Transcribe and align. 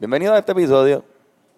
Bienvenido 0.00 0.32
a 0.32 0.38
este 0.38 0.52
episodio, 0.52 1.04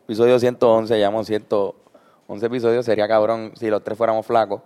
episodio 0.02 0.36
111, 0.36 0.96
llevamos 0.96 1.28
111 1.28 2.46
episodios, 2.46 2.84
sería 2.84 3.06
cabrón 3.06 3.52
si 3.54 3.70
los 3.70 3.84
tres 3.84 3.96
fuéramos 3.96 4.26
flacos, 4.26 4.60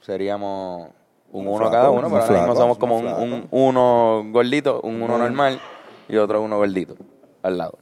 seríamos 0.00 0.88
un 1.30 1.46
Un 1.46 1.48
uno 1.48 1.58
flaco, 1.58 1.72
cada 1.72 1.90
uno, 1.90 2.06
un 2.06 2.12
pero 2.14 2.24
ahora 2.24 2.38
mismo 2.38 2.54
flaco, 2.54 2.58
somos 2.58 2.78
como 2.78 2.96
un, 2.96 3.04
un 3.04 3.10
flaco. 3.10 3.22
un 3.22 3.48
uno 3.50 4.24
gordito, 4.30 4.80
un 4.80 5.02
uno 5.02 5.18
normal 5.18 5.60
y 6.08 6.16
otro 6.16 6.40
uno 6.40 6.56
gordito 6.56 6.94
al 7.42 7.58
lado. 7.58 7.78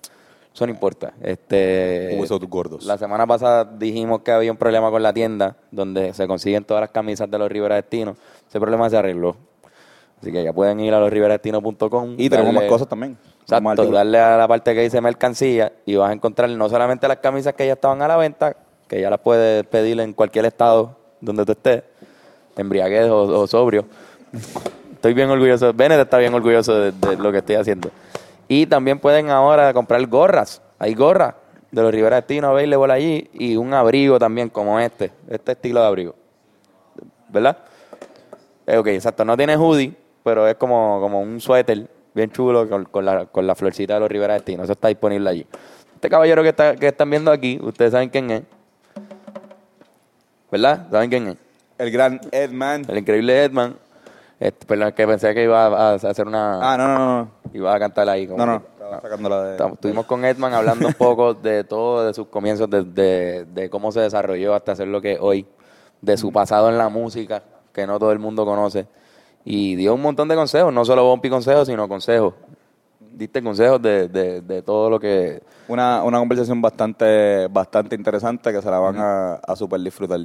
Eso 0.53 0.67
no 0.67 0.73
importa. 0.73 1.13
Este, 1.23 2.17
Huesos 2.19 2.41
gordos. 2.49 2.85
La 2.85 2.99
semana 2.99 3.25
pasada 3.25 3.65
dijimos 3.65 4.23
que 4.23 4.33
había 4.33 4.51
un 4.51 4.59
problema 4.59 4.91
con 4.91 5.01
la 5.01 5.13
tienda 5.13 5.55
donde 5.71 6.13
se 6.13 6.27
consiguen 6.27 6.65
todas 6.65 6.81
las 6.81 6.91
camisas 6.91 7.31
de 7.31 7.39
los 7.39 7.49
Rivera 7.49 7.77
Destinos. 7.77 8.19
Ese 8.49 8.59
problema 8.59 8.91
se 8.91 8.97
arregló. 8.97 9.37
Así 10.21 10.33
que 10.33 10.43
ya 10.43 10.53
pueden 10.53 10.81
ir 10.81 10.93
a 10.93 10.99
losriveradestinos.com. 10.99 12.17
Y 12.19 12.29
tenemos 12.29 12.53
más 12.53 12.65
cosas 12.65 12.89
también. 12.89 13.17
Exacto, 13.43 13.91
darle 13.91 14.19
a 14.19 14.37
la 14.37 14.47
parte 14.47 14.75
que 14.75 14.83
dice 14.83 15.01
mercancía 15.01 15.73
y 15.85 15.97
vas 15.97 16.11
a 16.11 16.13
encontrar 16.13 16.49
no 16.51 16.69
solamente 16.69 17.09
las 17.09 17.19
camisas 17.19 17.55
que 17.55 17.67
ya 17.67 17.73
estaban 17.73 18.01
a 18.03 18.09
la 18.09 18.17
venta, 18.17 18.57
que 18.87 19.01
ya 19.01 19.11
las 19.11 19.19
puedes 19.21 19.67
pedir 19.67 19.99
en 20.01 20.13
cualquier 20.13 20.47
estado 20.47 20.97
donde 21.21 21.45
tú 21.45 21.53
estés, 21.53 21.83
embriaguez 22.57 23.09
o, 23.09 23.23
o 23.23 23.47
sobrio. 23.47 23.87
Estoy 24.93 25.15
bien 25.15 25.31
orgulloso, 25.31 25.73
Bennett 25.73 26.01
está 26.01 26.19
bien 26.19 26.35
orgulloso 26.35 26.79
de, 26.79 26.93
de 26.93 27.17
lo 27.17 27.33
que 27.33 27.39
estoy 27.39 27.57
haciendo. 27.57 27.91
Y 28.47 28.67
también 28.67 28.99
pueden 28.99 29.31
ahora 29.31 29.73
comprar 29.73 30.07
gorras, 30.07 30.63
hay 30.79 30.95
gorras 30.95 31.35
de 31.71 31.83
los 31.83 31.93
Rivera 31.93 32.17
Destino 32.17 32.49
available 32.49 32.93
allí 32.93 33.31
y 33.33 33.57
un 33.57 33.73
abrigo 33.75 34.19
también 34.19 34.49
como 34.49 34.79
este, 34.81 35.13
este 35.29 35.53
estilo 35.53 35.81
de 35.81 35.87
abrigo. 35.87 36.15
¿Verdad? 37.29 37.59
Eh, 38.67 38.77
ok, 38.77 38.89
exacto. 38.89 39.25
No 39.25 39.37
tiene 39.37 39.57
hoodie, 39.57 39.95
pero 40.25 40.49
es 40.49 40.57
como, 40.57 40.99
como 41.01 41.21
un 41.21 41.41
suéter 41.41 41.89
bien 42.15 42.31
chulo 42.31 42.69
con, 42.69 42.85
con 42.85 43.05
la, 43.05 43.27
con 43.27 43.47
la 43.47 43.55
florcita 43.55 43.95
de 43.95 44.01
los 44.01 44.09
Rivera 44.11 44.35
Destino. 44.35 44.63
Eso 44.65 44.73
está 44.73 44.89
disponible 44.89 45.29
allí. 45.31 45.47
Este 45.95 46.09
caballero 46.09 46.43
que, 46.43 46.49
está, 46.51 46.77
que 46.77 46.89
están 46.89 47.11
viendo 47.11 47.31
aquí, 47.31 47.59
ustedes 47.63 47.93
saben 47.93 48.09
quién 48.09 48.31
es. 48.31 48.43
¿Verdad? 50.51 50.87
¿Saben 50.91 51.11
quién 51.11 51.29
es? 51.29 51.37
El 51.79 51.91
gran 51.91 52.21
Edman. 52.33 52.85
El 52.89 52.99
increíble 52.99 53.45
Edman. 53.45 53.77
Este, 54.39 54.67
perdón, 54.67 54.93
que 54.93 55.07
pensé 55.07 55.35
que 55.35 55.45
iba 55.45 55.67
a, 55.67 55.91
a 55.93 55.95
hacer 55.95 56.27
una... 56.27 56.73
Ah, 56.73 56.77
no, 56.77 56.89
no, 56.89 56.99
no. 56.99 57.31
Iba 57.53 57.75
a 57.75 57.79
cantar 57.79 58.09
ahí. 58.09 58.27
como 58.27 58.39
No, 58.39 58.47
no. 58.55 58.63
que- 58.63 59.01
sacándola 59.03 59.43
de. 59.45 59.67
Estuvimos 59.75 60.07
con 60.07 60.25
Edman 60.25 60.53
hablando 60.55 60.87
un 60.89 60.95
poco 60.95 61.35
de 61.35 61.63
todo, 61.65 62.07
de 62.07 62.15
sus 62.15 62.27
comienzos, 62.29 62.69
de, 62.71 62.83
de- 62.83 63.45
de 63.45 63.71
cómo 63.71 63.93
se 63.93 64.01
desarrolló 64.01 64.55
hasta 64.55 64.75
ser 64.75 64.89
lo 64.89 65.01
que 65.01 65.13
es 65.13 65.19
hoy, 65.21 65.47
de 66.01 66.17
su 66.17 66.33
pasado 66.33 66.69
en 66.71 66.79
la 66.79 66.89
música, 66.89 67.43
que 67.73 67.87
no 67.87 67.99
todo 67.99 68.11
el 68.13 68.19
mundo 68.19 68.45
conoce. 68.45 68.87
Y 69.45 69.75
dio 69.77 69.95
un 69.95 70.03
montón 70.03 70.29
de 70.29 70.35
consejos, 70.35 70.73
no 70.73 70.85
solo 70.85 71.05
Bumpy 71.05 71.31
consejos, 71.31 71.67
sino 71.69 71.89
consejos. 71.89 72.35
Diste 73.13 73.43
consejos 73.43 73.81
de, 73.83 74.09
de, 74.09 74.41
de 74.41 74.63
todo 74.63 74.89
lo 74.91 75.01
que... 75.01 75.43
Una, 75.69 76.03
una 76.05 76.19
conversación 76.19 76.61
bastante, 76.61 77.47
bastante 77.49 77.95
interesante 77.97 78.53
que 78.53 78.61
se 78.63 78.71
la 78.71 78.79
van 78.79 78.97
a, 78.99 79.35
a 79.35 79.57
super 79.57 79.81
disfrutar. 79.81 80.21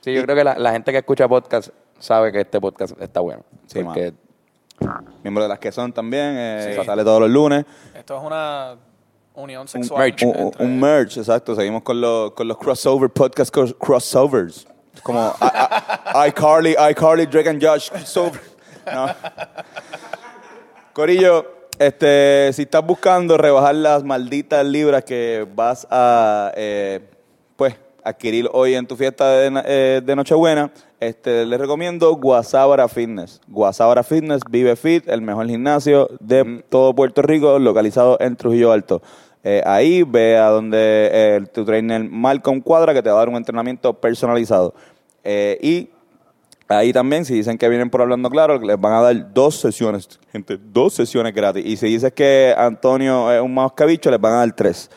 Sí, 0.00 0.12
yo 0.14 0.22
creo 0.22 0.36
que 0.36 0.44
la, 0.44 0.58
la 0.58 0.72
gente 0.72 0.92
que 0.92 0.98
escucha 0.98 1.26
podcast 1.28 1.70
sabe 1.98 2.30
que 2.32 2.40
este 2.42 2.60
podcast 2.60 3.00
está 3.00 3.20
bueno. 3.20 3.42
Sí, 3.66 3.82
porque 3.82 4.12
Miembro 5.22 5.42
de 5.44 5.48
las 5.48 5.58
que 5.58 5.72
son 5.72 5.92
también. 5.92 6.34
eh, 6.36 6.76
Sí. 6.78 6.84
Sale 6.84 7.02
todos 7.02 7.20
los 7.20 7.30
lunes. 7.30 7.64
Esto 7.94 8.18
es 8.18 8.22
una 8.24 8.76
unión 9.34 9.62
Un 9.62 9.68
sexual. 9.68 10.00
merch. 10.02 10.22
Un, 10.22 10.36
entre- 10.36 10.64
un 10.66 10.80
merch, 10.80 11.16
exacto. 11.16 11.54
Seguimos 11.54 11.82
con, 11.82 12.00
los 12.00 12.32
con 12.32 12.46
los 12.46 12.58
crossover 12.58 13.08
podcast 13.10 13.54
cros- 13.54 13.74
crossovers. 13.78 14.66
Como 15.06 15.32
iCarly, 16.26 16.74
iCarly, 16.90 17.26
Drake 17.26 17.48
and 17.48 17.62
Josh 17.62 17.90
crossover. 17.90 18.40
No. 18.92 19.06
Corillo, 20.92 21.46
este, 21.78 22.50
si 22.52 22.62
estás 22.62 22.84
buscando 22.84 23.38
rebajar 23.38 23.76
las 23.76 24.02
malditas 24.02 24.66
libras 24.66 25.04
que 25.04 25.46
vas 25.54 25.86
a 25.92 26.50
eh, 26.56 27.08
pues 27.54 27.76
adquirir 28.02 28.50
hoy 28.52 28.74
en 28.74 28.84
tu 28.84 28.96
fiesta 28.96 29.30
de, 29.30 29.62
eh, 29.66 30.02
de 30.04 30.16
Nochebuena, 30.16 30.72
este, 30.98 31.46
les 31.46 31.60
recomiendo 31.60 32.12
Guasábara 32.16 32.88
Fitness. 32.88 33.40
Guasábara 33.46 34.02
Fitness, 34.02 34.42
Vive 34.50 34.74
Fit, 34.74 35.08
el 35.08 35.22
mejor 35.22 35.46
gimnasio 35.46 36.10
de 36.18 36.64
todo 36.68 36.96
Puerto 36.96 37.22
Rico, 37.22 37.60
localizado 37.60 38.16
en 38.18 38.34
Trujillo 38.34 38.72
Alto. 38.72 39.00
Eh, 39.48 39.62
ahí 39.64 40.02
ve 40.02 40.36
a 40.36 40.48
donde 40.48 41.08
eh, 41.12 41.40
tu 41.54 41.64
trainer 41.64 42.02
Malcolm 42.02 42.60
Cuadra, 42.60 42.92
que 42.92 43.00
te 43.00 43.10
va 43.10 43.14
a 43.14 43.18
dar 43.20 43.28
un 43.28 43.36
entrenamiento 43.36 43.94
personalizado. 43.94 44.74
Eh, 45.28 45.58
y 45.60 45.90
Ahí 46.68 46.92
también, 46.92 47.24
si 47.24 47.34
dicen 47.34 47.58
que 47.58 47.68
vienen 47.68 47.90
por 47.90 48.02
hablando 48.02 48.28
claro, 48.28 48.58
les 48.58 48.80
van 48.80 48.92
a 48.92 49.00
dar 49.00 49.32
dos 49.32 49.54
sesiones, 49.60 50.18
gente, 50.32 50.58
dos 50.60 50.94
sesiones 50.94 51.32
gratis. 51.32 51.64
Y 51.64 51.76
si 51.76 51.86
dices 51.86 52.12
que 52.12 52.52
Antonio 52.58 53.30
es 53.30 53.40
un 53.40 53.54
mascabicho, 53.54 54.10
les 54.10 54.20
van 54.20 54.32
a 54.32 54.36
dar 54.38 54.52
tres. 54.52 54.90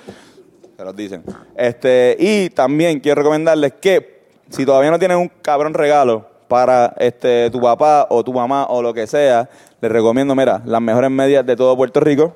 Se 0.75 0.84
los 0.84 0.95
dicen. 0.95 1.23
Este, 1.56 2.17
y 2.19 2.50
también 2.50 3.00
quiero 3.00 3.19
recomendarles 3.22 3.73
que 3.73 4.23
si 4.50 4.66
todavía 4.66 4.90
no 4.90 4.97
tienen 4.97 5.19
un 5.19 5.29
cabrón 5.44 5.75
regalo 5.75 6.25
para 6.47 6.96
este 6.97 7.51
tu 7.51 7.61
papá 7.61 8.07
o 8.09 8.23
tu 8.23 8.34
mamá 8.34 8.66
o 8.66 8.81
lo 8.81 8.91
que 8.91 9.06
sea, 9.06 9.47
les 9.79 9.91
recomiendo, 9.91 10.34
mira, 10.34 10.63
las 10.66 10.81
mejores 10.81 11.11
medias 11.11 11.46
de 11.46 11.56
todo 11.56 11.78
Puerto 11.78 12.00
Rico. 12.00 12.34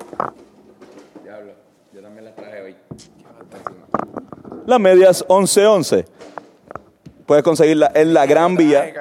Diablo, 1.24 1.54
yo 1.92 2.00
también 2.00 2.26
las 2.26 2.36
traje 2.36 2.62
hoy. 2.62 2.76
Las 4.64 4.78
medias 4.78 5.24
1111. 5.28 6.13
Puedes 7.26 7.42
conseguirlas 7.44 7.90
en 7.94 8.12
la 8.14 8.26
Gran 8.26 8.56
Vía. 8.56 8.92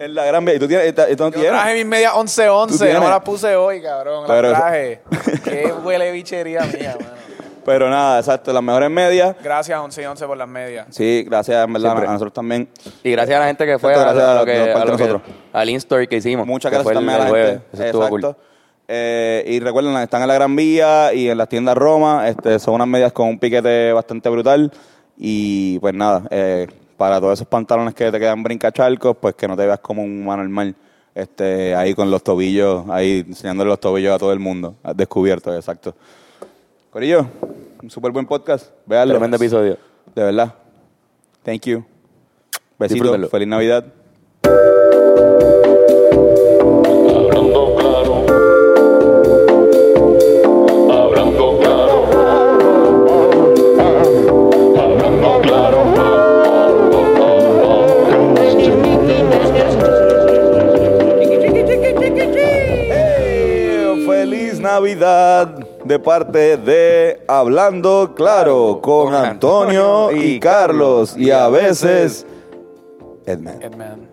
En 0.00 0.14
la 0.14 0.24
Gran 0.24 0.44
Vía. 0.44 0.54
¿Y 0.54 0.58
tú, 0.58 0.68
tienes, 0.68 0.88
y 0.88 0.92
tú 1.16 1.24
no 1.24 1.28
Yo 1.30 1.32
tienes? 1.32 1.50
traje 1.50 1.74
mis 1.74 1.86
medias 1.86 2.12
¿Tú 2.12 2.18
11-11, 2.20 2.78
tienes? 2.78 3.00
no 3.00 3.08
las 3.08 3.20
puse 3.20 3.54
hoy, 3.56 3.80
cabrón. 3.82 4.26
Las 4.28 4.38
traje. 4.52 5.00
Qué 5.44 5.72
huele 5.84 6.10
bichería 6.12 6.62
mía, 6.62 6.96
mano. 6.98 7.18
Pero 7.64 7.90
nada, 7.90 8.18
exacto, 8.20 8.50
las 8.52 8.62
mejores 8.62 8.88
medias. 8.90 9.36
Gracias 9.44 9.78
11-11 9.78 10.26
por 10.26 10.36
las 10.38 10.48
medias. 10.48 10.86
Sí, 10.90 11.22
gracias, 11.28 11.64
en 11.66 11.72
verdad, 11.72 11.90
Siempre. 11.90 12.08
a 12.08 12.12
nosotros 12.12 12.32
también. 12.32 12.68
Y 13.04 13.10
gracias 13.12 13.36
a 13.36 13.40
la 13.40 13.46
gente 13.46 13.66
que 13.66 13.78
fue 13.78 13.92
Exacto, 13.92 14.10
a, 14.10 14.14
gracias 14.14 14.34
lo 14.36 14.40
a- 14.40 14.44
que, 14.46 14.70
a 14.70 14.74
parte 14.74 14.90
lo 14.90 14.96
de 14.96 15.02
que- 15.04 15.08
nosotros. 15.12 15.36
al 15.52 15.68
in-story 15.70 16.06
que 16.08 16.16
hicimos. 16.16 16.46
Muchas 16.46 16.70
que 16.70 16.76
gracias 16.78 16.84
fue 16.84 16.92
el- 16.92 17.06
también 17.06 17.14
a 17.14 17.18
el 17.18 17.24
la 17.24 17.28
jueves. 17.30 17.50
gente. 17.50 17.66
Eso 17.74 17.84
estuvo 17.84 18.08
cool. 18.08 18.20
Exacto. 18.20 18.42
Eh, 18.90 19.44
y 19.46 19.60
recuerden, 19.60 19.94
están 19.98 20.22
en 20.22 20.28
la 20.28 20.34
Gran 20.34 20.56
Vía 20.56 21.12
y 21.12 21.28
en 21.28 21.36
las 21.36 21.48
tiendas 21.50 21.76
Roma. 21.76 22.26
Este, 22.28 22.58
son 22.58 22.74
unas 22.74 22.88
medias 22.88 23.12
con 23.12 23.28
un 23.28 23.38
piquete 23.38 23.92
bastante 23.92 24.30
brutal. 24.30 24.72
Y 25.18 25.78
pues 25.80 25.92
nada, 25.92 26.22
eh, 26.30 26.66
para 26.98 27.20
todos 27.20 27.34
esos 27.34 27.46
pantalones 27.46 27.94
que 27.94 28.10
te 28.10 28.18
quedan 28.18 28.42
brincachalcos, 28.42 29.16
pues 29.16 29.34
que 29.36 29.46
no 29.48 29.56
te 29.56 29.64
veas 29.64 29.78
como 29.78 30.02
un 30.02 30.22
humano 30.22 30.42
normal. 30.42 30.74
Este, 31.14 31.74
ahí 31.74 31.94
con 31.94 32.10
los 32.10 32.22
tobillos, 32.22 32.84
ahí 32.90 33.24
enseñándole 33.26 33.70
los 33.70 33.80
tobillos 33.80 34.14
a 34.14 34.18
todo 34.18 34.32
el 34.32 34.40
mundo. 34.40 34.74
Descubierto, 34.94 35.54
exacto. 35.54 35.94
Corillo, 36.90 37.26
un 37.82 37.90
súper 37.90 38.10
buen 38.10 38.26
podcast. 38.26 38.72
Véanlo. 38.84 39.14
Tremendo 39.14 39.36
episodio. 39.36 39.78
De 40.14 40.22
verdad. 40.24 40.54
Thank 41.44 41.62
you. 41.62 41.84
Besitos. 42.78 43.30
Feliz 43.30 43.48
Navidad. 43.48 43.84
Navidad 64.78 65.48
de 65.84 65.98
parte 65.98 66.56
de 66.56 67.20
Hablando 67.26 68.14
Claro 68.14 68.78
con 68.80 69.12
Antonio 69.12 70.12
y 70.12 70.38
Carlos 70.38 71.16
y 71.16 71.32
a 71.32 71.48
veces 71.48 72.24
Edman. 73.26 73.60
Edman. 73.60 74.08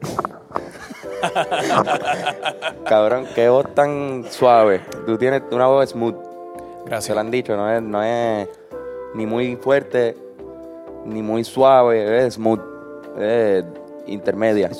Cabrón, 2.84 3.28
qué 3.36 3.48
voz 3.48 3.76
tan 3.76 4.26
suave. 4.32 4.82
Tú 5.06 5.20
tienes 5.20 5.44
una 5.52 5.68
voz 5.68 5.92
smooth. 5.92 6.16
Se 6.16 6.90
Gracias. 6.90 7.14
lo 7.14 7.22
han 7.22 7.30
dicho, 7.30 7.56
no 7.56 7.72
es, 7.72 7.84
no 7.84 8.02
es 8.02 8.50
ni 9.14 9.28
muy 9.28 9.58
fuerte, 9.58 10.18
ni 11.06 11.22
muy 11.22 11.44
suave, 11.44 12.26
es 12.26 12.34
smooth. 12.34 12.60
Es 13.20 13.64
intermedia. 14.08 14.72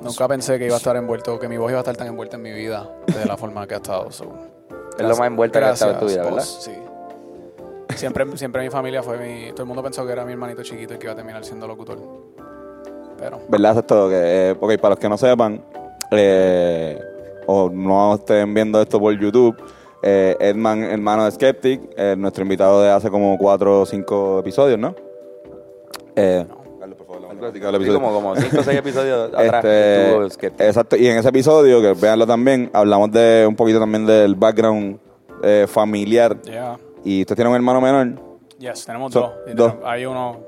Nunca 0.00 0.26
pensé 0.26 0.58
que 0.58 0.64
iba 0.64 0.74
a 0.76 0.78
estar 0.78 0.96
envuelto, 0.96 1.38
que 1.38 1.48
mi 1.48 1.58
voz 1.58 1.70
iba 1.70 1.80
a 1.80 1.82
estar 1.82 1.98
tan 1.98 2.06
envuelta 2.06 2.36
en 2.36 2.42
mi 2.42 2.52
vida 2.52 2.88
de 3.06 3.26
la 3.26 3.36
forma 3.36 3.66
que 3.66 3.74
ha 3.74 3.76
estado. 3.76 4.10
so. 4.10 4.51
Es 4.98 5.02
lo 5.02 5.16
más 5.16 5.26
envuelta 5.26 5.58
que 5.58 5.64
ha 5.66 5.72
estado 5.72 5.92
en 5.92 5.98
tu 6.00 6.06
vida, 6.06 6.22
¿verdad? 6.24 6.42
Sí. 6.42 6.72
Siempre, 7.96 8.36
siempre 8.36 8.62
mi 8.62 8.70
familia 8.70 9.02
fue 9.02 9.18
mi... 9.18 9.52
Todo 9.52 9.62
el 9.62 9.68
mundo 9.68 9.82
pensó 9.82 10.06
que 10.06 10.12
era 10.12 10.24
mi 10.24 10.32
hermanito 10.32 10.62
chiquito 10.62 10.94
y 10.94 10.98
que 10.98 11.06
iba 11.06 11.12
a 11.12 11.16
terminar 11.16 11.44
siendo 11.44 11.66
locutor. 11.66 11.98
Pero... 13.18 13.40
¿Verdad? 13.48 13.70
Eso 13.72 13.80
es 13.80 13.86
todo. 13.86 14.08
Que, 14.08 14.16
eh, 14.50 14.56
ok, 14.58 14.76
para 14.76 14.90
los 14.90 14.98
que 14.98 15.08
no 15.08 15.18
sepan, 15.18 15.62
eh, 16.10 17.00
o 17.46 17.70
no 17.70 18.14
estén 18.14 18.52
viendo 18.54 18.80
esto 18.80 18.98
por 18.98 19.18
YouTube, 19.18 19.56
eh, 20.02 20.36
Edman, 20.40 20.82
hermano 20.82 21.24
de 21.24 21.30
Skeptic, 21.30 21.80
eh, 21.96 22.14
nuestro 22.18 22.42
invitado 22.42 22.82
de 22.82 22.90
hace 22.90 23.10
como 23.10 23.38
cuatro 23.38 23.82
o 23.82 23.86
cinco 23.86 24.40
episodios, 24.40 24.78
¿no? 24.78 24.94
Eh, 26.16 26.44
Carlos, 26.44 26.61
por 27.50 27.60
favor, 27.60 27.62
la 27.62 27.66
Algo 27.66 27.66
así, 27.66 27.66
música 27.66 27.66
del 27.66 27.74
episodio. 27.76 28.00
como, 28.00 28.12
como 28.14 28.36
cinco 28.36 28.60
o 28.60 28.62
seis 28.62 28.78
episodios 28.78 29.30
atrás. 29.34 29.64
Este, 29.64 30.06
estuvo 30.06 30.30
Skeptic. 30.30 30.60
exacto, 30.66 30.96
y 30.96 31.06
en 31.08 31.18
ese 31.18 31.28
episodio, 31.28 31.80
que 31.82 31.92
véanlo 32.00 32.26
también, 32.26 32.70
hablamos 32.72 33.10
de 33.12 33.44
un 33.48 33.56
poquito 33.56 33.80
también 33.80 34.06
del 34.06 34.34
background 34.34 34.98
eh, 35.42 35.66
familiar 35.68 36.36
Yeah. 36.42 36.76
Y 37.04 37.22
usted 37.22 37.34
tiene 37.34 37.50
un 37.50 37.56
hermano 37.56 37.80
menor. 37.80 38.20
Yes, 38.58 38.84
tenemos 38.86 39.12
So- 39.12 39.20
dos. 39.20 39.32
Y 39.48 39.54
dos. 39.54 39.72
tenemos- 39.72 39.90
Hay 39.90 40.06
uno 40.06 40.38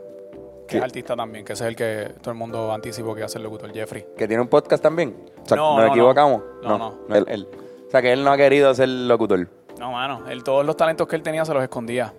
que 0.68 0.76
es 0.78 0.82
artista 0.82 1.16
también, 1.16 1.44
que 1.44 1.52
ese 1.54 1.64
es 1.64 1.68
el 1.68 1.76
que 1.76 2.14
todo 2.22 2.30
el 2.30 2.36
mundo 2.38 2.72
anticipó 2.72 3.12
que 3.14 3.20
iba 3.20 3.26
a 3.26 3.28
ser 3.28 3.40
locutor, 3.42 3.72
Jeffrey. 3.72 4.06
Que 4.16 4.28
tiene 4.28 4.40
un 4.42 4.48
podcast 4.48 4.82
también. 4.82 5.14
O 5.42 5.46
sea, 5.48 5.56
No, 5.56 5.70
¿Nos 5.72 5.80
no, 5.80 5.86
no. 5.86 5.92
equivocamos? 5.92 6.42
No, 6.62 6.78
no. 6.78 6.94
él- 7.14 7.26
él. 7.28 7.48
O 7.86 7.90
sea, 7.90 8.00
que 8.02 8.12
él 8.12 8.22
no 8.24 8.30
ha 8.30 8.36
querido 8.36 8.72
ser 8.74 8.88
locutor. 8.88 9.48
No, 9.78 9.90
mano, 9.92 10.22
él, 10.30 10.44
todos 10.44 10.64
los 10.64 10.76
talentos 10.76 11.06
que 11.08 11.16
él 11.16 11.22
tenía 11.22 11.44
se 11.44 11.52
los 11.52 11.62
escondía. 11.62 12.14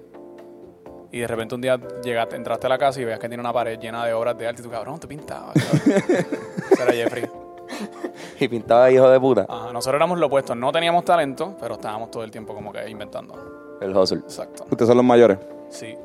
Y 1.16 1.20
de 1.20 1.28
repente 1.28 1.56
un 1.56 1.62
día 1.62 1.80
llegaste, 2.04 2.36
entraste 2.36 2.68
a 2.68 2.70
la 2.70 2.78
casa 2.78 3.00
y 3.00 3.06
veas 3.06 3.18
que 3.18 3.30
tiene 3.30 3.40
una 3.40 3.54
pared 3.54 3.80
llena 3.80 4.06
de 4.06 4.12
obras 4.12 4.38
de 4.38 4.48
arte 4.48 4.62
y 4.62 4.66
tú, 4.66 4.70
cabrón, 4.70 5.00
tú 5.00 5.08
pintabas. 5.08 5.56
Ese 5.86 6.84
era 6.84 6.92
Jeffrey. 6.92 7.24
Y 8.40 8.50
pintaba 8.50 8.92
hijo 8.92 9.10
de 9.10 9.18
puta. 9.18 9.46
Ajá, 9.48 9.72
nosotros 9.72 9.96
éramos 9.96 10.20
lo 10.20 10.26
opuesto. 10.26 10.54
No 10.56 10.74
teníamos 10.74 11.06
talento, 11.06 11.56
pero 11.58 11.76
estábamos 11.76 12.12
todo 12.12 12.26
el 12.26 12.32
tiempo 12.32 12.54
como 12.54 12.74
que 12.74 12.90
inventando. 12.90 13.78
El 13.80 13.96
hustle. 13.96 14.20
Exacto. 14.20 14.64
Ustedes 14.64 14.88
son 14.90 14.98
los 14.98 15.06
mayores. 15.06 15.40
Sí. 15.70 15.96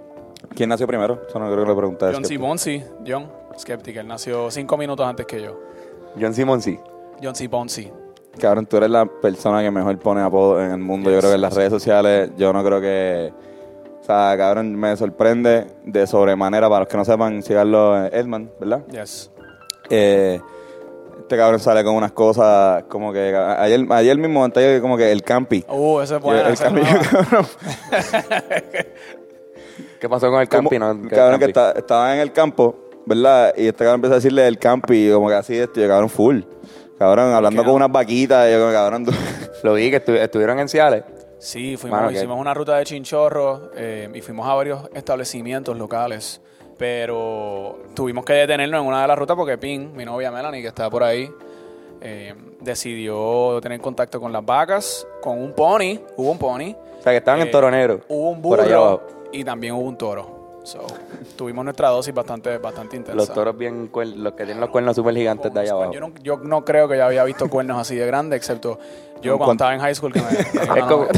¿Quién 0.54 0.68
nació 0.68 0.86
primero? 0.86 1.20
Eso 1.28 1.40
no 1.40 1.50
creo 1.50 1.64
que 1.64 1.70
le 1.70 1.76
pregunté. 1.76 2.12
John 2.12 2.24
C. 2.24 2.38
Bonsi, 2.38 2.84
John, 3.04 3.28
Skeptic, 3.58 3.96
él 3.96 4.06
nació 4.06 4.48
cinco 4.52 4.76
minutos 4.76 5.04
antes 5.04 5.26
que 5.26 5.42
yo. 5.42 5.58
John 6.20 6.32
Simon 6.32 6.62
sí. 6.62 6.78
John 7.20 7.34
C. 7.34 7.48
Bonsi. 7.48 7.90
Cabrón, 8.38 8.66
tú 8.66 8.76
eres 8.76 8.90
la 8.90 9.06
persona 9.06 9.60
que 9.60 9.72
mejor 9.72 9.98
pone 9.98 10.20
apodo 10.20 10.62
en 10.62 10.70
el 10.70 10.78
mundo. 10.78 11.10
Yo 11.10 11.18
creo 11.18 11.30
que 11.30 11.34
en 11.34 11.42
las 11.42 11.54
redes 11.54 11.70
sociales, 11.70 12.30
yo 12.36 12.52
no 12.52 12.62
creo 12.62 12.80
que. 12.80 13.49
O 14.10 14.12
sea, 14.12 14.36
cabrón, 14.36 14.74
me 14.74 14.96
sorprende 14.96 15.68
de 15.84 16.04
sobremanera. 16.04 16.68
Para 16.68 16.80
los 16.80 16.88
que 16.88 16.96
no 16.96 17.04
sepan, 17.04 17.44
siganlo 17.44 18.06
Edman, 18.06 18.50
¿verdad? 18.58 18.82
Yes. 18.90 19.30
Eh, 19.88 20.40
este 21.20 21.36
cabrón 21.36 21.60
sale 21.60 21.84
con 21.84 21.94
unas 21.94 22.10
cosas 22.10 22.82
como 22.88 23.12
que. 23.12 23.32
Ayer, 23.36 23.86
ayer 23.90 24.18
mismo, 24.18 24.44
antes 24.44 24.80
como 24.80 24.96
que 24.96 25.12
el 25.12 25.22
campi. 25.22 25.64
Uh, 25.68 26.00
ese 26.00 26.16
es 26.16 26.20
bueno. 26.22 26.48
el 26.48 26.58
campi, 26.58 26.80
cabrón. 26.82 27.46
¿Qué 30.00 30.08
pasó 30.08 30.28
con 30.28 30.40
el 30.40 30.48
campi? 30.48 30.76
no? 30.78 31.02
¿Qué 31.02 31.14
cabrón, 31.14 31.38
que 31.38 31.46
campi? 31.52 31.60
está- 31.60 31.72
estaba 31.78 32.14
en 32.14 32.20
el 32.20 32.32
campo, 32.32 32.76
¿verdad? 33.06 33.52
Y 33.56 33.66
este 33.68 33.84
cabrón 33.84 33.96
empezó 33.96 34.14
a 34.14 34.16
decirle 34.16 34.48
el 34.48 34.58
campi, 34.58 35.08
como 35.12 35.28
que 35.28 35.34
así, 35.34 35.56
este, 35.56 35.82
yo, 35.82 35.88
cabrón, 35.88 36.08
full. 36.08 36.40
Cabrón, 36.98 37.32
hablando 37.32 37.64
con 37.64 37.74
unas 37.74 37.92
vaquitas, 37.92 38.48
y 38.48 38.52
yo 38.52 38.58
como, 38.60 38.72
cabrón, 38.72 39.06
Lo 39.62 39.74
vi 39.74 39.90
que 39.90 40.04
estu- 40.04 40.16
estuvieron 40.18 40.58
en 40.58 40.68
Ciales. 40.68 41.04
Sí, 41.40 41.76
fuimos, 41.76 41.98
Mano, 41.98 42.10
que- 42.10 42.16
hicimos 42.18 42.38
una 42.38 42.54
ruta 42.54 42.76
de 42.76 42.84
chinchorro 42.84 43.70
eh, 43.74 44.08
y 44.14 44.20
fuimos 44.20 44.46
a 44.46 44.54
varios 44.54 44.88
establecimientos 44.94 45.76
locales. 45.76 46.40
Pero 46.78 47.78
tuvimos 47.94 48.24
que 48.24 48.32
detenernos 48.34 48.80
en 48.82 48.86
una 48.86 49.02
de 49.02 49.08
las 49.08 49.18
rutas 49.18 49.36
porque 49.36 49.58
Pin, 49.58 49.94
mi 49.94 50.04
novia 50.04 50.30
Melanie, 50.30 50.62
que 50.62 50.68
estaba 50.68 50.88
por 50.90 51.02
ahí, 51.02 51.30
eh, 52.00 52.34
decidió 52.60 53.58
tener 53.60 53.80
contacto 53.80 54.18
con 54.20 54.32
las 54.32 54.44
vacas, 54.44 55.06
con 55.20 55.38
un 55.38 55.52
pony. 55.52 55.98
Hubo 56.16 56.30
un 56.30 56.38
pony. 56.38 56.74
O 56.98 57.02
sea, 57.02 57.12
que 57.12 57.18
estaban 57.18 57.40
en 57.42 57.48
Eh, 57.48 57.50
Toro 57.50 57.70
Negro. 57.70 58.00
Hubo 58.08 58.30
un 58.30 58.40
Por 58.42 58.60
allá 58.60 58.76
burro 58.78 58.88
abajo. 58.88 59.02
y 59.32 59.44
también 59.44 59.74
hubo 59.74 59.88
un 59.88 59.96
toro. 59.98 60.39
So, 60.62 60.86
tuvimos 61.36 61.64
nuestra 61.64 61.88
dosis 61.88 62.12
bastante, 62.14 62.58
bastante 62.58 62.96
intensa. 62.96 63.16
Los 63.16 63.32
toros 63.32 63.56
bien, 63.56 63.90
los 63.92 64.32
que 64.34 64.44
tienen 64.44 64.60
los 64.60 64.70
cuernos 64.70 64.94
súper 64.94 65.14
gigantes 65.14 65.52
de 65.52 65.60
allá 65.60 65.72
abajo. 65.72 65.92
Yo 65.92 66.00
no, 66.00 66.12
yo 66.22 66.36
no 66.36 66.64
creo 66.64 66.86
que 66.86 66.98
yo 66.98 67.04
había 67.06 67.24
visto 67.24 67.48
cuernos 67.48 67.78
así 67.78 67.96
de 67.96 68.06
grandes, 68.06 68.36
excepto 68.36 68.78
yo 69.22 69.36
cuando 69.36 69.52
estaba 69.52 69.74
en 69.74 69.80
high 69.80 69.94
school. 69.94 70.12
Que 70.12 70.20
me, 70.20 70.28
Es 70.80 70.84
como... 70.84 71.06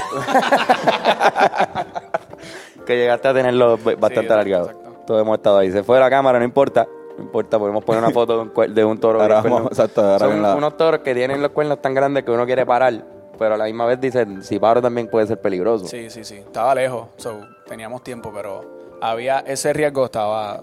que 2.86 2.96
llegaste 2.96 3.28
a 3.28 3.34
tenerlos 3.34 3.82
bastante 3.82 4.06
exacto, 4.06 4.32
alargados. 4.32 4.70
exacto. 4.70 4.92
Todos 5.06 5.22
hemos 5.22 5.36
estado 5.36 5.58
ahí. 5.58 5.70
Se 5.72 5.82
fue 5.82 5.98
la 5.98 6.10
cámara, 6.10 6.38
no 6.38 6.44
importa. 6.44 6.86
No 7.16 7.24
importa, 7.24 7.58
podemos 7.58 7.84
poner 7.84 8.02
una 8.02 8.12
foto 8.12 8.44
de 8.44 8.84
un, 8.84 8.94
de 8.94 8.96
toro. 9.00 9.20
Ahora 9.20 9.42
vamos- 9.42 9.66
exacto, 9.66 10.00
ahora 10.02 10.18
Son 10.18 10.56
unos 10.56 10.76
toros 10.76 11.00
que 11.00 11.14
tienen 11.14 11.42
los 11.42 11.50
cuernos 11.50 11.82
tan 11.82 11.94
grandes 11.94 12.24
que 12.24 12.30
uno 12.30 12.46
quiere 12.46 12.64
parar. 12.64 13.04
Pero 13.38 13.54
a 13.54 13.58
la 13.58 13.64
misma 13.64 13.86
vez 13.86 14.00
dicen, 14.00 14.42
si 14.42 14.58
paro 14.58 14.80
también 14.80 15.08
puede 15.08 15.26
ser 15.26 15.40
peligroso. 15.40 15.86
Sí, 15.86 16.10
sí, 16.10 16.24
sí. 16.24 16.36
Estaba 16.36 16.74
lejos. 16.74 17.08
So, 17.16 17.40
teníamos 17.66 18.02
tiempo, 18.02 18.30
pero 18.34 18.81
había 19.02 19.40
ese 19.40 19.72
riesgo 19.72 20.04
estaba, 20.04 20.62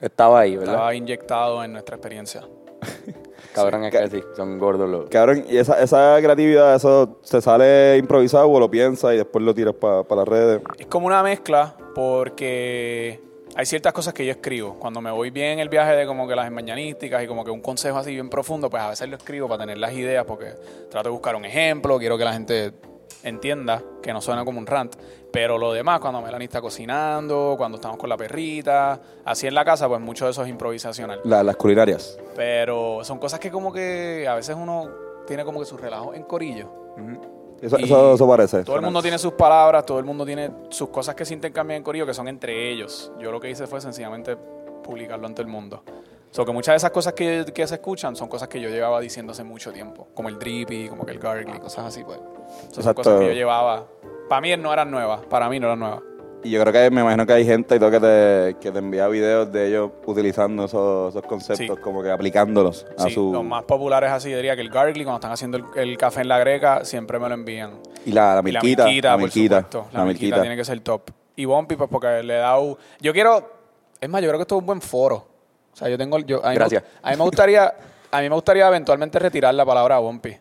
Estaba 0.00 0.40
ahí, 0.40 0.56
¿verdad? 0.56 0.74
estaba 0.74 0.94
inyectado 0.94 1.64
en 1.64 1.72
nuestra 1.72 1.96
experiencia. 1.96 2.42
Cabrón, 3.54 3.84
es 3.84 3.92
que 3.92 4.10
sí, 4.10 4.24
son 4.34 4.58
gordos 4.58 4.90
los... 4.90 5.08
Cabrón, 5.08 5.44
y 5.48 5.58
esa, 5.58 5.80
esa 5.80 6.16
creatividad, 6.20 6.74
eso 6.74 7.20
se 7.22 7.40
sale 7.40 7.96
improvisado 7.98 8.50
o 8.50 8.58
lo 8.58 8.68
piensas 8.68 9.14
y 9.14 9.18
después 9.18 9.44
lo 9.44 9.54
tiras 9.54 9.74
para 9.74 10.02
las 10.16 10.26
redes. 10.26 10.62
Es 10.78 10.86
como 10.86 11.06
una 11.06 11.22
mezcla 11.22 11.76
porque 11.94 13.20
hay 13.54 13.66
ciertas 13.66 13.92
cosas 13.92 14.12
que 14.12 14.26
yo 14.26 14.32
escribo. 14.32 14.76
Cuando 14.80 15.00
me 15.00 15.12
voy 15.12 15.30
bien 15.30 15.52
en 15.52 15.58
el 15.60 15.68
viaje 15.68 15.92
de 15.92 16.06
como 16.06 16.26
que 16.26 16.34
las 16.34 16.50
mañanísticas 16.50 17.22
y 17.22 17.26
como 17.28 17.44
que 17.44 17.52
un 17.52 17.60
consejo 17.60 17.98
así 17.98 18.12
bien 18.12 18.28
profundo, 18.28 18.68
pues 18.68 18.82
a 18.82 18.88
veces 18.88 19.08
lo 19.08 19.16
escribo 19.16 19.46
para 19.46 19.60
tener 19.60 19.78
las 19.78 19.92
ideas 19.92 20.24
porque 20.24 20.54
trato 20.90 21.10
de 21.10 21.12
buscar 21.12 21.36
un 21.36 21.44
ejemplo, 21.44 21.98
quiero 21.98 22.18
que 22.18 22.24
la 22.24 22.32
gente 22.32 22.72
entienda 23.22 23.82
que 24.02 24.12
no 24.12 24.20
suena 24.20 24.44
como 24.44 24.58
un 24.58 24.66
rant. 24.66 24.96
Pero 25.34 25.58
lo 25.58 25.72
demás, 25.72 25.98
cuando 25.98 26.22
Melanie 26.22 26.44
está 26.46 26.60
cocinando, 26.60 27.56
cuando 27.58 27.76
estamos 27.78 27.98
con 27.98 28.08
la 28.08 28.16
perrita, 28.16 29.00
así 29.24 29.48
en 29.48 29.54
la 29.54 29.64
casa, 29.64 29.88
pues 29.88 30.00
mucho 30.00 30.26
de 30.26 30.30
eso 30.30 30.44
es 30.44 30.48
improvisacional. 30.48 31.20
La- 31.24 31.42
las 31.42 31.56
culinarias. 31.56 32.16
Pero 32.36 33.00
son 33.02 33.18
cosas 33.18 33.40
que 33.40 33.50
como 33.50 33.72
que 33.72 34.26
a 34.28 34.36
veces 34.36 34.54
uno 34.56 34.88
tiene 35.26 35.44
como 35.44 35.58
que 35.58 35.66
sus 35.66 35.80
relajos 35.80 36.14
en 36.14 36.22
corillo. 36.22 36.68
Eso, 37.60 37.76
Y 37.80 37.84
eso, 37.84 38.14
eso 38.14 38.28
parece. 38.28 38.62
Todo 38.62 38.76
el 38.76 38.82
mundo 38.82 39.02
tiene 39.02 39.18
sus 39.18 39.32
palabras, 39.32 39.84
todo 39.84 39.98
el 39.98 40.04
mundo 40.04 40.24
tiene 40.24 40.50
sus 40.68 40.90
cosas 40.90 41.16
que 41.16 41.24
se 41.24 41.34
intercambian 41.34 41.78
en 41.78 41.82
corillo 41.82 42.06
que 42.06 42.14
son 42.14 42.28
entre 42.28 42.70
ellos. 42.70 43.10
Yo 43.18 43.32
lo 43.32 43.40
que 43.40 43.50
hice 43.50 43.66
fue 43.66 43.80
sencillamente 43.80 44.36
publicarlo 44.36 45.26
ante 45.26 45.42
el 45.42 45.48
mundo. 45.48 45.82
So 46.30 46.44
que 46.44 46.52
muchas 46.52 46.74
de 46.74 46.76
esas 46.76 46.90
cosas 46.92 47.12
que, 47.14 47.44
que 47.52 47.66
se 47.66 47.74
escuchan 47.76 48.14
son 48.14 48.28
cosas 48.28 48.46
que 48.48 48.60
yo 48.60 48.68
llevaba 48.68 49.00
diciendo 49.00 49.32
hace 49.32 49.42
mucho 49.42 49.72
tiempo. 49.72 50.06
Como 50.14 50.28
el 50.28 50.38
drippy, 50.38 50.88
como 50.88 51.04
que 51.04 51.10
el 51.12 51.18
gargly, 51.18 51.58
cosas 51.58 51.86
así, 51.86 52.04
pues. 52.04 52.20
So, 52.70 52.82
son 52.82 52.94
cosas 52.94 53.18
que 53.18 53.26
yo 53.26 53.32
llevaba. 53.32 53.84
Para 54.28 54.40
mí 54.40 54.56
no 54.56 54.72
eran 54.72 54.90
nuevas, 54.90 55.20
para 55.26 55.48
mí 55.48 55.60
no 55.60 55.66
eran 55.66 55.78
nuevas. 55.80 56.00
Y 56.42 56.50
yo 56.50 56.60
creo 56.60 56.72
que 56.74 56.90
me 56.90 57.00
imagino 57.00 57.24
que 57.26 57.32
hay 57.32 57.46
gente 57.46 57.76
y 57.76 57.78
todo 57.78 57.90
que 57.90 58.00
te, 58.00 58.56
que 58.60 58.70
te 58.70 58.78
envía 58.78 59.08
videos 59.08 59.50
de 59.50 59.68
ellos 59.68 59.90
utilizando 60.04 60.64
esos, 60.66 61.14
esos 61.14 61.26
conceptos, 61.26 61.76
Sí. 61.76 61.82
como 61.82 62.02
que 62.02 62.10
aplicándolos 62.10 62.86
a 62.98 63.04
Sí, 63.04 63.12
su... 63.14 63.32
los 63.32 63.42
más 63.44 63.62
populares 63.64 64.10
así, 64.10 64.30
yo 64.30 64.36
diría 64.36 64.54
que 64.54 64.60
el 64.60 64.68
gargly, 64.68 65.04
cuando 65.04 65.16
están 65.16 65.32
haciendo 65.32 65.56
el, 65.56 65.64
el 65.76 65.96
café 65.96 66.20
en 66.20 66.28
la 66.28 66.38
greca, 66.38 66.84
siempre 66.84 67.18
me 67.18 67.28
lo 67.28 67.34
envían. 67.34 67.78
Y 68.04 68.12
la, 68.12 68.34
la 68.34 68.42
milquita. 68.42 68.84
la 68.84 68.92
La 69.02 69.12
por 69.12 69.20
milquita. 69.22 69.56
supuesto. 69.56 69.86
La 69.92 70.00
La, 70.00 70.04
milquita. 70.04 70.24
milquita 70.26 70.40
tiene 70.42 70.56
que 70.56 70.64
ser 70.66 70.80
top. 70.80 71.10
Y 71.36 71.46
Bumpy, 71.46 71.76
pues 71.76 71.88
porque 71.90 72.22
le 72.22 72.34
da 72.34 72.58
un... 72.58 72.76
Yo 73.00 73.12
quiero... 73.14 73.50
Es 73.98 74.08
más, 74.10 74.20
yo 74.20 74.28
creo 74.28 74.38
que 74.38 74.42
esto 74.42 74.56
es 74.56 74.60
un 74.60 74.66
buen 74.66 74.82
foro. 74.82 75.16
O 75.72 75.76
sea, 75.76 75.88
yo 75.88 75.96
tengo... 75.96 76.18
Yo, 76.18 76.38
a 76.44 76.48
mí 76.48 76.48
me 76.50 76.54
Gracias. 76.56 76.82
gust- 76.82 76.88
a 77.02 77.10
mí 77.10 77.16
me 77.16 77.22
gustaría... 77.24 77.74
A 78.10 78.20
mí 78.20 78.28
me 78.28 78.34
gustaría 78.34 78.68
eventualmente 78.68 79.18
retirar 79.18 79.54
la 79.54 79.64
palabra 79.64 79.98
Bumpy. 79.98 80.36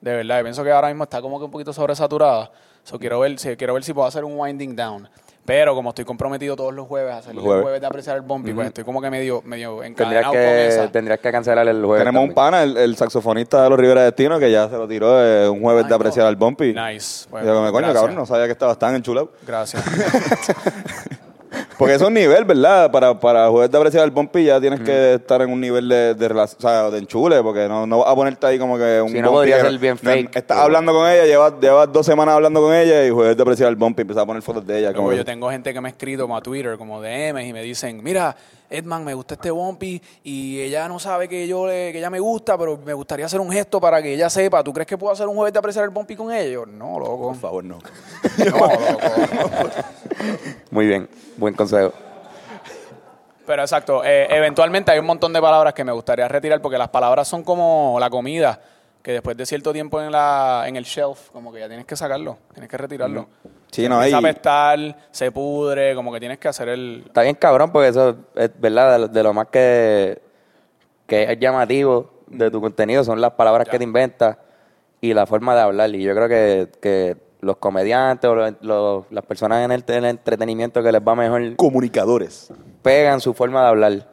De 0.00 0.14
verdad. 0.16 0.38
Yo 0.38 0.42
pienso 0.44 0.64
que 0.64 0.72
ahora 0.72 0.88
mismo 0.88 1.04
está 1.04 1.22
como 1.22 1.38
que 1.38 1.44
un 1.44 1.50
poquito 1.52 1.72
sobresaturada. 1.72 2.50
So, 2.86 3.00
quiero, 3.00 3.18
ver, 3.18 3.36
si, 3.36 3.56
quiero 3.56 3.74
ver 3.74 3.82
si 3.82 3.92
puedo 3.92 4.06
hacer 4.06 4.24
un 4.24 4.38
winding 4.38 4.76
down. 4.76 5.08
Pero 5.44 5.74
como 5.74 5.88
estoy 5.88 6.04
comprometido 6.04 6.54
todos 6.54 6.72
los 6.72 6.86
jueves 6.86 7.12
a 7.14 7.18
hacer 7.18 7.34
Los 7.34 7.42
el 7.42 7.46
jueves. 7.46 7.62
jueves 7.64 7.80
de 7.80 7.86
apreciar 7.88 8.14
el 8.16 8.22
Bumpy, 8.22 8.52
pues 8.52 8.68
estoy 8.68 8.84
como 8.84 9.00
que 9.02 9.10
medio, 9.10 9.42
medio 9.44 9.80
Tendrías 9.80 9.90
encadenado 9.90 10.32
con 10.32 10.40
que, 10.40 10.68
esa. 10.68 10.92
tendrías 10.92 11.18
que 11.18 11.32
cancelar 11.32 11.66
el 11.66 11.84
jueves. 11.84 12.04
Tenemos 12.04 12.28
un 12.28 12.32
pana, 12.34 12.62
el, 12.62 12.76
el 12.76 12.96
saxofonista 12.96 13.64
de 13.64 13.70
los 13.70 13.78
Rivera 13.78 14.04
Destino, 14.04 14.38
que 14.38 14.52
ya 14.52 14.68
se 14.68 14.76
lo 14.76 14.86
tiró 14.86 15.20
eh, 15.20 15.48
un 15.48 15.60
jueves 15.60 15.84
Ay, 15.84 15.88
de 15.88 15.94
apreciar 15.96 16.24
no. 16.24 16.28
al 16.28 16.36
Bumpy. 16.36 16.72
Nice. 16.72 17.28
Y 17.28 17.44
yo 17.44 17.54
como, 17.54 17.72
coño, 17.72 17.92
cabrón, 17.92 18.14
no 18.14 18.24
sabía 18.24 18.46
que 18.46 18.52
estabas 18.52 18.78
tan 18.78 18.94
enchulado. 18.94 19.32
Gracias. 19.44 19.82
Porque 21.78 21.94
eso 21.94 22.04
es 22.04 22.08
un 22.08 22.14
nivel, 22.14 22.44
¿verdad? 22.44 22.90
Para, 22.90 23.18
para 23.20 23.48
jueves 23.50 23.70
de 23.70 23.76
apreciar 23.76 24.04
al 24.04 24.10
Bumpy 24.10 24.44
ya 24.44 24.58
tienes 24.60 24.80
que 24.80 25.14
estar 25.14 25.42
en 25.42 25.50
un 25.50 25.60
nivel 25.60 25.86
de, 25.88 26.14
de 26.14 26.28
relación, 26.28 26.56
o 26.58 26.62
sea, 26.62 26.90
de 26.90 26.98
enchule, 26.98 27.42
porque 27.42 27.68
no, 27.68 27.86
no 27.86 27.98
vas 27.98 28.08
a 28.10 28.14
ponerte 28.14 28.46
ahí 28.46 28.58
como 28.58 28.78
que 28.78 29.00
un 29.02 29.10
Sí, 29.10 29.16
no 29.20 29.30
Bumpy 29.30 29.36
podría 29.50 29.56
que- 29.58 29.62
ser 29.70 29.78
bien 29.78 29.98
no, 30.00 30.10
fake. 30.10 30.36
estás 30.36 30.58
hablando 30.58 30.92
con 30.94 31.06
ella, 31.10 31.26
llevas, 31.26 31.52
llevas 31.60 31.92
dos 31.92 32.06
semanas 32.06 32.34
hablando 32.34 32.60
con 32.62 32.74
ella 32.74 33.06
y 33.06 33.10
jueves 33.10 33.36
de 33.36 33.42
apreciar 33.42 33.68
al 33.68 33.76
Bumpy, 33.76 34.02
empezás 34.02 34.22
a 34.22 34.26
poner 34.26 34.42
fotos 34.42 34.66
de 34.66 34.78
ella. 34.78 34.94
Como 34.94 35.10
que- 35.10 35.16
yo 35.18 35.24
tengo 35.24 35.50
gente 35.50 35.74
que 35.74 35.80
me 35.82 35.88
ha 35.88 35.90
escrito 35.90 36.22
como 36.22 36.36
a 36.36 36.40
Twitter, 36.40 36.78
como 36.78 37.02
DMs, 37.02 37.44
y 37.46 37.52
me 37.52 37.62
dicen, 37.62 38.02
mira, 38.02 38.34
Edman, 38.70 39.04
me 39.04 39.14
gusta 39.14 39.34
este 39.34 39.50
Bumpy 39.50 40.00
y 40.24 40.60
ella 40.60 40.88
no 40.88 40.98
sabe 40.98 41.28
que 41.28 41.46
yo 41.46 41.66
le, 41.66 41.92
que 41.92 41.98
ella 41.98 42.10
me 42.10 42.20
gusta, 42.20 42.58
pero 42.58 42.78
me 42.78 42.92
gustaría 42.92 43.26
hacer 43.26 43.40
un 43.40 43.50
gesto 43.50 43.80
para 43.80 44.02
que 44.02 44.14
ella 44.14 44.28
sepa. 44.30 44.62
¿Tú 44.64 44.72
crees 44.72 44.86
que 44.86 44.98
puedo 44.98 45.12
hacer 45.12 45.26
un 45.26 45.36
jueves 45.36 45.52
de 45.52 45.58
apreciar 45.58 45.84
el 45.84 45.90
Bumpy 45.90 46.16
con 46.16 46.32
ella? 46.32 46.50
Yo, 46.50 46.66
no, 46.66 46.98
loco. 46.98 47.28
Por 47.28 47.36
favor, 47.36 47.64
no. 47.64 47.78
No, 48.38 48.56
loco. 48.56 49.70
Muy 50.70 50.86
bien, 50.86 51.08
buen 51.36 51.54
consejo. 51.54 51.92
Pero 53.46 53.62
exacto, 53.62 54.04
eh, 54.04 54.26
eventualmente 54.30 54.90
hay 54.90 54.98
un 54.98 55.06
montón 55.06 55.32
de 55.32 55.40
palabras 55.40 55.72
que 55.72 55.84
me 55.84 55.92
gustaría 55.92 56.26
retirar 56.26 56.60
porque 56.60 56.78
las 56.78 56.88
palabras 56.88 57.28
son 57.28 57.44
como 57.44 57.96
la 58.00 58.10
comida, 58.10 58.60
que 59.06 59.12
después 59.12 59.36
de 59.36 59.46
cierto 59.46 59.72
tiempo 59.72 60.02
en, 60.02 60.10
la, 60.10 60.64
en 60.66 60.74
el 60.74 60.82
shelf, 60.82 61.30
como 61.30 61.52
que 61.52 61.60
ya 61.60 61.68
tienes 61.68 61.86
que 61.86 61.94
sacarlo, 61.94 62.38
tienes 62.52 62.68
que 62.68 62.76
retirarlo. 62.76 63.28
Sí, 63.70 63.88
no, 63.88 64.02
Empieza 64.02 64.16
hay... 64.18 64.24
a 64.24 64.28
apestar, 64.30 64.98
se 65.12 65.30
pudre, 65.30 65.94
como 65.94 66.12
que 66.12 66.18
tienes 66.18 66.38
que 66.38 66.48
hacer 66.48 66.70
el... 66.70 67.04
Está 67.06 67.22
bien 67.22 67.36
cabrón 67.36 67.70
porque 67.70 67.86
eso 67.86 68.16
es 68.34 68.50
verdad, 68.58 68.94
de 68.94 68.98
lo, 68.98 69.06
de 69.08 69.22
lo 69.22 69.32
más 69.32 69.46
que, 69.46 70.20
que 71.06 71.22
es 71.22 71.38
llamativo 71.38 72.14
de 72.26 72.50
tu 72.50 72.60
contenido 72.60 73.04
son 73.04 73.20
las 73.20 73.30
palabras 73.34 73.68
que 73.68 73.78
te 73.78 73.84
inventas 73.84 74.38
y 75.00 75.14
la 75.14 75.24
forma 75.24 75.54
de 75.54 75.60
hablar. 75.60 75.94
Y 75.94 76.02
yo 76.02 76.12
creo 76.12 76.28
que, 76.28 76.68
que 76.80 77.16
los 77.42 77.58
comediantes 77.58 78.28
o 78.28 78.34
los- 78.34 78.54
los- 78.60 79.04
las 79.12 79.24
personas 79.24 79.64
en 79.64 79.70
el, 79.70 79.84
en 79.86 79.94
el 79.98 80.04
entretenimiento 80.06 80.82
que 80.82 80.90
les 80.90 81.00
va 81.00 81.14
mejor 81.14 81.54
Comunicadores. 81.54 82.52
pegan 82.82 83.20
su 83.20 83.32
forma 83.34 83.62
de 83.62 83.68
hablar 83.68 84.08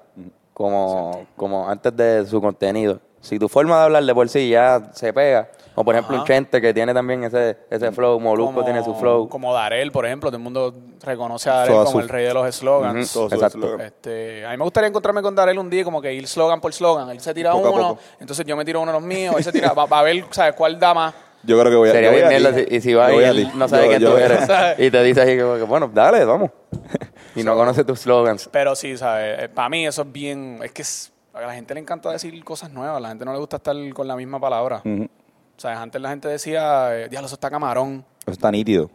como, 0.54 1.26
como 1.36 1.68
antes 1.68 1.96
de 1.98 2.28
su 2.28 2.40
contenido. 2.40 3.00
Si 3.24 3.40
tu 3.40 3.48
forma 3.48 3.78
de 3.78 3.84
hablar 3.86 4.04
de 4.04 4.14
por 4.14 4.28
sí 4.28 4.50
ya 4.50 4.82
se 4.94 5.14
pega, 5.14 5.48
O 5.76 5.84
por 5.86 5.96
ejemplo 5.96 6.18
un 6.18 6.26
Chente 6.26 6.60
que 6.62 6.74
tiene 6.74 6.94
también 6.94 7.24
ese, 7.24 7.58
ese 7.70 7.92
flow, 7.94 8.20
Molusco 8.20 8.54
como, 8.54 8.66
tiene 8.66 8.84
su 8.84 8.94
flow. 8.96 9.30
Como 9.30 9.54
Darel, 9.54 9.92
por 9.94 10.06
ejemplo. 10.06 10.30
Todo 10.30 10.38
el 10.38 10.44
mundo 10.44 10.74
reconoce 11.02 11.50
a 11.50 11.54
Darel 11.60 11.74
como 11.78 11.92
Sul. 11.92 12.02
el 12.04 12.10
rey 12.10 12.26
de 12.26 12.34
los 12.34 12.54
slogans. 12.56 13.14
Todo 13.14 13.30
su 13.30 13.36
Exacto. 13.36 13.80
Este, 13.80 14.46
a 14.46 14.52
mí 14.52 14.58
me 14.58 14.64
gustaría 14.66 14.90
encontrarme 14.90 15.22
con 15.22 15.34
Darel 15.34 15.58
un 15.58 15.70
día 15.70 15.84
como 15.86 16.02
que 16.02 16.14
ir 16.14 16.28
slogan 16.28 16.60
por 16.62 16.74
slogan. 16.74 17.10
Él 17.12 17.22
se 17.22 17.34
tira 17.34 17.54
Poco 17.54 17.72
uno, 17.72 17.98
entonces 18.20 18.46
yo 18.46 18.56
me 18.58 18.66
tiro 18.66 18.82
uno 18.82 18.92
de 18.92 19.00
los 19.00 19.08
míos, 19.08 19.34
él 19.38 19.44
se 19.44 19.52
tira, 19.54 19.72
va, 19.74 19.86
va 19.86 20.00
a 20.00 20.04
ver, 20.04 20.26
¿sabes? 20.32 20.54
¿Cuál 20.54 20.78
da 20.78 20.94
más? 20.94 21.14
Yo 21.44 21.58
creo 21.60 21.72
que 21.72 21.78
voy 21.78 21.90
a 21.90 21.92
Sería 21.94 22.10
voy 22.10 22.18
bien 22.20 22.28
a 22.28 22.30
mierda 22.40 22.54
si- 22.54 22.76
y 22.76 22.82
si 22.82 22.94
va 22.94 23.10
Yo 23.12 23.22
y 23.22 23.24
él 23.24 23.48
no 23.56 23.68
sabe 23.70 23.84
Yo- 23.84 23.90
quién 23.90 24.02
yo 24.02 24.12
tú 24.12 24.18
eres. 24.18 24.48
y 24.80 24.92
te 24.92 25.02
dice 25.04 25.40
como 25.42 25.56
que, 25.56 25.64
bueno, 25.64 25.90
dale, 25.94 26.24
vamos. 26.26 26.52
y 27.36 27.44
no 27.44 27.56
conoce 27.56 27.84
tus 27.86 28.02
slogans. 28.02 28.50
Pero 28.52 28.76
sí, 28.76 28.98
¿sabes? 28.98 29.48
Para 29.50 29.70
mí 29.70 29.88
eso 29.88 30.02
es 30.04 30.12
bien, 30.12 30.60
es 30.62 30.72
que 30.74 30.82
es- 30.84 31.13
a 31.34 31.42
la 31.42 31.54
gente 31.54 31.74
le 31.74 31.80
encanta 31.80 32.12
decir 32.12 32.44
cosas 32.44 32.72
nuevas, 32.72 32.98
a 32.98 33.00
la 33.00 33.10
gente 33.10 33.26
no 33.26 33.34
le 33.34 33.40
gusta 33.40 33.58
estar 33.58 33.76
con 33.94 34.08
la 34.08 34.16
misma 34.16 34.40
palabra. 34.40 34.82
O 34.86 35.60
sea, 35.60 35.82
antes 35.82 36.02
la 36.02 36.10
gente 36.10 36.28
decía, 36.28 36.96
eh, 36.98 37.10
diablo, 37.10 37.26
eso 37.28 37.36
está 37.36 37.50
camarón, 37.50 38.06
Eso 38.22 38.32
está 38.32 38.52
nítido. 38.52 38.90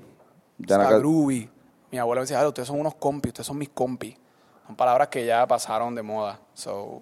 Ya 0.58 0.76
está 0.76 0.90
no- 0.90 0.98
groovy. 0.98 1.48
Mi 1.90 1.98
abuela 1.98 2.20
me 2.20 2.24
decía, 2.24 2.40
"Ah, 2.40 2.48
ustedes 2.48 2.66
son 2.68 2.80
unos 2.80 2.94
compis, 2.96 3.30
ustedes 3.30 3.46
son 3.46 3.58
mis 3.58 3.68
compis. 3.70 4.14
Son 4.66 4.76
palabras 4.76 5.08
que 5.08 5.24
ya 5.24 5.46
pasaron 5.46 5.94
de 5.94 6.02
moda. 6.02 6.38
So, 6.54 7.00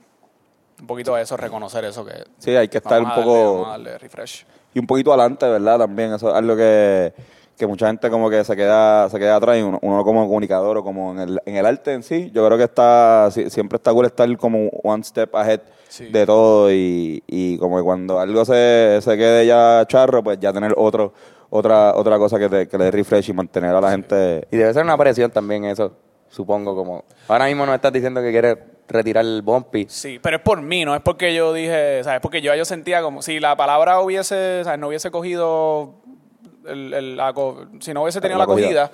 un 0.80 0.86
poquito 0.86 1.14
de 1.14 1.22
eso, 1.22 1.36
reconocer 1.36 1.84
eso 1.86 2.04
que... 2.04 2.24
Sí, 2.38 2.54
hay 2.54 2.68
que 2.68 2.78
estar 2.78 3.00
un 3.00 3.08
darle- 3.08 3.14
poco... 3.24 3.52
vamos 3.54 3.66
a 3.66 3.70
darle 3.72 3.98
refresh. 3.98 4.44
y 4.74 4.78
un 4.78 4.86
poquito 4.86 5.10
adelante, 5.12 5.48
¿verdad? 5.48 5.78
También 5.78 6.12
eso 6.12 6.28
es 6.28 6.34
algo 6.36 6.54
que, 6.54 7.14
que 7.56 7.66
mucha 7.66 7.86
gente 7.86 8.10
como 8.10 8.28
que 8.28 8.44
se 8.44 8.54
queda 8.54 9.08
se 9.08 9.18
queda 9.18 9.36
atrás 9.36 9.56
y 9.58 9.62
uno, 9.62 9.78
uno 9.82 10.04
como 10.04 10.26
comunicador 10.26 10.76
o 10.78 10.84
como 10.84 11.12
en 11.12 11.20
el, 11.20 11.40
en 11.46 11.56
el 11.56 11.64
arte 11.66 11.92
en 11.94 12.02
sí, 12.02 12.30
yo 12.34 12.44
creo 12.46 12.58
que 12.58 12.64
está 12.64 13.28
si- 13.30 13.48
siempre 13.50 13.76
está 13.76 13.92
cool 13.92 14.06
estar 14.06 14.36
como 14.36 14.68
one 14.82 15.02
step 15.04 15.34
ahead 15.34 15.60
Sí. 15.88 16.06
de 16.06 16.26
todo 16.26 16.70
y, 16.72 17.22
y 17.28 17.56
como 17.58 17.76
que 17.78 17.82
cuando 17.84 18.18
algo 18.18 18.44
se, 18.44 18.98
se 19.00 19.16
quede 19.16 19.46
ya 19.46 19.84
charro, 19.86 20.22
pues 20.22 20.38
ya 20.40 20.52
tener 20.52 20.74
otro 20.76 21.12
otra 21.48 21.94
otra 21.94 22.18
cosa 22.18 22.38
que, 22.40 22.48
te, 22.48 22.68
que 22.68 22.76
le 22.76 22.86
dé 22.86 22.90
refresh 22.90 23.30
y 23.30 23.32
mantener 23.32 23.70
a 23.74 23.80
la 23.80 23.92
gente 23.92 24.46
Y 24.50 24.56
debe 24.56 24.74
ser 24.74 24.82
una 24.82 24.98
presión 24.98 25.30
también 25.30 25.64
eso, 25.64 25.92
supongo, 26.28 26.74
como... 26.74 27.04
Ahora 27.28 27.46
mismo 27.46 27.64
nos 27.64 27.76
estás 27.76 27.92
diciendo 27.92 28.20
que 28.20 28.32
quieres 28.32 28.58
retirar 28.88 29.24
el 29.24 29.42
bumpy. 29.42 29.86
Sí, 29.88 30.18
pero 30.20 30.36
es 30.38 30.42
por 30.42 30.60
mí, 30.60 30.84
no 30.84 30.94
es 30.94 31.00
porque 31.02 31.32
yo 31.34 31.52
dije, 31.54 32.02
¿sabes? 32.04 32.20
Porque 32.20 32.40
yo, 32.42 32.52
yo 32.56 32.64
sentía 32.64 33.00
como 33.00 33.22
si 33.22 33.38
la 33.40 33.56
palabra 33.56 34.00
hubiese, 34.00 34.62
¿sabes? 34.64 34.78
No 34.80 34.88
hubiese 34.88 35.10
cogido, 35.12 35.94
el, 36.68 36.94
el- 36.94 37.16
la 37.16 37.32
si 37.80 37.92
no 37.94 38.02
hubiese 38.02 38.20
tenido 38.20 38.38
La 38.38 38.46
la, 38.46 38.52
acogida. 38.52 38.88
cogida, 38.88 38.90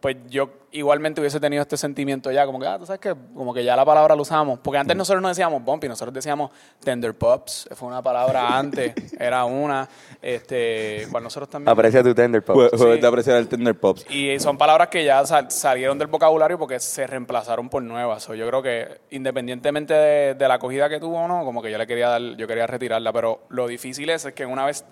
pues 0.00 0.16
yo 0.28 0.50
igualmente 0.72 1.18
hubiese 1.22 1.40
tenido 1.40 1.62
este 1.62 1.78
sentimiento 1.78 2.30
ya, 2.30 2.44
como 2.44 2.60
que, 2.60 2.66
ah, 2.66 2.78
tú 2.78 2.84
sabes 2.84 3.00
que, 3.00 3.14
como 3.34 3.54
que 3.54 3.64
ya 3.64 3.74
la 3.74 3.86
palabra 3.86 4.14
la 4.14 4.20
usamos. 4.20 4.58
Porque 4.58 4.76
antes 4.76 4.94
nosotros 4.94 5.22
no 5.22 5.28
decíamos 5.28 5.64
bumpy, 5.64 5.88
nosotros 5.88 6.12
decíamos 6.12 6.50
tender 6.80 7.14
pops, 7.14 7.68
fue 7.74 7.88
una 7.88 8.02
palabra 8.02 8.48
antes, 8.58 8.92
era 9.18 9.46
una, 9.46 9.88
este, 10.20 11.06
cual 11.10 11.22
nosotros 11.22 11.48
también... 11.48 11.70
Aprecia 11.70 12.02
tu 12.02 12.14
tender 12.14 12.42
pop. 12.44 12.56
Jue- 12.56 12.76
jueves 12.76 13.00
Sí. 13.00 13.06
apreciar 13.06 13.36
el 13.38 13.48
Tender 13.48 13.74
Pops. 13.78 14.04
Y 14.10 14.38
son 14.40 14.58
palabras 14.58 14.88
que 14.88 15.04
ya 15.04 15.24
sal- 15.24 15.50
salieron 15.50 15.98
del 15.98 16.08
vocabulario 16.08 16.58
porque 16.58 16.80
se 16.80 17.06
reemplazaron 17.06 17.70
por 17.70 17.82
nuevas. 17.82 18.22
So, 18.24 18.34
yo 18.34 18.46
creo 18.48 18.62
que 18.62 19.00
independientemente 19.10 19.94
de, 19.94 20.34
de 20.34 20.48
la 20.48 20.54
acogida 20.54 20.88
que 20.90 21.00
tuvo 21.00 21.18
o 21.20 21.28
no, 21.28 21.44
como 21.44 21.62
que 21.62 21.70
yo 21.70 21.78
le 21.78 21.86
quería 21.86 22.08
dar, 22.10 22.20
yo 22.36 22.46
quería 22.46 22.66
retirarla. 22.66 23.10
Pero 23.12 23.42
lo 23.48 23.66
difícil 23.66 24.10
es, 24.10 24.24
es 24.26 24.34
que 24.34 24.44
una 24.44 24.66
vez 24.66 24.84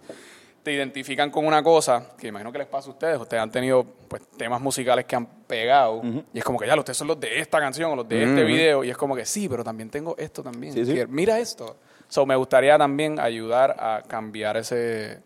te 0.62 0.73
identifican 0.73 1.31
con 1.31 1.45
una 1.45 1.62
cosa, 1.62 2.11
que 2.16 2.28
imagino 2.28 2.52
que 2.52 2.59
les 2.59 2.66
pasa 2.69 2.88
a 2.88 2.92
ustedes, 2.92 3.21
ustedes 3.21 3.42
han 3.42 3.50
tenido 3.50 3.85
pues 4.09 4.23
temas 4.37 4.61
musicales 4.61 5.04
que 5.07 5.16
han 5.16 5.26
pegado, 5.47 6.02
y 6.33 6.38
es 6.38 6.45
como 6.45 6.59
que 6.59 6.66
ya, 6.66 6.78
ustedes 6.78 6.97
son 6.97 7.09
los 7.09 7.19
de 7.19 7.40
esta 7.40 7.59
canción 7.59 7.90
o 7.92 7.97
los 7.97 8.09
de 8.09 8.23
este 8.23 8.45
video, 8.45 8.85
y 8.85 8.90
es 8.90 8.97
como 8.97 9.16
que 9.16 9.25
sí, 9.26 9.49
pero 9.49 9.64
también 9.64 9.90
tengo 9.90 10.14
esto 10.19 10.42
también. 10.42 10.73
Sí, 10.73 10.85
sí. 10.87 10.95
Que 10.95 11.07
Mira 11.07 11.38
esto. 11.40 11.76
So, 12.09 12.26
me 12.26 12.37
gustaría 12.37 12.76
también 12.78 13.19
ayudar 13.19 13.75
a 13.78 14.02
cambiar 14.07 14.57
ese, 14.59 15.19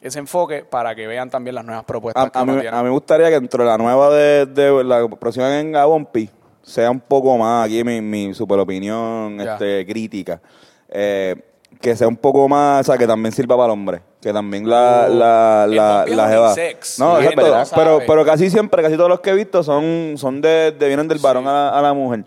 ese 0.00 0.18
enfoque 0.20 0.64
para 0.64 0.94
que 0.94 1.06
vean 1.06 1.28
también 1.28 1.56
las 1.56 1.64
nuevas 1.64 1.84
propuestas 1.84 2.26
A, 2.26 2.30
que 2.30 2.38
a 2.38 2.44
mí, 2.44 2.66
a 2.66 2.76
mí 2.76 2.82
me 2.84 2.90
gustaría 2.90 3.26
que 3.26 3.34
dentro 3.40 3.64
de 3.64 3.68
la 3.70 3.76
nueva 3.76 4.08
de, 4.14 4.46
de 4.46 4.84
la 4.84 5.06
próxima 5.08 5.58
en 5.60 5.74
Abompi 5.76 6.30
sea 6.62 6.90
un 6.90 7.00
poco 7.00 7.36
más, 7.36 7.66
aquí 7.66 7.82
mi, 7.82 8.00
mi 8.00 8.32
super 8.34 8.58
opinión 8.60 9.38
Ya. 9.38 9.54
este, 9.54 9.84
crítica, 9.84 10.40
eh, 10.88 11.34
que 11.80 11.94
sea 11.96 12.08
un 12.08 12.16
poco 12.16 12.48
más, 12.48 12.80
o 12.80 12.84
sea, 12.92 12.98
que 12.98 13.06
también 13.06 13.32
sirva 13.32 13.56
para 13.56 13.66
el 13.66 13.72
hombre, 13.72 14.00
que 14.20 14.32
también 14.32 14.68
la, 14.68 15.06
Oh. 15.08 15.14
la, 15.14 15.66
la, 15.68 16.04
es 16.08 16.16
la 16.16 16.28
jeva. 16.28 16.46
unisex. 16.52 16.98
No, 16.98 17.18
exacto, 17.18 17.42
verdad. 17.42 17.68
pero, 17.74 18.00
pero 18.06 18.24
casi 18.24 18.50
siempre, 18.50 18.82
casi 18.82 18.96
todos 18.96 19.08
los 19.08 19.20
que 19.20 19.30
he 19.30 19.34
visto 19.34 19.62
son, 19.62 20.14
son 20.16 20.40
de, 20.40 20.72
de 20.72 20.86
vienen 20.88 21.06
del 21.08 21.18
varón 21.18 21.46
a, 21.46 21.52
la, 21.52 21.68
a 21.70 21.82
la 21.82 21.92
mujer. 21.94 22.24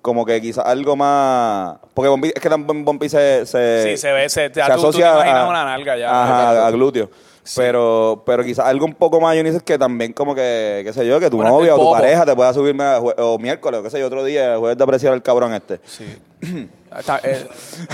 Como 0.00 0.24
que 0.26 0.40
quizás 0.40 0.66
algo 0.66 0.96
más... 0.96 1.76
Porque 1.94 2.08
Bombi, 2.08 2.28
es 2.34 2.40
que 2.40 2.48
también 2.48 2.84
Bombi 2.84 3.08
se, 3.08 3.46
se, 3.46 3.82
Sí, 3.90 3.96
se 3.96 4.12
ve, 4.12 4.28
se, 4.28 4.50
te, 4.50 4.60
se 4.60 4.66
tú- 4.66 4.74
tú, 4.76 4.80
te 4.80 4.86
asocia 4.88 5.12
imaginas 5.14 5.44
a, 5.44 5.48
una 5.48 5.64
nalga 5.64 5.96
ya. 5.96 6.22
Ajá, 6.24 6.42
Exacto. 6.50 6.66
a 6.66 6.70
glúteo. 6.72 7.10
Pero, 7.56 8.22
pero 8.24 8.44
quizás 8.44 8.66
algo 8.66 8.84
un 8.86 8.94
poco 8.94 9.20
más 9.20 9.36
unisex 9.36 9.62
que 9.64 9.76
también 9.78 10.12
como 10.12 10.32
que, 10.34 10.82
qué 10.84 10.92
sé 10.92 11.04
yo, 11.06 11.18
que 11.18 11.28
tu 11.28 11.36
Ponerte 11.38 11.56
novia 11.58 11.74
o 11.74 11.78
tu 11.78 11.92
pareja 11.92 12.24
te 12.24 12.34
pueda 12.36 12.52
subirme 12.54 12.84
a 12.84 12.98
o 13.00 13.36
miércoles 13.38 13.80
o 13.80 13.82
qué 13.82 13.90
sé 13.90 13.98
yo, 13.98 14.06
otro 14.06 14.22
día, 14.24 14.56
jueves 14.58 14.78
de 14.78 14.84
apreciar 14.84 15.12
al 15.12 15.22
cabrón 15.22 15.52
este. 15.54 15.80
Sí. 15.84 16.04
Está- 16.96 17.20
eh, 17.24 17.46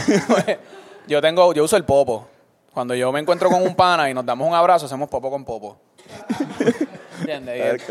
yo 1.08 1.20
tengo, 1.20 1.52
yo 1.52 1.64
uso 1.64 1.76
el 1.76 1.84
popo. 1.84 2.26
Cuando 2.72 2.94
yo 2.94 3.10
me 3.10 3.18
encuentro 3.18 3.48
con 3.50 3.62
un 3.62 3.74
pana 3.74 4.08
y 4.08 4.14
nos 4.14 4.24
damos 4.24 4.46
un 4.46 4.54
abrazo, 4.54 4.86
hacemos 4.86 5.08
popo 5.08 5.30
con 5.30 5.44
popo. 5.44 5.76
Es- 7.26 7.82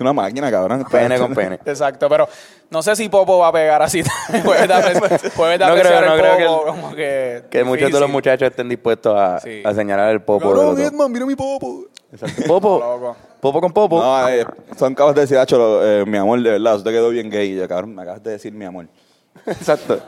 una 0.00 0.12
máquina, 0.12 0.50
cabrón. 0.50 0.84
Pene 0.90 1.18
con 1.18 1.34
pene. 1.34 1.58
Exacto, 1.66 2.08
pero 2.08 2.26
no 2.70 2.82
sé 2.82 2.96
si 2.96 3.08
Popo 3.08 3.38
va 3.38 3.48
a 3.48 3.52
pegar 3.52 3.82
así. 3.82 4.02
jueves 4.44 4.66
de 4.66 4.74
apreci- 4.74 5.32
jueves 5.34 5.58
de 5.58 5.66
No 5.66 5.74
creo, 5.74 6.00
no 6.00 6.14
el 6.14 6.20
creo 6.20 6.36
que 6.36 6.42
el- 6.42 6.48
como 6.74 6.94
que 6.94 7.44
Que 7.50 7.64
muchos 7.64 7.92
de 7.92 8.00
los 8.00 8.10
muchachos 8.10 8.48
estén 8.48 8.68
dispuestos 8.68 9.14
a, 9.16 9.38
Sí. 9.40 9.62
a 9.64 9.74
señalar 9.74 10.10
el 10.10 10.22
popo. 10.22 10.48
otro. 10.48 10.78
Edman, 10.78 11.12
mira 11.12 11.26
mi 11.26 11.36
popo. 11.36 11.84
Exacto. 12.10 12.42
Popo. 12.46 13.16
Popo 13.42 13.60
con 13.60 13.72
popo. 13.72 14.00
No, 14.00 14.28
eh, 14.28 14.46
son 14.78 14.94
cabos 14.94 15.16
de 15.16 15.22
decir, 15.22 15.36
"Acho, 15.36 15.84
eh, 15.84 16.04
mi 16.06 16.16
amor, 16.16 16.40
de 16.40 16.50
verdad, 16.52 16.76
eso 16.76 16.84
te 16.84 16.90
quedó 16.90 17.10
bien 17.10 17.28
gay. 17.28 17.52
Y 17.52 17.56
yo, 17.56 17.66
cabrón, 17.68 17.92
me 17.94 18.02
acabas 18.02 18.22
de 18.22 18.30
decir 18.30 18.52
mi 18.52 18.64
amor. 18.64 18.86
Exacto. 19.46 20.00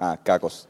Ah, 0.00 0.18
cacos. 0.22 0.68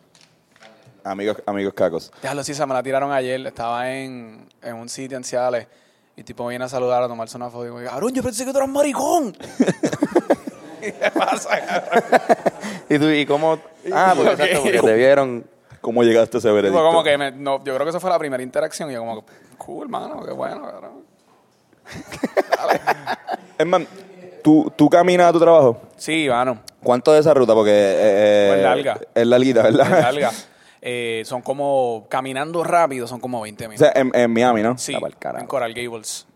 Amigos, 1.07 1.37
amigos 1.47 1.73
cacos. 1.75 2.13
Déjalo 2.21 2.43
si 2.43 2.53
se 2.53 2.67
me 2.67 2.75
la 2.75 2.83
tiraron 2.83 3.13
ayer. 3.13 3.47
Estaba 3.47 3.91
en, 3.93 4.49
en 4.61 4.75
un 4.75 4.89
sitio 4.89 5.17
en 5.17 5.23
Ciales 5.23 5.69
y 6.17 6.25
tipo 6.25 6.47
viene 6.49 6.65
a 6.65 6.69
saludar 6.69 7.03
a 7.03 7.07
tomarse 7.09 7.37
una 7.37 7.49
foto 7.49 7.65
y 7.65 7.69
digo, 7.69 7.91
cabrón, 7.91 8.13
yo 8.13 8.23
pensé 8.25 8.45
que 8.45 8.51
tú 8.51 8.59
eras 8.59 8.69
maricón. 8.69 9.33
¿Qué 10.81 11.11
pasa, 11.17 11.61
cabrón? 11.65 12.21
¿Y, 12.89 12.99
tú, 12.99 13.09
¿Y 13.11 13.25
cómo? 13.27 13.59
Ah, 13.93 14.15
porque, 14.17 14.33
exacto, 14.33 14.63
porque 14.63 14.81
te 14.81 14.95
vieron. 14.95 15.45
¿Cómo 15.81 16.03
llegaste 16.03 16.39
a 16.39 16.41
ese 16.41 16.51
veredicto? 16.51 16.77
Tipo, 16.81 16.89
como 16.91 17.05
que 17.05 17.17
me- 17.17 17.31
no, 17.31 17.59
yo 17.63 17.75
creo 17.75 17.85
que 17.85 17.91
esa 17.91 18.01
fue 18.01 18.11
la 18.11 18.19
primera 18.19 18.43
interacción 18.43 18.91
y 18.91 18.95
yo 18.95 19.01
como, 19.01 19.25
cool, 19.59 19.89
mano, 19.89 20.25
qué 20.25 20.33
bueno, 20.33 20.63
cabrón. 20.63 21.05
Edman, 23.59 23.87
¿tú, 24.43 24.73
¿tú 24.75 24.91
caminas 24.91 25.29
a 25.29 25.33
tu 25.33 25.39
trabajo? 25.39 25.81
Sí, 25.97 26.27
mano, 26.29 26.59
¿Cuánto 26.83 27.13
de 27.13 27.21
esa 27.21 27.33
ruta? 27.35 27.55
Porque 27.55 27.71
eh, 27.73 28.49
Pues 28.51 28.63
larga. 28.63 29.01
es 29.15 29.27
larguita, 29.27 29.63
¿verdad? 29.63 29.87
es 29.87 30.03
larga. 30.03 30.33
Eh, 30.89 31.23
son 31.25 31.43
como, 31.43 32.07
caminando 32.09 32.63
rápido, 32.63 33.09
son 33.09 33.19
como 33.19 33.41
20 33.41 33.67
O 33.67 33.69
minutos. 33.71 33.91
sea, 33.93 34.01
en, 34.01 34.13
en 34.15 34.33
Miami, 34.33 34.63
¿no? 34.63 34.79
sí, 34.79 34.95
pa'l 35.01 35.17
carajo. 35.19 35.43
en 35.43 35.49
Coral 35.49 35.75
Gables. 35.75 36.27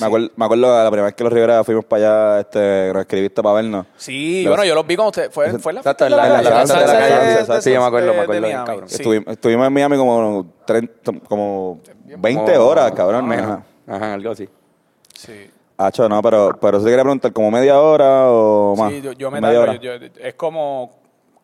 Me, 0.00 0.06
acuerdo, 0.06 0.30
me 0.34 0.44
acuerdo 0.44 0.82
la 0.84 0.90
primera 0.90 1.04
vez 1.06 1.14
que 1.14 1.22
los 1.24 1.32
Rivera 1.32 1.62
fuimos 1.64 1.84
para 1.84 2.34
allá, 2.34 2.40
este, 2.40 2.92
nos 2.92 3.02
escribiste 3.02 3.40
para 3.42 3.54
vernos. 3.56 3.86
Sí, 3.96 4.42
Los- 4.42 4.50
bueno, 4.50 4.64
yo 4.64 4.74
los 4.74 4.84
vi 4.86 4.96
con 4.96 5.06
usted. 5.06 5.30
Fue, 5.30 5.58
fue 5.60 5.72
la 5.72 5.80
Exacto, 5.80 6.06
en 6.06 6.10
de 6.10 6.16
la- 6.16 6.26
en 6.26 6.32
la 6.32 6.36
calle, 6.38 6.50
plaza 6.50 6.74
de 6.74 6.80
la 6.80 6.86
salsa 6.86 7.08
calle, 7.08 7.26
de- 7.26 7.32
exacto. 7.40 7.62
Sí, 7.62 7.72
yo 7.72 7.80
me 7.80 7.86
acuerdo, 7.86 8.06
me 8.14 8.20
acuerdo 8.20 8.32
de 8.32 8.40
bien, 8.40 8.52
Miami, 8.52 8.66
cabrón. 8.66 8.88
sí. 8.88 8.94
Estuvimos, 8.96 9.28
estuvimos 9.32 9.66
en 9.68 9.72
Miami 9.72 9.96
como, 9.96 10.46
30, 10.66 11.12
como 11.28 11.80
20 12.18 12.58
horas, 12.58 12.90
cabrón. 12.92 13.32
Ajá, 13.32 13.62
ajá, 13.86 14.14
algo 14.14 14.30
así. 14.32 14.48
Sí. 15.14 15.50
Hacho, 15.76 16.08
no, 16.08 16.20
pero, 16.22 16.58
pero 16.60 16.78
sí 16.78 16.84
te 16.84 16.90
quería 16.90 17.04
preguntar, 17.04 17.32
¿como 17.32 17.50
media 17.52 17.80
hora 17.80 18.26
o 18.28 18.74
más? 18.76 18.90
Sí, 18.92 19.00
yo, 19.02 19.12
yo 19.12 19.30
me 19.30 19.40
media 19.40 19.60
tardo, 19.60 19.72
hora. 19.72 19.80
yo- 19.80 19.96
yo- 19.96 20.08
es 20.20 20.34
como 20.34 20.90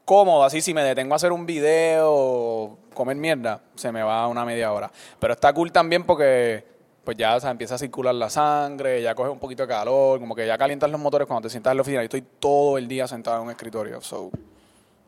cómodo, 0.05 0.45
así 0.45 0.61
si 0.61 0.75
me 0.75 0.83
detengo 0.83 1.15
a 1.15 1.17
hacer 1.17 1.33
un 1.33 1.47
video 1.47 2.07
o 2.11 2.79
comer 2.95 3.17
mierda, 3.17 3.61
se 3.75 3.91
me 3.93 4.03
va 4.03 4.27
una 4.29 4.45
media 4.45 4.73
hora. 4.73 4.91
Pero 5.19 5.33
está 5.33 5.53
cool 5.53 5.73
también 5.73 6.05
porque 6.05 6.65
pues 7.05 7.17
ya 7.19 7.37
o 7.37 7.41
sea, 7.41 7.51
empieza 7.51 7.75
a 7.75 7.79
circular 7.79 8.15
la 8.15 8.31
sangre, 8.31 9.03
ya 9.03 9.15
coge 9.15 9.29
un 9.29 9.39
poquito 9.39 9.63
de 9.65 9.69
calor, 9.69 10.19
como 10.21 10.35
que 10.35 10.47
ya 10.47 10.57
calientas 10.57 10.91
los 10.91 11.01
motores 11.01 11.27
cuando 11.27 11.43
te 11.47 11.51
sientas 11.51 11.73
en 11.73 11.77
la 11.77 11.83
oficina. 11.83 12.01
Yo 12.01 12.05
estoy 12.05 12.25
todo 12.39 12.79
el 12.79 12.89
día 12.89 13.07
sentado 13.07 13.37
en 13.39 13.43
un 13.45 13.51
escritorio, 13.51 14.01
so 14.01 14.31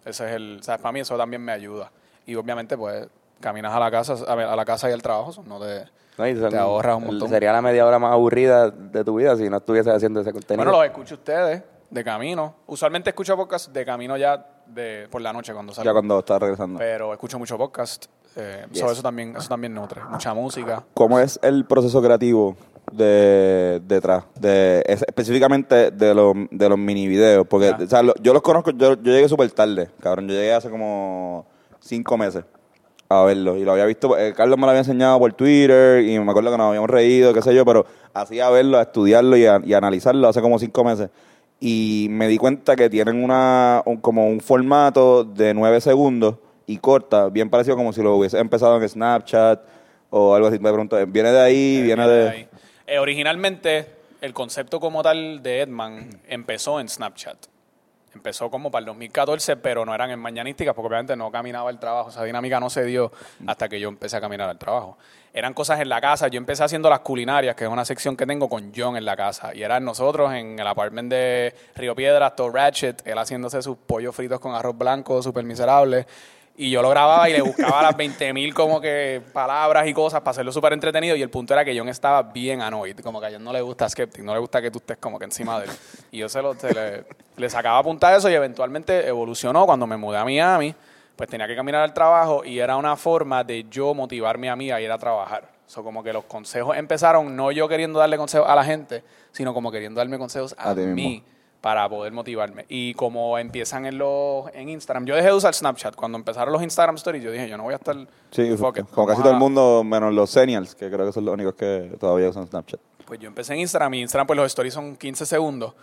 ese 0.04 0.26
es 0.26 0.32
el, 0.32 0.58
o 0.60 0.62
sea, 0.62 0.76
para 0.78 0.92
mí 0.92 1.00
eso 1.00 1.16
también 1.16 1.42
me 1.42 1.52
ayuda. 1.52 1.90
Y 2.26 2.34
obviamente 2.34 2.76
pues 2.76 3.08
caminas 3.40 3.72
a 3.72 3.80
la 3.80 3.90
casa, 3.90 4.14
a, 4.26 4.56
la 4.56 4.64
casa 4.64 4.90
y 4.90 4.92
al 4.92 5.02
trabajo, 5.02 5.32
so, 5.32 5.42
no 5.42 5.58
te 5.58 5.84
No, 6.18 6.26
y 6.26 6.36
son- 6.36 6.50
Te 6.50 6.58
ahorras 6.58 6.96
un 6.96 7.06
montón. 7.06 7.28
Sería 7.28 7.52
la 7.52 7.62
media 7.62 7.86
hora 7.86 7.98
más 7.98 8.12
aburrida 8.12 8.70
de 8.70 9.04
tu 9.04 9.16
vida 9.16 9.36
si 9.36 9.48
no 9.48 9.58
estuvieses 9.58 9.92
haciendo 9.92 10.20
ese 10.20 10.32
contenido. 10.32 10.64
Bueno, 10.64 10.78
los 10.78 10.86
escucho 10.86 11.14
ustedes 11.14 11.62
de 11.88 12.04
camino. 12.04 12.56
Usualmente 12.66 13.10
escucho 13.10 13.36
podcast 13.36 13.70
de 13.72 13.84
camino 13.84 14.16
ya 14.16 14.55
de 14.68 15.06
por 15.10 15.20
la 15.22 15.32
noche 15.32 15.52
cuando 15.52 15.72
salgo. 15.72 15.88
Ya 15.88 15.92
cuando 15.92 16.18
estás 16.18 16.40
regresando. 16.40 16.78
Pero 16.78 17.12
escucho 17.12 17.38
mucho 17.38 17.56
podcast. 17.58 18.06
Eh, 18.36 18.66
Yes. 18.70 18.80
so 18.80 18.92
eso 18.92 19.02
también 19.02 19.34
eso 19.36 19.48
también 19.48 19.72
nutre. 19.74 20.02
Mucha 20.10 20.34
música. 20.34 20.84
¿Cómo 20.94 21.18
es 21.18 21.38
el 21.42 21.64
proceso 21.64 22.02
creativo 22.02 22.54
de 22.92 23.80
detrás? 23.86 24.24
De, 24.38 24.82
es- 24.86 25.02
específicamente 25.06 25.90
de 25.90 26.14
los, 26.14 26.34
de 26.50 26.68
los 26.68 26.78
mini 26.78 27.06
videos. 27.08 27.46
Porque 27.46 27.70
o 27.70 27.86
sea, 27.88 28.02
lo- 28.02 28.14
yo 28.20 28.32
los 28.32 28.42
conozco, 28.42 28.70
yo, 28.72 28.94
yo 28.94 29.12
llegué 29.12 29.28
súper 29.28 29.50
tarde, 29.52 29.88
cabrón. 30.00 30.28
Yo 30.28 30.34
llegué 30.34 30.52
hace 30.52 30.70
como 30.70 31.46
cinco 31.80 32.16
meses. 32.18 32.44
a 33.08 33.22
verlo. 33.22 33.56
Y 33.56 33.64
lo 33.64 33.70
había 33.70 33.84
visto, 33.84 34.18
eh, 34.18 34.34
Carlos 34.36 34.58
me 34.58 34.62
lo 34.62 34.70
había 34.70 34.80
enseñado 34.80 35.16
por 35.20 35.32
Twitter 35.32 36.02
y 36.02 36.18
me 36.18 36.28
acuerdo 36.28 36.50
que 36.50 36.58
nos 36.58 36.66
habíamos 36.66 36.90
reído, 36.90 37.32
qué 37.32 37.40
sé 37.40 37.54
yo, 37.54 37.64
pero 37.64 37.86
así 38.12 38.40
a 38.40 38.50
verlo, 38.50 38.78
a 38.78 38.82
estudiarlo 38.82 39.36
y 39.36 39.46
a, 39.46 39.60
y 39.64 39.74
a 39.74 39.78
analizarlo 39.78 40.26
hace 40.26 40.42
como 40.42 40.58
cinco 40.58 40.82
meses. 40.82 41.08
Y 41.60 42.08
me 42.10 42.28
di 42.28 42.36
cuenta 42.36 42.76
que 42.76 42.90
tienen 42.90 43.22
una 43.24 43.82
un- 43.86 43.96
como 43.98 44.26
un 44.28 44.40
formato 44.40 45.24
de 45.24 45.54
nueve 45.54 45.80
segundos 45.80 46.36
y 46.66 46.78
corta, 46.78 47.28
bien 47.28 47.48
parecido 47.48 47.76
como 47.76 47.92
si 47.92 48.02
lo 48.02 48.14
hubiese 48.16 48.38
empezado 48.38 48.80
en 48.80 48.88
Snapchat 48.88 49.60
o 50.10 50.34
algo 50.34 50.48
así. 50.48 50.58
Me 50.58 50.70
pregunto, 50.70 50.96
¿viene 51.06 51.30
de 51.32 51.40
ahí? 51.40 51.82
¿Viene 51.82 52.06
de...? 52.06 52.28
ahí. 52.28 52.48
Eh, 52.86 52.98
originalmente, 52.98 53.86
el 54.20 54.32
concepto 54.34 54.78
como 54.80 55.02
tal 55.02 55.42
de 55.42 55.60
Edman 55.62 56.08
empezó 56.28 56.78
en 56.78 56.88
Snapchat. 56.88 57.36
Empezó 58.14 58.50
como 58.50 58.70
para 58.70 58.80
el 58.80 58.86
2014, 58.86 59.56
pero 59.58 59.84
no 59.84 59.94
eran 59.94 60.10
en 60.10 60.18
mañanísticas, 60.18 60.74
porque 60.74 60.86
obviamente 60.88 61.16
no 61.16 61.30
caminaba 61.30 61.68
el 61.70 61.78
trabajo. 61.78 62.08
Esa 62.10 62.24
dinámica 62.24 62.58
no 62.60 62.70
se 62.70 62.84
dio 62.84 63.12
hasta 63.46 63.68
que 63.68 63.78
yo 63.78 63.88
empecé 63.88 64.16
a 64.16 64.20
caminar 64.20 64.48
al 64.48 64.56
trabajo. 64.58 64.96
Eran 65.36 65.52
cosas 65.52 65.80
en 65.80 65.90
la 65.90 66.00
casa. 66.00 66.28
Yo 66.28 66.38
empecé 66.38 66.64
haciendo 66.64 66.88
las 66.88 67.00
culinarias, 67.00 67.54
que 67.54 67.64
es 67.64 67.70
una 67.70 67.84
sección 67.84 68.16
que 68.16 68.24
tengo 68.24 68.48
con 68.48 68.72
John 68.74 68.96
en 68.96 69.04
la 69.04 69.14
casa. 69.14 69.54
Y 69.54 69.62
eran 69.62 69.84
nosotros 69.84 70.32
en 70.32 70.58
el 70.58 70.66
apartment 70.66 71.10
de 71.10 71.54
Río 71.74 71.94
Piedras, 71.94 72.34
todo 72.34 72.48
Ratchet, 72.48 73.06
él 73.06 73.18
haciéndose 73.18 73.60
sus 73.60 73.76
pollos 73.76 74.16
fritos 74.16 74.40
con 74.40 74.54
arroz 74.54 74.78
blanco, 74.78 75.22
súper 75.22 75.44
miserable. 75.44 76.06
Y 76.56 76.70
yo 76.70 76.80
lo 76.80 76.88
grababa 76.88 77.28
y 77.28 77.34
le 77.34 77.42
buscaba 77.42 77.82
las 77.82 77.94
20 77.94 78.32
mil 78.32 78.54
como 78.54 78.80
que 78.80 79.20
palabras 79.34 79.86
y 79.86 79.92
cosas 79.92 80.22
para 80.22 80.30
hacerlo 80.30 80.52
súper 80.52 80.72
entretenido. 80.72 81.14
Y 81.16 81.20
el 81.20 81.28
punto 81.28 81.52
era 81.52 81.66
que 81.66 81.78
John 81.78 81.90
estaba 81.90 82.22
bien 82.22 82.62
annoyed. 82.62 82.98
Como 83.00 83.20
que 83.20 83.26
a 83.26 83.30
John 83.30 83.44
no 83.44 83.52
le 83.52 83.60
gusta 83.60 83.90
Skeptic, 83.90 84.24
no 84.24 84.32
le 84.32 84.40
gusta 84.40 84.62
que 84.62 84.70
tú 84.70 84.78
estés 84.78 84.96
como 84.96 85.18
que 85.18 85.26
encima 85.26 85.60
de 85.60 85.66
él. 85.66 85.72
Y 86.12 86.18
yo 86.20 86.30
se, 86.30 86.40
lo, 86.40 86.56
le, 87.36 87.50
sacaba 87.50 87.82
punta 87.82 88.10
de 88.10 88.16
eso 88.16 88.30
y 88.30 88.32
eventualmente 88.32 89.06
evolucionó. 89.06 89.66
Cuando 89.66 89.86
me 89.86 89.98
mudé 89.98 90.16
a 90.16 90.24
Miami, 90.24 90.74
pues 91.16 91.28
tenía 91.30 91.46
que 91.46 91.56
caminar 91.56 91.82
al 91.82 91.94
trabajo 91.94 92.44
y 92.44 92.58
era 92.58 92.76
una 92.76 92.94
forma 92.96 93.42
de 93.42 93.64
yo 93.70 93.94
motivarme 93.94 94.50
a 94.50 94.56
mí 94.56 94.70
a 94.70 94.80
ir 94.80 94.92
a 94.92 94.98
trabajar. 94.98 95.50
So, 95.66 95.82
como 95.82 96.02
que 96.02 96.12
los 96.12 96.24
consejos 96.24 96.76
empezaron 96.76 97.34
no 97.34 97.50
yo 97.50 97.66
queriendo 97.66 97.98
darle 97.98 98.16
consejos 98.16 98.48
a 98.48 98.54
la 98.54 98.62
gente, 98.62 99.02
sino 99.32 99.52
como 99.52 99.72
queriendo 99.72 99.98
darme 99.98 100.18
consejos 100.18 100.54
a, 100.58 100.70
A 100.70 100.74
ti 100.74 100.80
mismo. 100.82 100.94
mí 100.94 101.24
para 101.60 101.88
poder 101.88 102.12
motivarme. 102.12 102.64
Y 102.68 102.94
como 102.94 103.36
empiezan 103.38 103.86
en 103.86 103.98
los 103.98 104.44
en 104.54 104.68
Instagram, 104.68 105.04
yo 105.06 105.16
dejé 105.16 105.28
de 105.28 105.34
usar 105.34 105.52
Snapchat. 105.52 105.96
Cuando 105.96 106.16
empezaron 106.16 106.52
los 106.52 106.62
Instagram 106.62 106.94
Stories, 106.94 107.24
yo 107.24 107.32
dije, 107.32 107.48
yo 107.48 107.56
no 107.56 107.64
voy 107.64 107.72
a 107.72 107.76
estar... 107.76 107.96
Sí, 108.30 108.54
como 108.92 109.06
casi 109.08 109.22
todo 109.22 109.32
el 109.32 109.38
mundo, 109.38 109.82
menos 109.82 110.14
los 110.14 110.30
seniors, 110.30 110.76
que 110.76 110.88
creo 110.88 111.04
que 111.06 111.12
son 111.12 111.24
los 111.24 111.34
únicos 111.34 111.54
que 111.54 111.96
todavía 111.98 112.28
usan 112.28 112.46
Snapchat. 112.46 112.78
Pues 113.04 113.18
yo 113.18 113.26
empecé 113.26 113.54
en 113.54 113.60
Instagram 113.60 113.94
y 113.94 114.02
Instagram, 114.02 114.28
pues 114.28 114.36
los 114.36 114.46
stories 114.46 114.74
son 114.74 114.94
15 114.94 115.26
segundos. 115.26 115.74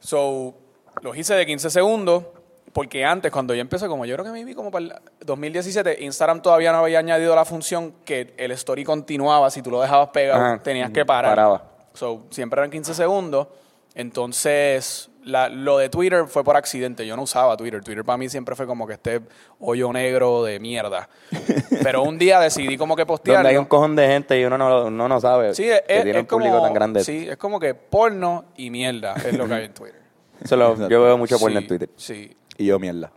So, 0.00 0.54
los 1.00 1.16
hice 1.16 1.34
de 1.34 1.46
15 1.46 1.70
segundos 1.70 2.24
porque 2.72 3.04
antes, 3.04 3.30
cuando 3.32 3.54
yo 3.54 3.60
empecé, 3.60 3.86
como 3.88 4.04
yo 4.04 4.14
creo 4.16 4.24
que 4.26 4.32
me 4.32 4.44
vi 4.44 4.54
como 4.54 4.70
para 4.70 4.84
el 4.86 4.94
2017, 5.24 6.04
Instagram 6.04 6.42
todavía 6.42 6.72
no 6.72 6.78
había 6.78 6.98
añadido 6.98 7.34
la 7.34 7.44
función 7.44 7.94
que 8.04 8.34
el 8.36 8.50
story 8.52 8.84
continuaba. 8.84 9.50
Si 9.50 9.62
tú 9.62 9.70
lo 9.70 9.80
dejabas 9.80 10.08
pegado, 10.08 10.42
Ajá, 10.44 10.62
tenías 10.62 10.90
que 10.90 11.04
parar. 11.04 11.32
paraba. 11.32 11.62
So, 11.94 12.24
siempre 12.30 12.60
eran 12.60 12.70
15 12.70 12.94
segundos. 12.94 13.48
Entonces, 13.94 15.10
la- 15.24 15.48
lo 15.48 15.78
de 15.78 15.88
Twitter 15.88 16.26
fue 16.26 16.42
por 16.44 16.56
accidente. 16.56 17.06
Yo 17.06 17.16
no 17.16 17.22
usaba 17.22 17.56
Twitter. 17.56 17.82
Twitter 17.82 18.04
para 18.04 18.16
mí 18.16 18.28
siempre 18.28 18.54
fue 18.56 18.66
como 18.66 18.86
que 18.86 18.94
este 18.94 19.20
hoyo 19.60 19.92
negro 19.92 20.44
de 20.44 20.58
mierda. 20.60 21.08
Pero 21.82 22.02
un 22.02 22.16
día 22.18 22.40
decidí 22.40 22.76
como 22.76 22.96
que 22.96 23.04
postearlo. 23.06 23.38
Donde 23.40 23.50
hay 23.50 23.56
un 23.56 23.64
cojón 23.66 23.94
de 23.96 24.06
gente 24.06 24.40
y 24.40 24.44
uno 24.44 24.56
no, 24.56 24.86
uno 24.86 25.08
no 25.08 25.20
sabe 25.20 25.54
Sí, 25.54 25.68
es, 25.68 25.82
que 25.82 25.96
es- 25.98 26.02
tiene 26.04 26.18
es 26.18 26.22
un 26.22 26.26
público 26.26 26.52
como, 26.56 26.64
tan 26.64 26.74
grande. 26.74 27.04
Sí, 27.04 27.28
es 27.28 27.36
como 27.36 27.60
que 27.60 27.74
porno 27.74 28.46
y 28.56 28.70
mierda 28.70 29.14
es 29.14 29.36
lo 29.36 29.46
que 29.46 29.54
hay 29.54 29.64
en 29.66 29.74
Twitter. 29.74 30.00
Lo- 30.50 30.88
yo 30.88 31.02
veo 31.02 31.18
mucho 31.18 31.38
porno 31.38 31.58
Sí, 31.58 31.64
en 31.64 31.68
Twitter. 31.68 31.90
Sí. 31.96 32.36
Y 32.58 32.66
yo, 32.66 32.78
mierda. 32.78 33.10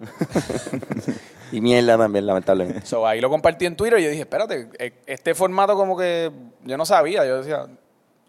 Y 1.50 1.60
mierda 1.60 1.96
también, 1.96 2.26
lamentablemente. 2.26 2.86
So, 2.86 3.06
ahí 3.06 3.20
lo 3.20 3.30
compartí 3.30 3.66
en 3.66 3.76
Twitter 3.76 3.98
y 4.00 4.04
yo 4.04 4.10
dije, 4.10 4.22
espérate, 4.22 4.68
eh, 4.78 4.92
este 5.06 5.34
formato 5.34 5.74
como 5.76 5.96
que 5.96 6.30
yo 6.64 6.76
no 6.76 6.84
sabía. 6.84 7.24
Yo 7.24 7.38
decía, 7.38 7.66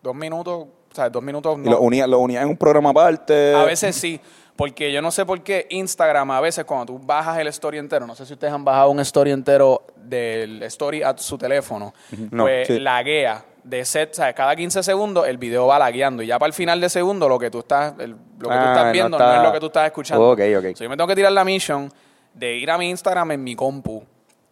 dos 0.02 0.16
minutos, 0.16 0.68
o 0.92 0.96
sea, 0.96 1.10
dos 1.10 1.22
minutos 1.22 1.58
Y 1.64 1.70
lo 1.70 1.82
unía, 1.82 2.08
lo 2.08 2.20
unía 2.20 2.42
en 2.42 2.50
un 2.50 2.58
programa 2.58 2.92
aparte. 2.92 3.54
A 3.54 3.66
veces 3.66 3.96
sí, 3.96 4.22
porque 4.56 4.92
yo 4.92 5.02
no 5.02 5.12
sé 5.12 5.26
por 5.26 5.41
qué 5.43 5.67
Instagram 5.70 6.32
a 6.32 6.41
veces 6.41 6.63
cuando 6.65 6.86
tú 6.86 7.00
bajas 7.00 7.38
el 7.39 7.48
story 7.48 7.78
entero, 7.78 8.08
no 8.08 8.15
sé 8.15 8.26
si 8.26 8.34
ustedes 8.34 8.54
han 8.54 8.63
bajado 8.63 8.89
un 8.89 9.00
story 9.02 9.32
entero 9.32 9.84
del 9.98 10.63
story 10.63 11.04
a 11.04 11.17
su 11.17 11.38
teléfono, 11.38 11.93
No, 12.32 12.43
pues 12.43 12.67
sí. 12.67 12.80
laguea 12.80 13.43
de 13.63 13.86
set, 13.86 14.12
o 14.12 14.13
sea, 14.15 14.34
cada 14.34 14.56
15 14.56 14.82
segundos 14.84 15.28
el 15.28 15.38
video 15.38 15.67
va 15.67 15.78
lagueando 15.80 16.24
y 16.24 16.28
ya 16.28 16.39
para 16.39 16.48
el 16.48 16.54
final 16.54 16.80
de 16.82 16.89
segundo 16.89 17.28
lo 17.30 17.38
que 17.39 17.50
tú 17.52 17.60
estás, 17.60 17.93
el- 18.00 18.12
lo 18.12 18.17
que 18.17 18.43
tú 18.43 18.50
Ah, 18.52 18.67
estás 18.69 18.86
no 18.86 18.91
viendo 18.91 19.17
no, 19.17 19.24
está- 19.26 19.38
es 19.38 19.43
lo 19.43 19.52
que 19.54 19.60
tú 19.60 19.65
estás 19.67 19.86
escuchando. 19.88 20.30
Ok, 20.32 20.39
ok. 20.58 20.76
So, 20.76 20.84
yo 20.84 20.89
me 20.89 20.95
tengo 20.98 21.08
que 21.08 21.15
tirar 21.15 21.32
la 21.32 21.43
mission 21.43 21.91
de 22.34 22.56
ir 22.58 22.69
a 22.72 22.78
mi 22.78 22.89
Instagram 22.89 23.32
en 23.32 23.43
mi 23.43 23.56
compu 23.56 24.04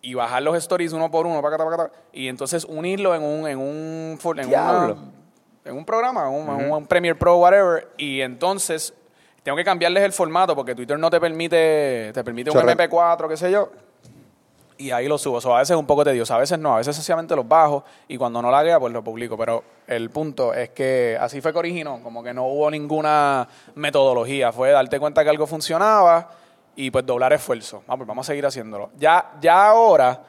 y 0.02 0.14
bajar 0.14 0.42
los 0.44 0.56
stories 0.58 0.94
uno 0.94 1.10
por 1.10 1.26
uno, 1.26 1.42
pacata, 1.42 1.64
pacata, 1.66 1.92
y 2.14 2.28
entonces 2.28 2.66
unirlo 2.66 3.16
en 3.16 3.24
un, 3.24 3.48
en 3.48 3.58
un, 3.60 4.18
for- 4.20 4.40
en 4.40 4.48
Diablo. 4.48 4.94
una- 4.94 5.12
en 5.66 5.76
un 5.76 5.84
programa, 5.86 6.30
un, 6.30 6.48
un 6.50 6.88
Premiere 6.88 7.18
Pro, 7.20 7.38
whatever, 7.38 7.90
y 7.98 8.22
entonces 8.22 8.94
tengo 9.44 9.58
que 9.58 9.64
cambiarles 9.66 10.04
el 10.04 10.14
formato 10.14 10.56
porque 10.56 10.74
Twitter 10.76 10.98
no 10.98 11.10
te 11.10 11.20
permite, 11.20 12.12
te 12.14 12.24
permite 12.24 12.52
un 12.52 12.56
Chorre- 12.58 12.72
MP4, 12.76 13.28
qué 13.28 13.36
sé 13.38 13.52
yo, 13.52 13.70
y 14.78 14.92
ahí 14.92 15.08
lo 15.08 15.18
subo. 15.18 15.42
So, 15.42 15.56
a 15.56 15.60
veces 15.60 15.72
es 15.72 15.78
un 15.78 15.86
poco 15.86 16.04
tedioso, 16.04 16.34
a 16.34 16.38
veces 16.38 16.60
no, 16.60 16.74
a 16.74 16.78
veces 16.78 16.96
sencillamente 16.96 17.36
los 17.36 17.48
bajo 17.48 17.84
y 18.08 18.18
cuando 18.18 18.42
no 18.42 18.52
laguea, 18.52 18.80
pues 18.80 18.94
lo 18.94 19.04
publico. 19.04 19.38
Pero 19.38 19.64
el 19.88 20.10
punto 20.10 20.54
es 20.54 20.70
que 20.70 21.18
así 21.20 21.42
fue 21.42 21.52
que 21.52 21.60
originó, 21.60 22.02
como 22.04 22.24
que 22.24 22.34
no 22.34 22.46
hubo 22.48 22.70
ninguna 22.70 23.48
metodología, 23.76 24.52
fue 24.52 24.72
darte 24.72 25.00
cuenta 25.00 25.24
que 25.24 25.30
algo 25.30 25.48
funcionaba 25.48 26.30
y 26.76 26.92
pues 26.92 27.06
doblar 27.06 27.34
esfuerzo. 27.34 27.84
Ah, 27.88 27.98
pues 27.98 28.08
vamos 28.08 28.26
a 28.26 28.32
seguir 28.32 28.46
haciéndolo. 28.46 28.92
Ya, 28.98 29.34
ya 29.42 29.70
ahora, 29.70 30.22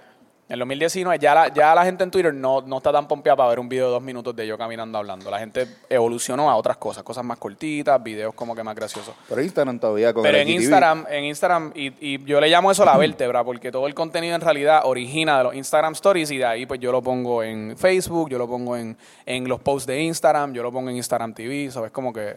en 0.49 0.55
el 0.55 0.61
2019, 0.61 1.19
ya 1.19 1.35
la, 1.35 1.49
ya 1.53 1.75
la 1.75 1.85
gente 1.85 2.05
en 2.05 2.11
Twitter 2.11 2.33
no, 2.33 2.63
no 2.63 2.79
está 2.79 2.91
tan 2.91 3.07
pompeada 3.07 3.37
para 3.37 3.51
ver 3.51 3.61
un 3.61 3.69
video 3.69 3.89
de 3.89 3.93
dos 3.93 4.03
minutos 4.03 4.35
de 4.35 4.47
yo 4.47 4.57
caminando 4.57 4.97
hablando. 4.97 5.31
La 5.31 5.39
gente 5.39 5.69
evolucionó 5.91 6.49
a 6.49 6.57
otras 6.57 6.79
cosas, 6.79 7.03
cosas 7.03 7.23
más 7.23 7.37
cortitas, 7.37 8.03
videos 8.03 8.33
como 8.33 8.57
que 8.57 8.63
más 8.63 8.75
graciosos. 8.75 9.15
Pero 9.29 9.43
Instagram 9.43 9.79
todavía 9.79 10.15
con 10.15 10.23
Pero 10.23 10.39
en 10.39 10.49
IGTV. 10.49 10.63
Instagram, 10.63 11.07
en 11.11 11.25
Instagram, 11.25 11.73
y, 11.75 12.15
y 12.15 12.25
yo 12.25 12.41
le 12.41 12.49
llamo 12.49 12.71
eso 12.71 12.83
la 12.87 12.97
vértebra, 12.97 13.45
porque 13.45 13.71
todo 13.71 13.87
el 13.87 13.95
contenido 13.95 14.35
en 14.37 14.41
realidad 14.41 14.81
origina 14.85 15.37
de 15.37 15.45
los 15.45 15.55
Instagram 15.55 15.93
Stories 15.93 16.31
y 16.31 16.39
de 16.39 16.47
ahí 16.47 16.65
pues 16.65 16.81
yo 16.81 16.93
lo 16.93 17.03
pongo 17.03 17.43
en 17.43 17.77
Facebook, 17.77 18.31
yo 18.31 18.39
lo 18.39 18.49
pongo 18.49 18.75
en, 18.75 18.97
en 19.27 19.47
los 19.49 19.61
posts 19.61 19.87
de 19.87 20.01
Instagram, 20.01 20.55
yo 20.55 20.63
lo 20.63 20.73
pongo 20.73 20.89
en 20.89 20.97
Instagram 20.97 21.35
TV, 21.35 21.71
¿sabes? 21.71 21.91
Como 21.91 22.11
que, 22.11 22.37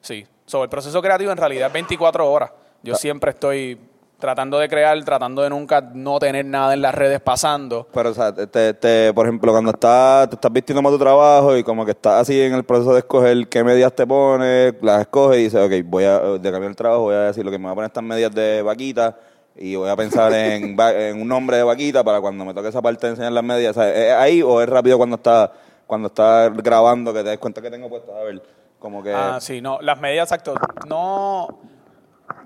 sí. 0.00 0.26
Sobre 0.46 0.64
el 0.64 0.70
proceso 0.70 1.00
creativo 1.00 1.30
en 1.30 1.38
realidad 1.38 1.68
es 1.68 1.72
24 1.72 2.28
horas. 2.28 2.50
Yo 2.82 2.96
siempre 2.96 3.30
estoy 3.30 3.78
tratando 4.22 4.56
de 4.60 4.68
crear, 4.68 5.04
tratando 5.04 5.42
de 5.42 5.50
nunca 5.50 5.80
no 5.94 6.20
tener 6.20 6.46
nada 6.46 6.74
en 6.74 6.80
las 6.80 6.94
redes 6.94 7.20
pasando. 7.20 7.88
Pero, 7.92 8.10
o 8.10 8.14
sea, 8.14 8.32
te, 8.32 8.72
te- 8.72 9.12
por 9.12 9.26
ejemplo, 9.26 9.50
cuando 9.50 9.72
estás, 9.72 10.28
te 10.30 10.36
estás 10.36 10.52
vistiendo 10.52 10.80
para 10.80 10.94
tu 10.94 10.98
trabajo 11.02 11.56
y 11.56 11.64
como 11.64 11.84
que 11.84 11.90
estás 11.90 12.20
así 12.22 12.40
en 12.40 12.54
el 12.54 12.62
proceso 12.62 12.92
de 12.92 13.00
escoger 13.00 13.48
qué 13.48 13.64
medias 13.64 13.92
te 13.92 14.06
pones, 14.06 14.74
las 14.80 15.00
escoges 15.00 15.40
y 15.40 15.42
dices, 15.42 15.60
ok, 15.60 15.72
voy 15.90 16.04
a, 16.04 16.20
de 16.20 16.50
cambiar 16.52 16.70
el 16.70 16.76
trabajo, 16.76 17.02
voy 17.02 17.16
a 17.16 17.22
decir 17.22 17.44
lo 17.44 17.50
que 17.50 17.58
me 17.58 17.64
voy 17.64 17.72
a 17.72 17.74
poner 17.74 17.88
estas 17.88 18.04
medias 18.04 18.32
de 18.32 18.62
vaquita 18.62 19.16
y 19.56 19.74
voy 19.74 19.90
a 19.90 19.96
pensar 19.96 20.32
en, 20.32 20.76
en 20.80 21.20
un 21.20 21.26
nombre 21.26 21.56
de 21.56 21.64
vaquita 21.64 22.04
para 22.04 22.20
cuando 22.20 22.44
me 22.44 22.54
toque 22.54 22.68
esa 22.68 22.80
parte 22.80 23.06
de 23.08 23.10
enseñar 23.14 23.32
las 23.32 23.42
medias. 23.44 23.76
O 23.76 23.80
sea, 23.80 23.90
¿Es 23.92 24.12
ahí 24.12 24.40
o 24.40 24.62
es 24.62 24.68
rápido 24.68 24.96
cuando 24.98 25.16
estás 25.16 25.50
cuando 25.84 26.06
estás 26.06 26.56
grabando 26.56 27.12
que 27.12 27.18
te 27.24 27.28
das 27.30 27.38
cuenta 27.38 27.60
que 27.60 27.70
tengo 27.70 27.88
puestas? 27.88 28.14
A 28.14 28.22
ver, 28.22 28.40
como 28.78 29.02
que... 29.02 29.12
Ah, 29.12 29.38
sí, 29.40 29.60
no, 29.60 29.78
las 29.82 30.00
medias, 30.00 30.26
exacto. 30.30 30.54
No, 30.86 31.48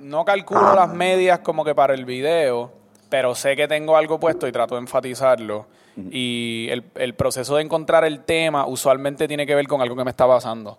no 0.01 0.25
calculo 0.25 0.75
las 0.75 0.93
medias 0.93 1.41
como 1.41 1.65
que 1.65 1.75
para 1.75 1.95
el 1.95 2.05
video, 2.05 2.73
pero 3.09 3.35
sé 3.35 3.57
que 3.57 3.69
tengo 3.69 3.97
algo 3.97 4.19
puesto 4.19 4.47
y 4.49 4.53
trato 4.53 4.75
de 4.75 4.83
enfatizarlo. 4.83 5.67
Y 6.11 6.69
el, 6.71 6.85
el 6.97 7.15
proceso 7.15 7.57
de 7.57 7.63
encontrar 7.63 8.05
el 8.05 8.21
tema 8.21 8.67
usualmente 8.67 9.27
tiene 9.27 9.47
que 9.47 9.55
ver 9.55 9.67
con 9.67 9.81
algo 9.81 9.97
que 9.97 10.05
me 10.05 10.11
está 10.11 10.27
pasando. 10.27 10.79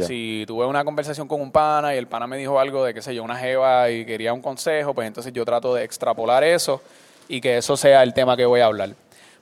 Si 0.00 0.44
tuve 0.46 0.66
una 0.66 0.84
conversación 0.84 1.26
con 1.26 1.40
un 1.40 1.50
pana 1.50 1.94
y 1.94 1.98
el 1.98 2.06
pana 2.06 2.26
me 2.26 2.36
dijo 2.36 2.60
algo 2.60 2.84
de, 2.84 2.92
qué 2.92 3.00
sé 3.00 3.14
yo, 3.14 3.22
una 3.22 3.36
jeva 3.36 3.90
y 3.90 4.04
quería 4.04 4.34
un 4.34 4.42
consejo, 4.42 4.92
pues 4.92 5.08
entonces 5.08 5.32
yo 5.32 5.46
trato 5.46 5.74
de 5.74 5.84
extrapolar 5.84 6.44
eso 6.44 6.82
y 7.26 7.40
que 7.40 7.56
eso 7.56 7.76
sea 7.76 8.02
el 8.02 8.12
tema 8.12 8.36
que 8.36 8.44
voy 8.44 8.60
a 8.60 8.66
hablar. 8.66 8.90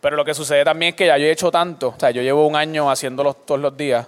Pero 0.00 0.14
lo 0.14 0.24
que 0.24 0.34
sucede 0.34 0.64
también 0.64 0.90
es 0.90 0.94
que 0.94 1.06
ya 1.06 1.18
yo 1.18 1.26
he 1.26 1.32
hecho 1.32 1.50
tanto, 1.50 1.88
o 1.88 1.98
sea, 1.98 2.12
yo 2.12 2.22
llevo 2.22 2.46
un 2.46 2.54
año 2.54 2.88
haciéndolo 2.88 3.34
todos 3.34 3.60
los 3.60 3.76
días, 3.76 4.06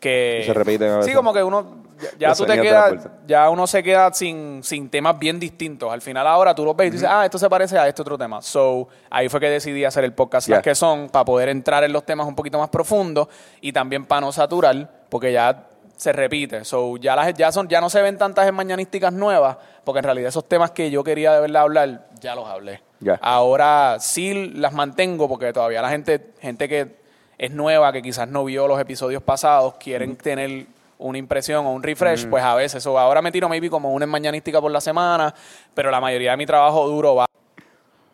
que... 0.00 0.40
Y 0.42 0.46
se 0.46 0.54
repiten 0.54 0.90
a 0.90 0.96
veces. 0.96 1.12
Sí, 1.12 1.16
como 1.16 1.32
que 1.32 1.44
uno... 1.44 1.83
Ya, 2.18 2.34
tú 2.34 2.44
te 2.44 2.60
quedas... 2.60 3.08
Ya 3.26 3.48
uno 3.50 3.66
se 3.66 3.82
queda 3.82 4.12
sin, 4.12 4.62
sin 4.62 4.88
temas 4.88 5.18
bien 5.18 5.38
distintos. 5.38 5.92
Al 5.92 6.00
final 6.00 6.26
ahora 6.26 6.54
tú 6.54 6.64
los 6.64 6.76
ves 6.76 6.88
y 6.88 6.90
dices, 6.90 7.08
ah, 7.10 7.24
esto 7.24 7.38
se 7.38 7.48
parece 7.48 7.78
a 7.78 7.88
este 7.88 8.02
otro 8.02 8.18
tema. 8.18 8.42
So, 8.42 8.88
ahí 9.10 9.28
fue 9.28 9.40
que 9.40 9.48
decidí 9.48 9.84
hacer 9.84 10.04
el 10.04 10.12
podcast. 10.12 10.48
Las 10.48 10.62
que 10.62 10.74
son, 10.74 11.08
para 11.08 11.24
poder 11.24 11.48
entrar 11.48 11.84
en 11.84 11.92
los 11.92 12.04
temas 12.04 12.26
un 12.26 12.34
poquito 12.34 12.58
más 12.58 12.68
profundos 12.68 13.28
y 13.60 13.72
también 13.72 14.06
para 14.06 14.22
no 14.22 14.32
saturar, 14.32 14.90
porque 15.08 15.32
ya 15.32 15.68
se 15.96 16.12
repite. 16.12 16.64
So, 16.64 16.96
ya, 16.96 17.16
las, 17.16 17.34
ya, 17.34 17.52
son, 17.52 17.68
ya 17.68 17.80
no 17.80 17.88
se 17.88 18.02
ven 18.02 18.18
tantas 18.18 18.52
mañanísticas 18.52 19.12
nuevas, 19.12 19.56
porque 19.84 19.98
en 19.98 20.04
realidad 20.04 20.28
esos 20.28 20.48
temas 20.48 20.70
que 20.72 20.90
yo 20.90 21.04
quería 21.04 21.32
de 21.32 21.40
verdad 21.40 21.62
hablar, 21.62 22.08
ya 22.20 22.34
los 22.34 22.46
hablé. 22.46 22.82
Ahora 23.20 23.96
sí 24.00 24.52
las 24.54 24.72
mantengo 24.72 25.28
porque 25.28 25.52
todavía 25.52 25.82
la 25.82 25.90
gente, 25.90 26.32
gente 26.40 26.68
que 26.68 26.96
es 27.36 27.50
nueva, 27.50 27.92
que 27.92 28.00
quizás 28.02 28.28
no 28.28 28.44
vio 28.44 28.66
los 28.66 28.80
episodios 28.80 29.22
pasados, 29.22 29.74
quieren 29.74 30.16
tener 30.16 30.66
una 30.98 31.18
impresión 31.18 31.66
o 31.66 31.72
un 31.72 31.82
refresh, 31.82 32.26
pues 32.28 32.42
a 32.42 32.54
veces. 32.54 32.86
O 32.86 32.98
ahora 32.98 33.22
me 33.22 33.32
tiro 33.32 33.48
maybe 33.48 33.70
como 33.70 33.92
una 33.92 34.06
mañanística 34.06 34.60
por 34.60 34.70
la 34.70 34.80
semana, 34.80 35.34
pero 35.74 35.90
la 35.90 36.00
mayoría 36.00 36.32
de 36.32 36.36
mi 36.36 36.46
trabajo 36.46 36.86
duro 36.86 37.14
va. 37.14 37.26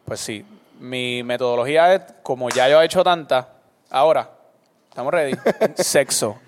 Pues 0.05 0.21
sí, 0.21 0.45
Mi 0.79 1.23
metodología 1.23 1.95
es, 1.95 2.03
como 2.23 2.49
ya 2.49 2.69
yo 2.69 2.81
he 2.81 2.85
hecho 2.85 3.05
tanta, 3.05 3.49
ahora, 3.91 4.29
¿estamos 4.89 5.13
ready? 5.13 5.37
Sexo. 5.77 6.39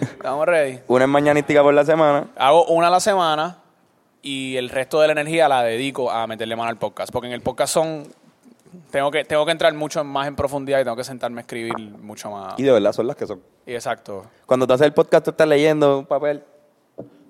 ¿Estamos 0.00 0.46
ready? 0.46 0.80
Una 0.88 1.04
es 1.04 1.10
mañanística 1.10 1.62
por 1.62 1.74
la 1.74 1.84
semana. 1.84 2.26
Hago 2.36 2.66
una 2.66 2.88
a 2.88 2.90
la 2.90 3.00
semana 3.00 3.58
y 4.22 4.56
el 4.56 4.68
resto 4.68 5.00
de 5.00 5.08
la 5.08 5.12
energía 5.12 5.48
la 5.48 5.62
dedico 5.62 6.10
a 6.10 6.26
meterle 6.26 6.56
mano 6.56 6.70
al 6.70 6.76
podcast. 6.76 7.12
Porque 7.12 7.28
en 7.28 7.34
el 7.34 7.40
podcast 7.40 7.72
son. 7.72 8.06
Tengo 8.90 9.10
que, 9.10 9.24
tengo 9.24 9.44
que 9.44 9.52
entrar 9.52 9.72
mucho 9.74 10.02
más 10.04 10.28
en 10.28 10.36
profundidad 10.36 10.80
y 10.80 10.84
tengo 10.84 10.96
que 10.96 11.04
sentarme 11.04 11.40
a 11.40 11.42
escribir 11.42 11.78
mucho 11.78 12.30
más. 12.30 12.58
Y 12.58 12.62
de 12.62 12.72
verdad 12.72 12.92
son 12.92 13.06
las 13.06 13.16
que 13.16 13.26
son. 13.26 13.42
Y 13.66 13.74
exacto. 13.74 14.26
Cuando 14.46 14.66
tú 14.66 14.72
haces 14.72 14.86
el 14.86 14.92
podcast, 14.92 15.24
tú 15.24 15.30
estás 15.30 15.48
leyendo 15.48 16.00
un 16.00 16.06
papel. 16.06 16.42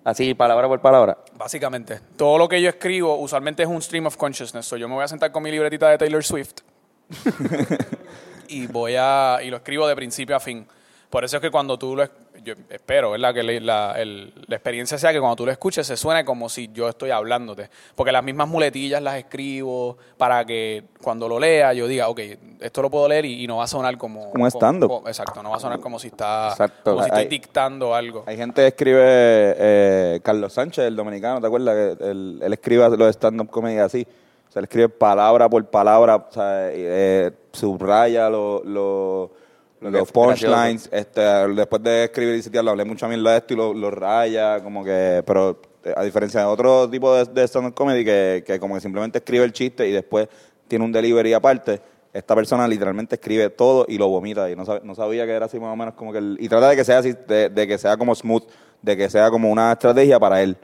Así, 0.04 0.32
palabra 0.34 0.68
por 0.68 0.80
palabra. 0.80 1.18
Básicamente, 1.36 2.00
todo 2.16 2.38
lo 2.38 2.48
que 2.48 2.62
yo 2.62 2.68
escribo 2.68 3.16
usualmente 3.16 3.62
es 3.62 3.68
un 3.68 3.82
stream 3.82 4.06
of 4.06 4.16
consciousness. 4.16 4.64
So, 4.64 4.76
yo 4.76 4.88
me 4.88 4.94
voy 4.94 5.04
a 5.04 5.08
sentar 5.08 5.30
con 5.30 5.42
mi 5.42 5.50
libretita 5.50 5.88
de 5.90 5.98
Taylor 5.98 6.24
Swift 6.24 6.60
y 8.48 8.66
voy 8.66 8.94
a 8.96 9.38
y 9.42 9.50
lo 9.50 9.58
escribo 9.58 9.86
de 9.86 9.94
principio 9.94 10.36
a 10.36 10.40
fin. 10.40 10.66
Por 11.10 11.24
eso 11.24 11.36
es 11.36 11.42
que 11.42 11.50
cuando 11.50 11.78
tú 11.78 11.96
lo 11.96 12.02
yo 12.44 12.54
espero, 12.70 13.10
¿verdad? 13.12 13.32
Que 13.34 13.42
le- 13.42 13.60
la, 13.60 13.94
el- 14.00 14.32
la 14.46 14.56
experiencia 14.56 14.98
sea 14.98 15.12
que 15.12 15.18
cuando 15.20 15.36
tú 15.36 15.46
lo 15.46 15.52
escuches 15.52 15.86
se 15.86 15.96
suene 15.96 16.24
como 16.24 16.48
si 16.48 16.70
yo 16.72 16.88
estoy 16.88 17.10
hablándote. 17.10 17.68
Porque 17.94 18.12
las 18.12 18.22
mismas 18.24 18.48
muletillas 18.48 19.02
las 19.02 19.16
escribo 19.16 19.96
para 20.16 20.44
que 20.44 20.84
cuando 21.02 21.28
lo 21.28 21.38
lea 21.40 21.72
yo 21.72 21.86
diga, 21.86 22.08
ok, 22.08 22.20
esto 22.60 22.82
lo 22.82 22.90
puedo 22.90 23.08
leer 23.08 23.24
y, 23.24 23.44
y 23.44 23.46
no 23.46 23.58
va 23.58 23.64
a 23.64 23.68
sonar 23.68 23.96
como... 23.98 24.30
Como 24.32 24.46
como- 24.88 25.08
exacto, 25.08 25.42
no 25.42 25.50
va 25.50 25.56
a 25.56 25.60
sonar 25.60 25.80
como 25.80 25.98
si 25.98 26.08
está... 26.08 26.48
Exacto. 26.50 26.90
Como 26.92 27.02
si 27.02 27.08
estoy 27.08 27.22
Hay- 27.24 27.28
dictando 27.28 27.94
algo. 27.94 28.24
Hay 28.26 28.36
gente 28.36 28.62
que 28.62 28.68
escribe, 28.68 29.00
eh, 29.02 30.20
Carlos 30.22 30.52
Sánchez, 30.52 30.84
el 30.86 30.96
dominicano, 30.96 31.40
¿te 31.40 31.46
acuerdas? 31.46 31.96
Que 31.98 32.10
él, 32.10 32.40
él 32.42 32.52
escribe 32.52 32.88
los 32.96 33.08
stand-up 33.14 33.50
comedy 33.50 33.78
así. 33.78 34.06
O 34.48 34.52
sea, 34.52 34.60
él 34.60 34.64
escribe 34.64 34.88
palabra 34.88 35.48
por 35.48 35.64
palabra, 35.66 36.16
o 36.16 36.32
sea, 36.32 36.70
eh, 36.72 37.30
subraya 37.52 38.30
lo- 38.30 38.62
lo- 38.64 39.30
los 39.80 40.02
es 40.02 40.12
punchlines. 40.12 40.88
Este, 40.92 41.20
después 41.20 41.82
de 41.82 42.04
escribir 42.04 42.34
y 42.34 42.36
dice, 42.38 42.62
lo 42.62 42.70
hablé 42.70 42.84
mucho 42.84 43.06
a 43.06 43.08
mí 43.08 43.22
de 43.22 43.36
esto 43.36 43.54
y 43.54 43.56
lo, 43.56 43.72
lo 43.74 43.90
raya, 43.90 44.62
como 44.62 44.82
que, 44.84 45.22
pero 45.26 45.60
eh, 45.84 45.92
a 45.96 46.02
diferencia 46.02 46.40
de 46.40 46.46
otro 46.46 46.88
tipo 46.90 47.14
de, 47.14 47.24
de 47.24 47.42
stand-up 47.46 47.74
comedy 47.74 48.04
que, 48.04 48.42
que 48.46 48.58
como 48.58 48.74
que 48.74 48.80
simplemente 48.80 49.18
escribe 49.18 49.44
el 49.44 49.52
chiste 49.52 49.86
y 49.88 49.92
después 49.92 50.28
tiene 50.66 50.84
un 50.84 50.92
delivery 50.92 51.32
aparte, 51.32 51.80
esta 52.12 52.34
persona 52.34 52.66
literalmente 52.66 53.14
escribe 53.14 53.50
todo 53.50 53.84
y 53.88 53.96
lo 53.98 54.08
vomita 54.08 54.50
y 54.50 54.56
no, 54.56 54.64
sab- 54.64 54.82
no 54.82 54.94
sabía 54.94 55.24
que 55.26 55.32
era 55.32 55.46
así 55.46 55.58
más 55.60 55.72
o 55.72 55.76
menos 55.76 55.94
como 55.94 56.12
que... 56.12 56.18
el- 56.18 56.36
y 56.40 56.48
trata 56.48 56.70
de 56.70 56.76
que 56.76 56.84
sea 56.84 56.98
así, 56.98 57.14
de, 57.26 57.48
de 57.48 57.66
que 57.66 57.78
sea 57.78 57.96
como 57.96 58.14
smooth, 58.14 58.44
de 58.82 58.96
que 58.96 59.08
sea 59.08 59.30
como 59.30 59.50
una 59.50 59.72
estrategia 59.72 60.18
para 60.18 60.42
él, 60.42 60.56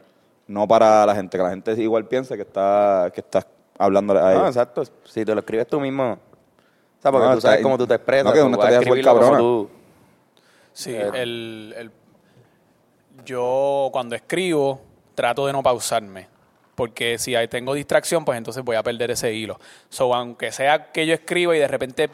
no 0.47 0.67
para 0.69 1.07
la 1.07 1.15
gente, 1.15 1.37
que 1.39 1.43
la 1.43 1.51
gente 1.51 1.73
igual 1.83 2.07
piense 2.07 2.37
que 2.37 2.43
está 2.43 3.11
que 3.15 3.21
estás 3.21 3.47
hablándole 3.79 4.21
a 4.21 4.33
él. 4.33 4.39
No, 4.39 4.47
exacto. 4.47 4.83
Si 5.05 5.25
te 5.25 5.33
lo 5.35 5.41
escribes 5.41 5.67
tú 5.67 5.81
mismo. 5.81 6.19
Sea, 7.05 7.13
porque 7.13 7.27
No, 7.29 7.35
tú 7.35 7.41
sabes 7.43 7.61
cómo 7.63 7.77
tú 7.77 7.87
te 7.87 7.95
expresas. 7.97 8.25
no, 8.25 8.33
que 8.33 8.39
tú 8.41 8.47
una 8.47 8.55
estrategia 8.57 8.89
fue 8.89 9.03
cabrona. 9.03 9.39
tú- 9.39 9.71
Sí, 10.73 10.95
el, 10.95 11.75
el- 11.77 11.91
yo 13.25 13.91
cuando 13.93 14.15
escribo 14.17 14.81
trato 15.15 15.47
de 15.47 15.53
no 15.53 15.63
pausarme. 15.63 16.29
Porque 16.75 17.19
si 17.19 17.37
ahí 17.37 17.47
tengo 17.47 17.75
distracción, 17.75 18.25
pues 18.25 18.37
entonces 18.39 18.65
voy 18.65 18.75
a 18.77 18.83
perder 18.83 19.11
ese 19.13 19.33
hilo. 19.33 19.61
So, 19.91 20.13
aunque 20.15 20.51
sea 20.51 20.91
que 20.91 21.07
yo 21.07 21.15
escriba 21.15 21.55
y 21.55 21.61
de 21.61 21.69
repente 21.69 22.09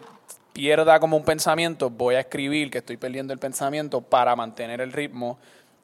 pierda 0.52 1.00
como 1.00 1.16
un 1.16 1.24
pensamiento, 1.24 1.88
voy 1.88 2.16
a 2.16 2.20
escribir 2.20 2.70
que 2.70 2.78
estoy 2.78 2.96
perdiendo 2.98 3.32
el 3.32 3.38
pensamiento 3.38 4.02
para 4.02 4.36
mantener 4.36 4.80
el 4.82 4.92
ritmo. 4.92 5.38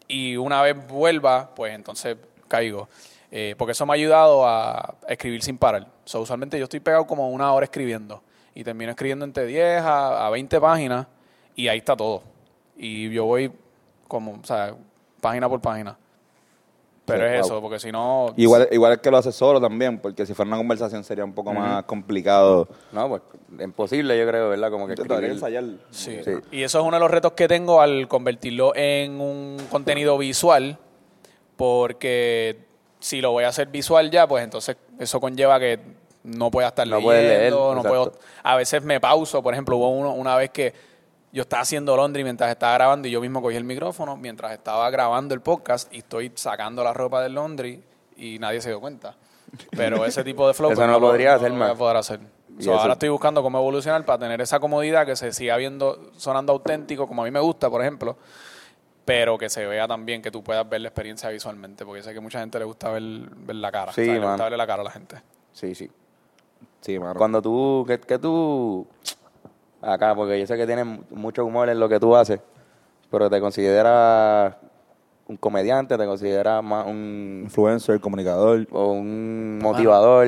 Y 0.08 0.36
una 0.36 0.60
vez 0.60 0.76
vuelva, 0.88 1.54
pues 1.54 1.74
entonces 1.74 2.16
caigo. 2.48 2.88
Eh, 3.30 3.54
porque 3.56 3.72
eso 3.72 3.86
me 3.86 3.92
ha 3.92 3.94
ayudado 3.94 4.46
a 4.46 4.96
escribir 5.08 5.42
sin 5.42 5.56
parar. 5.56 5.86
So, 6.04 6.20
usualmente 6.20 6.58
yo 6.58 6.64
estoy 6.64 6.80
pegado 6.80 7.06
como 7.06 7.30
una 7.30 7.52
hora 7.54 7.64
escribiendo. 7.64 8.22
Y 8.56 8.64
termino 8.64 8.90
escribiendo 8.90 9.24
entre 9.24 9.46
10 9.46 9.82
a, 9.82 10.26
a 10.26 10.30
20 10.30 10.60
páginas. 10.60 11.06
Y 11.54 11.68
ahí 11.68 11.78
está 11.78 11.94
todo. 11.96 12.22
Y 12.76 13.10
yo 13.10 13.24
voy 13.26 13.52
como, 14.08 14.32
o 14.32 14.44
sea, 14.44 14.74
página 15.20 15.48
por 15.48 15.60
página. 15.60 15.96
Pero 17.04 17.20
Sí, 17.20 17.34
es 17.34 17.40
wow. 17.42 17.46
eso, 17.46 17.60
porque 17.60 17.78
si 17.78 17.92
no... 17.92 18.34
Igual, 18.36 18.68
igual 18.72 18.94
es 18.94 18.98
que 18.98 19.10
lo 19.12 19.18
hace 19.18 19.30
solo 19.30 19.60
también, 19.60 19.98
porque 20.00 20.26
si 20.26 20.34
fuera 20.34 20.48
una 20.48 20.56
conversación 20.56 21.04
sería 21.04 21.24
un 21.24 21.34
poco 21.34 21.52
más 21.52 21.84
complicado. 21.84 22.66
No, 22.90 23.08
pues 23.08 23.22
imposible, 23.60 24.18
yo 24.18 24.26
creo, 24.26 24.48
¿verdad? 24.48 24.70
Como 24.72 24.88
que 24.88 24.94
escribir. 24.94 25.24
ensayar. 25.30 25.64
Sí. 25.90 26.18
Sí. 26.24 26.32
Y 26.50 26.62
eso 26.64 26.80
es 26.80 26.84
uno 26.84 26.96
de 26.96 27.00
los 27.00 27.10
retos 27.10 27.32
que 27.32 27.46
tengo 27.46 27.80
al 27.80 28.08
convertirlo 28.08 28.74
en 28.74 29.20
un 29.20 29.56
contenido 29.70 30.18
visual, 30.18 30.78
porque 31.56 32.64
si 32.98 33.20
lo 33.20 33.30
voy 33.32 33.44
a 33.44 33.48
hacer 33.48 33.68
visual 33.68 34.10
ya, 34.10 34.26
pues 34.26 34.42
entonces 34.42 34.76
eso 34.98 35.20
conlleva 35.20 35.60
que 35.60 35.78
no 36.26 36.50
pueda 36.50 36.68
estar 36.68 36.86
No 36.86 36.96
leyendo, 36.98 37.12
leer, 37.12 37.52
no 37.52 37.70
exacto. 37.72 37.88
puedo. 37.88 38.12
A 38.42 38.56
veces 38.56 38.82
me 38.82 39.00
pauso, 39.00 39.42
por 39.42 39.54
ejemplo, 39.54 39.76
hubo 39.76 39.90
uno, 39.90 40.12
una 40.12 40.36
vez 40.36 40.50
que 40.50 40.74
yo 41.32 41.42
estaba 41.42 41.62
haciendo 41.62 41.96
laundry 41.96 42.24
mientras 42.24 42.50
estaba 42.50 42.74
grabando 42.74 43.08
y 43.08 43.10
yo 43.10 43.20
mismo 43.20 43.42
cogí 43.42 43.56
el 43.56 43.64
micrófono 43.64 44.16
mientras 44.16 44.52
estaba 44.52 44.88
grabando 44.90 45.34
el 45.34 45.40
podcast 45.40 45.92
y 45.94 45.98
estoy 45.98 46.32
sacando 46.34 46.82
la 46.82 46.92
ropa 46.94 47.22
del 47.22 47.34
laundry 47.34 47.82
y 48.16 48.38
nadie 48.38 48.60
se 48.60 48.70
dio 48.70 48.80
cuenta. 48.80 49.14
Pero 49.70 50.04
ese 50.04 50.24
tipo 50.24 50.46
de 50.48 50.54
flow 50.54 50.70
Eso 50.72 50.80
pues, 50.80 50.86
no 50.88 50.98
lo 50.98 51.06
podría 51.06 51.30
no 51.30 51.36
hacer 51.36 51.50
voy 51.52 51.62
a 51.62 51.68
más. 51.68 51.76
poder 51.76 51.96
hacer. 51.96 52.20
So, 52.58 52.78
ahora 52.78 52.94
estoy 52.94 53.10
buscando 53.10 53.42
cómo 53.42 53.58
evolucionar 53.58 54.04
para 54.06 54.18
tener 54.18 54.40
esa 54.40 54.58
comodidad 54.58 55.04
que 55.04 55.14
se 55.14 55.30
siga 55.32 55.56
viendo, 55.58 56.10
sonando 56.16 56.54
auténtico, 56.54 57.06
como 57.06 57.22
a 57.22 57.24
mí 57.26 57.30
me 57.30 57.40
gusta, 57.40 57.68
por 57.68 57.82
ejemplo, 57.82 58.16
pero 59.04 59.36
que 59.36 59.50
se 59.50 59.66
vea 59.66 59.86
también, 59.86 60.22
que 60.22 60.30
tú 60.30 60.42
puedas 60.42 60.66
ver 60.66 60.80
la 60.80 60.88
experiencia 60.88 61.28
visualmente, 61.28 61.84
porque 61.84 62.02
sé 62.02 62.14
que 62.14 62.20
mucha 62.20 62.40
gente 62.40 62.58
le 62.58 62.64
gusta 62.64 62.90
ver, 62.90 63.02
ver 63.02 63.56
la 63.56 63.70
cara. 63.70 63.92
Sí, 63.92 64.00
o 64.02 64.04
sea, 64.06 64.14
le 64.14 64.20
gusta 64.26 64.42
verle 64.44 64.56
la 64.56 64.66
cara 64.66 64.80
a 64.80 64.84
la 64.84 64.90
gente. 64.90 65.16
Sí, 65.52 65.74
sí. 65.74 65.90
Sí, 66.80 66.98
mano. 66.98 67.14
Cuando 67.14 67.42
tú, 67.42 67.84
que, 67.86 67.98
que 67.98 68.18
tú, 68.18 68.86
acá, 69.80 70.14
porque 70.14 70.38
yo 70.38 70.46
sé 70.46 70.56
que 70.56 70.66
tienes 70.66 70.86
mucho 71.10 71.44
humor 71.44 71.68
en 71.68 71.80
lo 71.80 71.88
que 71.88 71.98
tú 71.98 72.14
haces, 72.14 72.40
pero 73.10 73.28
te 73.30 73.40
consideras 73.40 74.54
un 75.28 75.36
comediante, 75.36 75.96
te 75.98 76.06
consideras 76.06 76.62
más 76.62 76.86
un, 76.86 77.40
Influencer, 77.44 78.00
comunicador. 78.00 78.66
o 78.70 78.92
un 78.92 79.58
motivador. 79.58 80.26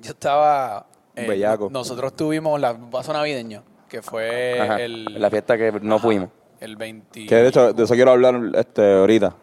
Yo 0.00 0.10
estaba... 0.12 0.86
Un 1.16 1.26
bellaco. 1.26 1.68
Nosotros 1.70 2.14
tuvimos 2.14 2.58
la 2.58 2.72
vaso 2.72 3.12
navideño, 3.12 3.62
que 3.88 4.00
fue 4.00 4.58
Ajá, 4.58 4.80
el... 4.80 5.20
la 5.20 5.28
fiesta 5.28 5.58
que 5.58 5.72
no 5.82 5.98
fuimos. 5.98 6.30
El 6.60 6.76
20... 6.76 7.26
Que 7.26 7.34
de 7.34 7.48
hecho, 7.48 7.72
de 7.72 7.84
eso 7.84 7.94
quiero 7.94 8.12
hablar 8.12 8.40
este, 8.54 8.94
ahorita. 8.94 9.34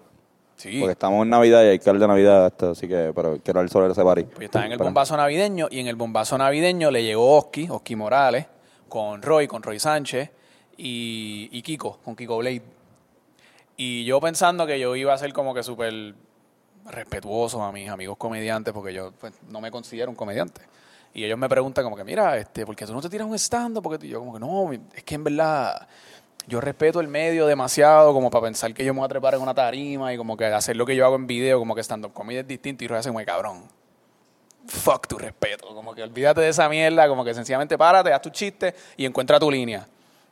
Sí. 0.58 0.80
Porque 0.80 0.93
estamos 0.93 1.24
en 1.24 1.30
Navidad 1.30 1.63
y 1.63 1.67
hay 1.67 1.80
que 1.80 1.89
hablar 1.89 2.02
de 2.02 2.08
Navidad, 2.08 2.63
así 2.63 2.88
que, 2.88 3.12
pero 3.15 3.39
quiero 3.43 3.60
hablar 3.60 3.72
sobre 3.72 3.91
ese 3.91 4.04
party. 4.04 4.24
Pues 4.24 4.46
estaba 4.46 4.65
en 4.65 4.72
el 4.72 4.76
Espera. 4.76 4.88
bombazo 4.88 5.15
navideño 5.15 5.67
y 5.70 5.80
en 5.80 5.88
el 5.88 5.96
bombazo 5.96 6.38
navideño 6.38 6.89
le 6.89 7.04
llegó 7.04 7.38
Oski, 7.38 7.67
Oski 7.70 7.96
Morales, 7.96 8.48
con 8.89 9.22
Roy, 9.22 9.48
con 9.48 9.62
Roy 9.62 9.80
Sánchez 9.80 10.32
y, 10.76 11.50
y 11.52 11.62
Kiko, 11.62 12.00
con 12.04 12.15
Kiko 12.15 12.38
Blade. 12.38 12.63
Y 13.78 14.04
yo 14.06 14.20
pensando 14.20 14.65
que 14.65 14.80
yo 14.80 14.96
iba 14.96 15.13
a 15.13 15.17
ser 15.20 15.32
como 15.32 15.54
que 15.54 15.62
súper 15.62 16.15
respetuoso 16.89 17.62
a 17.62 17.72
mis 17.72 17.89
amigos 17.89 18.17
comediantes, 18.17 18.74
porque 18.74 18.93
yo 18.93 19.12
pues, 19.20 19.34
no 19.50 19.62
me 19.62 19.70
considero 19.70 20.10
un 20.10 20.15
comediante. 20.15 20.62
Y 21.13 21.24
ellos 21.24 21.38
me 21.38 21.48
preguntan 21.50 21.84
como 21.84 21.96
que, 21.96 22.04
mira, 22.04 22.38
este, 22.38 22.65
¿por 22.65 22.76
qué 22.76 22.86
tú 22.86 22.93
no 22.93 23.02
te 23.02 23.10
tiras 23.10 23.28
un 23.28 23.34
stand 23.36 23.82
Porque 23.82 24.08
yo 24.08 24.20
como 24.20 24.34
que, 24.34 24.39
no, 24.39 24.72
es 24.72 25.04
que 25.04 25.15
en 25.15 25.24
verdad 25.24 25.88
yo 26.48 26.62
respeto 26.62 27.00
el 27.02 27.08
medio 27.08 27.46
demasiado 27.46 28.14
como 28.14 28.30
para 28.32 28.46
pensar 28.46 28.74
que 28.74 28.84
yo 28.86 28.94
me 28.94 29.00
voy 29.02 29.06
a 29.06 29.10
trepar 29.10 29.36
en 29.36 29.42
una 29.42 29.54
tarima 29.54 30.14
y 30.14 30.18
como 30.18 30.36
que 30.38 30.46
hacer 30.46 30.76
lo 30.76 30.86
que 30.86 30.96
yo 30.96 31.06
hago 31.06 31.16
en 31.16 31.28
video, 31.28 31.60
como 31.60 31.76
que 31.76 31.82
stand-up 31.84 32.14
comedy 32.14 32.40
es 32.40 32.48
distinto 32.48 32.84
y 32.84 32.88
Roy 32.88 33.00
hace 33.00 33.10
como, 33.10 33.24
cabrón, 33.26 33.64
fuck 34.68 35.08
tu 35.08 35.18
respeto. 35.18 35.68
Como 35.74 35.94
que 35.94 36.04
olvídate 36.04 36.42
de 36.42 36.50
esa 36.50 36.68
mierda, 36.70 37.08
como 37.08 37.24
que 37.24 37.34
sencillamente 37.34 37.78
párate, 37.78 38.12
haz 38.14 38.22
tu 38.22 38.30
chiste 38.30 38.74
y 38.96 39.06
encuentra 39.06 39.40
tu 39.40 39.50
línea. 39.52 39.88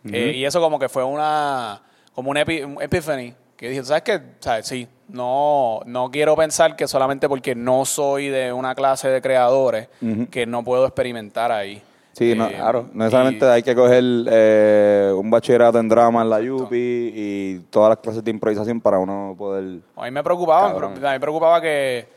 Eh, 0.06 0.34
y 0.36 0.46
eso 0.46 0.62
como 0.62 0.78
que 0.78 0.88
fue 0.88 1.04
una, 1.04 1.82
como 2.14 2.30
un, 2.32 2.38
epi- 2.38 2.64
un 2.66 2.82
epiphany. 2.82 3.34
Que 3.58 3.70
dije, 3.70 3.84
¿sabes 3.86 4.04
qué? 4.04 4.22
¿Sabes? 4.42 4.68
Sí, 4.68 4.86
no, 5.08 5.80
no 5.86 6.12
quiero 6.12 6.36
pensar 6.36 6.76
que 6.76 6.88
solamente 6.90 7.30
porque 7.30 7.56
no 7.56 7.86
soy 7.86 8.28
de 8.28 8.52
una 8.52 8.76
clase 8.76 9.08
de 9.08 9.22
creadores, 9.22 9.88
que 10.30 10.46
no 10.46 10.64
puedo 10.64 10.86
experimentar 10.86 11.54
ahí. 11.54 11.82
Sí, 12.18 12.34
no, 12.34 12.48
Eh, 12.48 12.54
claro. 12.56 12.90
No 12.94 13.04
necesariamente 13.04 13.46
y- 13.46 13.50
hay 13.50 13.62
que 13.64 13.76
coger 13.76 14.04
eh, 14.30 15.12
un 15.16 15.30
bachillerato 15.30 15.80
en 15.80 15.90
drama 15.90 16.22
en 16.22 16.30
la 16.30 16.40
UPI 16.40 17.12
y 17.14 17.60
todas 17.70 17.90
las 17.90 17.98
clases 18.00 18.24
de 18.24 18.32
improvisación 18.32 18.80
para 18.80 19.00
uno 19.00 19.36
poder... 19.38 19.80
A 19.98 20.04
mí 20.06 20.12
me 20.12 20.24
preocupaba, 20.24 20.70
Cabrón. 20.72 20.94
a 20.94 20.96
mí 20.96 21.02
me 21.02 21.20
preocupaba 21.20 21.60
que 21.60 22.08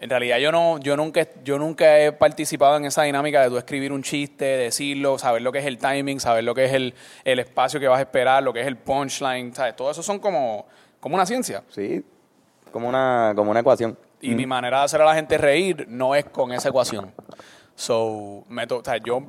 en 0.00 0.08
realidad 0.08 0.38
yo 0.38 0.50
no, 0.50 0.78
yo 0.78 0.96
nunca, 0.96 1.26
yo 1.44 1.58
nunca 1.58 1.98
he 2.00 2.12
participado 2.12 2.76
en 2.78 2.86
esa 2.86 3.02
dinámica 3.02 3.42
de 3.42 3.50
tú 3.50 3.58
escribir 3.58 3.92
un 3.92 4.02
chiste, 4.02 4.44
decirlo, 4.44 5.18
saber 5.18 5.42
lo 5.42 5.52
que 5.52 5.58
es 5.58 5.66
el 5.66 5.76
timing, 5.76 6.20
saber 6.20 6.44
lo 6.44 6.54
que 6.54 6.64
es 6.64 6.72
el, 6.72 6.94
el 7.24 7.38
espacio 7.40 7.78
que 7.80 7.88
vas 7.88 7.98
a 7.98 8.02
esperar, 8.02 8.42
lo 8.42 8.52
que 8.54 8.60
es 8.60 8.66
el 8.66 8.76
punchline, 8.76 9.54
¿sabes? 9.54 9.76
Todo 9.76 9.90
eso 9.90 10.02
son 10.02 10.20
como, 10.20 10.66
como 11.00 11.16
una 11.16 11.26
ciencia. 11.26 11.64
Sí, 11.68 12.02
como 12.72 12.88
una, 12.88 13.32
como 13.36 13.50
una 13.50 13.60
ecuación. 13.60 13.98
Y 14.20 14.34
mi 14.34 14.46
manera 14.46 14.78
de 14.78 14.84
hacer 14.84 15.02
a 15.02 15.04
la 15.04 15.14
gente 15.14 15.36
reír 15.36 15.86
no 15.88 16.14
es 16.14 16.24
con 16.24 16.50
esa 16.52 16.68
ecuación. 16.70 17.12
So, 17.78 18.42
me 18.48 18.64
o 18.64 18.82
sea, 18.84 18.96
yo 18.96 19.22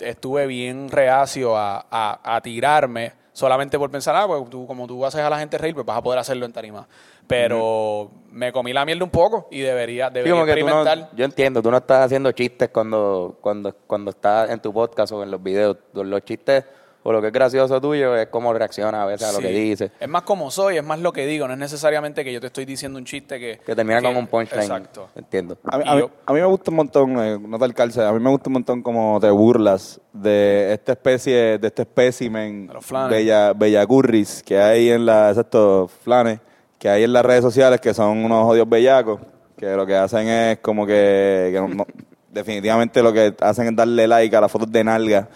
estuve 0.00 0.48
bien 0.48 0.88
reacio 0.90 1.56
a, 1.56 1.86
a- 1.88 2.36
a 2.36 2.40
tirarme 2.40 3.12
solamente 3.32 3.78
por 3.78 3.88
pensar, 3.88 4.16
ah, 4.16 4.26
pues 4.26 4.50
tú, 4.50 4.66
como 4.66 4.84
tú 4.88 5.06
haces 5.06 5.20
a 5.20 5.30
la 5.30 5.38
gente 5.38 5.56
reír, 5.58 5.74
pues 5.74 5.86
vas 5.86 5.96
a 5.98 6.02
poder 6.02 6.18
hacerlo 6.18 6.44
en 6.44 6.52
tarima. 6.52 6.88
Pero 7.28 8.10
me 8.32 8.50
comí 8.52 8.72
la 8.72 8.84
mierda 8.84 9.04
un 9.04 9.10
poco 9.10 9.46
y 9.52 9.60
debería, 9.60 10.10
debería 10.10 10.34
no- 10.34 10.44
experimentar. 10.44 11.10
yo 11.14 11.24
entiendo, 11.24 11.62
tú 11.62 11.70
no 11.70 11.76
estás 11.76 12.06
haciendo 12.06 12.32
chistes 12.32 12.68
cuando, 12.70 13.38
cuando, 13.40 13.72
cuando 13.86 14.10
estás 14.10 14.50
en 14.50 14.58
tu 14.60 14.72
podcast 14.72 15.12
o 15.12 15.22
en 15.22 15.30
los 15.30 15.40
videos. 15.40 15.76
Los 15.92 16.24
chistes 16.24 16.64
o 17.08 17.12
lo 17.12 17.22
que 17.22 17.28
es 17.28 17.32
gracioso 17.32 17.80
tuyo 17.80 18.14
es 18.14 18.26
cómo 18.28 18.52
reacciona 18.52 19.02
a 19.02 19.06
veces 19.06 19.26
a 19.28 19.32
lo 19.32 19.38
que 19.38 19.48
dices. 19.48 19.90
Es 19.98 20.08
más 20.08 20.22
como 20.24 20.50
soy, 20.50 20.76
es 20.76 20.84
más 20.84 20.98
lo 21.00 21.10
que 21.10 21.24
digo, 21.24 21.46
no 21.46 21.54
es 21.54 21.58
necesariamente 21.58 22.22
que 22.22 22.30
yo 22.34 22.38
te 22.38 22.48
estoy 22.48 22.66
diciendo 22.66 22.98
un 22.98 23.06
chiste 23.06 23.40
que... 23.40 23.60
Que 23.64 23.74
termina 23.74 24.00
que- 24.00 24.08
con 24.08 24.16
un 24.18 24.26
punchline. 24.26 24.60
Exacto. 24.62 25.08
Entiendo. 25.16 25.56
A 25.64 25.76
a 25.76 25.98
yo- 25.98 26.10
a 26.26 26.32
mí 26.34 26.40
me 26.40 26.46
gusta 26.46 26.70
un 26.70 26.76
montón, 26.76 27.18
eh, 27.18 27.38
no 27.40 27.58
tal 27.58 27.72
cárcel, 27.72 28.04
a 28.04 28.12
mí 28.12 28.20
me 28.20 28.28
gusta 28.28 28.50
un 28.50 28.52
montón 28.54 28.82
como 28.82 29.18
te 29.20 29.30
burlas 29.30 29.98
de 30.12 30.74
esta 30.74 30.92
especie, 30.92 31.56
de 31.58 31.66
este 31.68 31.82
espécimen 31.82 32.70
bella, 33.08 33.54
bellacurris 33.54 34.42
que 34.42 34.58
hay 34.58 34.90
en 34.90 35.06
la, 35.06 35.30
exacto, 35.30 35.88
flanes, 36.04 36.40
que 36.78 36.90
hay 36.90 37.04
en 37.04 37.12
las 37.14 37.24
redes 37.24 37.42
sociales 37.42 37.80
que 37.80 37.94
son 37.94 38.18
unos 38.22 38.44
odios 38.44 38.68
bellacos, 38.68 39.18
que 39.56 39.66
lo 39.74 39.86
que 39.86 39.96
hacen 39.96 40.28
es 40.28 40.58
como 40.58 40.86
que, 40.86 41.48
que 41.54 41.58
no- 41.58 41.68
no- 41.68 41.86
definitivamente 42.30 43.02
lo 43.02 43.14
que 43.14 43.34
hacen 43.40 43.68
es 43.68 43.74
darle 43.76 44.06
like 44.06 44.36
a 44.36 44.42
las 44.42 44.52
fotos 44.52 44.70
de 44.70 44.84
nalga 44.84 45.26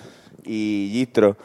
y 0.44 0.90
gistro 0.92 1.36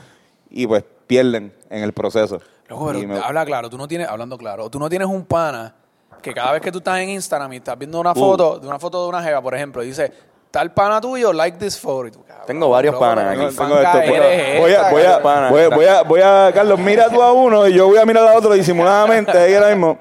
y 0.61 0.67
pues 0.67 0.83
pierden 1.05 1.53
en 1.69 1.83
el 1.83 1.93
proceso. 1.93 2.39
Loco, 2.67 2.87
pero 2.87 2.99
me- 3.07 3.17
habla 3.19 3.45
claro, 3.45 3.69
tú 3.69 3.77
no 3.77 3.87
tienes, 3.87 4.07
hablando 4.09 4.37
claro, 4.37 4.69
tú 4.69 4.79
no 4.79 4.89
tienes 4.89 5.07
un 5.07 5.23
pana 5.25 5.73
que 6.21 6.33
cada 6.33 6.51
vez 6.51 6.61
que 6.61 6.71
tú 6.71 6.79
estás 6.79 6.99
en 6.99 7.09
Instagram 7.09 7.53
y 7.53 7.57
estás 7.57 7.77
viendo 7.77 7.99
una 7.99 8.11
Uh. 8.11 8.15
foto, 8.15 8.59
de 8.59 8.67
una 8.67 8.79
foto 8.79 9.03
de 9.03 9.09
una 9.09 9.21
jeva, 9.23 9.41
por 9.41 9.53
ejemplo, 9.55 9.83
y 9.83 9.87
dice, 9.87 10.11
tal 10.51 10.73
pana 10.73 10.99
tuyo, 10.99 11.31
like 11.31 11.57
this 11.57 11.79
photo. 11.79 12.07
Y 12.07 12.11
tú, 12.11 12.23
cabrón, 12.25 12.45
Tengo 12.47 12.69
varios 12.69 12.93
loco, 12.93 13.05
panas 13.05 13.25
aquí. 13.27 13.55
Tengo 13.55 13.79
esto, 13.79 13.97
voy, 13.97 14.15
a, 14.17 14.75
esta, 14.75 14.91
voy, 14.91 15.03
a, 15.03 15.21
pana. 15.21 15.49
voy, 15.49 15.61
a, 15.61 15.69
voy, 15.69 15.85
a, 15.85 16.01
voy 16.03 16.21
a- 16.21 16.51
Carlos, 16.53 16.79
mira 16.79 17.09
tú 17.09 17.21
a 17.21 17.31
uno 17.31 17.67
y 17.67 17.73
yo 17.73 17.87
voy 17.87 17.97
a 17.99 18.05
mirar 18.05 18.27
al 18.27 18.35
otro 18.37 18.53
disimuladamente, 18.53 19.37
ahí 19.37 19.53
ahora 19.53 19.69
mismo. 19.69 19.97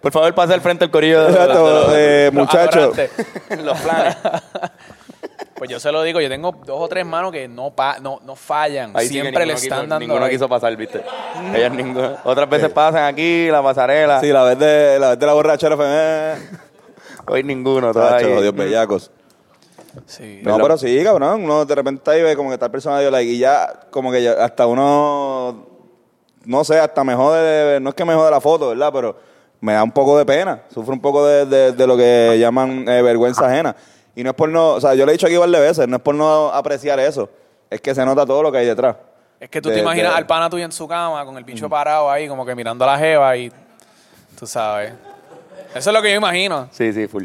Por 0.00 0.12
favor, 0.12 0.32
pasa 0.34 0.54
al 0.54 0.60
frente 0.60 0.84
el 0.84 0.90
corillo 0.90 1.24
de, 1.24 1.30
Exacto, 1.30 1.86
eh, 1.96 2.30
Los 2.32 2.34
muchacho. 2.34 2.78
adorantes. 2.78 3.10
los 3.64 3.80
planes. 3.80 4.16
Pues 5.56 5.70
yo 5.70 5.80
se 5.80 5.90
lo 5.90 6.02
digo, 6.02 6.20
yo 6.20 6.28
tengo 6.28 6.52
dos 6.64 6.78
o 6.80 6.86
tres 6.88 7.06
manos 7.06 7.32
que 7.32 7.48
no, 7.48 7.70
pa- 7.70 7.98
no, 7.98 8.20
no 8.24 8.36
fallan. 8.36 8.90
Ahí 8.94 9.08
sí 9.08 9.14
que 9.14 9.20
Siempre 9.22 9.46
le 9.46 9.54
ninguno 9.54 9.62
están 9.64 9.78
quiso- 9.80 9.90
dando. 9.90 9.98
Ninguno 10.06 10.28
quiso 10.28 10.48
pasar, 10.48 10.76
¿viste? 10.76 11.02
Ellas 11.54 11.72
ninguno. 11.72 12.16
Otras 12.24 12.48
veces 12.50 12.68
pasan 12.70 13.04
aquí, 13.04 13.48
la 13.50 13.62
pasarela. 13.62 14.20
Sí, 14.20 14.28
la 14.28 14.42
vez 14.44 14.58
de 14.58 14.98
la, 14.98 15.08
vez 15.10 15.18
de 15.18 15.26
la 15.26 15.32
borrachera 15.32 15.76
fue... 15.76 15.86
eh, 15.88 16.34
Hoy 17.28 17.42
ninguno. 17.42 17.92
tacho, 17.92 18.06
todavía. 18.06 18.40
Dios 18.42 18.54
bellacos. 18.54 19.10
Sí. 20.06 20.40
No, 20.42 20.58
pero 20.58 20.76
sí, 20.76 21.02
cabrón. 21.02 21.42
Uno 21.44 21.64
de 21.64 21.74
repente 21.74 22.00
está 22.00 22.10
ahí 22.10 22.22
ve 22.22 22.36
como 22.36 22.50
que 22.50 22.58
tal 22.58 22.70
persona 22.70 23.00
dio 23.00 23.10
like 23.10 23.30
y 23.32 23.38
ya, 23.38 23.80
como 23.90 24.12
que 24.12 24.22
ya 24.22 24.32
hasta 24.32 24.66
uno, 24.66 25.66
no 26.44 26.64
sé, 26.64 26.78
hasta 26.78 27.02
me 27.02 27.14
jode, 27.14 27.80
no 27.80 27.88
es 27.88 27.94
que 27.94 28.04
me 28.04 28.12
jode 28.14 28.30
la 28.30 28.42
foto, 28.42 28.68
¿verdad? 28.68 28.90
Pero 28.92 29.16
me 29.60 29.72
da 29.72 29.82
un 29.82 29.90
poco 29.90 30.18
de 30.18 30.26
pena. 30.26 30.60
Sufro 30.72 30.92
un 30.92 31.00
poco 31.00 31.26
de, 31.26 31.46
de- 31.46 31.72
de 31.72 31.86
lo 31.86 31.96
que 31.96 32.36
llaman 32.38 32.86
eh, 32.86 33.00
vergüenza 33.00 33.46
ajena. 33.46 33.74
Y 34.16 34.24
no 34.24 34.30
es 34.30 34.36
por 34.36 34.48
no, 34.48 34.70
o 34.72 34.80
sea, 34.80 34.94
yo 34.94 35.06
le 35.06 35.12
he 35.12 35.14
dicho 35.14 35.26
aquí 35.26 35.36
varias 35.36 35.60
veces, 35.60 35.86
no 35.88 35.96
es 35.96 36.02
por 36.02 36.14
no 36.14 36.48
apreciar 36.50 36.98
eso. 36.98 37.28
Es 37.70 37.80
que 37.80 37.94
se 37.94 38.04
nota 38.04 38.26
todo 38.26 38.42
lo 38.42 38.50
que 38.50 38.58
hay 38.58 38.66
detrás. 38.66 38.96
Es 39.38 39.48
que 39.50 39.60
tú 39.60 39.68
De- 39.68 39.74
te 39.76 39.80
imaginas 39.82 40.12
de- 40.12 40.18
al 40.18 40.26
pana 40.26 40.48
tuyo 40.50 40.64
en 40.64 40.72
su 40.72 40.88
cama 40.88 41.24
con 41.24 41.36
el 41.36 41.44
bicho 41.44 41.68
parado 41.68 42.10
ahí, 42.10 42.26
como 42.26 42.44
que 42.46 42.54
mirando 42.54 42.84
a 42.84 42.92
la 42.92 42.98
jeva 42.98 43.36
y 43.36 43.52
tú 44.38 44.46
sabes. 44.46 44.92
Eso 45.74 45.90
es 45.90 45.94
lo 45.94 46.00
que 46.00 46.10
yo 46.10 46.16
imagino. 46.16 46.68
Sí, 46.72 46.92
sí, 46.92 47.06
full. 47.06 47.24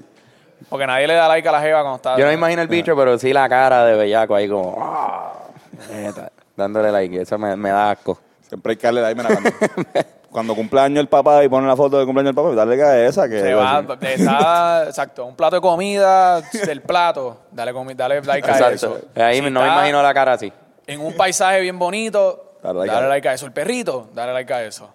Porque 0.70 0.86
nadie 0.86 1.08
le 1.08 1.14
da 1.14 1.28
like 1.30 1.48
a 1.48 1.52
la 1.54 1.62
jeva 1.62 1.82
cuando 1.82 1.96
está. 1.96 2.18
Yo 2.18 2.26
no 2.26 2.28
me 2.30 2.34
imagino 2.34 2.62
el 2.62 2.68
bicho, 2.68 2.96
pero 2.96 3.18
sí 3.18 3.32
la 3.34 3.48
cara 3.48 3.86
de 3.86 3.96
bellaco 3.96 4.36
ahí 4.36 4.48
como... 4.50 4.78
"Ah", 4.82 5.32
neta, 5.92 6.32
dándole 6.58 6.92
like. 6.92 7.22
Eso 7.22 7.38
me, 7.38 7.56
me 7.56 7.70
da 7.70 7.92
asco. 7.92 8.20
Siempre 8.48 8.72
hay 8.72 8.78
que 8.78 8.88
darle 8.88 9.02
like, 9.02 9.22
mira, 9.22 9.30
cuando, 10.32 10.54
cuando 10.54 10.56
cumple 10.56 10.80
años 10.82 11.00
el 11.02 11.08
papá 11.08 11.44
y 11.44 11.50
pone 11.50 11.68
la 11.68 11.76
foto 11.76 12.00
de 12.00 12.06
cumpleaños 12.06 12.30
del 12.30 12.36
papá, 12.36 12.48
pues 12.48 12.58
darle 12.58 12.76
que 12.78 12.84
a 12.84 13.06
esa 13.06 13.28
que 13.30 13.40
Se 13.40 13.54
va, 13.54 13.84
está, 14.04 14.84
exacto, 14.88 15.26
un 15.26 15.36
plato 15.36 15.56
de 15.58 15.62
comida 15.62 16.42
del 16.42 16.82
plato, 16.82 17.42
dale, 17.52 17.74
comi- 17.74 17.96
dale 17.96 18.22
like 18.22 18.50
a 18.50 18.72
eso. 18.72 18.98
Ahí 19.16 19.42
Si 19.42 19.50
no 19.50 19.62
me 19.62 19.68
imagino 19.68 20.02
la 20.02 20.14
cara 20.14 20.34
así. 20.34 20.52
En 20.88 21.02
un 21.02 21.14
paisaje 21.16 21.62
bien 21.62 21.78
bonito, 21.78 22.56
Dale 22.64 22.80
dale, 22.80 22.88
like 22.92 23.06
a- 23.06 23.10
like 23.10 23.30
a 23.30 23.34
eso. 23.34 23.46
El 23.46 23.52
perrito, 23.54 24.10
dale 24.14 24.34
like 24.34 24.54
a 24.54 24.64
eso. 24.64 24.90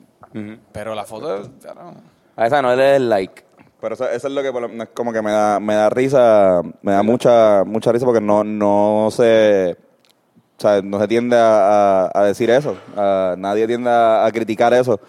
Pero 0.72 0.94
la 0.94 1.05
foto, 1.05 1.42
ya 1.62 1.72
no. 1.75 1.94
A 2.37 2.46
esa 2.46 2.61
no 2.61 2.75
le 2.77 2.83
des 2.83 3.01
like. 3.01 3.44
Pero 3.81 3.94
eso, 3.94 4.09
eso 4.09 4.29
es 4.29 4.33
lo 4.35 4.42
que 4.42 4.53
como 4.94 5.12
que 5.12 5.22
me 5.22 5.31
da, 5.31 5.61
me 5.61 5.75
da 5.75 5.88
risa, 5.90 6.61
me 6.83 6.92
da 6.92 7.03
mucha, 7.03 7.62
mucha 7.64 7.92
risa 7.92 8.05
porque 8.05 8.20
no, 8.20 8.42
no 8.44 9.09
se, 9.11 9.77
o 10.59 10.61
sea, 10.61 10.81
no 10.83 10.99
se 11.01 11.09
tiende 11.09 11.37
a, 11.37 12.05
a- 12.07 12.11
a 12.14 12.25
decir 12.25 12.51
eso. 12.51 12.77
A- 12.96 13.35
nadie 13.38 13.66
tiende 13.66 13.88
a, 13.90 14.25
a 14.27 14.33
criticar 14.33 14.72
eso 14.75 15.01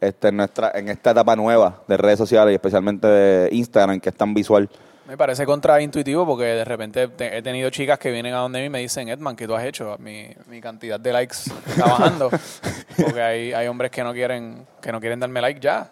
este, 0.00 0.28
en, 0.28 0.36
nuestra, 0.38 0.72
en 0.74 0.88
esta 0.88 1.10
etapa 1.10 1.36
nueva 1.36 1.82
de 1.86 1.96
redes 1.96 2.18
sociales 2.18 2.52
y 2.52 2.54
especialmente 2.54 3.06
de 3.06 3.48
Instagram, 3.54 4.00
que 4.00 4.08
es 4.08 4.14
tan 4.16 4.32
visual. 4.34 4.68
Me 5.06 5.16
parece 5.16 5.44
contraintuitivo 5.44 6.24
porque 6.24 6.44
de 6.44 6.64
repente 6.64 7.08
te- 7.08 7.36
he 7.38 7.42
tenido 7.42 7.68
chicas 7.70 7.98
que 7.98 8.12
vienen 8.12 8.32
a 8.32 8.38
donde 8.38 8.60
mí 8.60 8.66
y 8.66 8.70
me 8.70 8.78
dicen, 8.78 9.08
Edman, 9.08 9.34
¿qué 9.34 9.46
tú 9.46 9.56
has 9.56 9.64
hecho? 9.64 9.96
Mi, 9.98 10.28
mi 10.46 10.60
cantidad 10.60 11.00
de 11.00 11.12
likes 11.12 11.36
está 11.66 11.84
bajando. 11.84 12.30
porque 12.96 13.20
hay, 13.20 13.52
hay 13.52 13.66
hombres 13.66 13.90
que 13.90 14.04
no 14.04 14.12
quieren 14.12 14.66
que 14.80 14.92
no 14.92 15.00
quieren 15.00 15.18
darme 15.18 15.40
like 15.40 15.58
ya. 15.60 15.90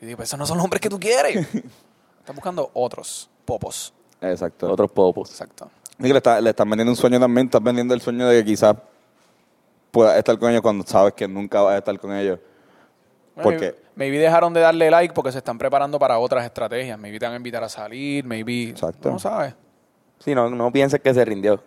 Y 0.00 0.06
digo, 0.06 0.16
pues 0.16 0.28
esos 0.30 0.38
no 0.38 0.46
son 0.46 0.56
los 0.56 0.64
hombres 0.64 0.80
que 0.80 0.88
tú 0.88 0.98
quieres. 0.98 1.36
Estás 1.54 2.34
buscando 2.34 2.70
otros 2.74 3.30
popos. 3.44 3.92
Exacto. 4.20 4.70
Otros 4.72 4.90
popos. 4.90 5.30
Exacto. 5.30 5.70
Y 5.98 6.02
que 6.04 6.08
le, 6.12 6.16
está- 6.16 6.40
le 6.40 6.50
están 6.50 6.68
vendiendo 6.68 6.90
un 6.90 6.96
sueño 6.96 7.20
también, 7.20 7.46
estás 7.46 7.62
vendiendo 7.62 7.94
el 7.94 8.00
sueño 8.00 8.26
de 8.26 8.38
que 8.40 8.44
quizás 8.50 8.74
puedas 9.92 10.16
estar 10.16 10.36
con 10.38 10.50
ellos 10.50 10.62
cuando 10.62 10.84
sabes 10.86 11.14
que 11.14 11.28
nunca 11.28 11.60
vas 11.62 11.74
a 11.74 11.78
estar 11.78 11.98
con 12.00 12.12
ellos. 12.14 12.38
¿Por 13.34 13.54
Maybe- 13.96 14.18
dejaron 14.18 14.52
de 14.52 14.60
darle 14.60 14.90
like 14.90 15.14
porque 15.14 15.32
se 15.32 15.38
están 15.38 15.58
preparando 15.58 15.98
para 15.98 16.18
otras 16.18 16.44
estrategias. 16.44 16.98
Maybe 16.98 17.18
te 17.18 17.26
van 17.26 17.34
a 17.34 17.36
invitar 17.36 17.62
a 17.64 17.68
salir, 17.68 18.24
maybe... 18.24 18.70
Exacto. 18.70 19.10
No 19.10 19.18
sabes. 19.18 19.54
Sí, 20.18 20.34
no, 20.34 20.50
no 20.50 20.70
pienses 20.72 21.00
que 21.00 21.12
se 21.14 21.24
rindió. 21.24 21.62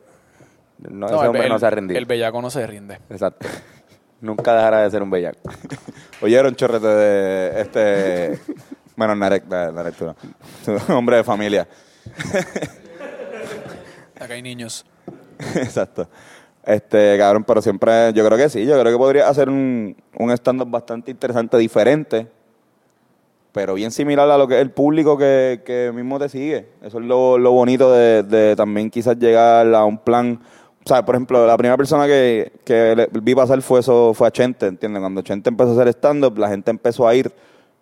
No, 0.77 1.05
ese 1.07 1.15
hombre 1.15 1.43
el- 1.43 1.49
no 1.49 1.59
se 1.59 1.65
ha 1.65 1.69
rendido. 1.69 1.97
El 1.97 2.05
bellaco 2.05 2.41
no 2.41 2.49
se 2.49 2.65
rinde. 2.67 2.99
Exacto. 3.09 3.47
Nunca 4.21 4.55
dejará 4.55 4.81
de 4.83 4.91
ser 4.91 5.01
un 5.03 5.09
bellaco. 5.09 5.39
Oyeron 6.21 6.55
chorrete 6.55 6.87
de 6.87 7.61
este. 7.61 8.39
bueno, 8.95 9.15
Narek, 9.15 9.45
Narek, 9.47 9.95
tú 9.95 10.05
no. 10.05 10.15
Hombre 10.97 11.17
de 11.17 11.23
familia. 11.23 11.67
Acá 14.19 14.33
hay 14.33 14.41
niños. 14.41 14.85
Exacto. 15.55 16.07
Este, 16.65 17.17
cabrón, 17.17 17.43
pero 17.43 17.61
siempre, 17.61 18.13
yo 18.13 18.25
creo 18.25 18.37
que 18.37 18.47
sí, 18.49 18.65
yo 18.65 18.79
creo 18.79 18.91
que 18.93 18.97
podría 18.97 19.27
hacer 19.27 19.49
un, 19.49 19.95
un 20.17 20.31
stand-up 20.31 20.69
bastante 20.69 21.11
interesante, 21.11 21.57
diferente, 21.57 22.27
pero 23.51 23.73
bien 23.75 23.91
similar 23.91 24.29
a 24.31 24.37
lo 24.37 24.47
que 24.47 24.55
es 24.55 24.61
el 24.61 24.71
público 24.71 25.17
que, 25.17 25.61
que 25.65 25.91
mismo 25.93 26.17
te 26.19 26.29
sigue. 26.29 26.67
Eso 26.81 26.99
es 26.99 27.05
lo, 27.05 27.37
lo 27.37 27.51
bonito 27.51 27.91
de, 27.91 28.23
de 28.23 28.55
también 28.55 28.89
quizás 28.89 29.17
llegar 29.19 29.73
a 29.75 29.83
un 29.85 29.97
plan. 29.97 30.39
O 30.85 30.87
sea, 30.89 31.05
por 31.05 31.15
ejemplo, 31.15 31.45
la 31.45 31.55
primera 31.57 31.77
persona 31.77 32.07
que, 32.07 32.51
que 32.65 32.95
le- 32.95 33.09
vi 33.21 33.35
pasar 33.35 33.61
fue 33.61 33.81
eso, 33.81 34.13
fue 34.13 34.27
a 34.27 34.31
Chente, 34.31 34.65
¿entiendes? 34.65 35.01
Cuando 35.01 35.21
Chente 35.21 35.49
empezó 35.49 35.69
a 35.71 35.73
hacer 35.73 35.89
stand-up, 35.89 36.37
la 36.37 36.49
gente 36.49 36.71
empezó 36.71 37.07
a 37.07 37.13
ir, 37.13 37.31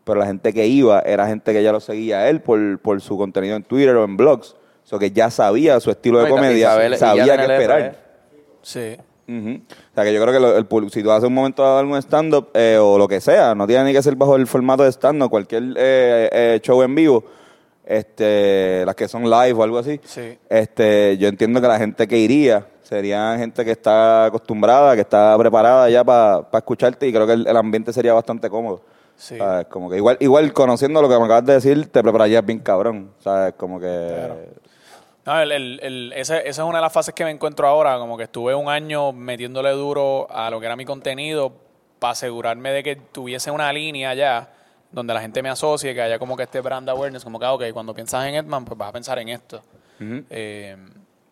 pero 0.04 0.20
la 0.20 0.26
gente 0.26 0.52
que 0.54 0.68
iba 0.68 1.00
era 1.02 1.26
gente 1.28 1.54
que 1.54 1.64
ya 1.64 1.72
lo 1.72 1.80
seguía 1.80 2.20
a 2.20 2.30
él 2.30 2.42
por, 2.42 2.80
por 2.80 3.00
su 3.00 3.18
contenido 3.18 3.56
en 3.56 3.64
Twitter 3.64 3.96
o 3.96 4.04
en 4.04 4.18
blogs. 4.18 4.56
O 4.84 4.88
sea, 4.88 5.00
que 5.00 5.12
ya 5.12 5.30
sabía 5.30 5.80
su 5.80 5.90
estilo 5.92 6.18
de 6.20 6.26
comedia, 6.42 6.72
sabía 6.98 7.24
qué 7.38 7.44
esperar. 7.54 8.11
Sí. 8.62 8.98
O 9.30 9.94
sea, 9.96 10.04
que 10.04 10.14
yo 10.14 10.22
creo 10.22 10.34
que 10.34 10.40
lo- 10.42 10.58
el 10.58 10.92
si 10.92 11.02
tú 11.02 11.10
haces 11.12 11.28
un 11.28 11.34
momento 11.34 11.64
dado 11.64 11.78
algún 11.78 11.98
stand-up 12.02 12.50
eh, 12.54 12.78
o 12.82 12.98
lo 12.98 13.08
que 13.08 13.22
sea, 13.22 13.56
no 13.56 13.66
tiene 13.66 13.86
ni 13.86 13.94
que 13.94 14.02
ser 14.04 14.16
bajo 14.16 14.36
el 14.36 14.46
formato 14.46 14.84
de 14.84 14.92
stand-up, 14.92 15.30
cualquier 15.30 15.64
eh, 15.78 16.30
eh, 16.34 16.60
show 16.62 16.82
en 16.82 16.94
vivo, 16.94 17.24
este, 17.86 18.84
las 18.86 18.96
que 18.96 19.08
son 19.08 19.24
live 19.30 19.54
o 19.54 19.64
algo 19.64 19.78
así, 19.78 20.00
Sí. 20.04 20.38
este, 20.50 21.18
yo 21.18 21.28
entiendo 21.30 21.62
que 21.62 21.68
la 21.68 21.78
gente 21.78 22.08
que 22.08 22.18
iría 22.18 22.68
sería 22.82 23.38
gente 23.38 23.64
que 23.64 23.72
está 23.72 24.26
acostumbrada, 24.26 24.96
que 24.96 25.02
está 25.02 25.38
preparada 25.38 25.90
ya 25.90 26.04
para 26.04 26.46
escucharte 26.54 27.08
y 27.08 27.14
creo 27.14 27.26
que 27.26 27.34
el, 27.34 27.48
el 27.48 27.56
ambiente 27.58 27.94
sería 27.94 28.14
bastante 28.14 28.50
cómodo. 28.50 28.82
Sí. 29.16 29.38
¿Sabes? 29.38 29.68
Como 29.68 29.90
que 29.90 29.98
igual, 29.98 30.18
igual 30.20 30.52
conociendo 30.52 31.02
lo 31.02 31.08
que 31.08 31.18
me 31.18 31.24
acabas 31.26 31.46
de 31.46 31.54
decir, 31.54 31.88
te 31.88 32.02
prepararías 32.02 32.46
bien 32.46 32.60
cabrón. 32.60 33.12
¿Sabes? 33.20 33.54
Como 33.56 33.80
que... 33.80 33.88
No, 35.32 35.42
el, 35.42 35.52
el, 35.52 35.80
el- 35.82 36.14
ese- 36.14 36.40
esa 36.48 36.62
es 36.64 36.68
una 36.68 36.80
de 36.80 36.82
las 36.82 36.92
fases 36.94 37.14
que 37.14 37.24
me 37.24 37.32
encuentro 37.32 37.66
ahora, 37.68 37.98
como 37.98 38.18
que 38.18 38.24
estuve 38.24 38.54
un 38.54 38.68
año 38.68 39.14
metiéndole 39.14 39.70
duro 39.72 40.28
a 40.30 40.50
lo 40.50 40.60
que 40.60 40.66
era 40.66 40.76
mi 40.76 40.84
contenido 40.84 41.54
para 42.00 42.12
asegurarme 42.12 42.72
de 42.72 42.84
que 42.84 42.96
tuviese 42.98 43.50
una 43.52 43.72
línea 43.72 44.14
ya 44.14 44.50
donde 44.92 45.14
la 45.14 45.22
gente 45.22 45.42
me 45.42 45.48
asocie, 45.50 45.94
que 45.94 46.02
haya 46.02 46.20
como 46.20 46.36
que 46.36 46.44
este 46.44 46.60
brand 46.60 46.90
awareness, 46.90 47.24
como 47.24 47.40
que, 47.40 47.46
ah, 47.46 47.54
ok, 47.54 47.64
cuando 47.72 47.94
piensas 47.94 48.26
en 48.26 48.36
Edman, 48.36 48.66
pues 48.66 48.78
vas 48.78 48.90
a 48.90 48.92
pensar 48.92 49.20
en 49.20 49.30
esto. 49.30 49.62
Eh, 50.30 50.76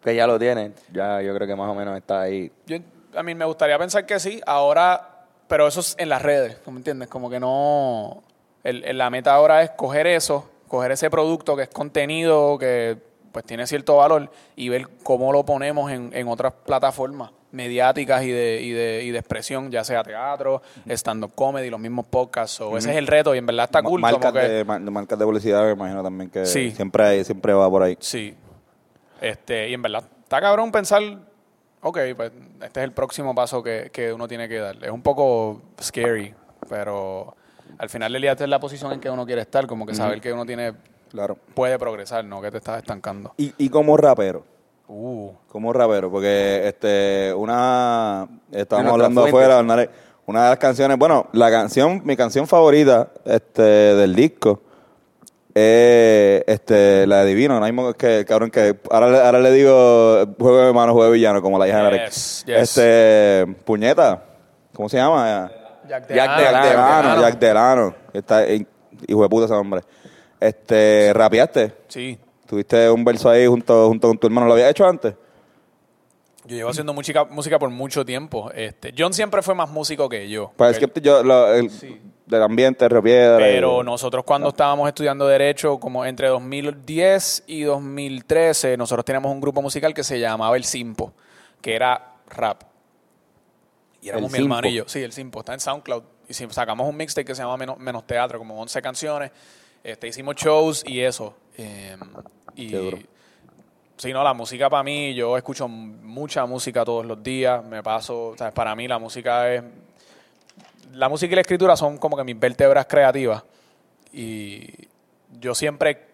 Que 0.01 0.15
ya 0.15 0.25
lo 0.27 0.39
tiene. 0.39 0.71
Ya 0.93 1.21
yo 1.21 1.35
creo 1.35 1.45
que 1.45 1.55
más 1.57 1.67
o 1.69 1.75
menos 1.75 1.97
está 1.97 2.21
ahí. 2.21 2.49
yo, 2.67 2.77
a 3.15 3.23
mí 3.23 3.35
me 3.35 3.43
gustaría 3.43 3.77
pensar 3.77 4.05
que 4.05 4.17
sí, 4.19 4.39
ahora, 4.45 5.25
pero 5.49 5.67
eso 5.67 5.81
es 5.81 5.95
en 5.99 6.07
las 6.07 6.21
redes, 6.21 6.63
¿tú 6.63 6.71
¿me 6.71 6.77
entiendes? 6.77 7.09
Como 7.09 7.29
que 7.29 7.39
no, 7.39 8.23
el, 8.63 8.83
el- 8.85 8.97
la 8.97 9.09
meta 9.09 9.33
ahora 9.33 9.61
es 9.63 9.71
coger 9.71 10.07
eso, 10.07 10.49
coger 10.69 10.91
ese 10.93 11.09
producto 11.09 11.57
que 11.57 11.63
es 11.63 11.69
contenido, 11.69 12.57
que 12.57 13.08
pues 13.31 13.45
tiene 13.45 13.65
cierto 13.67 13.97
valor 13.97 14.31
y 14.55 14.69
ver 14.69 14.87
cómo 15.03 15.31
lo 15.33 15.45
ponemos 15.45 15.91
en, 15.91 16.11
en 16.13 16.27
otras 16.27 16.53
plataformas 16.65 17.31
mediáticas 17.51 18.23
y 18.23 18.29
de, 18.31 18.61
y, 18.61 18.71
de, 18.71 19.03
y 19.05 19.09
de 19.11 19.17
expresión, 19.17 19.71
ya 19.71 19.83
sea 19.83 20.03
teatro, 20.03 20.61
stand-up 20.87 21.31
comedy, 21.33 21.69
los 21.71 21.79
mismos 21.79 22.05
podcasts. 22.05 22.61
o 22.61 22.77
Ese 22.77 22.91
es 22.91 22.97
el 22.97 23.07
reto 23.07 23.33
y 23.33 23.39
en 23.39 23.45
verdad 23.47 23.65
está 23.65 23.81
cool. 23.81 23.99
marcas, 24.01 24.31
como 24.31 24.33
que, 24.41 24.47
de, 24.47 24.63
mar- 24.63 24.79
marcas 24.81 25.17
de 25.17 25.25
publicidad, 25.25 25.63
me 25.65 25.71
imagino 25.71 26.03
también 26.03 26.29
que 26.29 26.45
Sí. 26.45 26.71
siempre, 26.71 27.03
hay- 27.03 27.23
siempre 27.23 27.53
va 27.53 27.67
por 27.69 27.81
ahí. 27.83 27.97
Sí. 27.99 28.35
Este, 29.21 29.69
y 29.69 29.73
en 29.73 29.81
verdad, 29.81 30.03
está 30.23 30.39
cabrón 30.39 30.71
pensar, 30.71 31.01
ok, 31.81 31.99
pues 32.15 32.31
este 32.63 32.79
es 32.79 32.83
el 32.83 32.91
próximo 32.91 33.33
paso 33.35 33.61
que, 33.63 33.89
que 33.91 34.13
uno 34.13 34.27
tiene 34.27 34.47
que 34.47 34.59
dar. 34.59 34.77
Es 34.83 34.91
un 34.91 35.01
poco 35.01 35.61
scary, 35.81 36.33
pero 36.69 37.35
al 37.77 37.89
final 37.89 38.13
del 38.13 38.21
día 38.21 38.31
esta 38.33 38.43
es 38.43 38.49
la 38.49 38.59
posición 38.59 38.91
en 38.93 38.99
que 38.99 39.09
uno 39.09 39.25
quiere 39.25 39.41
estar, 39.41 39.65
como 39.67 39.85
que 39.85 39.95
saber 39.95 40.21
que 40.21 40.31
uno 40.31 40.45
tiene 40.45 40.73
Claro. 41.11 41.37
puede 41.55 41.77
progresar, 41.79 42.23
no 42.25 42.41
que 42.41 42.51
te 42.51 42.57
estás 42.57 42.77
estancando. 42.79 43.33
Y, 43.37 43.53
y 43.57 43.69
como 43.69 43.97
rapero, 43.97 44.43
Uh, 44.91 45.31
como 45.47 45.71
rapero, 45.71 46.09
porque 46.09 46.67
este 46.67 47.31
una 47.35 48.27
estábamos 48.51 48.93
hablando 48.93 49.23
afuera, 49.23 49.59
una, 49.59 49.75
de- 49.75 49.89
una 50.25 50.43
de 50.45 50.49
las 50.49 50.57
canciones, 50.57 50.97
bueno, 50.97 51.27
la 51.31 51.51
canción, 51.51 52.01
mi 52.05 52.15
canción 52.17 52.47
favorita 52.47 53.09
este 53.23 53.61
del 53.61 54.15
disco 54.15 54.61
es 55.53 56.43
este 56.47 57.05
la 57.07 57.23
de 57.23 57.25
Divino, 57.29 57.53
ahora 57.55 57.67
mismo 57.67 57.89
es 57.89 57.95
que 57.97 58.25
cabrón 58.25 58.49
que 58.49 58.79
ahora, 58.89 59.09
le- 59.09 59.19
ahora 59.21 59.39
le 59.39 59.51
digo 59.51 60.25
juego 60.39 60.57
de 60.65 60.73
manos, 60.73 60.93
juego 60.93 61.05
de 61.11 61.17
villano, 61.17 61.41
como 61.41 61.59
la 61.59 61.67
hija 61.67 61.83
de 61.89 61.99
Yes, 62.05 62.43
yes. 62.47 62.55
Este 62.57 63.45
puñeta, 63.65 64.23
¿cómo 64.73 64.89
se 64.89 64.97
llama? 64.97 65.51
Jack 65.87 66.07
Jack 66.07 66.07
Delano, 66.07 66.41
Jack 66.41 66.63
Delano, 66.63 67.21
Jack 67.21 67.39
Delano. 67.39 67.95
Está, 68.13 68.45
hijo 68.47 69.21
de 69.23 69.29
puta 69.29 69.45
ese 69.45 69.53
hombre. 69.53 69.81
Este, 70.39 71.11
rapeaste. 71.13 71.73
Sí. 71.87 72.17
Tuviste 72.47 72.89
un 72.89 73.03
verso 73.03 73.29
ahí 73.29 73.45
junto, 73.45 73.87
junto 73.87 74.07
con 74.07 74.17
tu 74.17 74.27
hermano. 74.27 74.47
¿Lo 74.47 74.53
habías 74.53 74.71
hecho 74.71 74.85
antes? 74.87 75.13
Yo 76.45 76.55
llevo 76.55 76.69
haciendo 76.69 76.93
música, 76.93 77.25
música 77.25 77.59
por 77.59 77.69
mucho 77.69 78.03
tiempo. 78.05 78.49
Este, 78.55 78.93
John 78.97 79.13
siempre 79.13 79.41
fue 79.41 79.53
más 79.53 79.69
músico 79.69 80.09
que 80.09 80.27
yo. 80.29 80.51
Pues 80.55 80.77
es 80.77 80.87
que 80.87 81.01
yo, 81.01 81.21
lo, 81.21 81.53
el, 81.53 81.69
del 82.25 82.41
ambiente, 82.41 82.87
Río 82.89 83.03
Piedra. 83.03 83.37
Pero 83.37 83.81
y- 83.81 83.85
nosotros 83.85 84.23
cuando 84.23 84.49
estábamos 84.49 84.87
estudiando 84.87 85.27
Derecho, 85.27 85.79
como 85.79 86.05
entre 86.05 86.27
2010 86.29 87.43
y 87.47 87.63
2013, 87.63 88.77
nosotros 88.77 89.05
teníamos 89.05 89.31
un 89.31 89.41
grupo 89.41 89.61
musical 89.61 89.93
que 89.93 90.03
se 90.03 90.19
llamaba 90.19 90.55
El 90.57 90.63
Simpo, 90.63 91.13
que 91.61 91.75
era 91.75 92.13
rap. 92.29 92.63
Y 94.01 94.09
éramos 94.09 94.33
El 94.33 94.39
mi 94.39 94.45
hermano 94.45 94.61
Simpo. 94.63 94.73
y 94.73 94.77
yo. 94.77 94.83
Sí, 94.87 95.03
El 95.03 95.11
Simpo, 95.11 95.39
está 95.41 95.53
en 95.53 95.59
SoundCloud. 95.59 96.03
Y 96.29 96.33
sacamos 96.33 96.87
un 96.87 96.95
mixtape 96.95 97.25
que 97.25 97.35
se 97.35 97.41
llama 97.41 97.57
Menos, 97.57 97.77
Menos 97.77 98.07
Teatro, 98.07 98.39
como 98.39 98.59
11 98.61 98.81
canciones. 98.81 99.31
Este, 99.83 100.07
hicimos 100.07 100.35
shows 100.35 100.83
y 100.85 101.01
eso. 101.01 101.35
Eh, 101.57 101.97
y 102.55 102.69
Qué 102.69 102.77
duro. 102.77 102.97
Sí, 103.97 104.13
no, 104.13 104.23
la 104.23 104.33
música 104.33 104.69
para 104.69 104.81
mí, 104.81 105.13
yo 105.13 105.35
escucho 105.35 105.67
mucha 105.67 106.45
música 106.45 106.85
todos 106.85 107.05
los 107.05 107.21
días, 107.21 107.63
me 107.65 107.83
paso, 107.83 108.33
¿sabes? 108.37 108.53
para 108.53 108.73
mí 108.73 108.87
la 108.87 108.97
música 108.97 109.53
es... 109.53 109.61
La 110.93 111.09
música 111.09 111.33
y 111.33 111.35
la 111.35 111.41
escritura 111.41 111.75
son 111.75 111.97
como 111.97 112.15
que 112.15 112.23
mis 112.23 112.39
vértebras 112.39 112.85
creativas 112.85 113.43
y 114.13 114.67
yo 115.39 115.53
siempre... 115.53 116.08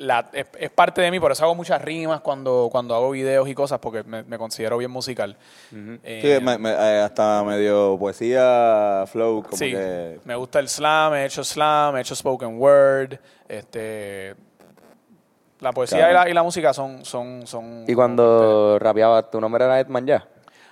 La, 0.00 0.30
es, 0.32 0.46
es 0.58 0.70
parte 0.70 1.02
de 1.02 1.10
mí, 1.10 1.20
por 1.20 1.30
eso 1.30 1.44
hago 1.44 1.54
muchas 1.54 1.82
rimas 1.82 2.22
cuando, 2.22 2.70
cuando 2.72 2.94
hago 2.94 3.10
videos 3.10 3.46
y 3.48 3.54
cosas, 3.54 3.78
porque 3.80 4.02
me, 4.02 4.22
me 4.22 4.38
considero 4.38 4.78
bien 4.78 4.90
musical. 4.90 5.36
Eh, 6.02 6.38
Sí, 6.38 6.42
me- 6.42 6.56
me- 6.56 6.70
eh, 6.72 7.00
hasta 7.02 7.44
medio 7.44 7.98
poesía, 7.98 9.04
flow, 9.06 9.42
como 9.42 9.56
sí, 9.58 9.70
que... 9.72 10.18
me 10.24 10.34
gusta 10.36 10.58
el 10.58 10.70
slam, 10.70 11.12
he 11.16 11.26
hecho 11.26 11.44
slam, 11.44 11.98
he 11.98 12.00
hecho 12.00 12.14
spoken 12.14 12.58
word, 12.58 13.18
este... 13.46 14.34
La 15.60 15.72
poesía 15.72 16.10
y 16.10 16.14
la, 16.14 16.28
y 16.30 16.32
la 16.32 16.42
música 16.42 16.72
son... 16.72 17.04
son, 17.04 17.46
son 17.46 17.84
Y 17.86 17.92
cuando 17.94 18.78
rapeabas, 18.78 19.30
¿tu 19.30 19.38
nombre 19.38 19.62
era 19.62 19.78
Edman 19.80 20.06
ya? 20.06 20.26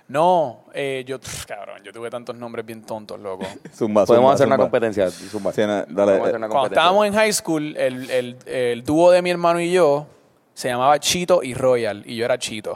No, 0.08 0.64
eh, 0.72 1.04
yo, 1.06 1.20
pff, 1.20 1.44
cabrón, 1.44 1.82
yo 1.84 1.92
tuve 1.92 2.08
tantos 2.08 2.34
nombres 2.34 2.64
bien 2.64 2.82
tontos, 2.82 3.20
loco. 3.20 3.44
Zumba, 3.74 4.06
Podemos 4.06 4.06
zumba, 4.06 4.32
hacer 4.34 4.46
una 4.46 4.56
competencia. 4.56 5.10
Zumba. 5.10 5.52
Sí, 5.52 5.60
no, 5.62 5.66
dale, 5.68 5.86
Podemos 5.86 6.08
eh, 6.08 6.22
hacer 6.22 6.36
una 6.36 6.48
Cuando 6.48 6.48
competencia. 6.48 6.64
estábamos 6.80 7.06
en 7.06 7.12
high 7.14 7.32
school, 7.32 7.76
el, 7.76 8.10
el, 8.10 8.36
el 8.46 8.82
dúo 8.84 9.10
de 9.10 9.20
mi 9.20 9.30
hermano 9.30 9.60
y 9.60 9.70
yo 9.70 10.06
se 10.54 10.68
llamaba 10.68 10.98
Chito 10.98 11.42
y 11.42 11.52
Royal, 11.54 12.02
y 12.06 12.16
yo 12.16 12.24
era 12.24 12.38
Chito. 12.38 12.72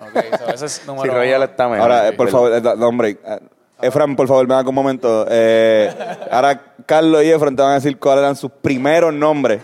Ok, 0.00 0.38
so 0.38 0.48
ese 0.54 0.66
es 0.66 0.82
número 0.86 1.02
Si 1.04 1.08
Royal 1.10 1.36
uno. 1.42 1.44
está 1.50 1.68
mejor. 1.68 1.80
Ahora, 1.82 2.08
eh, 2.08 2.12
por 2.12 2.28
favor, 2.30 2.52
eh, 2.52 2.60
da- 2.60 2.76
da 2.76 2.88
break. 2.92 3.18
Eh, 3.26 3.38
Efran, 3.82 4.14
por 4.16 4.28
favor, 4.28 4.46
me 4.46 4.54
haga 4.54 4.68
un 4.68 4.74
momento. 4.74 5.26
Eh, 5.28 5.92
ahora, 6.30 6.74
Carlos 6.86 7.22
y 7.24 7.30
Efran 7.30 7.54
te 7.56 7.62
van 7.62 7.72
a 7.72 7.74
decir 7.74 7.98
cuáles 7.98 8.22
eran 8.22 8.36
sus 8.36 8.50
primeros 8.50 9.12
nombres 9.12 9.60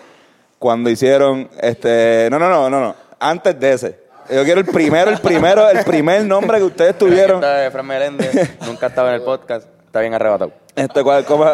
cuando 0.58 0.90
hicieron 0.90 1.48
este. 1.60 2.28
No, 2.30 2.38
no, 2.38 2.50
no, 2.50 2.68
no, 2.68 2.80
no. 2.80 2.94
Antes 3.20 3.58
de 3.58 3.72
ese. 3.72 4.01
Yo 4.34 4.44
quiero 4.44 4.60
el 4.60 4.66
primero, 4.66 5.10
el 5.10 5.18
primero, 5.20 5.68
el 5.68 5.84
primer 5.84 6.24
nombre 6.24 6.58
que 6.58 6.64
ustedes 6.64 6.96
tuvieron. 6.96 7.36
está 7.36 7.66
Efraín 7.66 7.86
Meléndez, 7.86 8.58
nunca 8.66 8.86
estaba 8.86 9.10
en 9.10 9.16
el 9.16 9.22
podcast, 9.22 9.68
está 9.86 10.00
bien 10.00 10.14
arrebatado. 10.14 10.52
Este, 10.74 11.02
¿cuál- 11.02 11.24
cómo, 11.24 11.44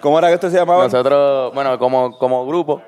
cómo 0.00 0.18
era 0.18 0.28
que 0.28 0.34
usted 0.34 0.50
se 0.50 0.56
llamaba? 0.56 0.84
Nosotros, 0.84 1.54
bueno, 1.54 1.78
como, 1.78 2.18
como 2.18 2.46
grupo. 2.46 2.82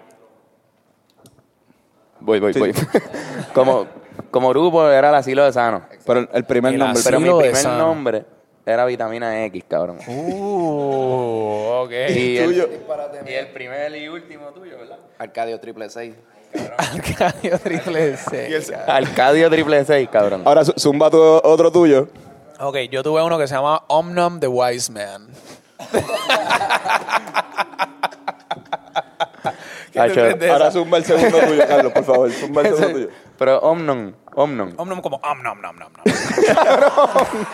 Voy, 2.20 2.40
voy, 2.40 2.52
Sí. 2.52 2.58
voy. 2.58 2.72
como, 3.54 3.86
como 4.30 4.50
grupo 4.50 4.88
era 4.90 5.08
el 5.08 5.14
asilo 5.14 5.44
de 5.44 5.52
Sano. 5.52 5.82
Pero 6.04 6.20
el, 6.20 6.28
el 6.32 6.44
primer 6.44 6.72
El 6.74 6.78
nombre. 6.80 7.02
Pero 7.04 7.20
mi 7.20 7.30
primer 7.30 7.66
nombre 7.66 8.24
era 8.66 8.84
Vitamina 8.84 9.44
X, 9.46 9.64
cabrón. 9.68 9.98
Uh, 10.06 11.82
ok. 11.84 11.90
y, 12.10 12.36
el, 12.38 12.44
tuyo? 12.46 12.68
y 13.26 13.32
el 13.32 13.48
primer 13.48 13.96
y 13.96 14.08
último 14.08 14.48
tuyo, 14.48 14.76
¿verdad? 14.78 14.98
Arcadio 15.18 15.58
triple 15.60 15.88
6. 15.88 16.14
Arcadio 16.78 17.58
triple 17.58 18.16
C. 18.16 18.72
Arcadio 18.86 19.50
triple 19.50 19.84
seis, 19.84 20.08
cabrón. 20.10 20.42
Ahora, 20.44 20.62
Zu- 20.64 20.74
Zumba, 20.78 21.10
tu, 21.10 21.18
otro 21.20 21.70
tuyo. 21.70 22.08
Ok, 22.60 22.76
yo 22.90 23.02
tuve 23.02 23.22
uno 23.22 23.38
que 23.38 23.46
se 23.46 23.54
llama 23.54 23.82
Omnum 23.88 24.40
the 24.40 24.46
Wise 24.48 24.90
Man. 24.92 25.28
¿Qué 29.92 30.00
Hacho, 30.00 30.14
tú 30.14 30.20
crees 30.20 30.38
de 30.38 30.50
Ahora 30.50 30.64
esa? 30.68 30.72
Zumba 30.78 30.98
el 30.98 31.04
segundo 31.04 31.38
tuyo, 31.38 31.66
Carlos, 31.66 31.92
por 31.92 32.04
favor. 32.04 32.30
Zumba 32.32 32.62
el 32.62 32.66
segundo 32.76 32.92
tuyo. 32.92 33.08
Pero 33.38 33.58
Omnon, 33.60 34.14
Omnon. 34.34 34.74
Omnum 34.76 35.00
como 35.00 35.16
Omnum, 35.22 35.60
nom, 35.60 35.76
nom, 35.76 35.92
nom. 35.92 36.02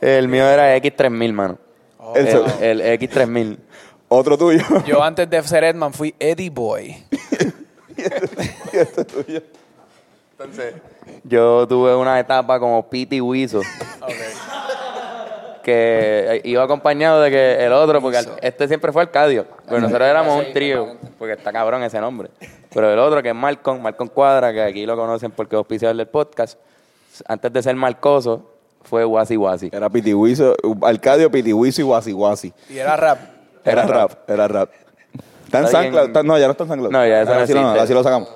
El 0.00 0.28
mío 0.28 0.46
era 0.48 0.76
X3000, 0.76 1.32
mano. 1.32 1.58
El 2.14 2.26
El, 2.26 2.32
segundo. 2.32 2.54
el 2.60 2.80
X3000. 3.00 3.58
Otro 4.16 4.38
tuyo. 4.38 4.62
Yo 4.86 5.02
antes 5.02 5.28
de 5.28 5.42
ser 5.42 5.64
Edman 5.64 5.92
fui 5.92 6.14
Eddie 6.18 6.50
Boy. 6.50 7.04
y 7.96 8.76
este 8.76 9.04
tuyo. 9.04 9.42
Entonces, 10.32 10.74
yo 11.22 11.66
tuve 11.68 11.94
una 11.94 12.18
etapa 12.18 12.58
como 12.58 12.88
Piti 12.90 13.20
Wiso. 13.20 13.60
Que 15.62 16.42
iba 16.44 16.62
acompañado 16.62 17.22
de 17.22 17.30
que 17.30 17.64
el 17.64 17.72
otro, 17.72 18.02
porque 18.02 18.18
al- 18.18 18.36
este 18.42 18.68
siempre 18.68 18.92
fue 18.92 19.02
Arcadio. 19.02 19.46
Pero 19.66 19.80
nosotros 19.80 20.06
éramos 20.08 20.44
un 20.44 20.52
trío, 20.52 20.96
porque 21.18 21.34
está 21.34 21.52
cabrón 21.52 21.82
ese 21.84 21.98
nombre. 22.00 22.30
Pero 22.74 22.92
el 22.92 22.98
otro, 22.98 23.22
que 23.22 23.30
es 23.30 23.34
Malcolm, 23.34 23.80
Malcolm 23.80 24.10
Cuadra, 24.10 24.52
que 24.52 24.60
aquí 24.62 24.84
lo 24.84 24.96
conocen 24.96 25.30
porque 25.30 25.56
es 25.56 25.58
auspiciador 25.58 25.96
del 25.96 26.08
podcast, 26.08 26.58
antes 27.26 27.50
de 27.52 27.62
ser 27.62 27.76
Marcoso, 27.76 28.50
fue 28.82 29.04
Wasi 29.06 29.36
Wasi. 29.38 29.70
Era 29.72 29.88
Pitihuizo, 29.88 30.54
Arcadio, 30.82 31.30
Pitihuizo 31.30 31.80
y 31.80 31.84
Wasi 31.84 32.12
Wasi. 32.12 32.52
Y 32.68 32.76
era 32.78 32.96
rap. 32.96 33.18
Era 33.64 33.82
rap, 33.86 34.12
era 34.28 34.48
rap. 34.48 34.70
¿Está 35.46 35.58
en. 35.84 35.94
Está- 35.94 36.22
no, 36.22 36.38
ya 36.38 36.46
no 36.46 36.52
está 36.52 36.64
en 36.64 36.68
SoundCloud. 36.68 36.92
No, 36.92 37.06
ya 37.06 37.22
eso 37.22 37.30
no 37.30 37.34
Ahora 37.34 37.46
sí 37.46 37.52
lo, 37.52 37.60
existe. 37.60 37.78
ahora 37.78 37.86
sí 37.86 37.94
lo 37.94 38.02
sacamos. 38.02 38.28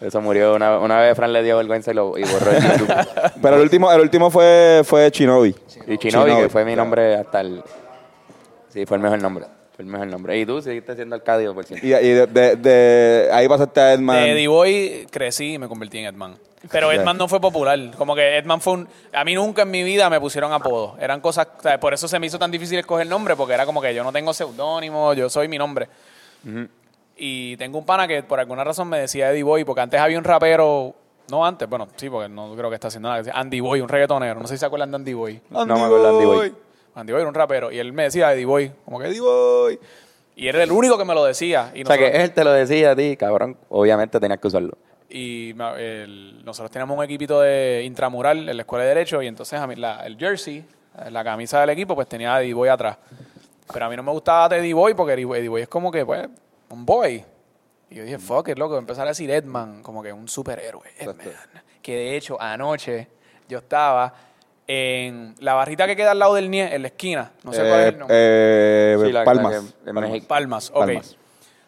Eso 0.00 0.20
murió 0.20 0.54
una, 0.56 0.78
una 0.78 0.98
vez, 1.00 1.14
Fran 1.16 1.32
le 1.32 1.42
dio 1.44 1.56
vergüenza 1.58 1.92
y, 1.92 1.94
lo, 1.94 2.18
y 2.18 2.24
borró 2.24 2.50
el 2.50 2.62
YouTube. 2.78 2.92
Pero 3.40 3.56
el 3.56 3.62
último, 3.62 3.92
el 3.92 4.00
último 4.00 4.30
fue, 4.30 4.82
fue 4.84 5.10
Chinobi. 5.12 5.54
Y 5.86 5.98
Chinobi, 5.98 6.34
que 6.34 6.48
fue 6.48 6.64
mi 6.64 6.74
nombre 6.74 7.14
hasta 7.16 7.40
el... 7.40 7.62
Sí, 8.68 8.84
fue 8.84 8.96
el 8.96 9.02
mejor 9.02 9.22
nombre. 9.22 9.46
Fue 9.74 9.84
el 9.84 9.90
mejor 9.90 10.06
nombre. 10.08 10.38
Y 10.38 10.44
tú 10.46 10.60
seguiste 10.60 10.94
siendo 10.94 11.16
Arcadio, 11.16 11.54
por 11.54 11.64
cierto. 11.64 11.86
Y, 11.86 11.90
y 11.94 12.08
de, 12.10 12.26
de- 12.26 12.56
de- 12.56 13.30
ahí 13.32 13.48
pasaste 13.48 13.80
a 13.80 13.92
Edman. 13.94 14.16
De 14.22 14.32
Eddie 14.32 14.48
Boy 14.48 15.06
crecí 15.10 15.54
y 15.54 15.58
me 15.58 15.68
convertí 15.68 15.98
en 15.98 16.06
Edman. 16.06 16.36
Pero 16.70 16.92
Edman 16.92 17.16
no 17.16 17.26
fue 17.26 17.40
popular. 17.40 17.78
Como 17.98 18.14
que 18.14 18.36
Edman 18.38 18.60
fue 18.60 18.74
un... 18.74 18.88
A 19.12 19.24
mí 19.24 19.34
nunca 19.34 19.62
en 19.62 19.70
mi 19.72 19.82
vida 19.82 20.08
me 20.08 20.20
pusieron 20.20 20.52
apodo. 20.52 20.96
Eran 21.00 21.20
cosas... 21.20 21.48
o 21.58 21.62
sea, 21.62 21.80
por 21.80 21.92
eso 21.92 22.06
se 22.06 22.18
me 22.20 22.26
hizo 22.28 22.38
tan 22.38 22.50
difícil 22.52 22.78
escoger 22.78 23.06
nombre, 23.08 23.34
porque 23.34 23.54
era 23.54 23.66
como 23.66 23.80
que 23.82 23.92
yo 23.94 24.04
no 24.04 24.12
tengo 24.12 24.32
seudónimo, 24.32 25.12
yo 25.14 25.28
soy 25.28 25.48
mi 25.48 25.58
nombre. 25.58 25.88
Y 27.16 27.56
tengo 27.56 27.78
un 27.78 27.84
pana 27.86 28.06
que 28.08 28.22
por 28.22 28.38
alguna 28.40 28.64
razón 28.64 28.88
me 28.88 28.98
decía 28.98 29.30
Eddie 29.30 29.42
Boy, 29.42 29.64
porque 29.64 29.80
antes 29.80 30.00
había 30.00 30.18
un 30.18 30.24
rapero... 30.24 30.94
No 31.30 31.46
antes, 31.46 31.68
bueno, 31.68 31.88
sí, 31.96 32.10
porque 32.10 32.28
no 32.28 32.54
creo 32.56 32.68
que 32.68 32.74
está 32.74 32.88
haciendo 32.88 33.08
nada. 33.08 33.20
que 33.22 33.26
decía 33.26 33.40
Andy 33.40 33.60
Boy, 33.60 33.80
un 33.80 33.88
reggaetonero. 33.88 34.40
No 34.40 34.46
sé 34.46 34.54
si 34.54 34.58
se 34.58 34.66
acuerdan 34.66 34.90
de 34.90 34.96
Andy 34.96 35.14
Boy. 35.14 35.40
No 35.50 35.64
me 35.64 35.72
acuerdo 35.74 36.02
de 36.02 36.08
Andy 36.10 36.24
Boy. 36.26 36.54
Andy 36.94 37.12
Boy 37.12 37.20
era 37.22 37.28
un 37.28 37.34
rapero. 37.34 37.70
Y 37.72 37.78
él 37.78 37.92
me 37.92 38.04
decía 38.04 38.32
Eddie 38.32 38.44
Boy. 38.46 38.72
Como 38.84 38.98
que 38.98 39.06
Eddie 39.06 39.20
Boy. 39.20 39.78
Y 40.36 40.48
era 40.48 40.62
el 40.62 40.72
único 40.72 40.96
que 40.98 41.04
me 41.04 41.14
lo 41.14 41.24
decía. 41.24 41.70
Y 41.74 41.82
O 41.82 41.86
sea, 41.86 41.98
que 41.98 42.08
él 42.08 42.32
te 42.32 42.42
lo 42.44 42.52
decía 42.52 42.92
a 42.92 42.96
ti, 42.96 43.16
cabrón. 43.16 43.56
Obviamente 43.68 44.18
tenías 44.20 44.38
que 44.40 44.48
usarlo. 44.48 44.76
y 45.14 45.50
el- 45.76 46.42
nosotros 46.42 46.70
teníamos 46.70 46.96
un 46.96 47.04
equipito 47.04 47.38
de 47.42 47.82
intramural 47.84 48.48
en 48.48 48.56
la 48.56 48.62
escuela 48.62 48.82
de 48.84 48.88
Derecho 48.94 49.20
y 49.20 49.26
entonces 49.26 49.60
a 49.60 49.66
mí 49.66 49.76
la- 49.76 50.06
el 50.06 50.16
jersey, 50.16 50.64
la 51.10 51.22
camisa 51.22 51.60
del 51.60 51.68
equipo, 51.68 51.94
pues 51.94 52.08
tenía 52.08 52.34
a 52.34 52.40
Eddie 52.42 52.54
Boy 52.54 52.70
atrás. 52.70 52.96
Pero 53.70 53.84
a 53.84 53.90
mí 53.90 53.96
no 53.96 54.02
me 54.02 54.10
gustaba 54.10 54.56
Eddie 54.56 54.72
Boy 54.72 54.94
porque 54.94 55.12
Eddie 55.12 55.26
Boy 55.48 55.60
es 55.62 55.68
como 55.68 55.92
que, 55.92 56.06
pues, 56.06 56.26
un 56.70 56.86
boy. 56.86 57.22
Y 57.90 57.94
yo 57.96 58.04
dije, 58.04 58.18
fuck 58.18 58.48
it, 58.48 58.56
loco, 58.58 58.78
empezar 58.78 59.04
a 59.06 59.10
decir 59.10 59.30
Edman, 59.30 59.82
como 59.82 60.02
que 60.02 60.10
un 60.14 60.28
superhéroe, 60.28 60.88
Edman. 60.98 61.18
Que 61.82 61.94
de 61.94 62.16
hecho, 62.16 62.40
anoche 62.40 63.08
yo 63.50 63.58
estaba 63.58 64.14
en 64.74 65.34
la 65.40 65.54
barrita 65.54 65.86
que 65.86 65.94
queda 65.96 66.12
al 66.12 66.18
lado 66.18 66.34
del 66.34 66.50
NIE, 66.50 66.74
en 66.74 66.82
la 66.82 66.88
esquina. 66.88 67.32
No 67.44 67.52
sé 67.52 67.58
cuál 67.60 67.80
es 67.80 67.86
el 67.88 67.98
nombre. 67.98 68.16
Eh, 68.18 68.96
Sí, 69.02 69.12
la- 69.12 69.18
la 69.20 69.24
Palmas. 69.24 69.52
que- 69.84 69.90
en 69.90 69.94
México. 69.96 70.26
Palmas, 70.28 70.70
ok. 70.70 70.78
Palmas. 70.78 71.16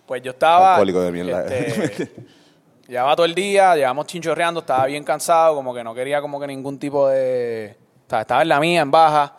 Pues 0.07 0.23
yo 0.23 0.31
estaba. 0.33 0.73
Alcohólico 0.75 1.01
de 1.03 1.13
mierda. 1.13 1.45
este, 1.47 2.13
llevaba 2.89 3.17
todo 3.17 3.27
el 3.27 3.35
día, 3.35 3.75
llevamos 3.77 4.07
chinchorreando, 4.07 4.61
estaba 4.61 4.87
bien 4.87 5.05
cansado, 5.05 5.55
como 5.55 5.75
que 5.75 5.83
no 5.85 5.95
quería 5.95 6.21
como 6.21 6.39
que 6.41 6.47
ningún 6.47 6.79
tipo 6.79 7.09
de. 7.09 7.77
O 8.07 8.11
sea, 8.11 8.21
estaba 8.23 8.43
en 8.43 8.49
la 8.49 8.61
mía, 8.61 8.81
en 8.83 8.91
baja. 8.91 9.35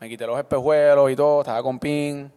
Me 0.00 0.08
quité 0.08 0.26
los 0.26 0.38
espejuelos 0.38 1.10
y 1.10 1.16
todo, 1.16 1.40
estaba 1.40 1.62
con 1.62 1.78
pin. 1.78 2.30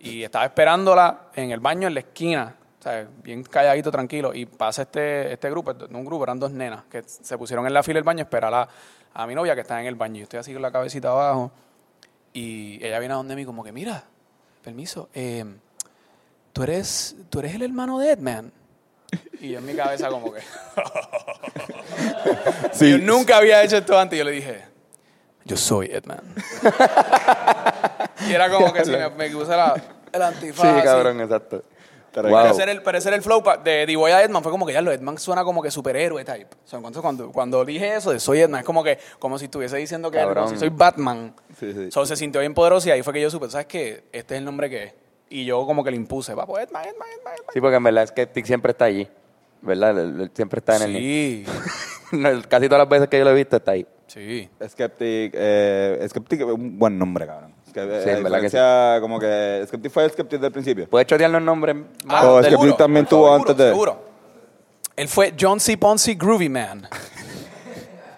Y 0.00 0.22
estaba 0.22 0.44
esperándola 0.44 1.28
en 1.34 1.50
el 1.50 1.60
baño 1.60 1.88
en 1.88 1.94
la 1.94 2.00
esquina. 2.00 2.54
O 2.78 2.82
sea, 2.82 3.06
bien 3.22 3.42
calladito, 3.42 3.90
tranquilo. 3.90 4.32
Y 4.34 4.46
pasa 4.46 4.82
este, 4.82 5.32
este 5.32 5.50
grupo, 5.50 5.72
no 5.90 5.98
un 5.98 6.04
grupo, 6.04 6.24
eran 6.24 6.38
dos 6.38 6.52
nenas 6.52 6.84
que 6.90 7.02
se 7.06 7.36
pusieron 7.38 7.66
en 7.66 7.74
la 7.74 7.82
fila 7.82 7.94
del 7.96 8.04
baño 8.04 8.20
a 8.20 8.22
esperar 8.22 8.54
a, 8.54 8.68
a 9.16 9.26
mi 9.26 9.34
novia 9.34 9.54
que 9.54 9.62
está 9.62 9.80
en 9.80 9.86
el 9.86 9.94
baño. 9.94 10.18
Yo 10.18 10.24
estoy 10.24 10.40
así 10.40 10.52
con 10.52 10.60
la 10.60 10.70
cabecita 10.70 11.08
abajo. 11.08 11.50
Y 12.34 12.78
ella 12.84 12.98
viene 12.98 13.14
a 13.14 13.16
donde 13.16 13.34
mí 13.34 13.46
como 13.46 13.64
que, 13.64 13.72
mira, 13.72 14.04
permiso, 14.62 15.08
eh, 15.14 15.42
¿tú 16.52 16.62
eres, 16.62 17.16
tú 17.30 17.38
eres 17.38 17.54
el 17.54 17.62
hermano 17.62 17.98
de 17.98 18.10
Edman. 18.10 18.52
Y 19.40 19.50
yo 19.50 19.58
en 19.58 19.66
mi 19.66 19.74
cabeza 19.74 20.08
como 20.08 20.32
que... 20.32 20.40
Sí. 22.72 22.90
Yo 22.90 22.98
nunca 22.98 23.38
había 23.38 23.62
hecho 23.62 23.78
esto 23.78 23.98
antes. 23.98 24.16
Y 24.16 24.18
yo 24.18 24.24
le 24.24 24.32
dije, 24.32 24.64
yo 25.44 25.56
soy 25.56 25.86
Edman. 25.86 26.20
y 28.28 28.32
era 28.32 28.50
como 28.50 28.72
que 28.72 28.84
si 28.84 28.90
me, 28.90 29.08
me 29.10 29.30
puse 29.30 29.56
la, 29.56 29.82
el 30.12 30.22
antifaz. 30.22 30.60
Sí, 30.60 30.68
así. 30.68 30.84
cabrón, 30.84 31.20
exacto. 31.22 31.62
Wow. 32.22 32.40
Pero 32.42 32.52
ese 32.52 32.62
era 32.62 32.72
el, 32.72 32.82
pero 32.82 32.98
ese 32.98 33.08
era 33.08 33.16
el 33.16 33.22
flow 33.22 33.42
de 33.64 33.96
Voy 33.96 34.10
a 34.10 34.22
Edman. 34.22 34.42
Fue 34.42 34.50
como 34.52 34.66
que 34.66 34.72
ya 34.72 34.80
lo 34.82 34.90
Edman 34.92 35.18
suena 35.18 35.44
como 35.44 35.62
que 35.62 35.70
superhéroe 35.70 36.24
type. 36.24 36.48
O 36.64 36.66
sea, 36.68 36.78
entonces 36.78 37.02
cuando, 37.02 37.30
cuando 37.32 37.64
dije 37.64 37.94
eso 37.96 38.10
de 38.12 38.20
soy 38.20 38.40
Edman, 38.40 38.60
es 38.60 38.66
como 38.66 38.82
que 38.82 38.98
como 39.18 39.38
si 39.38 39.44
estuviese 39.46 39.76
diciendo 39.76 40.10
que 40.10 40.18
Cabrón. 40.18 40.44
como 40.44 40.54
si 40.54 40.60
soy 40.60 40.70
Batman. 40.70 41.34
Sí, 41.58 41.72
sí. 41.72 41.90
So, 41.90 42.04
se 42.06 42.16
sintió 42.16 42.40
bien 42.40 42.54
poderoso 42.54 42.88
y 42.88 42.92
ahí 42.92 43.02
fue 43.02 43.12
que 43.12 43.20
yo 43.20 43.30
supe, 43.30 43.48
¿sabes 43.50 43.66
qué? 43.66 44.04
Este 44.12 44.34
es 44.34 44.38
el 44.38 44.44
nombre 44.44 44.68
que 44.70 44.84
es. 44.84 44.94
Y 45.28 45.44
yo 45.44 45.66
como 45.66 45.82
que 45.84 45.90
le 45.90 45.96
impuse, 45.96 46.34
va, 46.34 46.46
pues 46.46 46.66
Edman, 46.68 46.82
Edman, 46.84 46.94
Edman, 47.20 47.34
Edman. 47.34 47.46
Sí, 47.52 47.60
porque 47.60 47.76
en 47.76 47.82
verdad 47.82 48.06
Skeptic 48.06 48.46
siempre 48.46 48.70
está 48.72 48.84
allí. 48.86 49.08
¿Verdad? 49.62 49.98
Él- 49.98 50.20
él 50.20 50.30
siempre 50.34 50.58
está 50.60 50.76
en 50.76 50.82
el 50.82 50.92
Sí, 50.96 51.44
Casi 52.48 52.66
todas 52.68 52.78
las 52.78 52.88
veces 52.88 53.08
que 53.08 53.18
yo 53.18 53.24
lo 53.24 53.30
he 53.30 53.34
visto 53.34 53.56
está 53.56 53.72
ahí. 53.72 53.86
sí. 54.06 54.48
Skeptic, 54.68 55.32
eh, 55.34 56.06
Skeptic 56.08 56.40
es 56.42 56.46
un 56.46 56.78
buen 56.78 56.96
nombre, 56.98 57.26
cabrón. 57.26 57.55
Es 57.80 57.86
que, 57.88 57.96
eh, 57.98 58.02
Sí, 58.04 58.10
en 58.10 58.22
verdad 58.22 58.38
que 58.38 58.44
diferencia, 58.46 59.00
como 59.00 59.18
que 59.18 59.64
Skeptic 59.68 59.92
fue 59.92 60.08
Skeptic 60.08 60.40
del 60.40 60.52
principio. 60.52 60.88
¿Puedes 60.88 61.06
chotearnos 61.06 61.42
nombres 61.42 61.76
más? 62.04 62.24
Oh, 62.24 62.38
es 62.38 62.44
del- 62.46 62.54
que 62.56 62.62
Blue 62.62 62.74
también 62.74 63.06
tuvo 63.06 63.32
antes 63.34 63.56
de- 63.56 63.68
Seguro. 63.70 64.02
Él 64.96 65.08
fue 65.08 65.34
John 65.38 65.60
C. 65.60 65.76
Ponce 65.76 66.14
Groovy 66.14 66.48
Man. 66.48 66.88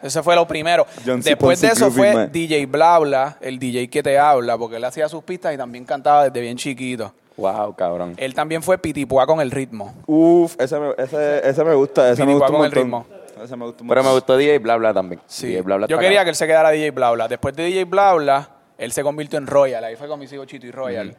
Ese 0.02 0.22
fue 0.22 0.36
lo 0.36 0.46
primero. 0.46 0.86
John 1.04 1.22
C. 1.22 1.30
Después 1.30 1.61
de 1.61 1.68
eso 1.68 1.86
Groovy 1.86 1.96
fue 1.96 2.14
Man. 2.14 2.30
DJ 2.32 2.66
Blabla, 2.66 3.36
el 3.40 3.59
DJ 3.59 3.88
que 3.90 4.02
te 4.02 4.16
habla, 4.18 4.56
porque 4.56 4.76
él 4.76 4.84
hacía 4.84 5.09
sus 5.09 5.24
pistas 5.24 5.52
y 5.52 5.56
también 5.56 5.84
cantaba 5.84 6.24
desde 6.24 6.40
bien 6.40 6.56
chiquito. 6.56 7.12
Wow, 7.36 7.74
cabrón. 7.74 8.14
Él 8.16 8.34
también 8.34 8.62
fue 8.62 8.78
Pitipua 8.78 9.26
con 9.26 9.40
el 9.40 9.50
ritmo. 9.50 9.94
Uf, 10.06 10.54
ese 10.59 10.78
me, 10.78 10.90
ese, 10.98 11.48
ese 11.48 11.64
me 11.64 11.74
gusta, 11.74 12.11
ese 12.11 12.24
me 12.24 12.32
gusta 12.32 12.48
un 12.50 12.56
con 12.56 12.64
el 12.66 12.86
montón. 12.86 13.18
Ese 13.44 13.56
me 13.56 13.64
gusta 13.66 13.82
un 13.82 13.88
Pero 13.88 14.02
me 14.04 14.11
gustó 14.12 14.36
DJ 14.36 14.59
Bla 14.59 14.76
Bla 14.76 14.94
también. 14.94 15.20
Sí. 15.26 15.48
DJ 15.48 15.62
Bla 15.62 15.76
Bla 15.76 15.86
Yo 15.88 15.98
quería 15.98 16.22
que 16.24 16.30
él 16.30 16.36
se 16.36 16.46
quedara 16.46 16.70
DJ 16.70 16.90
Blabla. 16.92 17.26
Después 17.28 17.54
de 17.56 17.64
DJ 17.64 17.84
Blabla, 17.84 18.50
él 18.79 18.93
se 18.93 19.03
convirtió 19.03 19.39
en 19.39 19.47
Royal. 19.47 19.85
Ahí 19.85 19.97
fue 19.97 20.09
con 20.09 20.18
mis 20.18 20.33
hijos 20.33 20.47
Chito 20.47 20.66
y 20.66 20.70
Royal. 20.70 21.14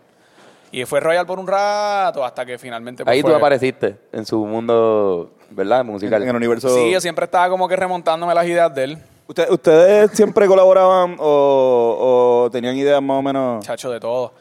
Y 0.72 0.86
fue 0.86 1.00
Royal 1.00 1.26
por 1.26 1.40
un 1.40 1.48
rato 1.48 2.24
hasta 2.24 2.46
que 2.46 2.58
finalmente... 2.58 3.04
pues, 3.04 3.12
Ahí 3.14 3.22
tú 3.22 3.28
fue- 3.28 3.36
apareciste 3.38 3.98
en 4.12 4.26
su 4.26 4.46
mundo, 4.46 5.32
¿verdad? 5.50 5.84
Musical. 5.84 6.22
En 6.24 6.30
el 6.30 6.36
universo. 6.36 6.70
Sí, 6.70 6.92
yo 6.92 7.02
siempre 7.02 7.26
estaba 7.26 7.50
como 7.50 7.68
que 7.68 7.76
remontándome 7.76 8.34
las 8.36 8.46
ideas 8.46 8.74
de 8.74 8.84
él. 8.84 8.98
¿Usted- 9.28 9.50
¿Ustedes 9.52 10.12
siempre 10.12 10.48
colaboraban 10.48 11.16
o, 11.20 12.44
o 12.46 12.52
tenían 12.52 12.76
ideas 12.78 13.02
más 13.02 13.18
o 13.18 13.22
menos? 13.22 13.66
Chacho, 13.66 13.90
de 13.92 14.00
todo. 14.00 14.34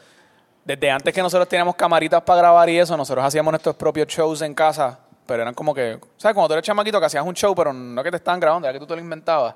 Desde 0.63 0.91
antes 0.91 1.13
que 1.13 1.21
nosotros 1.21 1.47
teníamos 1.49 1.75
camaritas 1.75 2.21
para 2.21 2.39
grabar 2.41 2.69
y 2.69 2.77
eso, 2.79 2.95
nosotros 2.95 3.25
hacíamos 3.25 3.51
nuestros 3.51 3.75
propios 3.75 4.07
shows 4.07 4.41
en 4.43 4.53
casa. 4.53 4.99
Pero 5.25 5.41
eran 5.43 5.53
como 5.53 5.73
que, 5.75 5.99
¿sabes? 6.17 6.33
Cuando 6.35 6.47
tú 6.47 6.53
eres 6.53 6.65
chamaquito 6.65 6.99
que 6.99 7.05
hacías 7.07 7.23
un 7.25 7.33
show, 7.35 7.53
pero 7.55 7.71
no 7.73 8.03
que 8.03 8.09
te 8.11 8.17
estaban 8.17 8.39
grabando, 8.39 8.67
era 8.67 8.73
que 8.73 8.79
tú 8.79 8.87
te 8.87 8.95
lo 8.95 9.01
inventabas. 9.01 9.55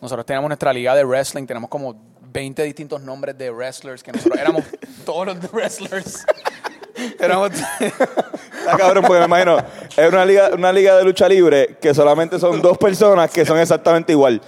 Nosotros 0.00 0.24
teníamos 0.26 0.48
nuestra 0.48 0.72
liga 0.72 0.94
de 0.96 1.04
wrestling, 1.04 1.46
tenemos 1.46 1.68
como 1.70 1.94
20 2.32 2.62
distintos 2.62 3.02
nombres 3.02 3.36
de 3.36 3.50
wrestlers, 3.50 4.02
que 4.02 4.12
nosotros 4.12 4.40
éramos 4.40 4.64
todos 5.04 5.26
los 5.26 5.52
wrestlers. 5.52 6.24
éramos, 7.18 7.50
Está 7.80 8.76
cabrón, 8.78 9.04
porque 9.06 9.20
me 9.20 9.26
imagino, 9.26 9.58
es 9.96 10.08
una 10.08 10.24
liga, 10.24 10.50
una 10.54 10.72
liga 10.72 10.96
de 10.96 11.04
lucha 11.04 11.28
libre 11.28 11.76
que 11.80 11.94
solamente 11.94 12.38
son 12.38 12.60
dos 12.62 12.78
personas 12.78 13.30
que 13.30 13.44
son 13.44 13.58
exactamente 13.58 14.12
igual. 14.12 14.40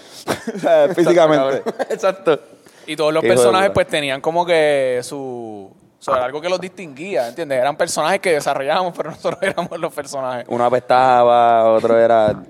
O 0.55 0.59
sea, 0.59 0.89
Físicamente. 0.95 1.63
Exacto. 1.91 2.39
y 2.87 2.97
todos 2.97 3.13
los 3.13 3.25
Hijo 3.25 3.35
personajes 3.35 3.71
pues 3.73 3.87
tenían 3.87 4.21
como 4.21 4.45
que 4.47 5.01
su... 5.03 5.71
o 5.99 6.03
sea, 6.03 6.25
algo 6.25 6.41
que 6.41 6.49
los 6.49 6.61
distinguía, 6.61 7.29
¿entiendes? 7.29 7.59
Eran 7.59 7.77
personajes 7.77 8.21
que 8.21 8.33
desarrollábamos, 8.33 8.95
pero 8.97 9.11
nosotros 9.11 9.39
éramos 9.43 9.79
los 9.79 9.93
personajes. 9.93 10.47
Uno 10.49 10.65
apestaba, 10.65 11.73
otro 11.73 11.99
era. 11.99 12.43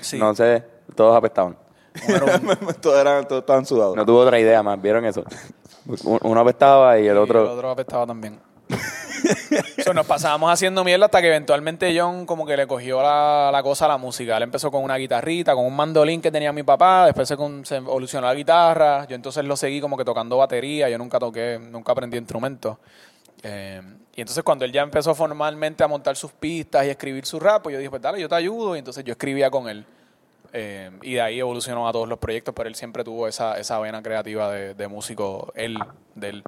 Sí. 0.00 0.18
No 0.18 0.34
sé, 0.34 0.62
todos 0.94 1.16
apestaban. 1.16 1.56
todos, 2.80 3.00
eran, 3.00 3.26
todos 3.28 3.40
estaban 3.42 3.66
sudados. 3.66 3.96
No 3.96 4.04
tuvo 4.06 4.18
otra 4.20 4.38
idea 4.38 4.62
más, 4.62 4.80
¿vieron 4.80 5.04
eso? 5.04 5.24
Un- 6.04 6.18
Uno 6.22 6.40
apestaba 6.40 6.98
y 6.98 7.06
el 7.06 7.16
Y 7.16 7.18
otro. 7.18 7.42
el 7.42 7.48
otro 7.48 7.70
apestaba 7.70 8.06
también. 8.06 8.38
Nos 9.94 10.06
pasábamos 10.06 10.50
haciendo 10.52 10.84
mierda 10.84 11.06
hasta 11.06 11.20
que 11.20 11.26
eventualmente 11.26 11.92
John 11.98 12.24
como 12.24 12.46
que 12.46 12.56
le 12.56 12.66
cogió 12.68 13.02
la, 13.02 13.50
la 13.52 13.62
cosa 13.62 13.86
a 13.86 13.88
la 13.88 13.98
música. 13.98 14.36
Él 14.36 14.44
empezó 14.44 14.70
con 14.70 14.84
una 14.84 14.96
guitarrita, 14.96 15.54
con 15.54 15.64
un 15.66 15.74
mandolín 15.74 16.22
que 16.22 16.30
tenía 16.30 16.52
mi 16.52 16.62
papá, 16.62 17.06
después 17.06 17.26
se, 17.26 17.36
con- 17.36 17.64
se 17.66 17.76
evolucionó 17.76 18.28
la 18.28 18.34
guitarra, 18.34 19.06
yo 19.08 19.16
entonces 19.16 19.44
lo 19.44 19.56
seguí 19.56 19.80
como 19.80 19.96
que 19.96 20.04
tocando 20.04 20.36
batería, 20.36 20.88
yo 20.88 20.96
nunca 20.98 21.18
toqué, 21.18 21.58
nunca 21.60 21.90
aprendí 21.92 22.16
instrumentos. 22.16 22.76
Eh, 23.42 23.82
y 24.14 24.20
entonces 24.20 24.44
cuando 24.44 24.64
él 24.64 24.72
ya 24.72 24.82
empezó 24.82 25.14
formalmente 25.14 25.82
a 25.82 25.88
montar 25.88 26.14
sus 26.14 26.30
pistas 26.32 26.86
y 26.86 26.90
escribir 26.90 27.26
su 27.26 27.40
rap, 27.40 27.62
pues 27.62 27.72
yo 27.72 27.78
dije, 27.78 27.90
pues 27.90 28.00
dale, 28.02 28.20
yo 28.20 28.28
te 28.28 28.34
ayudo, 28.36 28.76
y 28.76 28.78
entonces 28.78 29.02
yo 29.04 29.12
escribía 29.12 29.50
con 29.50 29.68
él. 29.68 29.84
Eh, 30.52 30.90
y 31.02 31.14
de 31.14 31.20
ahí 31.20 31.38
evolucionó 31.40 31.88
a 31.88 31.92
todos 31.92 32.08
los 32.08 32.18
proyectos, 32.18 32.54
pero 32.56 32.68
él 32.68 32.74
siempre 32.74 33.04
tuvo 33.04 33.28
esa, 33.28 33.58
esa 33.58 33.78
vena 33.78 34.02
creativa 34.02 34.50
de, 34.52 34.74
de 34.74 34.88
músico, 34.88 35.52
él, 35.54 35.78
de 36.14 36.28
él. 36.30 36.42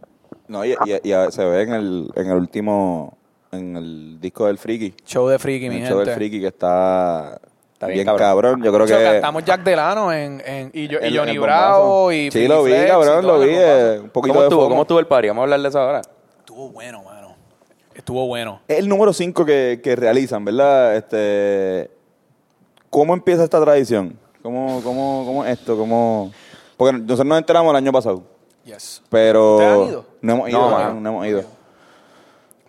No, 0.48 0.64
y, 0.64 0.72
y- 0.72 1.09
y 1.09 1.12
a- 1.12 1.30
se 1.30 1.44
ve 1.44 1.62
en 1.62 1.72
el, 1.72 2.11
en 2.16 2.26
el 2.30 2.36
último, 2.36 3.16
en 3.53 3.76
el 3.76 4.20
disco 4.20 4.46
del 4.46 4.59
Friki. 4.59 4.94
Show 5.07 5.28
de 5.28 5.38
Friki, 5.38 5.68
mi 5.70 5.76
el 5.76 5.88
show 5.88 5.98
del 5.98 6.07
gente. 6.09 6.14
Friki 6.18 6.40
que 6.40 6.48
está, 6.48 7.38
Está 7.74 7.86
bien 7.86 7.98
bien 7.98 8.07
cabrón. 8.07 8.26
cabrón. 8.59 8.62
Yo 8.62 8.72
creo 8.72 8.86
que... 8.86 8.92
cantamos 9.05 9.44
Jack 9.44 9.62
Delano 9.62 10.12
en, 10.12 10.42
en, 10.44 10.70
y, 10.74 10.88
yo, 10.88 10.98
y 11.00 11.05
el- 11.07 11.18
Johnny 11.18 11.38
Bravo 11.38 12.11
y 12.12 12.30
Sí, 12.30 12.48
lo 12.48 12.64
vi, 12.64 12.72
cabrón, 12.86 13.24
lo 13.26 13.38
vi. 13.40 13.50
eh, 13.53 14.00
un 14.03 14.11
poquito 14.11 14.34
¿Cómo 14.34 14.40
de 14.42 14.46
estuvo? 14.48 14.68
¿Cómo 14.68 14.82
estuvo 14.82 14.98
el 15.00 15.07
party? 15.07 15.28
Vamos 15.28 15.42
a 15.42 15.44
hablar 15.44 15.61
de 15.61 15.68
eso 15.68 15.78
ahora. 15.80 16.00
Estuvo 16.40 16.68
bueno, 16.70 17.03
mano. 17.05 17.36
Estuvo 17.94 18.26
bueno. 18.26 18.61
Es 18.66 18.78
el 18.78 18.88
número 18.88 19.12
5 19.12 19.44
que, 19.44 19.80
que 19.82 19.94
realizan, 19.94 20.44
¿verdad? 20.44 20.96
Este, 20.96 21.90
¿Cómo 22.93 23.14
empieza 23.14 23.43
esta 23.43 23.59
tradición? 23.59 24.18
¿Cómo, 24.43 24.82
cómo, 24.84 25.22
cómo 25.24 25.45
es 25.47 25.59
esto? 25.59 25.78
¿Cómo...? 25.78 26.30
Porque 26.76 26.93
nosotros 26.99 27.24
nos 27.24 27.38
enteramos 27.38 27.70
el 27.70 27.76
año 27.76 27.90
pasado, 27.90 28.22
Yes. 28.66 29.03
pero... 29.09 29.55
¿Ustedes 29.57 29.72
han 29.72 29.88
ido? 29.88 30.05
No 30.20 30.32
hemos 30.34 30.51
ido, 30.51 30.61
No, 30.70 30.78
no, 30.95 31.01
no 31.01 31.09
hemos 31.09 31.26
ido. 31.26 31.43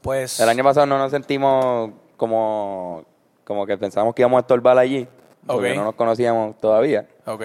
Pues. 0.01 0.39
El 0.39 0.47
año 0.47 0.63
pasado 0.63 0.85
no 0.85 0.97
nos 0.97 1.11
sentimos 1.11 1.91
como, 2.15 3.03
como 3.43 3.65
que 3.65 3.77
pensábamos 3.77 4.15
que 4.15 4.21
íbamos 4.21 4.37
a 4.37 4.41
estorbar 4.41 4.77
allí. 4.77 5.05
Porque 5.45 5.71
Ok. 5.71 5.75
no 5.75 5.83
nos 5.83 5.95
conocíamos 5.95 6.57
todavía. 6.57 7.05
Ok. 7.25 7.41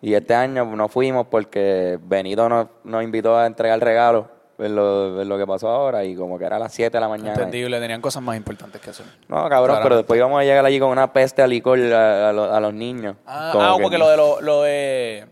Y 0.00 0.14
este 0.14 0.34
año 0.34 0.64
no 0.64 0.88
fuimos 0.88 1.26
porque 1.26 1.98
Benito 2.02 2.48
nos, 2.48 2.68
nos 2.84 3.04
invitó 3.04 3.36
a 3.36 3.44
entregar 3.46 3.78
regalos 3.78 4.24
ver 4.62 4.70
lo, 4.70 5.14
ver 5.16 5.26
lo 5.26 5.36
que 5.36 5.46
pasó 5.46 5.68
ahora 5.68 6.04
y 6.04 6.14
como 6.16 6.38
que 6.38 6.44
era 6.46 6.56
a 6.56 6.58
las 6.58 6.72
7 6.72 6.96
de 6.96 7.00
la 7.00 7.08
mañana. 7.08 7.34
Entendible, 7.34 7.78
tenían 7.80 8.00
cosas 8.00 8.22
más 8.22 8.36
importantes 8.36 8.80
que 8.80 8.90
hacer. 8.90 9.04
No, 9.28 9.36
cabrón, 9.36 9.50
Claramente. 9.50 9.82
pero 9.84 9.96
después 9.96 10.18
íbamos 10.18 10.40
a 10.40 10.44
llegar 10.44 10.64
allí 10.64 10.78
con 10.80 10.90
una 10.90 11.12
peste 11.12 11.42
a 11.42 11.46
licor 11.46 11.78
a, 11.92 12.30
a 12.30 12.32
los- 12.32 12.50
a 12.52 12.60
los 12.60 12.72
niños. 12.74 13.16
Ah, 13.26 13.50
Como 13.52 13.64
ah, 13.64 13.74
que- 13.76 13.82
porque 13.82 13.98
lo 13.98 14.08
de, 14.08 14.16
lo, 14.16 14.40
lo 14.40 14.62
de. 14.62 15.26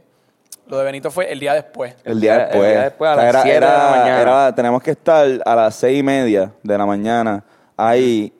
Lo 0.69 0.79
de 0.79 0.85
Benito 0.85 1.11
fue 1.11 1.33
el 1.33 1.41
día 1.41 1.55
después. 1.55 1.97
El 2.05 2.21
día 2.21 2.35
El 2.35 2.39
después. 2.49 2.71
día 2.71 2.83
después 2.83 3.11
a 3.11 3.15
O 3.15 3.17
sea, 3.17 3.25
las 3.25 3.35
era- 3.35 3.43
7 3.43 3.55
de 3.55 3.61
la 3.61 3.67
era- 3.75 3.91
mañana. 3.91 4.21
era- 4.21 4.55
tenemos 4.55 4.83
que 4.83 4.91
estar 4.93 5.27
a 5.45 5.57
las 5.57 5.75
seis 5.75 5.99
y 5.99 6.03
media 6.05 6.53
de 6.63 6.79
la 6.79 6.87
mañana 6.87 7.43
ahí 7.77 8.33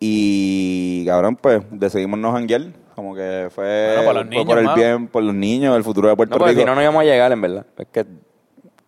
y, 0.00 1.04
cabrón, 1.06 1.36
pues 1.36 1.62
decidimos 1.70 2.18
no 2.18 2.32
janguear. 2.32 2.62
Como 2.94 3.14
que 3.14 3.48
fue, 3.54 3.92
Bueno, 3.94 4.02
para 4.06 4.12
los 4.20 4.22
fue 4.22 4.30
niños, 4.30 4.46
por 4.46 4.58
el 4.58 4.64
mano. 4.64 4.76
bien, 4.76 5.08
por 5.08 5.22
los 5.22 5.34
niños, 5.34 5.76
el 5.76 5.84
futuro 5.84 6.08
de 6.08 6.16
Puerto 6.16 6.34
No, 6.34 6.38
porque 6.38 6.50
Rico. 6.50 6.62
si 6.62 6.66
no, 6.66 6.74
no 6.74 6.82
íbamos 6.82 7.02
a 7.02 7.04
llegar, 7.04 7.30
en 7.30 7.40
verdad. 7.40 7.66
Es 7.76 7.86
que 7.92 8.04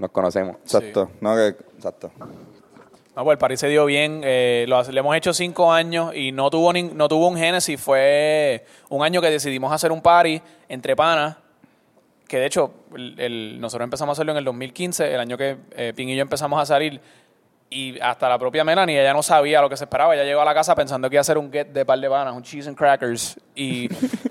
nos 0.00 0.10
conocemos. 0.10 0.56
Exacto, 0.62 1.10
no, 1.20 1.34
que, 1.36 1.48
exacto. 1.76 2.10
No, 3.16 3.24
pues 3.24 3.34
el 3.34 3.38
party 3.38 3.56
se 3.56 3.68
dio 3.68 3.84
bien. 3.86 4.22
eh, 4.24 4.64
lo, 4.68 4.78
hace- 4.78 4.92
le 4.92 5.00
hemos 5.00 5.14
hecho 5.16 5.32
cinco 5.34 5.72
años 5.72 6.14
y 6.14 6.32
no 6.32 6.48
tuvo, 6.48 6.72
nin- 6.72 6.92
no 6.92 7.08
tuvo 7.08 7.28
un 7.28 7.36
génesis. 7.36 7.80
Fue 7.80 8.64
un 8.88 9.02
año 9.04 9.20
que 9.20 9.30
decidimos 9.30 9.72
hacer 9.72 9.92
un 9.92 10.00
party 10.00 10.40
entre 10.68 10.96
panas. 10.96 11.36
Que 12.28 12.38
de 12.38 12.46
hecho, 12.46 12.72
el- 12.94 13.18
el- 13.20 13.60
nosotros 13.60 13.84
empezamos 13.84 14.12
a 14.12 14.14
hacerlo 14.14 14.32
en 14.32 14.38
el 14.38 14.44
2015, 14.44 15.12
el 15.12 15.20
año 15.20 15.36
que 15.36 15.56
eh, 15.72 15.92
Pin 15.94 16.08
y 16.08 16.16
yo 16.16 16.22
empezamos 16.22 16.60
a 16.62 16.64
salir. 16.66 17.00
Y 17.68 17.98
hasta 18.00 18.28
la 18.28 18.38
propia 18.38 18.64
Melanie, 18.64 19.00
ella 19.00 19.12
no 19.12 19.22
sabía 19.22 19.60
lo 19.60 19.68
que 19.68 19.76
se 19.76 19.84
esperaba. 19.84 20.14
Ella 20.14 20.24
llegó 20.24 20.40
a 20.40 20.44
la 20.44 20.54
casa 20.54 20.74
pensando 20.74 21.10
que 21.10 21.16
iba 21.16 21.20
a 21.20 21.22
hacer 21.22 21.36
un 21.38 21.52
get 21.52 21.68
de 21.68 21.84
par 21.84 21.98
de 22.00 22.08
panas, 22.08 22.34
un 22.34 22.42
cheese 22.42 22.68
and 22.68 22.76
crackers. 22.76 23.38
Y, 23.54 23.88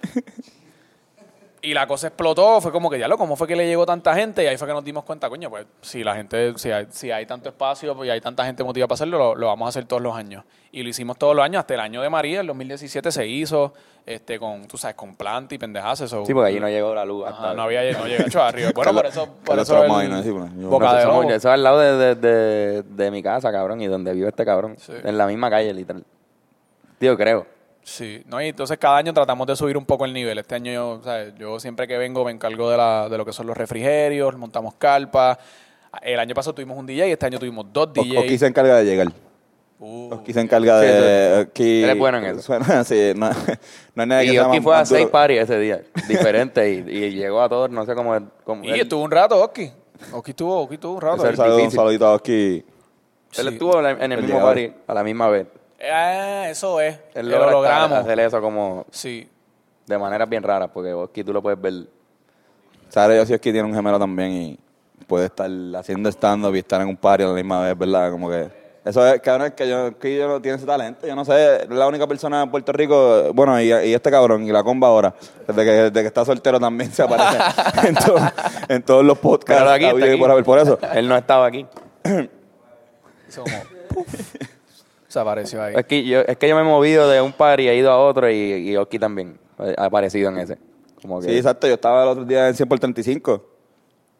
y 1.69 1.73
la 1.73 1.85
cosa 1.87 2.07
explotó. 2.07 2.59
Fue 2.61 2.71
como 2.71 2.89
que, 2.89 2.97
ya 2.97 3.07
lo, 3.07 3.17
¿cómo 3.17 3.35
fue 3.35 3.47
que 3.47 3.55
le 3.55 3.67
llegó 3.67 3.85
tanta 3.85 4.15
gente? 4.15 4.43
Y 4.43 4.47
ahí 4.47 4.57
fue 4.57 4.67
que 4.67 4.73
nos 4.73 4.83
dimos 4.83 5.03
cuenta, 5.03 5.29
coño, 5.29 5.49
pues 5.49 5.65
si 5.81 6.03
la 6.03 6.15
gente, 6.15 6.53
si 6.57 6.71
hay, 6.71 6.87
si 6.89 7.11
hay 7.11 7.25
tanto 7.25 7.49
espacio 7.49 7.95
pues, 7.95 8.07
y 8.07 8.11
hay 8.11 8.21
tanta 8.21 8.45
gente 8.45 8.63
motivada 8.63 8.87
para 8.87 8.95
hacerlo, 8.95 9.17
lo, 9.17 9.35
lo 9.35 9.47
vamos 9.47 9.65
a 9.65 9.69
hacer 9.69 9.85
todos 9.85 10.01
los 10.01 10.15
años. 10.15 10.43
Y 10.71 10.83
lo 10.83 10.89
hicimos 10.89 11.17
todos 11.17 11.35
los 11.35 11.43
años. 11.43 11.59
Hasta 11.59 11.73
el 11.73 11.79
año 11.79 12.01
de 12.01 12.09
María, 12.09 12.41
el 12.41 12.47
2017, 12.47 13.11
se 13.11 13.27
hizo 13.27 13.73
este 14.05 14.39
con, 14.39 14.67
tú 14.67 14.77
sabes, 14.77 14.95
con 14.95 15.15
planta 15.15 15.55
y 15.55 15.57
pendejas. 15.57 16.01
Eso, 16.01 16.25
Sí, 16.25 16.33
porque 16.33 16.49
allí 16.49 16.59
no 16.59 16.69
llegó 16.69 16.93
la 16.93 17.05
luz. 17.05 17.25
Ajá, 17.27 17.35
hasta 17.35 17.53
no 17.53 17.63
había 17.63 17.81
no 17.91 18.05
llegó 18.05 18.23
hecho 18.27 18.41
arriba. 18.41 18.71
Bueno, 18.73 18.93
por 18.93 19.05
eso, 19.05 19.27
por 19.43 19.59
eso 19.59 19.83
el. 19.83 20.23
Sí, 20.23 20.29
bueno, 20.31 20.51
yo- 20.59 20.69
Boca 20.69 20.93
de 20.95 21.01
Eso, 21.03 21.33
es 21.35 21.45
al 21.45 21.63
lado 21.63 21.79
de, 21.79 21.97
de, 21.97 22.15
de, 22.15 22.83
de 22.83 23.11
mi 23.11 23.21
casa, 23.23 23.51
cabrón, 23.51 23.81
y 23.81 23.87
donde 23.87 24.13
vive 24.13 24.29
este 24.29 24.45
cabrón. 24.45 24.75
Sí. 24.77 24.93
En 25.03 25.17
la 25.17 25.27
misma 25.27 25.49
calle, 25.49 25.73
literal. 25.73 26.03
Tío, 26.99 27.15
creo. 27.17 27.58
Sí, 27.89 28.21
no, 28.27 28.39
y 28.39 28.49
entonces 28.49 28.77
cada 28.77 28.97
año 28.97 29.11
tratamos 29.15 29.47
de 29.47 29.55
subir 29.55 29.75
un 29.75 29.83
poco 29.83 30.05
el 30.05 30.13
nivel. 30.13 30.37
Este 30.37 30.53
año 30.53 30.71
yo, 30.71 31.01
¿sabes? 31.03 31.33
yo 31.39 31.59
siempre 31.59 31.87
que 31.87 31.97
vengo 31.97 32.23
me 32.23 32.29
encargo 32.31 32.69
de, 32.69 32.77
la, 32.77 33.09
de 33.09 33.17
lo 33.17 33.25
que 33.25 33.33
son 33.33 33.47
los 33.47 33.57
refrigerios, 33.57 34.37
montamos 34.37 34.75
carpas. 34.75 35.39
El 36.03 36.19
año 36.19 36.35
pasado 36.35 36.53
tuvimos 36.53 36.77
un 36.77 36.85
DJ, 36.85 37.11
este 37.13 37.25
año 37.25 37.39
tuvimos 37.39 37.65
dos 37.73 37.87
O- 37.87 37.91
DJs. 38.03 38.17
Oki 38.19 38.37
se 38.37 38.45
encarga 38.45 38.75
de 38.77 38.85
llegar. 38.85 39.07
Uh, 39.79 40.13
Oki 40.13 40.33
se 40.33 40.41
encarga 40.41 40.81
Sí, 40.81 40.85
de... 40.87 41.47
Oki- 41.49 41.83
Él 41.83 41.89
es 41.89 41.97
bueno 41.97 42.17
en 42.19 42.25
eso. 42.25 42.41
Suena, 42.43 42.83
sí, 42.83 43.13
no, 43.15 43.31
no 43.95 44.03
hay 44.03 44.07
nada 44.07 44.21
que 44.21 44.33
Y 44.33 44.37
más- 44.37 44.59
fue 44.61 44.75
a 44.75 44.85
seis 44.85 45.07
parties 45.07 45.41
ese 45.43 45.57
día, 45.59 45.81
diferente, 46.07 46.71
y, 46.71 46.75
y 46.95 47.09
llegó 47.15 47.41
a 47.41 47.49
todos, 47.49 47.71
no 47.71 47.85
sé 47.87 47.95
cómo... 47.95 48.15
cómo 48.43 48.63
y 48.65 48.69
él, 48.69 48.81
estuvo 48.81 49.01
un 49.01 49.09
rato, 49.09 49.41
Oki. 49.43 49.71
Oki 50.13 50.31
estuvo, 50.31 50.61
Oski 50.61 50.75
estuvo 50.75 50.93
un 50.93 51.01
rato. 51.01 51.27
Es 51.27 51.39
un 51.39 51.71
saludito 51.71 52.05
a 52.05 52.13
Oski. 52.13 52.57
él 52.57 52.65
Sí. 53.31 53.47
estuvo 53.47 53.79
en 53.79 53.85
el- 53.87 54.01
en 54.03 54.11
el 54.11 54.19
El 54.19 54.25
mismo 54.25 54.39
llegador. 54.39 54.53
party 54.55 54.73
a 54.85 54.93
la 54.93 55.03
misma 55.03 55.27
vez. 55.29 55.47
Ah, 55.91 56.47
eso 56.49 56.79
es. 56.81 56.97
Él 57.13 57.29
lo 57.29 57.37
logra 57.37 57.51
logramos. 57.51 57.97
hacer 57.99 58.19
eso 58.19 58.41
como 58.41 58.85
Sí. 58.91 59.29
de 59.85 59.97
maneras 59.97 60.27
bien 60.29 60.43
raras, 60.43 60.69
porque 60.73 60.93
Oski 60.93 61.23
tú 61.23 61.31
lo 61.33 61.41
puedes 61.41 61.59
ver... 61.61 61.73
Sabes, 62.89 63.17
yo 63.17 63.25
sí 63.25 63.33
es 63.33 63.39
que 63.41 63.51
tiene 63.51 63.67
un 63.67 63.73
gemelo 63.73 63.99
también 63.99 64.31
y 64.31 64.59
puede 65.07 65.25
estar 65.27 65.49
haciendo 65.77 66.09
stand-up 66.09 66.55
y 66.55 66.59
estar 66.59 66.81
en 66.81 66.87
un 66.87 66.97
party 66.97 67.23
a 67.23 67.27
la 67.27 67.33
misma 67.33 67.61
vez, 67.61 67.77
¿verdad? 67.77 68.11
Como 68.11 68.29
que... 68.29 68.59
Eso 68.85 69.05
es, 69.05 69.21
cabrón, 69.21 69.47
es 69.47 69.53
que 69.53 69.67
yo, 69.69 69.99
que 69.99 70.17
yo 70.17 70.27
no 70.27 70.41
tiene 70.41 70.57
ese 70.57 70.65
talento. 70.65 71.05
Yo 71.05 71.13
no 71.15 71.23
sé, 71.25 71.63
es 71.63 71.69
la 71.69 71.85
única 71.87 72.07
persona 72.07 72.41
en 72.41 72.49
Puerto 72.49 72.71
Rico, 72.71 73.31
bueno, 73.33 73.59
y, 73.61 73.65
y 73.67 73.93
este 73.93 74.09
cabrón, 74.09 74.43
y 74.47 74.51
la 74.51 74.63
comba 74.63 74.87
ahora, 74.87 75.13
desde 75.47 75.65
que, 75.65 75.71
desde 75.71 76.01
que 76.01 76.07
está 76.07 76.23
soltero 76.25 76.59
también 76.59 76.91
se 76.91 77.03
aparece 77.03 77.37
en, 77.87 77.95
to- 77.95 78.15
en 78.69 78.81
todos 78.81 79.03
los 79.05 79.19
podcasts. 79.19 79.69
Aquí, 79.69 79.85
aquí. 79.85 80.17
por. 80.17 80.43
Por 80.43 80.59
eso, 80.59 80.79
Él 80.93 81.07
no 81.07 81.15
estaba 81.17 81.45
aquí. 81.45 81.67
Hizo 83.27 83.43
como... 85.09 85.13
puf, 85.13 85.13
se 85.13 85.19
apareció 85.19 85.63
ahí. 85.63 85.75
Es 85.75 85.85
que, 85.85 86.03
yo, 86.03 86.21
es 86.21 86.37
que 86.37 86.47
yo 86.47 86.55
me 86.55 86.61
he 86.61 86.65
movido 86.65 87.09
de 87.09 87.21
un 87.21 87.33
party, 87.33 87.67
he 87.67 87.75
ido 87.75 87.91
a 87.91 87.99
otro, 87.99 88.29
y, 88.29 88.35
y 88.35 88.77
Oski 88.77 88.99
también 88.99 89.39
ha 89.57 89.85
aparecido 89.85 90.29
en 90.29 90.37
ese. 90.37 90.57
Como 91.01 91.19
que, 91.19 91.29
Sí, 91.29 91.37
exacto. 91.37 91.67
Yo 91.67 91.73
estaba 91.73 92.03
el 92.03 92.09
otro 92.09 92.25
día 92.25 92.47
en 92.47 92.55
100 92.55 92.69
por 92.69 92.79
35 92.79 93.45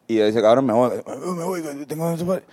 y 0.08 0.16
yo 0.16 0.26
dice, 0.26 0.42
cabrón, 0.42 0.66
me 0.66 0.72
voy, 0.72 0.90
me 1.36 1.44
voy, 1.44 1.62
tengo 1.86 2.10
ese 2.10 2.24
party. 2.24 2.44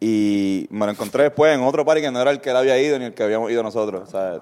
Y 0.00 0.66
me 0.70 0.84
lo 0.86 0.92
encontré 0.92 1.22
después 1.24 1.54
en 1.54 1.62
otro 1.62 1.84
party 1.84 2.02
que 2.02 2.10
no 2.10 2.20
era 2.20 2.30
el 2.30 2.40
que 2.40 2.50
él 2.50 2.56
había 2.56 2.78
ido 2.80 2.98
ni 2.98 3.06
el 3.06 3.14
que 3.14 3.22
habíamos 3.22 3.50
ido 3.50 3.62
nosotros. 3.62 4.02
O 4.08 4.10
sea, 4.10 4.38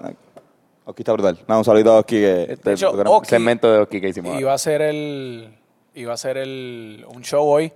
Oski 0.84 1.03
está 1.03 1.12
brutal. 1.12 1.38
Nada, 1.46 1.59
un 1.59 1.64
saludito 1.64 1.92
a 1.92 1.98
Oski 1.98 2.16
que... 2.16 2.42
Este 2.50 2.70
De 2.70 2.74
hecho, 2.74 2.92
gran 2.92 3.07
Oki 3.09 3.28
segmento 3.28 3.70
de 3.70 3.78
Oski 3.80 4.00
que 4.00 4.09
hicimos. 4.09 4.40
Iba 4.40 4.53
a 4.55 4.59
ser 4.59 4.82
el 4.82 5.59
iba 5.94 6.14
a 6.14 6.16
ser 6.16 6.38
el 6.38 7.05
un 7.14 7.22
show 7.22 7.46
hoy 7.46 7.70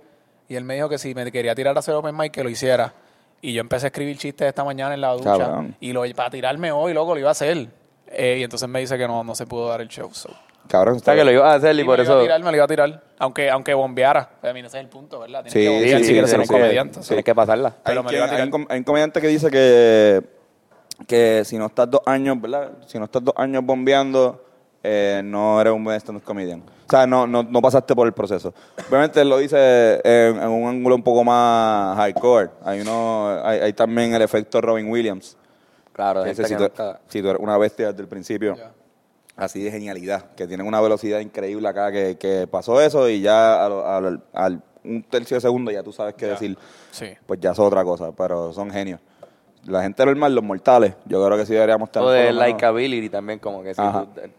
y 0.49 0.55
él 0.55 0.63
me 0.63 0.73
dijo 0.75 0.89
que 0.89 0.97
si 0.97 1.13
me 1.13 1.31
quería 1.31 1.53
tirar 1.53 1.75
a 1.75 1.79
hacer 1.79 1.93
open 1.93 2.17
mic 2.17 2.31
que 2.31 2.43
lo 2.43 2.49
hiciera. 2.49 2.93
Y 3.41 3.53
yo 3.53 3.61
empecé 3.61 3.85
a 3.85 3.89
escribir 3.89 4.17
chistes 4.17 4.47
esta 4.47 4.63
mañana 4.63 4.93
en 4.95 5.01
la 5.01 5.13
ducha 5.13 5.37
Cabrón. 5.37 5.75
y 5.79 5.93
lo 5.93 6.03
para 6.15 6.29
tirarme 6.29 6.71
hoy, 6.71 6.93
loco, 6.93 7.13
lo 7.13 7.19
iba 7.19 7.29
a 7.29 7.31
hacer. 7.33 7.67
Eh, 8.07 8.37
y 8.39 8.43
entonces 8.43 8.67
me 8.67 8.79
dice 8.79 8.97
que 8.97 9.07
no, 9.07 9.23
no 9.23 9.35
se 9.35 9.45
pudo 9.45 9.67
dar 9.69 9.81
el 9.81 9.87
show. 9.89 10.09
so. 10.13 10.29
Cabrón, 10.67 10.97
O 10.97 10.99
sea, 10.99 11.15
que 11.15 11.23
lo 11.23 11.31
iba 11.31 11.49
a 11.49 11.55
hacer 11.55 11.73
y 11.75 11.79
Sí, 11.79 11.83
por 11.85 11.97
me 11.97 12.03
lo 12.03 12.03
iba 12.03 12.13
a 12.13 12.17
eso... 12.17 12.23
tirar, 12.23 12.39
me 12.43 12.51
lo 12.51 12.55
iba 12.57 12.65
a 12.65 12.67
tirar, 12.67 13.03
aunque 13.19 13.49
aunque 13.49 13.73
bombeara. 13.73 14.31
A 14.41 14.51
mí 14.53 14.59
ese 14.59 14.67
es 14.67 14.73
el 14.75 14.87
punto, 14.87 15.19
¿verdad? 15.19 15.43
Tienes 15.43 15.53
Sí, 15.53 15.59
que 15.61 15.69
bombear 15.69 15.99
sí, 15.99 16.05
si 16.05 16.11
quieres 16.11 16.29
sí, 16.29 16.31
ser 16.31 16.39
un 16.41 16.45
sí, 16.47 16.53
comediante. 16.53 17.01
sí. 17.01 17.07
Tienes 17.07 17.23
que 17.25 17.35
pasarla. 17.35 17.69
Hay, 17.69 17.75
Pero 17.85 18.03
me 18.03 18.03
lo 18.03 18.09
quien- 18.09 18.17
iba 18.17 18.25
a 18.25 18.27
hay 18.27 18.31
tirar. 18.35 18.45
un, 18.47 18.51
com- 18.51 18.65
hay 18.69 18.77
un 18.79 18.83
comediante 18.83 19.21
que 19.21 19.27
dice 19.27 19.49
que, 19.49 20.21
que 21.07 21.43
si 21.45 21.57
no 21.57 21.67
estás 21.67 21.89
dos 21.89 22.01
años, 22.05 22.41
¿verdad? 22.41 22.71
Si 22.87 22.97
no 22.99 23.05
estás 23.05 23.23
dos 23.23 23.33
años 23.37 23.63
bombeando, 23.63 24.43
eh, 24.87 25.21
no 25.23 25.59
eres 25.59 25.73
un 25.73 25.83
buen 25.83 25.99
stand-up 25.99 26.23
comedian. 26.23 26.61
O 26.61 26.89
sea, 26.89 27.05
no, 27.05 27.27
no, 27.27 27.43
no 27.43 27.61
pasaste 27.61 27.93
por 27.93 28.07
el 28.07 28.13
proceso. 28.13 28.53
Obviamente 28.89 29.23
lo 29.25 29.37
dice 29.37 29.95
en, 30.03 30.37
en 30.41 30.47
un 30.49 30.67
ángulo 30.69 30.95
un 30.95 31.03
poco 31.03 31.23
más 31.23 31.97
hardcore. 31.97 32.49
Hay, 32.63 32.79
uno, 32.81 33.39
hay, 33.43 33.59
hay 33.59 33.73
también 33.73 34.13
el 34.13 34.21
efecto 34.21 34.61
Robin 34.61 34.89
Williams. 34.89 35.35
Claro, 35.91 36.23
que 36.23 36.33
gente 36.35 36.47
si, 36.47 36.55
tú, 36.55 36.71
si 37.07 37.21
tú 37.21 37.29
eres 37.29 37.41
una 37.41 37.57
bestia 37.57 37.87
desde 37.87 38.01
el 38.03 38.07
principio, 38.07 38.55
Ya. 38.55 38.71
así 39.35 39.61
de 39.63 39.71
genialidad, 39.71 40.31
que 40.35 40.47
tienen 40.47 40.65
una 40.65 40.79
velocidad 40.79 41.19
increíble 41.19 41.67
acá, 41.67 41.91
que, 41.91 42.17
que 42.17 42.47
pasó 42.47 42.79
eso 42.79 43.09
y 43.09 43.19
ya 43.21 43.65
al, 43.65 43.73
al- 44.05 44.23
al 44.33 44.61
un 44.83 45.03
tercio 45.03 45.35
de 45.35 45.41
segundo 45.41 45.69
ya 45.69 45.83
tú 45.83 45.91
sabes 45.91 46.13
qué 46.13 46.27
Ya. 46.27 46.31
decir 46.33 46.57
Sí. 46.91 47.07
pues 47.25 47.39
ya 47.41 47.51
es 47.51 47.59
otra 47.59 47.83
cosa, 47.83 48.11
pero 48.15 48.53
son 48.53 48.69
genios. 48.71 49.01
La 49.67 49.81
gente 49.83 50.05
normal, 50.05 50.33
los 50.33 50.43
mortales, 50.43 50.93
yo 51.05 51.23
creo 51.25 51.37
que 51.37 51.45
sí 51.45 51.53
deberíamos 51.53 51.91
tener. 51.91 52.07
O 52.07 52.11
de 52.11 52.31
likability 52.31 53.09
también, 53.09 53.39
como 53.39 53.61
que 53.63 53.73
tú- 53.75 53.81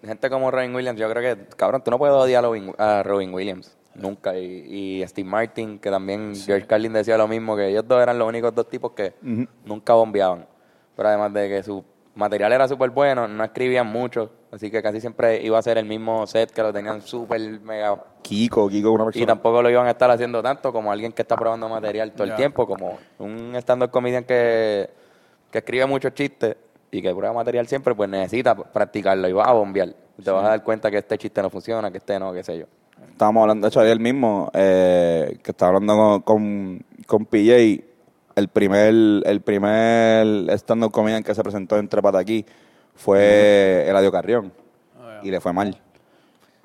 gente 0.05 0.31
como 0.31 0.51
Robin 0.51 0.75
Williams, 0.75 0.99
yo 0.99 1.09
creo 1.11 1.37
que, 1.37 1.45
cabrón, 1.57 1.83
tú 1.85 1.91
no 1.91 1.99
puedes 1.99 2.15
odiar 2.17 2.43
a 2.45 2.49
Robin, 2.49 2.73
a 2.79 3.03
Robin 3.03 3.33
Williams, 3.35 3.77
nunca. 3.95 4.37
Y, 4.39 5.01
y 5.01 5.07
Steve 5.07 5.29
Martin, 5.29 5.79
que 5.79 5.91
también 5.91 6.35
George 6.35 6.67
Carlin 6.67 6.93
decía 6.95 7.19
lo 7.19 7.29
mismo, 7.29 7.57
que 7.57 7.69
ellos 7.69 7.87
dos 7.87 8.03
eran 8.03 8.19
los 8.19 8.27
únicos 8.29 8.55
dos 8.55 8.69
tipos 8.69 8.93
que 8.93 9.13
nunca 9.65 9.93
bombeaban. 9.93 10.47
Pero 10.97 11.09
además 11.09 11.33
de 11.35 11.49
que 11.49 11.63
su 11.63 11.85
material 12.15 12.53
era 12.53 12.67
súper 12.67 12.91
bueno, 12.91 13.29
no 13.29 13.45
escribían 13.45 13.87
mucho, 13.87 14.31
así 14.51 14.71
que 14.73 14.83
casi 14.83 15.01
siempre 15.01 15.41
iba 15.43 15.57
a 15.59 15.63
ser 15.63 15.79
el 15.79 15.85
mismo 15.85 16.27
set 16.27 16.51
que 16.51 16.63
lo 16.63 16.73
tenían 16.73 17.01
súper 17.03 17.41
mega... 17.61 18.03
Kiko, 18.23 18.69
Kiko 18.69 18.91
una 18.91 19.05
Y 19.05 19.07
persona. 19.07 19.27
tampoco 19.27 19.63
lo 19.63 19.71
iban 19.71 19.87
a 19.87 19.91
estar 19.91 20.11
haciendo 20.11 20.43
tanto 20.43 20.73
como 20.73 20.91
alguien 20.91 21.13
que 21.13 21.23
está 21.23 21.37
probando 21.37 21.69
material 21.69 22.11
todo 22.13 22.25
el 22.27 22.35
tiempo, 22.35 22.67
como 22.67 22.99
un 23.21 23.55
stand-up 23.57 23.91
comedian 23.91 24.25
que, 24.25 24.91
que 25.51 25.59
escribe 25.59 25.87
muchos 25.87 26.15
chistes 26.15 26.57
y 26.91 27.03
que 27.03 27.15
prueba 27.15 27.33
material 27.35 27.67
siempre, 27.67 27.95
pues 27.95 28.09
necesita 28.09 28.55
practicarlo 28.55 29.29
y 29.29 29.33
vas 29.33 29.49
a 29.49 29.53
bombear. 29.53 29.89
Y 30.19 30.23
Te 30.23 30.31
vas 30.31 30.45
a 30.45 30.49
dar 30.49 30.63
cuenta 30.65 30.91
que 30.91 30.99
este 30.99 31.17
chiste 31.19 31.41
no 31.43 31.51
funciona, 31.51 31.91
que 31.91 31.99
este 31.99 32.19
no, 32.19 32.33
qué 32.33 32.43
sé 32.43 32.59
yo. 32.59 32.65
Estábamos 33.13 33.43
hablando, 33.43 33.67
de 33.67 33.69
hecho, 33.69 33.81
ayer 33.81 33.99
mismo, 34.01 34.51
eh, 34.55 35.39
que 35.43 35.51
estaba 35.53 35.69
hablando 35.77 35.97
con, 35.97 36.21
con, 36.23 36.85
con 37.07 37.27
PJ, 37.27 37.85
el 38.35 38.49
primer, 38.49 38.93
el 39.25 39.41
primer 39.41 40.51
stand-up 40.59 40.91
comedian 40.93 41.23
que 41.23 41.35
se 41.35 41.43
presentó 41.43 41.77
en 41.79 41.89
Trepata 41.89 42.19
aquí 42.19 42.45
fue 42.95 43.85
Eladio 43.89 44.11
Carrión. 44.13 44.53
Ah, 45.01 45.21
Y 45.23 45.31
le 45.31 45.41
fue 45.41 45.53
mal. 45.53 45.81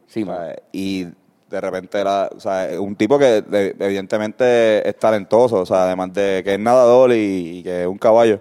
Sí, 0.07 0.23
O 0.23 0.25
sea, 0.25 0.35
man. 0.35 0.55
y 0.71 1.03
de 1.49 1.61
repente 1.61 1.99
era, 1.99 2.29
o 2.35 2.39
sea, 2.39 2.67
un 2.79 2.95
tipo 2.95 3.19
que 3.19 3.41
de- 3.43 3.75
evidentemente 3.79 4.87
es 4.87 4.97
talentoso, 4.97 5.61
o 5.61 5.65
sea, 5.65 5.83
además 5.85 6.13
de 6.13 6.41
que 6.43 6.53
es 6.55 6.59
nadador 6.59 7.11
y, 7.11 7.59
y 7.59 7.63
que 7.63 7.81
es 7.83 7.87
un 7.87 7.97
caballo, 7.97 8.39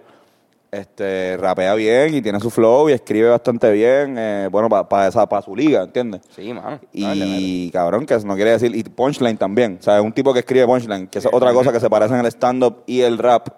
este, 0.73 1.37
rapea 1.37 1.75
bien 1.75 2.14
y 2.14 2.23
tiene 2.23 2.41
su 2.41 2.49
flow 2.49 2.89
y 2.89 2.93
escribe 2.93 3.29
bastante 3.29 3.70
bien, 3.70 4.16
eh, 4.18 4.49
bueno, 4.51 4.70
para 4.70 5.07
esa 5.07 5.29
para 5.29 5.43
su 5.43 5.55
liga, 5.55 5.83
¿entiendes? 5.83 6.23
Sí, 6.35 6.53
mano. 6.55 6.81
Dale, 6.95 7.20
dale. 7.20 7.37
Y 7.39 7.70
cabrón, 7.70 8.07
que 8.07 8.14
eso 8.14 8.27
no 8.27 8.35
quiere 8.35 8.53
decir, 8.53 8.75
y 8.75 8.83
punchline 8.83 9.37
también, 9.37 9.77
o 9.79 9.83
sea, 9.83 9.99
es 9.99 10.05
un 10.05 10.12
tipo 10.12 10.33
que 10.33 10.41
escribe 10.41 10.64
punchline, 10.64 11.09
que 11.09 11.18
es 11.18 11.29
otra 11.31 11.53
cosa 11.53 11.73
que 11.73 11.79
se 11.79 11.91
parece 11.91 12.14
en 12.14 12.20
el 12.20 12.27
stand-up 12.27 12.85
y 12.87 13.03
el 13.03 13.18
rap, 13.18 13.49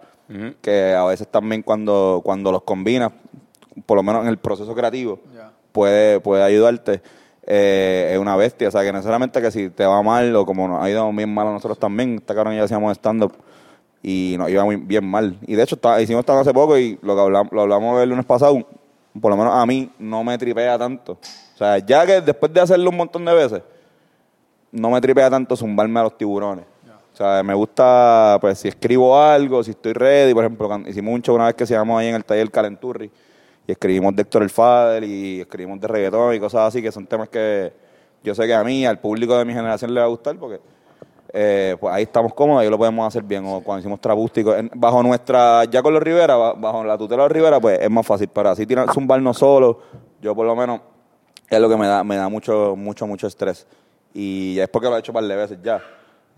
que 0.61 0.93
a 0.93 1.05
veces 1.05 1.29
también 1.29 1.63
cuando, 1.63 2.21
cuando 2.25 2.51
los 2.51 2.63
combinas, 2.63 3.13
por 3.87 3.97
lo 3.97 4.03
menos 4.03 4.23
en 4.23 4.29
el 4.29 4.39
proceso 4.39 4.75
creativo, 4.75 5.21
puede, 5.71 6.19
puede 6.19 6.43
ayudarte. 6.43 7.01
Eh, 7.47 8.11
es 8.13 8.19
una 8.19 8.35
bestia, 8.37 8.69
o 8.69 8.71
sea, 8.71 8.83
que 8.83 8.93
no 8.93 9.03
solamente 9.03 9.41
que 9.41 9.51
si 9.51 9.69
te 9.69 9.85
va 9.85 10.03
mal 10.03 10.35
o 10.35 10.47
como 10.47 10.67
nos 10.67 10.83
ha 10.83 10.91
ido 10.91 11.13
bien 11.13 11.33
mal 11.33 11.47
a 11.47 11.53
nosotros 11.53 11.79
también, 11.79 12.17
esta 12.17 12.35
cabrón 12.35 12.57
ya 12.57 12.65
hacíamos 12.65 12.97
stand-up 12.97 13.35
y 14.07 14.37
nos 14.37 14.51
iba 14.51 14.63
muy 14.65 14.77
bien 14.77 15.03
mal. 15.03 15.39
Y 15.47 15.55
de 15.55 15.63
hecho, 15.63 15.77
está- 15.77 16.01
hicimos 16.01 16.25
stand 16.25 16.41
hace 16.41 16.53
poco 16.53 16.77
y 16.77 16.99
lo 17.01 17.15
que 17.15 17.23
hablamos, 17.23 17.51
lo 17.53 17.63
hablamos 17.63 18.03
el 18.03 18.11
lunes 18.11 18.27
pasado, 18.27 18.59
por 19.19 19.31
lo 19.31 19.37
menos 19.39 19.55
a 19.55 19.65
mí 19.65 19.91
no 19.99 20.23
me 20.23 20.37
tripea 20.37 20.79
tanto. 20.79 21.13
O 21.13 21.57
sea, 21.57 21.79
ya 21.79 22.05
que 22.05 22.21
después 22.21 22.53
de 22.53 22.61
hacerlo 22.61 22.91
un 22.91 22.99
montón 22.99 23.25
de 23.25 23.33
veces, 23.33 23.63
no 24.71 24.91
me 24.91 25.01
tripea 25.01 25.31
tanto 25.31 25.57
zumbarme 25.57 26.01
a 26.01 26.03
los 26.03 26.19
tiburones. 26.19 26.67
O 27.15 27.17
sea, 27.17 27.43
me 27.43 27.55
gusta, 27.55 28.37
pues, 28.41 28.59
si 28.59 28.69
escribo 28.69 29.19
algo, 29.19 29.63
si 29.63 29.71
estoy 29.71 29.93
ready, 29.95 30.35
por 30.35 30.45
ejemplo, 30.45 30.69
hicimos 30.87 31.15
un 31.15 31.23
show 31.23 31.35
una 31.37 31.47
vez 31.47 31.55
que 31.55 31.65
se 31.65 31.73
llamó 31.73 31.97
ahí 31.97 32.09
en 32.09 32.17
el 32.17 32.25
taller 32.25 32.51
Calenturri, 32.51 33.11
y 33.67 33.73
escribimos 33.73 34.15
de 34.15 34.23
Héctor 34.23 34.43
el 34.43 34.51
Fader, 34.51 35.05
y 35.05 35.41
escribimos 35.41 35.81
de 35.81 35.87
reggaetón 35.89 36.35
y 36.35 36.41
cosas 36.41 36.69
así, 36.69 36.83
que 36.83 36.93
son 36.93 37.07
temas 37.07 37.31
que 37.31 37.73
yo 38.23 38.35
sé 38.35 38.47
que 38.47 38.55
a 38.55 38.65
mí, 38.65 38.85
al 38.85 38.99
público 38.99 39.39
de 39.39 39.45
mi 39.45 39.55
generación 39.55 39.95
le 39.95 40.01
va 40.01 40.07
a 40.07 40.09
gustar, 40.09 40.37
porque 40.37 40.59
eh, 41.37 41.77
pues 41.81 41.93
ahí 41.93 42.05
estamos 42.05 42.33
cómodos, 42.33 42.63
ahí 42.63 42.71
lo 42.71 42.79
podemos 42.79 43.07
hacer 43.07 43.25
bien. 43.25 43.45
O 43.47 43.61
cuando 43.61 43.81
hicimos 43.81 44.01
trabústico, 44.01 44.55
en- 44.55 44.71
bajo 44.75 45.03
nuestra, 45.03 45.65
ya 45.65 45.83
con 45.83 45.93
los 45.93 46.03
Rivera, 46.03 46.37
ba- 46.37 46.53
bajo 46.55 46.85
la 46.85 46.97
tutela 46.97 47.25
de 47.25 47.29
los 47.29 47.33
Rivera, 47.33 47.61
pues 47.61 47.81
es 47.81 47.91
más 47.91 48.07
fácil. 48.07 48.29
Pero 48.33 48.51
así 48.51 48.65
tirar, 48.67 48.93
zumbarnos 48.93 49.37
solo, 49.39 49.81
yo 50.23 50.35
por 50.35 50.47
lo 50.47 50.55
menos, 50.55 50.81
es 51.51 51.59
lo 51.61 51.69
que 51.69 51.77
me 51.77 51.87
da, 51.89 52.05
me 52.05 52.17
da 52.17 52.29
mucho, 52.29 52.75
mucho, 52.77 53.07
mucho 53.07 53.27
estrés. 53.27 53.67
Y 54.15 54.59
es 54.61 54.69
porque 54.69 54.89
lo 54.89 54.97
he 54.97 55.01
hecho 55.01 55.11
un 55.11 55.15
par 55.15 55.25
de 55.25 55.35
veces 55.37 55.59
ya. 55.63 55.83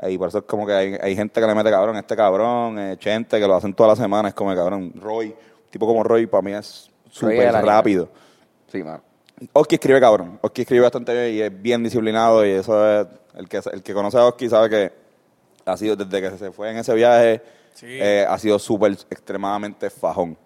Y 0.08 0.16
por 0.18 0.28
eso 0.28 0.38
es 0.38 0.44
como 0.44 0.66
que 0.66 0.72
hay, 0.72 0.94
hay 1.00 1.14
gente 1.14 1.40
que 1.40 1.46
le 1.46 1.54
mete 1.54 1.70
cabrón, 1.70 1.96
este 1.96 2.16
cabrón, 2.16 2.78
eh, 2.78 2.96
Chente, 2.98 3.38
que 3.38 3.46
lo 3.46 3.54
hacen 3.54 3.74
todas 3.74 3.92
las 3.92 3.98
semanas, 3.98 4.30
es 4.30 4.34
como 4.34 4.54
cabrón, 4.54 4.92
Roy, 4.96 5.34
tipo 5.70 5.86
como 5.86 6.02
Roy 6.02 6.26
para 6.26 6.42
mí 6.42 6.52
es 6.52 6.90
súper 7.10 7.36
rápido. 7.66 8.08
Sí, 8.72 8.82
mano. 8.82 9.00
Oski 9.52 9.74
escribe 9.74 10.00
cabrón, 10.00 10.38
Oski 10.42 10.62
escribe 10.62 10.82
bastante 10.82 11.12
bien 11.12 11.34
y 11.36 11.40
es 11.42 11.62
bien 11.62 11.82
disciplinado 11.82 12.44
y 12.46 12.50
eso 12.50 13.00
es, 13.00 13.06
el 13.34 13.48
que, 13.48 13.60
el 13.72 13.82
que 13.82 13.92
conoce 13.92 14.16
a 14.18 14.24
Oski 14.26 14.48
sabe 14.48 14.70
que 14.70 14.92
ha 15.66 15.76
sido, 15.76 15.96
desde 15.96 16.22
que 16.30 16.38
se 16.38 16.50
fue 16.52 16.70
en 16.70 16.78
ese 16.78 16.94
viaje, 16.94 17.42
Sí. 17.74 17.86
eh, 17.88 18.24
ha 18.26 18.38
sido 18.38 18.58
súper, 18.58 18.92
extremadamente 19.10 19.90
fajón. 19.90 20.38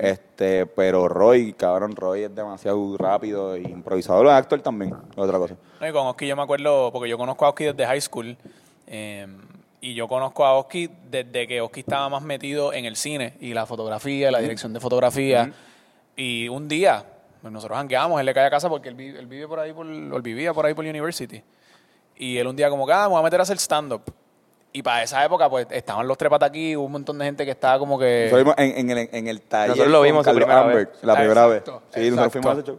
Este, 0.00 0.66
pero 0.66 1.08
Roy, 1.08 1.54
cabrón, 1.54 1.96
Roy 1.96 2.24
es 2.24 2.34
demasiado 2.34 2.94
rápido 2.98 3.54
e 3.54 3.62
improvisador, 3.62 4.26
es 4.26 4.32
actor 4.32 4.60
también, 4.60 4.92
es 5.12 5.16
otra 5.16 5.38
cosa. 5.38 5.54
No, 5.80 5.88
y 5.88 5.92
con 5.92 6.06
Oski 6.06 6.26
yo 6.26 6.36
me 6.36 6.42
acuerdo, 6.42 6.92
porque 6.92 7.08
yo 7.08 7.16
conozco 7.16 7.46
a 7.46 7.48
Oski 7.48 7.64
desde 7.64 7.86
high 7.86 8.00
school, 8.02 8.36
eh, 8.86 9.26
y 9.80 9.94
yo 9.94 10.06
conozco 10.08 10.44
a 10.44 10.58
Oski 10.58 10.90
desde 11.10 11.46
que 11.48 11.62
Oski 11.62 11.80
estaba 11.80 12.10
más 12.10 12.22
metido 12.22 12.74
en 12.74 12.84
el 12.84 12.96
cine 12.96 13.38
y 13.40 13.54
la 13.54 13.64
fotografía, 13.64 14.30
la 14.30 14.40
dirección 14.40 14.74
de 14.74 14.80
fotografía. 14.80 15.50
Y 16.16 16.48
un 16.48 16.68
día, 16.68 17.06
nosotros 17.42 17.78
hangueamos, 17.78 18.20
él 18.20 18.26
le 18.26 18.34
cae 18.34 18.46
a 18.46 18.50
casa 18.50 18.68
porque 18.68 18.88
él, 18.88 18.94
vi- 18.94 19.16
él 19.16 19.26
vive 19.26 19.46
por 19.46 19.58
ahí, 19.60 19.72
por, 19.72 19.86
él 19.86 20.22
vivía 20.22 20.52
por 20.52 20.66
ahí 20.66 20.74
por 20.74 20.84
University. 20.84 21.42
Y 22.16 22.36
él 22.38 22.46
un 22.46 22.56
día 22.56 22.68
como 22.68 22.86
que, 22.86 22.92
ah, 22.92 23.02
me 23.02 23.08
voy 23.10 23.20
a 23.20 23.22
meter 23.22 23.38
a 23.40 23.42
hacer 23.44 23.58
stand-up. 23.58 24.02
Y 24.72 24.82
para 24.82 25.02
esa 25.02 25.24
época, 25.24 25.48
pues, 25.48 25.66
estaban 25.70 26.06
los 26.06 26.18
tres 26.18 26.30
aquí, 26.40 26.76
hubo 26.76 26.84
un 26.86 26.92
montón 26.92 27.18
de 27.18 27.24
gente 27.24 27.44
que 27.44 27.52
estaba 27.52 27.78
como 27.78 27.98
que... 27.98 28.28
Nosotros 28.30 28.56
vimos 28.56 28.76
en, 28.76 28.90
en 28.90 28.98
el, 28.98 29.08
en 29.12 29.26
el 29.28 29.40
taller 29.42 29.68
Nosotros 29.70 29.92
lo 29.92 30.02
vimos 30.02 30.26
la 30.26 30.32
Carlos 30.32 30.44
primera 30.44 30.60
Amber, 30.60 30.76
vez. 30.86 30.98
la 31.02 31.14
primera 31.14 31.46
exacto, 31.46 31.82
vez. 31.92 32.04
Sí, 32.04 32.10
nosotros 32.10 32.32
fuimos 32.32 32.48
a 32.48 32.52
ese 32.52 32.60
exacto. 32.60 32.72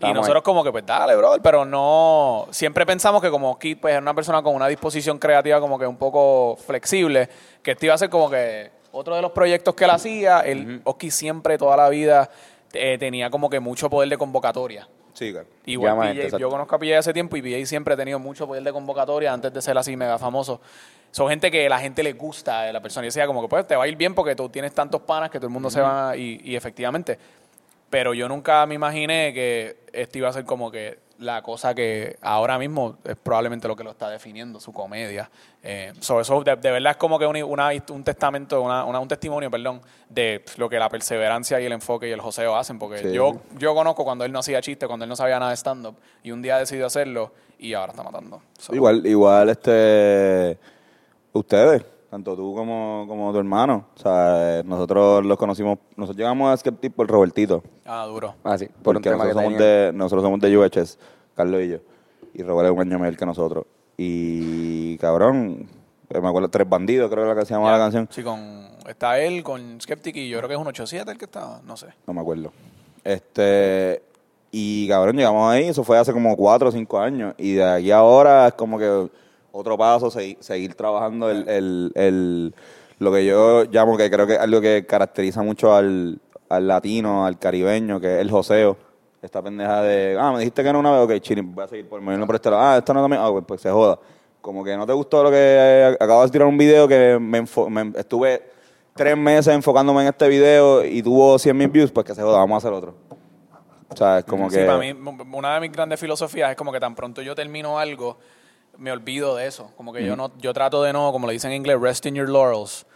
show. 0.00 0.08
Y 0.10 0.12
nosotros 0.12 0.42
como 0.44 0.62
que, 0.64 0.70
pues 0.70 0.86
dale, 0.86 1.16
brother, 1.16 1.42
pero 1.42 1.64
no... 1.64 2.46
Siempre 2.50 2.86
pensamos 2.86 3.20
que 3.20 3.30
como 3.30 3.50
Oski, 3.50 3.74
pues, 3.74 3.92
era 3.92 4.00
una 4.00 4.14
persona 4.14 4.42
con 4.42 4.54
una 4.54 4.68
disposición 4.68 5.18
creativa 5.18 5.60
como 5.60 5.78
que 5.78 5.86
un 5.86 5.96
poco 5.96 6.56
flexible, 6.56 7.28
que 7.62 7.72
este 7.72 7.86
iba 7.86 7.94
a 7.96 7.98
ser 7.98 8.08
como 8.08 8.30
que 8.30 8.70
otro 8.92 9.14
de 9.16 9.20
los 9.20 9.32
proyectos 9.32 9.74
que 9.74 9.84
él 9.84 9.90
hacía. 9.90 10.40
El, 10.40 10.80
Oski 10.84 11.10
siempre, 11.10 11.58
toda 11.58 11.76
la 11.76 11.88
vida, 11.88 12.30
eh, 12.72 12.96
tenía 12.98 13.30
como 13.30 13.48
que 13.50 13.60
mucho 13.60 13.88
poder 13.90 14.08
de 14.08 14.18
convocatoria. 14.18 14.88
Sí, 15.14 15.32
claro. 15.32 15.48
Igual 15.66 15.92
Llama 15.92 16.02
PJ, 16.02 16.08
gente, 16.08 16.24
exacto. 16.26 16.38
yo 16.38 16.50
conozco 16.50 16.76
a 16.76 16.78
PJ 16.78 16.98
hace 16.98 17.12
tiempo 17.12 17.36
y 17.36 17.42
PJ 17.42 17.66
siempre 17.66 17.94
ha 17.94 17.96
tenido 17.96 18.18
mucho 18.18 18.46
poder 18.46 18.62
de 18.62 18.72
convocatoria 18.72 19.32
antes 19.32 19.52
de 19.52 19.60
ser 19.60 19.76
así 19.76 19.96
mega 19.96 20.18
famoso. 20.18 20.60
Son 21.10 21.28
gente 21.28 21.50
que 21.50 21.68
la 21.68 21.80
gente 21.80 22.02
le 22.02 22.12
gusta 22.12 22.62
de 22.62 22.72
la 22.72 22.80
persona. 22.80 23.06
Y 23.06 23.08
decía 23.08 23.26
como 23.26 23.42
que 23.42 23.48
pues 23.48 23.66
te 23.66 23.74
va 23.74 23.84
a 23.84 23.88
ir 23.88 23.96
bien 23.96 24.14
porque 24.14 24.36
tú 24.36 24.48
tienes 24.48 24.72
tantos 24.72 25.02
panas 25.02 25.30
que 25.30 25.38
todo 25.38 25.48
el 25.48 25.52
mundo 25.52 25.70
se 25.70 25.80
va 25.80 26.16
y, 26.16 26.40
y 26.44 26.54
efectivamente. 26.54 27.18
Pero 27.90 28.14
yo 28.14 28.28
nunca 28.28 28.64
me 28.66 28.74
imaginé 28.74 29.32
que 29.32 29.78
esto 29.92 30.18
iba 30.18 30.28
a 30.28 30.32
ser 30.32 30.44
como 30.44 30.70
que 30.70 30.98
la 31.18 31.42
cosa 31.42 31.74
que 31.74 32.16
ahora 32.22 32.58
mismo 32.58 32.96
es 33.04 33.16
probablemente 33.16 33.66
lo 33.66 33.74
que 33.74 33.82
lo 33.84 33.90
está 33.90 34.08
definiendo, 34.08 34.60
su 34.60 34.72
comedia. 34.72 35.28
Eh, 35.62 35.92
so, 36.00 36.20
eso 36.20 36.42
de, 36.44 36.54
de 36.56 36.70
verdad 36.70 36.92
es 36.92 36.96
como 36.96 37.18
que 37.18 37.26
un, 37.26 37.36
una- 37.42 37.70
un 37.90 38.04
testamento, 38.04 38.62
una- 38.62 38.84
una- 38.84 39.00
un 39.00 39.08
testimonio, 39.08 39.50
perdón, 39.50 39.80
de 40.08 40.44
lo 40.56 40.68
que 40.68 40.78
la 40.78 40.88
perseverancia 40.88 41.60
y 41.60 41.66
el 41.66 41.72
enfoque 41.72 42.08
y 42.08 42.12
el 42.12 42.20
joseo 42.20 42.54
hacen. 42.56 42.78
Porque 42.78 42.98
Sí. 42.98 43.12
yo, 43.12 43.32
yo 43.58 43.74
conozco 43.74 44.04
cuando 44.04 44.24
él 44.24 44.30
no 44.32 44.38
hacía 44.38 44.60
chistes, 44.60 44.86
cuando 44.86 45.04
él 45.04 45.08
no 45.08 45.16
sabía 45.16 45.38
nada 45.40 45.50
de 45.50 45.56
stand-up, 45.56 45.96
y 46.22 46.30
un 46.30 46.40
día 46.40 46.56
decidió 46.58 46.86
hacerlo 46.86 47.32
y 47.58 47.74
ahora 47.74 47.90
está 47.90 48.04
matando. 48.04 48.40
So, 48.58 48.72
Igual, 48.74 49.04
igual, 49.04 49.48
este, 49.48 50.56
ustedes, 51.32 51.84
tanto 52.10 52.34
tú 52.36 52.54
como, 52.54 53.04
como 53.06 53.32
tu 53.32 53.38
hermano, 53.38 53.86
o 53.94 53.98
sea, 53.98 54.60
eh, 54.60 54.62
nosotros 54.64 55.24
los 55.24 55.36
conocimos, 55.36 55.78
nosotros 55.96 56.16
llegamos 56.16 56.52
a 56.52 56.56
Skeptic 56.56 56.92
por 56.94 57.06
Robertito, 57.06 57.62
Ah, 57.84 58.06
duro. 58.06 58.34
Ah, 58.44 58.56
sí, 58.56 58.66
por 58.82 58.94
porque 58.94 59.10
nosotros 59.10 59.34
somos, 59.34 59.58
de, 59.58 59.90
nosotros 59.94 60.22
somos 60.22 60.40
de 60.40 60.56
UHS, 60.56 60.98
Carlos 61.34 61.62
y 61.62 61.68
yo, 61.68 61.78
y 62.34 62.42
Robert 62.42 62.70
es 62.70 62.74
un 62.74 62.80
año 62.80 62.98
mayor 62.98 63.16
que 63.16 63.26
nosotros, 63.26 63.64
y 63.96 64.96
cabrón, 64.98 65.68
eh, 66.08 66.20
me 66.20 66.28
acuerdo, 66.28 66.48
Tres 66.48 66.68
Bandidos, 66.68 67.10
creo 67.10 67.24
que 67.24 67.28
era 67.28 67.34
la 67.34 67.40
que 67.40 67.46
se 67.46 67.54
llamaba 67.54 67.72
la 67.72 67.84
canción, 67.84 68.08
Sí, 68.10 68.22
con, 68.22 68.68
está 68.88 69.18
él 69.20 69.42
con 69.42 69.80
Skeptic 69.80 70.16
y 70.16 70.28
yo 70.28 70.38
creo 70.38 70.48
que 70.48 70.54
es 70.54 70.60
un 70.60 70.66
87 70.66 71.10
el 71.10 71.18
que 71.18 71.26
estaba, 71.26 71.60
no 71.66 71.76
sé. 71.76 71.88
no 72.06 72.14
me 72.14 72.20
acuerdo. 72.20 72.52
Este, 73.04 74.02
y 74.50 74.88
cabrón, 74.88 75.16
llegamos 75.16 75.50
ahí, 75.52 75.68
eso 75.68 75.84
fue 75.84 75.98
hace 75.98 76.12
como 76.12 76.36
cuatro 76.36 76.68
o 76.68 76.72
cinco 76.72 76.98
años. 76.98 77.34
Y 77.38 77.54
de 77.54 77.64
aquí 77.64 77.90
a 77.90 77.98
ahora 77.98 78.48
es 78.48 78.54
como 78.54 78.78
que 78.78 79.08
otro 79.52 79.76
paso, 79.78 80.08
segui- 80.10 80.36
seguir 80.40 80.74
trabajando 80.74 81.30
el, 81.30 81.48
el, 81.48 81.92
el- 81.94 82.54
lo 82.98 83.12
que 83.12 83.24
yo 83.24 83.64
llamo 83.64 83.96
que 83.96 84.10
creo 84.10 84.26
que 84.26 84.34
es 84.34 84.38
algo 84.40 84.60
que 84.60 84.84
caracteriza 84.86 85.42
mucho 85.42 85.74
al, 85.74 86.20
al 86.48 86.66
latino, 86.68 87.24
al 87.24 87.38
caribeño, 87.38 88.00
que 88.00 88.16
es 88.16 88.20
el 88.20 88.30
joseo. 88.30 88.76
Esta 89.22 89.42
pendeja 89.42 89.82
de, 89.82 90.16
ah, 90.18 90.32
me 90.32 90.38
dijiste 90.38 90.62
que 90.62 90.72
no 90.72 90.78
una 90.80 90.92
vez, 90.92 91.00
ok, 91.02 91.22
chini, 91.22 91.40
voy 91.42 91.64
a 91.64 91.68
seguir 91.68 91.88
por 91.88 92.00
moverme 92.00 92.26
por 92.26 92.34
este 92.36 92.50
lado. 92.50 92.62
Ah, 92.62 92.78
esta 92.78 92.92
no 92.94 93.00
también, 93.02 93.22
ah, 93.22 93.30
pues, 93.30 93.44
pues 93.46 93.60
se 93.60 93.70
joda. 93.70 93.98
Como 94.40 94.62
que 94.64 94.76
no 94.76 94.86
te 94.86 94.92
gustó 94.92 95.22
lo 95.24 95.30
que 95.30 95.36
eh, 95.38 95.96
acabo 96.00 96.24
de 96.24 96.30
tirar 96.30 96.46
un 96.48 96.56
video 96.58 96.86
que 96.88 97.18
me, 97.20 97.42
me- 97.42 97.98
estuve 97.98 98.42
tres 98.94 99.16
meses 99.16 99.54
enfocándome 99.54 100.02
en 100.02 100.08
este 100.08 100.28
video 100.28 100.84
y 100.84 101.02
tuvo 101.02 101.38
100 101.38 101.56
mil 101.56 101.68
views, 101.68 101.90
pues 101.90 102.06
que 102.06 102.14
se 102.14 102.22
joda, 102.22 102.38
vamos 102.38 102.54
a 102.54 102.58
hacer 102.68 102.72
otro. 102.76 102.94
O 103.90 103.96
sea, 103.96 104.18
es 104.18 104.24
como 104.24 104.50
Sí, 104.50 104.56
que... 104.56 104.64
para 104.64 104.78
mí, 104.78 104.92
una 105.32 105.54
de 105.54 105.60
mis 105.60 105.72
grandes 105.72 105.98
filosofías 105.98 106.50
es 106.50 106.56
como 106.56 106.72
que 106.72 106.80
tan 106.80 106.94
pronto 106.94 107.22
yo 107.22 107.34
termino 107.34 107.78
algo, 107.78 108.18
me 108.78 108.90
olvido 108.92 109.36
de 109.36 109.46
eso. 109.46 109.70
Como 109.76 109.92
que 109.92 110.04
yo 110.06 110.16
no, 110.16 110.32
yo 110.38 110.52
trato 110.54 110.82
de 110.82 110.92
no, 110.92 111.12
como 111.12 111.26
le 111.26 111.34
dicen 111.34 111.50
en 111.50 111.58
inglés, 111.58 111.78
rest 111.80 112.06
in 112.06 112.14
your 112.14 112.28
laurels. 112.28 112.86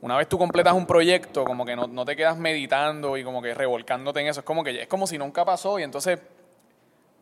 Una 0.00 0.16
vez 0.16 0.28
tú 0.28 0.38
completas 0.38 0.72
un 0.72 0.86
proyecto, 0.86 1.44
como 1.44 1.64
que 1.66 1.76
no, 1.76 1.86
no 1.86 2.04
te 2.06 2.16
quedas 2.16 2.36
meditando 2.38 3.16
y 3.18 3.24
como 3.24 3.42
que 3.42 3.52
revolcándote 3.54 4.20
en 4.20 4.28
eso. 4.28 4.40
Es 4.40 4.46
como 4.46 4.64
que 4.64 4.82
es 4.82 4.88
como 4.88 5.06
si 5.06 5.18
nunca 5.18 5.44
pasó 5.44 5.78
y 5.78 5.82
entonces, 5.82 6.18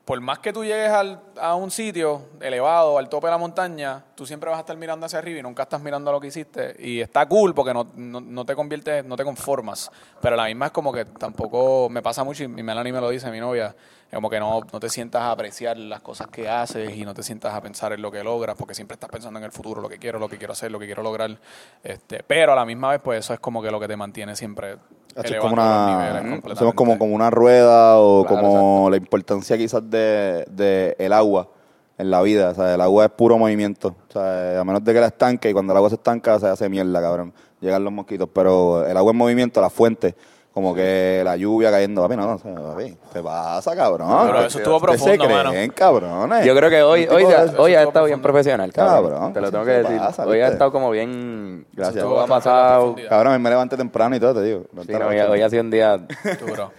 por 0.05 0.21
más 0.21 0.39
que 0.39 0.53
tú 0.53 0.65
llegues 0.65 0.89
al- 0.91 1.21
a 1.41 1.55
un 1.55 1.71
sitio 1.71 2.23
elevado, 2.41 2.97
al 2.99 3.09
tope 3.09 3.27
de 3.27 3.33
la 3.33 3.39
montaña, 3.39 4.05
tú 4.15 4.25
siempre 4.27 4.49
vas 4.49 4.59
a 4.59 4.61
estar 4.61 4.77
mirando 4.77 5.05
hacia 5.07 5.19
arriba 5.19 5.41
y 5.41 5.43
nunca 5.43 5.65
estás 5.65 5.81
mirando 5.83 6.11
a 6.11 6.13
lo 6.15 6.21
que 6.21 6.29
hiciste. 6.29 6.77
Y 6.79 7.01
está 7.01 7.27
cool 7.27 7.53
porque 7.55 7.75
no, 7.75 7.87
no, 7.97 8.21
no 8.21 8.45
te 8.45 8.55
conviertes, 8.55 9.05
no 9.05 9.17
te 9.17 9.25
conformas. 9.25 9.91
Pero 10.23 10.37
la 10.37 10.45
misma 10.47 10.67
es 10.67 10.73
como 10.73 10.93
que 10.93 11.05
tampoco 11.05 11.89
me 11.91 12.01
pasa 12.01 12.23
mucho 12.25 12.45
y 12.45 12.49
Melanie 12.49 12.93
me 12.93 13.01
lo 13.01 13.11
dice, 13.11 13.31
mi 13.31 13.41
novia, 13.41 13.75
como 14.13 14.31
que 14.31 14.41
no, 14.41 14.61
no 14.73 14.81
te 14.81 14.89
sientas 14.89 15.23
a 15.23 15.31
apreciar 15.31 15.77
las 15.77 16.01
cosas 16.01 16.29
que 16.29 16.49
haces 16.49 16.97
y 16.97 17.05
no 17.05 17.15
te 17.15 17.23
sientas 17.23 17.55
a 17.55 17.61
pensar 17.61 17.93
en 17.93 18.01
lo 18.01 18.11
que 18.11 18.25
logras 18.25 18.57
porque 18.57 18.75
siempre 18.75 18.95
estás 18.95 19.11
pensando 19.11 19.39
en 19.39 19.45
el 19.45 19.53
futuro, 19.53 19.83
lo 19.83 19.89
que 19.89 19.99
quiero, 19.99 20.19
lo 20.19 20.29
que 20.29 20.39
quiero 20.39 20.53
hacer, 20.53 20.71
lo 20.71 20.79
que 20.79 20.87
quiero 20.87 21.03
lograr. 21.03 21.39
Este, 21.83 22.23
pero 22.27 22.53
a 22.53 22.57
la 22.57 22.65
misma 22.65 22.91
vez, 22.91 23.01
pues 23.03 23.21
eso 23.21 23.35
es 23.35 23.41
como 23.41 23.63
que 23.63 23.71
lo 23.71 23.79
que 23.79 23.89
te 23.89 23.97
mantiene 23.97 24.35
siempre 24.35 24.77
es 25.15 25.33
como 25.41 25.57
los 25.57 25.65
una, 25.65 26.41
somos 26.55 26.75
como, 26.75 26.99
como 26.99 27.15
una 27.15 27.31
rueda 27.31 27.99
o 27.99 28.25
Claro, 28.25 28.43
como 28.43 28.91
la 28.91 28.97
importancia 28.97 29.57
quizás 29.57 29.89
de, 29.91 30.45
de 30.51 30.95
el 30.99 31.13
agua 31.13 31.49
en 31.97 32.11
la 32.11 32.23
vida. 32.23 32.51
O 32.51 32.55
sea, 32.55 32.75
el 32.75 32.81
agua 32.81 33.07
es 33.07 33.11
puro 33.11 33.37
movimiento. 33.37 33.97
O 34.09 34.13
sea, 34.13 34.61
a 34.61 34.65
menos 34.65 34.85
de 34.85 34.95
que 34.95 35.01
la 35.01 35.09
estanque 35.09 35.51
y 35.51 35.53
cuando 35.53 35.73
el 35.73 35.77
agua 35.77 35.91
se 35.91 35.97
estanca 35.97 36.39
se 36.39 36.47
hace 36.47 36.69
mierda, 36.69 37.01
cabrón. 37.01 37.33
Llegan 37.61 37.83
los 37.83 37.93
mosquitos. 37.93 38.29
Pero 38.33 38.87
el 38.87 38.97
agua 38.97 39.11
en 39.11 39.19
movimiento, 39.19 39.61
la 39.61 39.71
fuente, 39.71 40.15
como 40.59 40.75
que 40.75 41.23
la 41.25 41.37
lluvia 41.37 41.71
cayendo. 41.71 42.03
Papi, 42.03 42.17
no, 42.17 42.37
papi, 42.37 42.97
te 43.13 43.23
pasa, 43.23 43.77
cabrón. 43.77 44.27
Pero 44.27 44.41
eso 44.45 44.59
estuvo 44.59 44.81
profundo, 44.81 45.13
se 45.13 45.19
creen, 45.49 45.71
cabrones. 45.71 46.45
Yo 46.45 46.57
creo 46.57 46.69
que 46.69 46.83
hoy, 46.83 47.07
hoy, 47.07 47.25
hoy 47.57 47.75
ha 47.75 47.85
estado 47.85 48.07
bien 48.07 48.21
profesional, 48.21 48.73
cabrón. 48.73 49.11
Cabrón, 49.13 49.33
Te 49.33 49.41
lo 49.41 49.51
tengo 49.53 49.65
¿qué 49.65 49.71
que 49.71 49.77
decir. 49.79 49.99
pasa, 49.99 50.27
hoy 50.27 50.41
ha 50.41 50.49
estado 50.49 50.73
como 50.73 50.91
bien. 50.91 51.65
Gracias. 51.73 51.99
Estuvo 51.99 52.15
Todo 52.15 52.25
ha 52.25 52.27
pasado. 52.27 52.97
Cabrón, 53.09 53.41
me 53.41 53.51
levanté 53.51 53.77
temprano 53.77 54.17
y 54.17 54.21
todo, 54.21 54.35
te 54.35 54.43
digo. 54.43 54.65
Sí, 54.85 54.93
no, 54.93 55.07
hoy, 55.07 55.19
hoy 55.21 55.43
ha 55.43 55.49
sido 55.49 55.63
un 55.63 55.71
día. 55.71 55.97
Duro. 55.97 56.73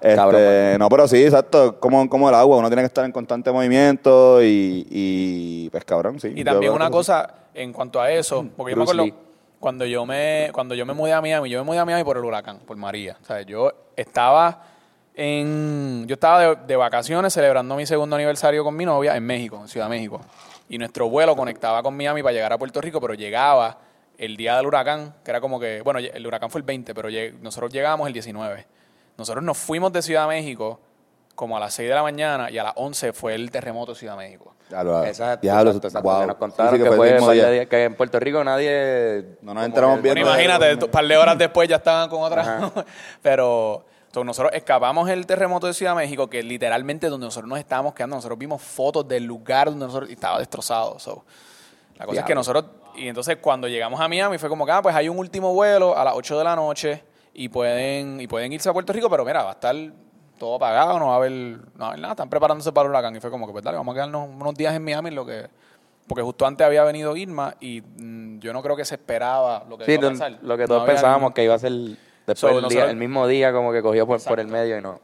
Este, 0.00 0.16
Cabrón, 0.16 0.78
no, 0.80 0.88
pero 0.88 1.06
sí, 1.06 1.24
exacto, 1.24 1.78
como, 1.78 2.10
como 2.10 2.28
el 2.28 2.34
agua, 2.34 2.56
uno 2.56 2.68
tiene 2.68 2.82
que 2.82 2.86
estar 2.86 3.04
en 3.04 3.12
constante 3.12 3.52
movimiento 3.52 4.42
y, 4.42 4.84
y 4.90 5.70
pues 5.70 5.84
cabrón, 5.84 6.18
sí. 6.18 6.32
Y 6.34 6.38
Yo 6.40 6.44
también 6.44 6.72
una 6.72 6.90
cosa 6.90 7.32
en 7.54 7.72
cuanto 7.72 8.00
a 8.00 8.10
eso, 8.10 8.44
porque 8.56 8.72
yo 8.72 8.76
me 8.78 8.84
Bruce 8.84 8.92
acuerdo 9.00 9.04
Lee. 9.04 9.14
Cuando 9.62 9.86
yo 9.86 10.04
me 10.04 10.50
cuando 10.52 10.74
yo 10.74 10.84
me 10.84 10.92
mudé 10.92 11.12
a 11.12 11.20
Miami, 11.20 11.48
yo 11.48 11.60
me 11.60 11.64
mudé 11.64 11.78
a 11.78 11.84
Miami 11.84 12.02
por 12.02 12.16
el 12.16 12.24
huracán, 12.24 12.58
por 12.66 12.76
María. 12.76 13.16
O 13.22 13.24
sea, 13.24 13.42
yo 13.42 13.72
estaba 13.94 14.60
en 15.14 16.04
yo 16.08 16.14
estaba 16.14 16.40
de, 16.40 16.56
de 16.66 16.74
vacaciones 16.74 17.32
celebrando 17.32 17.76
mi 17.76 17.86
segundo 17.86 18.16
aniversario 18.16 18.64
con 18.64 18.74
mi 18.74 18.84
novia 18.84 19.14
en 19.16 19.24
México, 19.24 19.60
en 19.62 19.68
Ciudad 19.68 19.86
de 19.86 19.90
México. 19.90 20.20
Y 20.68 20.78
nuestro 20.78 21.08
vuelo 21.08 21.36
conectaba 21.36 21.80
con 21.80 21.96
Miami 21.96 22.24
para 22.24 22.32
llegar 22.32 22.52
a 22.52 22.58
Puerto 22.58 22.80
Rico, 22.80 23.00
pero 23.00 23.14
llegaba 23.14 23.78
el 24.18 24.36
día 24.36 24.56
del 24.56 24.66
huracán, 24.66 25.14
que 25.24 25.30
era 25.30 25.40
como 25.40 25.60
que, 25.60 25.80
bueno, 25.82 26.00
el 26.00 26.26
huracán 26.26 26.50
fue 26.50 26.58
el 26.58 26.64
20, 26.64 26.92
pero 26.92 27.08
nosotros 27.40 27.72
llegamos 27.72 28.08
el 28.08 28.12
19. 28.12 28.66
Nosotros 29.16 29.44
nos 29.44 29.58
fuimos 29.58 29.92
de 29.92 30.02
Ciudad 30.02 30.22
de 30.22 30.34
México 30.34 30.80
como 31.42 31.56
a 31.56 31.60
las 31.60 31.74
6 31.74 31.88
de 31.88 31.94
la 31.96 32.04
mañana 32.04 32.52
y 32.52 32.58
a 32.58 32.62
las 32.62 32.72
11 32.76 33.12
fue 33.12 33.34
el 33.34 33.50
terremoto 33.50 33.94
de 33.94 33.98
Ciudad 33.98 34.16
de 34.16 34.26
México. 34.26 34.54
Diablo, 34.68 35.04
Exacto, 35.04 35.42
diablo, 35.42 35.70
exacto, 35.72 35.88
exacto. 35.88 36.08
wow. 36.08 36.26
Nos 36.28 36.36
contaron 36.36 36.76
sí, 36.76 36.80
que, 36.80 36.88
fue 36.92 37.18
fue 37.18 37.84
en 37.84 37.96
Puerto 37.96 38.20
Rico 38.20 38.44
nadie. 38.44 39.38
No 39.42 39.52
nos 39.52 39.64
enteramos 39.64 39.96
como 39.96 40.02
bien 40.04 40.14
Bueno, 40.14 40.30
imagínate, 40.30 40.84
un 40.84 40.88
par 40.92 41.04
de 41.04 41.16
horas 41.16 41.36
después 41.36 41.68
ya 41.68 41.76
estaban 41.78 42.08
con 42.08 42.22
otra. 42.22 42.70
Pero 43.22 43.84
entonces, 44.06 44.24
nosotros 44.24 44.52
escapamos 44.54 45.10
el 45.10 45.26
terremoto 45.26 45.66
de 45.66 45.74
Ciudad 45.74 45.96
de 45.96 45.96
México, 45.96 46.30
que 46.30 46.44
literalmente 46.44 47.08
donde 47.08 47.26
nosotros 47.26 47.48
nos 47.48 47.58
estábamos 47.58 47.92
quedando, 47.92 48.14
nosotros 48.14 48.38
vimos 48.38 48.62
fotos 48.62 49.08
del 49.08 49.24
lugar 49.24 49.68
donde 49.68 49.86
nosotros 49.86 50.10
y 50.10 50.12
estaba 50.12 50.38
destrozado. 50.38 51.00
so. 51.00 51.24
La 51.96 52.06
cosa 52.06 52.20
es 52.20 52.26
que 52.26 52.36
nosotros, 52.36 52.66
y 52.94 53.08
entonces 53.08 53.38
cuando 53.40 53.66
llegamos 53.66 54.00
a 54.00 54.06
Miami 54.06 54.38
fue 54.38 54.48
como 54.48 54.64
que, 54.64 54.70
ah, 54.70 54.80
pues 54.80 54.94
hay 54.94 55.08
un 55.08 55.18
último 55.18 55.52
vuelo 55.52 55.98
a 55.98 56.04
las 56.04 56.14
8 56.14 56.38
de 56.38 56.44
la 56.44 56.54
noche 56.54 57.02
y 57.34 57.48
pueden, 57.48 58.20
y 58.20 58.28
pueden 58.28 58.52
irse 58.52 58.68
a 58.68 58.72
Puerto 58.72 58.92
Rico, 58.92 59.10
pero 59.10 59.24
mira, 59.24 59.42
va 59.42 59.50
a 59.50 59.54
estar 59.54 59.74
todo 60.42 60.56
apagado, 60.56 60.98
no 60.98 61.06
va 61.06 61.12
a 61.12 61.16
haber, 61.18 61.30
no 61.30 61.60
va 61.78 61.84
a 61.84 61.88
haber 61.90 62.00
nada, 62.00 62.14
están 62.14 62.28
preparándose 62.28 62.72
para 62.72 62.86
el 62.86 62.90
huracán. 62.90 63.14
Y 63.14 63.20
fue 63.20 63.30
como 63.30 63.46
que, 63.46 63.52
pues 63.52 63.62
dale, 63.64 63.76
vamos 63.78 63.92
a 63.92 63.94
quedarnos 63.94 64.28
unos 64.28 64.54
días 64.54 64.74
en 64.74 64.82
Miami 64.84 65.12
lo 65.12 65.24
que 65.24 65.46
porque 66.08 66.20
justo 66.22 66.44
antes 66.44 66.66
había 66.66 66.82
venido 66.82 67.16
Irma 67.16 67.54
y 67.60 67.80
mm, 67.80 68.40
yo 68.40 68.52
no 68.52 68.60
creo 68.60 68.74
que 68.74 68.84
se 68.84 68.96
esperaba 68.96 69.64
lo 69.68 69.78
que 69.78 69.84
Sí, 69.84 69.92
iba 69.92 70.08
a 70.08 70.10
pasar. 70.10 70.38
lo 70.42 70.56
que 70.58 70.66
todos 70.66 70.84
pensábamos 70.84 71.32
que 71.32 71.44
iba 71.44 71.54
a 71.54 71.58
ser 71.60 71.70
después 72.26 72.38
So, 72.40 72.48
el, 72.48 72.54
día- 72.56 72.60
nosotros- 72.62 72.90
el 72.90 72.96
mismo 72.96 73.26
día 73.28 73.52
como 73.52 73.72
que 73.72 73.82
cogió 73.82 74.04
por, 74.04 74.20
por 74.22 74.40
el 74.40 74.48
medio 74.48 74.76
y 74.76 74.82
no. 74.82 74.98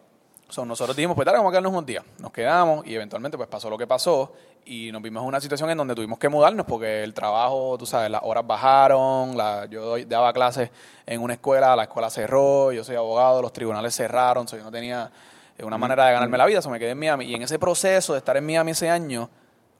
So, 0.50 0.64
nosotros 0.64 0.96
dijimos, 0.96 1.14
pues 1.14 1.26
dale, 1.26 1.36
vamos 1.36 1.50
a 1.50 1.52
quedarnos 1.52 1.72
unos 1.72 1.84
días. 1.84 2.02
Nos 2.18 2.32
quedamos 2.32 2.86
y 2.86 2.94
eventualmente 2.94 3.36
pues 3.36 3.50
pasó 3.50 3.68
lo 3.68 3.76
que 3.76 3.86
pasó 3.86 4.32
y 4.64 4.90
nos 4.92 5.02
vimos 5.02 5.22
en 5.22 5.28
una 5.28 5.40
situación 5.42 5.68
en 5.68 5.76
donde 5.76 5.94
tuvimos 5.94 6.18
que 6.18 6.30
mudarnos 6.30 6.64
porque 6.64 7.04
el 7.04 7.12
trabajo, 7.12 7.76
tú 7.78 7.84
sabes, 7.84 8.10
las 8.10 8.22
horas 8.24 8.46
bajaron, 8.46 9.36
la, 9.36 9.66
yo 9.66 9.98
daba 10.06 10.32
clases 10.32 10.70
en 11.04 11.20
una 11.20 11.34
escuela, 11.34 11.76
la 11.76 11.82
escuela 11.82 12.08
cerró, 12.08 12.72
yo 12.72 12.82
soy 12.82 12.96
abogado, 12.96 13.42
los 13.42 13.52
tribunales 13.52 13.94
cerraron, 13.94 14.48
so, 14.48 14.56
yo 14.56 14.64
no 14.64 14.70
tenía 14.70 15.10
eh, 15.58 15.64
una 15.64 15.76
manera 15.76 16.06
de 16.06 16.12
ganarme 16.14 16.38
la 16.38 16.46
vida, 16.46 16.62
so 16.62 16.70
me 16.70 16.78
quedé 16.78 16.92
en 16.92 16.98
Miami. 16.98 17.26
Y 17.26 17.34
en 17.34 17.42
ese 17.42 17.58
proceso 17.58 18.14
de 18.14 18.18
estar 18.20 18.36
en 18.38 18.46
Miami 18.46 18.70
ese 18.70 18.88
año, 18.88 19.28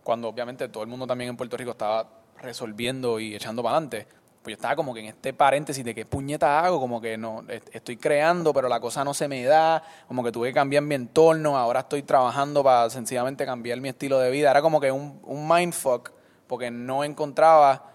cuando 0.05 0.29
obviamente 0.29 0.69
todo 0.69 0.83
el 0.83 0.89
mundo 0.91 1.07
también 1.07 1.31
en 1.31 1.37
Puerto 1.39 1.57
Rico 1.57 1.71
estaba 1.71 2.07
resolviendo 2.43 3.19
y 3.19 3.35
echando 3.35 3.63
para 3.63 3.77
adelante, 3.77 4.07
pues 4.49 4.57
yo 4.57 4.61
estaba 4.61 4.77
como 4.77 4.95
que 4.95 5.01
en 5.01 5.07
este 5.07 5.35
paréntesis 5.35 5.85
de 5.85 5.95
qué 5.95 6.07
puñeta 6.07 6.61
hago, 6.65 6.81
como 6.81 7.01
que 7.03 7.19
no, 7.19 7.45
est- 7.49 7.69
estoy 7.75 7.99
creando, 7.99 8.55
pero 8.55 8.67
la 8.69 8.81
cosa 8.81 9.05
no 9.05 9.13
se 9.13 9.29
me 9.29 9.45
da, 9.45 9.83
como 10.07 10.25
que 10.25 10.33
tuve 10.33 10.49
que 10.49 10.55
cambiar 10.55 10.83
mi 10.83 10.95
entorno, 10.95 11.59
ahora 11.59 11.81
estoy 11.81 12.03
trabajando 12.03 12.65
para 12.65 12.89
sencillamente 12.89 13.45
cambiar 13.45 13.79
mi 13.81 13.91
estilo 13.91 14.19
de 14.19 14.31
vida. 14.31 14.51
Era 14.51 14.63
como 14.63 14.81
que 14.81 14.91
un, 14.91 15.21
un 15.25 15.47
mindfuck, 15.47 16.13
porque 16.47 16.71
no 16.71 17.05
encontraba 17.05 17.91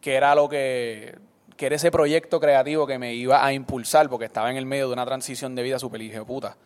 que 0.00 0.16
era 0.16 0.34
lo 0.34 0.48
que, 0.48 1.16
que 1.56 1.66
era 1.66 1.76
ese 1.76 1.90
proyecto 1.92 2.40
creativo 2.40 2.86
que 2.88 2.98
me 2.98 3.14
iba 3.14 3.44
a 3.44 3.52
impulsar, 3.52 4.08
porque 4.08 4.24
estaba 4.24 4.50
en 4.50 4.56
el 4.56 4.66
medio 4.66 4.88
de 4.88 4.94
una 4.94 5.06
transición 5.06 5.54
de 5.54 5.62
vida 5.62 5.78
súper 5.78 6.02
puta. 6.24 6.56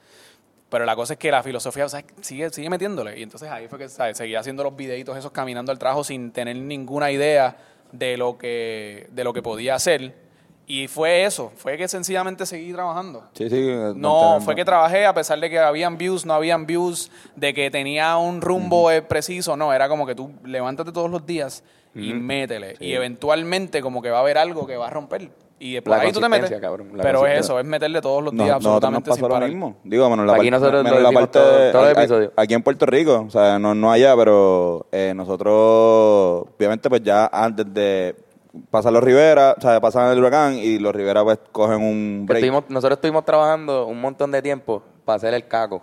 Pero 0.70 0.84
la 0.84 0.96
cosa 0.96 1.14
es 1.14 1.18
que 1.18 1.30
la 1.30 1.42
filosofía 1.42 1.86
o 1.86 1.88
sea, 1.88 2.04
sigue, 2.20 2.50
sigue 2.50 2.68
metiéndole. 2.68 3.18
Y 3.18 3.22
entonces 3.22 3.50
ahí 3.50 3.68
fue 3.68 3.78
que 3.78 3.88
¿sabes? 3.88 4.16
seguía 4.18 4.40
haciendo 4.40 4.62
los 4.64 4.76
videitos 4.76 5.16
esos 5.16 5.32
caminando 5.32 5.72
al 5.72 5.78
trabajo 5.78 6.04
sin 6.04 6.30
tener 6.30 6.56
ninguna 6.56 7.10
idea 7.10 7.56
de 7.92 8.16
lo 8.16 8.38
que, 8.38 9.08
de 9.12 9.24
lo 9.24 9.32
que 9.32 9.42
podía 9.42 9.74
hacer. 9.74 10.14
Y 10.66 10.86
fue 10.86 11.24
eso, 11.24 11.50
fue 11.56 11.78
que 11.78 11.88
sencillamente 11.88 12.44
seguí 12.44 12.74
trabajando. 12.74 13.24
Sí, 13.32 13.48
sí. 13.48 13.70
No, 13.96 14.38
fue 14.42 14.54
que 14.54 14.66
trabajé 14.66 15.06
a 15.06 15.14
pesar 15.14 15.40
de 15.40 15.48
que 15.48 15.58
habían 15.58 15.96
views, 15.96 16.26
no 16.26 16.34
habían 16.34 16.66
views, 16.66 17.10
de 17.36 17.54
que 17.54 17.70
tenía 17.70 18.18
un 18.18 18.42
rumbo 18.42 18.90
eh, 18.90 19.00
preciso, 19.00 19.56
no, 19.56 19.72
era 19.72 19.88
como 19.88 20.06
que 20.06 20.14
tú 20.14 20.30
levántate 20.44 20.92
todos 20.92 21.10
los 21.10 21.24
días 21.24 21.64
y 21.94 22.12
métele. 22.12 22.76
Y 22.80 22.92
eventualmente 22.92 23.80
como 23.80 24.02
que 24.02 24.10
va 24.10 24.18
a 24.18 24.20
haber 24.20 24.36
algo 24.36 24.66
que 24.66 24.76
va 24.76 24.88
a 24.88 24.90
romper. 24.90 25.30
Y 25.60 25.80
La 25.84 25.96
ahí 25.96 26.12
tú 26.12 26.20
te 26.20 26.28
metes. 26.28 26.50
consistencia, 26.50 26.60
cabrón, 26.60 26.96
la 26.96 27.02
Pero 27.02 27.26
es 27.26 27.40
eso, 27.40 27.58
es 27.58 27.64
meterle 27.66 28.00
todos 28.00 28.22
los 28.22 28.32
No, 28.32 28.44
días 28.44 28.56
nos 28.56 28.66
absolutamente 28.66 29.10
pasó 29.10 29.16
sin 29.16 29.22
lo 29.28 29.34
parar. 29.34 29.48
mismo. 29.48 29.76
Digo, 29.82 30.16
la 30.16 30.34
Aquí 30.34 30.50
nosotros 30.52 30.84
menos 30.84 31.02
la 31.02 31.10
parte 31.12 31.38
todo- 31.38 31.82
a- 31.82 32.30
a- 32.36 32.42
aquí 32.42 32.54
en 32.54 32.62
Puerto 32.62 32.86
Rico, 32.86 33.24
o 33.26 33.30
sea, 33.30 33.58
no, 33.58 33.74
no 33.74 33.90
allá, 33.90 34.14
pero 34.16 34.86
eh, 34.92 35.12
nosotros, 35.16 36.46
obviamente, 36.56 36.88
pues 36.88 37.02
ya 37.02 37.28
antes 37.32 37.66
de 37.72 38.14
pasar 38.70 38.92
los 38.92 39.02
Rivera, 39.02 39.54
o 39.56 39.60
sea, 39.60 39.80
pasan 39.80 40.10
el 40.12 40.18
huracán 40.18 40.54
y 40.54 40.78
los 40.78 40.94
Rivera 40.94 41.22
pues 41.24 41.38
cogen 41.52 41.82
un 41.82 42.24
break. 42.26 42.42
estuvimos- 42.44 42.64
nosotros 42.70 42.96
estuvimos 42.98 43.24
trabajando 43.24 43.86
un 43.86 44.00
montón 44.00 44.30
de 44.30 44.40
tiempo 44.42 44.82
para 45.04 45.16
hacer 45.16 45.34
el 45.34 45.46
caco. 45.46 45.82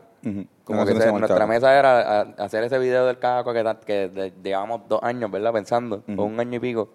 Como 0.63 0.83
que 0.83 0.95
se 0.95 1.11
nuestra 1.11 1.35
Caco. 1.37 1.47
mesa 1.47 1.77
era 1.77 2.21
hacer 2.39 2.63
ese 2.63 2.79
video 2.79 3.05
del 3.05 3.19
caco 3.19 3.53
que, 3.53 3.63
que 3.85 4.07
de- 4.09 4.33
llevamos 4.43 4.81
dos 4.89 4.99
años, 5.03 5.29
¿verdad? 5.29 5.53
Pensando, 5.53 6.01
o 6.17 6.23
un 6.23 6.39
año 6.39 6.55
y 6.55 6.59
pico, 6.59 6.89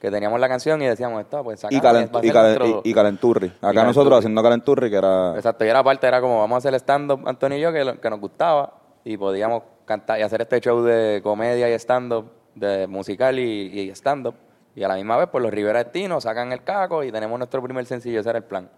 que 0.00 0.10
teníamos 0.10 0.40
la 0.40 0.48
canción 0.48 0.80
y 0.82 0.86
decíamos, 0.86 1.20
esto, 1.20 1.44
pues 1.44 1.60
Y, 1.60 1.76
sacamos, 1.76 1.84
calent- 1.84 2.20
y, 2.22 2.26
ser 2.26 2.34
calen- 2.34 2.58
nuestro- 2.58 2.82
y- 2.84 2.90
y 2.90 2.94
Calenturri. 2.94 3.46
Acá 3.48 3.58
Calenturri. 3.60 3.86
nosotros 3.88 4.18
haciendo 4.18 4.42
Calenturri, 4.42 4.90
que 4.90 4.96
era... 4.96 5.34
Exacto, 5.36 5.64
y 5.64 5.68
era 5.68 5.84
parte, 5.84 6.06
era 6.06 6.20
como 6.20 6.38
vamos 6.38 6.56
a 6.56 6.58
hacer 6.58 6.74
stand-up, 6.80 7.20
Antonio 7.26 7.58
y 7.58 7.60
yo, 7.60 7.72
que, 7.72 7.84
lo- 7.84 8.00
que 8.00 8.08
nos 8.10 8.18
gustaba, 8.20 8.72
y 9.04 9.16
podíamos 9.16 9.62
cantar 9.84 10.18
y 10.18 10.22
hacer 10.22 10.40
este 10.42 10.60
show 10.60 10.82
de 10.82 11.20
comedia 11.22 11.68
y 11.68 11.72
stand-up, 11.74 12.30
de 12.54 12.86
musical 12.86 13.38
y, 13.38 13.42
y 13.80 13.90
stand-up. 13.90 14.34
Y 14.74 14.82
a 14.84 14.88
la 14.88 14.94
misma 14.94 15.16
vez, 15.16 15.28
pues 15.30 15.42
los 15.42 15.52
Rivera 15.52 15.82
Destino 15.84 16.20
sacan 16.20 16.52
el 16.52 16.62
caco 16.62 17.02
y 17.04 17.12
tenemos 17.12 17.38
nuestro 17.38 17.62
primer 17.62 17.84
sencillo, 17.86 18.20
ese 18.20 18.30
era 18.30 18.38
el 18.38 18.44
plan. 18.44 18.70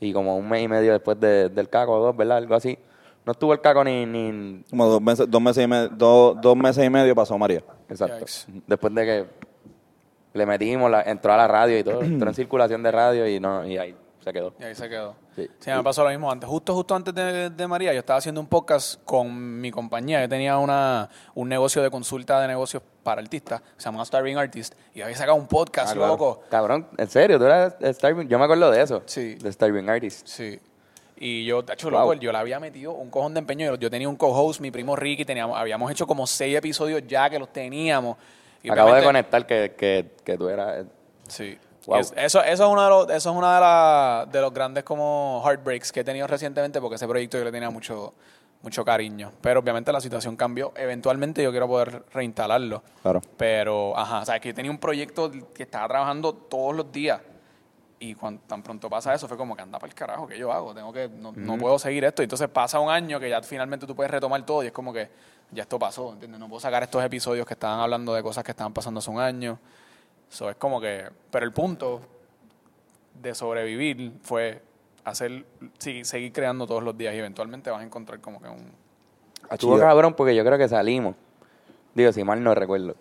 Y 0.00 0.12
como 0.12 0.36
un 0.36 0.48
mes 0.48 0.62
y 0.62 0.68
medio 0.68 0.92
después 0.92 1.18
de- 1.20 1.48
del 1.48 1.68
caco, 1.68 1.92
o 1.92 2.00
dos, 2.06 2.16
¿verdad? 2.16 2.38
Algo 2.38 2.54
así. 2.54 2.76
No 3.24 3.32
estuvo 3.32 3.52
el 3.52 3.60
caco 3.60 3.82
ni... 3.84 4.04
ni 4.06 4.62
Como 4.70 4.86
dos 4.86 5.00
meses, 5.00 5.26
dos 5.28 5.40
meses 5.42 5.64
y 5.64 5.66
medio, 5.66 5.88
dos, 5.88 6.40
dos 6.40 6.56
meses 6.56 6.84
y 6.84 6.90
medio 6.90 7.14
pasó 7.14 7.36
María. 7.38 7.62
exacto. 7.88 8.18
Yikes. 8.26 8.62
Después 8.66 8.94
de 8.94 9.04
que 9.04 9.26
le 10.36 10.46
metimos, 10.46 10.90
la, 10.90 11.02
entró 11.02 11.32
a 11.32 11.36
la 11.36 11.48
radio 11.48 11.78
y 11.78 11.84
todo, 11.84 12.02
entró 12.02 12.28
en 12.28 12.34
circulación 12.34 12.82
de 12.82 12.90
radio 12.92 13.26
y, 13.28 13.40
no, 13.40 13.66
y 13.66 13.78
ahí 13.78 13.94
se 14.22 14.32
quedó. 14.32 14.54
Y 14.58 14.64
ahí 14.64 14.74
se 14.74 14.88
quedó. 14.88 15.14
Sí. 15.36 15.48
Sí, 15.60 15.70
me 15.70 15.82
pasó 15.82 16.02
lo 16.02 16.10
mismo 16.10 16.30
antes. 16.32 16.48
Justo, 16.48 16.74
justo 16.74 16.94
antes 16.94 17.14
de, 17.14 17.50
de 17.50 17.66
María, 17.68 17.92
yo 17.92 18.00
estaba 18.00 18.18
haciendo 18.18 18.40
un 18.40 18.46
podcast 18.48 19.00
con 19.04 19.60
mi 19.60 19.70
compañía. 19.70 20.20
Yo 20.22 20.28
tenía 20.28 20.58
una, 20.58 21.08
un 21.34 21.48
negocio 21.48 21.82
de 21.82 21.90
consulta 21.90 22.40
de 22.40 22.48
negocios 22.48 22.82
para 23.04 23.20
artistas, 23.20 23.62
se 23.76 23.84
llama 23.84 24.04
Starving 24.04 24.36
Artist, 24.36 24.74
y 24.94 25.00
había 25.02 25.14
sacado 25.16 25.36
un 25.36 25.46
podcast, 25.46 25.90
Ah, 25.90 25.94
claro. 25.94 26.12
loco. 26.12 26.42
Cabrón, 26.50 26.88
en 26.96 27.08
serio, 27.08 27.38
tú 27.38 27.44
eras 27.44 27.76
Starving, 27.80 28.26
yo 28.28 28.38
me 28.38 28.44
acuerdo 28.46 28.68
de 28.70 28.82
eso. 28.82 29.02
Sí. 29.06 29.34
De 29.36 29.52
Starving 29.52 29.88
Artist. 29.88 30.26
Sí. 30.26 30.58
Y 31.18 31.44
yo, 31.44 31.62
de 31.62 31.72
hecho, 31.74 31.88
Wow. 31.88 32.00
loco, 32.00 32.14
yo 32.14 32.32
le 32.32 32.38
había 32.38 32.58
metido 32.58 32.92
un 32.92 33.08
cojón 33.10 33.32
de 33.32 33.38
empeño. 33.38 33.66
Yo, 33.68 33.76
yo 33.76 33.90
tenía 33.90 34.08
un 34.08 34.16
co-host, 34.16 34.60
mi 34.60 34.70
primo 34.72 34.96
Ricky, 34.96 35.24
teníamos, 35.24 35.56
habíamos 35.56 35.90
hecho 35.92 36.06
como 36.06 36.26
seis 36.26 36.56
episodios 36.56 37.02
ya 37.06 37.30
que 37.30 37.38
los 37.38 37.52
teníamos. 37.52 38.16
Y 38.66 38.70
Acabo 38.70 38.92
de 38.94 39.02
conectar 39.04 39.46
que, 39.46 39.74
que, 39.76 40.10
que 40.24 40.36
tú 40.36 40.48
eras. 40.48 40.84
Sí. 41.28 41.56
Wow. 41.86 41.98
Es- 42.00 42.12
eso, 42.16 42.42
eso 42.42 42.64
es 42.64 42.70
uno 42.70 42.82
de 42.82 42.90
los, 42.90 43.10
eso 43.10 43.30
es 43.30 43.36
una 43.36 43.54
de, 43.54 43.60
la- 43.60 44.28
de 44.30 44.40
los 44.40 44.52
grandes 44.52 44.82
como 44.84 45.40
heartbreaks 45.46 45.92
que 45.92 46.00
he 46.00 46.04
tenido 46.04 46.26
recientemente 46.26 46.80
porque 46.80 46.96
ese 46.96 47.06
proyecto 47.06 47.38
yo 47.38 47.44
le 47.44 47.52
tenía 47.52 47.70
mucho, 47.70 48.12
mucho 48.62 48.84
cariño. 48.84 49.30
Pero 49.40 49.60
obviamente 49.60 49.92
la 49.92 50.00
situación 50.00 50.34
cambió. 50.36 50.72
Eventualmente 50.76 51.42
yo 51.44 51.52
quiero 51.52 51.68
poder 51.68 52.02
reinstalarlo. 52.12 52.82
Claro. 53.02 53.22
Pero, 53.36 53.96
ajá, 53.96 54.20
o 54.20 54.24
sea, 54.24 54.40
que 54.40 54.48
yo 54.48 54.54
tenía 54.54 54.70
un 54.72 54.78
proyecto 54.78 55.30
que 55.54 55.62
estaba 55.62 55.86
trabajando 55.86 56.32
todos 56.34 56.74
los 56.74 56.90
días. 56.90 57.20
Y 57.98 58.14
cuando 58.14 58.42
tan 58.46 58.62
pronto 58.62 58.90
pasa 58.90 59.14
eso, 59.14 59.26
fue 59.26 59.36
como 59.38 59.56
que 59.56 59.62
anda 59.62 59.78
para 59.78 59.88
el 59.88 59.94
carajo, 59.94 60.26
¿qué 60.26 60.38
yo 60.38 60.52
hago? 60.52 60.74
Tengo 60.74 60.92
que, 60.92 61.08
no, 61.08 61.32
no 61.32 61.56
puedo 61.56 61.78
seguir 61.78 62.04
esto. 62.04 62.22
Y 62.22 62.24
entonces 62.24 62.48
pasa 62.48 62.78
un 62.78 62.90
año 62.90 63.18
que 63.18 63.30
ya 63.30 63.42
finalmente 63.42 63.86
tú 63.86 63.96
puedes 63.96 64.10
retomar 64.10 64.44
todo 64.44 64.62
y 64.62 64.66
es 64.66 64.72
como 64.72 64.92
que 64.92 65.08
ya 65.50 65.62
esto 65.62 65.78
pasó, 65.78 66.12
¿entiendes? 66.12 66.38
No 66.38 66.48
puedo 66.48 66.60
sacar 66.60 66.82
estos 66.82 67.02
episodios 67.02 67.46
que 67.46 67.54
estaban 67.54 67.80
hablando 67.80 68.12
de 68.12 68.22
cosas 68.22 68.44
que 68.44 68.50
estaban 68.50 68.74
pasando 68.74 68.98
hace 68.98 69.10
un 69.10 69.20
año. 69.20 69.58
Eso 70.30 70.50
es 70.50 70.56
como 70.56 70.80
que. 70.80 71.08
Pero 71.30 71.46
el 71.46 71.52
punto 71.52 72.02
de 73.14 73.34
sobrevivir 73.34 74.12
fue 74.22 74.60
hacer, 75.04 75.46
sí, 75.78 76.04
seguir 76.04 76.32
creando 76.32 76.66
todos 76.66 76.82
los 76.82 76.96
días 76.98 77.14
y 77.14 77.18
eventualmente 77.18 77.70
vas 77.70 77.80
a 77.80 77.84
encontrar 77.84 78.20
como 78.20 78.42
que 78.42 78.48
un. 78.48 78.72
Estuvo 79.50 79.78
cabrón 79.78 80.14
porque 80.14 80.34
yo 80.34 80.44
creo 80.44 80.58
que 80.58 80.68
salimos. 80.68 81.14
Digo, 81.94 82.12
si 82.12 82.24
mal 82.24 82.42
no 82.42 82.54
recuerdo. 82.54 82.96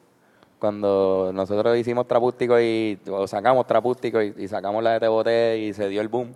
Cuando 0.59 1.31
nosotros 1.33 1.77
hicimos 1.77 2.07
Trapústico 2.07 2.59
y 2.59 2.97
o 3.09 3.27
sacamos 3.27 3.67
Trapústico 3.67 4.21
y, 4.21 4.47
sacamos 4.47 4.83
la 4.83 4.93
de 4.93 4.99
Te 5.01 5.07
Boté 5.07 5.57
y 5.59 5.73
se 5.73 5.89
dio 5.89 6.01
el 6.01 6.07
boom. 6.07 6.33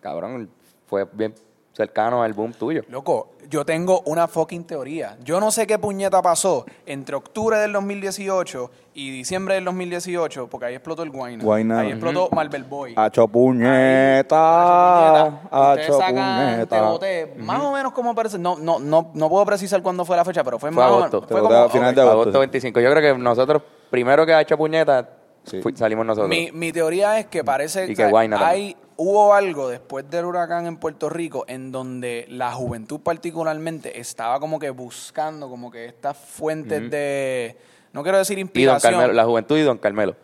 Cabrón, 0.00 0.48
fue 0.86 1.06
bien 1.12 1.34
cercano 1.78 2.24
al 2.24 2.32
boom 2.32 2.52
tuyo. 2.52 2.82
Loco, 2.88 3.28
yo 3.48 3.64
tengo 3.64 4.02
una 4.06 4.26
fucking 4.26 4.64
teoría. 4.64 5.16
Yo 5.24 5.38
no 5.38 5.52
sé 5.52 5.64
qué 5.64 5.78
puñeta 5.78 6.20
pasó 6.20 6.66
entre 6.84 7.14
octubre 7.14 7.56
del 7.56 7.72
2018 7.72 8.70
y 8.94 9.12
diciembre 9.12 9.54
del 9.54 9.64
2018, 9.66 10.48
porque 10.48 10.66
ahí 10.66 10.74
explotó 10.74 11.04
el 11.04 11.10
Guayna. 11.10 11.44
Guayna. 11.44 11.80
Ahí 11.80 11.90
explotó 11.92 12.30
Marvel 12.32 12.64
Boy. 12.64 12.94
Hacho 12.96 13.28
puñeta. 13.28 15.40
Ustedes 15.44 15.88
Hacho 15.88 15.98
sacan, 15.98 16.58
te 16.58 16.66
puñeta. 16.66 16.82
boté, 16.90 17.34
más 17.38 17.60
o 17.62 17.72
menos 17.72 17.92
como 17.92 18.12
parece. 18.12 18.38
No, 18.38 18.56
no, 18.56 18.80
no, 18.80 19.12
no 19.14 19.28
puedo 19.28 19.46
precisar 19.46 19.80
cuándo 19.80 20.04
fue 20.04 20.16
la 20.16 20.24
fecha, 20.24 20.42
pero 20.42 20.58
fue, 20.58 20.72
Fue 20.72 20.82
más 20.82 20.90
agosto. 20.92 21.18
o 21.18 21.20
menos. 21.20 21.30
Fue 21.30 21.40
como, 21.40 21.54
a 21.54 21.68
finales 21.70 21.92
ok. 21.92 21.96
de 21.96 22.00
agosto. 22.02 22.20
Agosto 22.22 22.38
25. 22.40 22.80
Yo 22.80 22.90
creo 22.90 23.14
que 23.14 23.18
nosotros, 23.22 23.62
primero 23.88 24.26
que 24.26 24.34
ha 24.34 24.40
hecho 24.40 24.58
puñeta, 24.58 25.10
Sí. 25.44 25.60
salimos 25.76 26.04
nosotros. 26.04 26.28
Mi, 26.28 26.50
mi 26.52 26.72
teoría 26.72 27.20
es 27.20 27.26
que 27.26 27.44
parece 27.44 27.86
Y 27.88 27.92
o 27.92 27.96
que 27.96 28.02
hay 28.36 28.76
hubo 29.00 29.32
algo 29.32 29.68
después 29.68 30.10
del 30.10 30.24
huracán 30.24 30.66
en 30.66 30.76
Puerto 30.76 31.08
Rico 31.08 31.44
en 31.46 31.70
donde 31.72 32.26
la 32.28 32.52
juventud 32.52 33.00
particularmente 33.00 34.00
estaba 34.00 34.40
como 34.40 34.58
que 34.58 34.70
buscando 34.70 35.48
como 35.48 35.70
que 35.70 35.86
estas 35.86 36.16
fuentes 36.16 36.90
de 36.90 37.56
no 37.92 38.02
quiero 38.02 38.18
decir 38.18 38.36
y 38.38 38.42
Don 38.42 38.46
inspiración 38.48 38.92
Carmelo, 38.94 39.12
la 39.12 39.24
juventud 39.24 39.56
y 39.56 39.62
Don 39.62 39.78
Carmelo. 39.78 40.16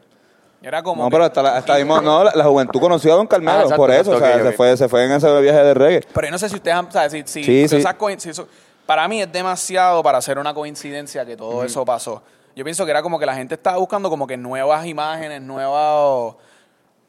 era 0.60 0.82
como 0.82 1.04
No, 1.04 1.08
que- 1.08 1.12
pero 1.14 1.24
hasta, 1.24 1.42
la, 1.42 1.56
hasta 1.56 1.76
mismo, 1.76 2.00
no, 2.00 2.24
la, 2.24 2.32
la 2.34 2.44
juventud 2.44 2.80
conoció 2.80 3.12
a 3.12 3.16
Don 3.16 3.26
Carmelo, 3.28 3.52
Ah, 3.52 3.62
exacto, 3.62 3.76
por 3.76 3.90
eso, 3.92 4.12
exacto, 4.12 4.16
o 4.16 4.26
sea, 4.26 4.36
ok, 4.44 4.50
se, 4.50 4.56
fue, 4.56 4.76
se 4.76 4.88
fue 4.88 5.04
en 5.04 5.12
ese 5.12 5.40
viaje 5.40 5.62
de 5.62 5.74
reggae. 5.74 6.00
pero 6.12 6.26
yo 6.26 6.30
no 6.32 6.38
sé 6.38 6.48
si 6.48 6.56
ustedes 6.56 6.76
han- 6.76 6.86
o 6.86 6.90
sea, 6.90 7.08
si, 7.08 7.20
si- 7.26 7.44
Sí, 7.44 7.62
si 7.62 7.68
sí. 7.68 7.76
esas 7.76 7.94
coin- 7.96 8.18
si 8.18 8.30
eso- 8.30 8.48
para 8.86 9.06
mí 9.08 9.22
es 9.22 9.30
demasiado 9.32 10.02
para 10.02 10.18
hacer 10.18 10.36
una 10.38 10.52
coincidencia 10.52 11.24
que 11.24 11.36
todo 11.36 11.64
eso 11.64 11.84
pasó 11.84 12.22
yo 12.56 12.62
pienso 12.64 12.84
que 12.84 12.90
era 12.90 13.02
como 13.02 13.18
que 13.18 13.26
la 13.26 13.34
gente 13.34 13.54
estaba 13.54 13.78
buscando 13.78 14.10
como 14.10 14.26
que 14.26 14.36
nuevas 14.36 14.84
imágenes 14.86 15.40
nuevas 15.42 16.34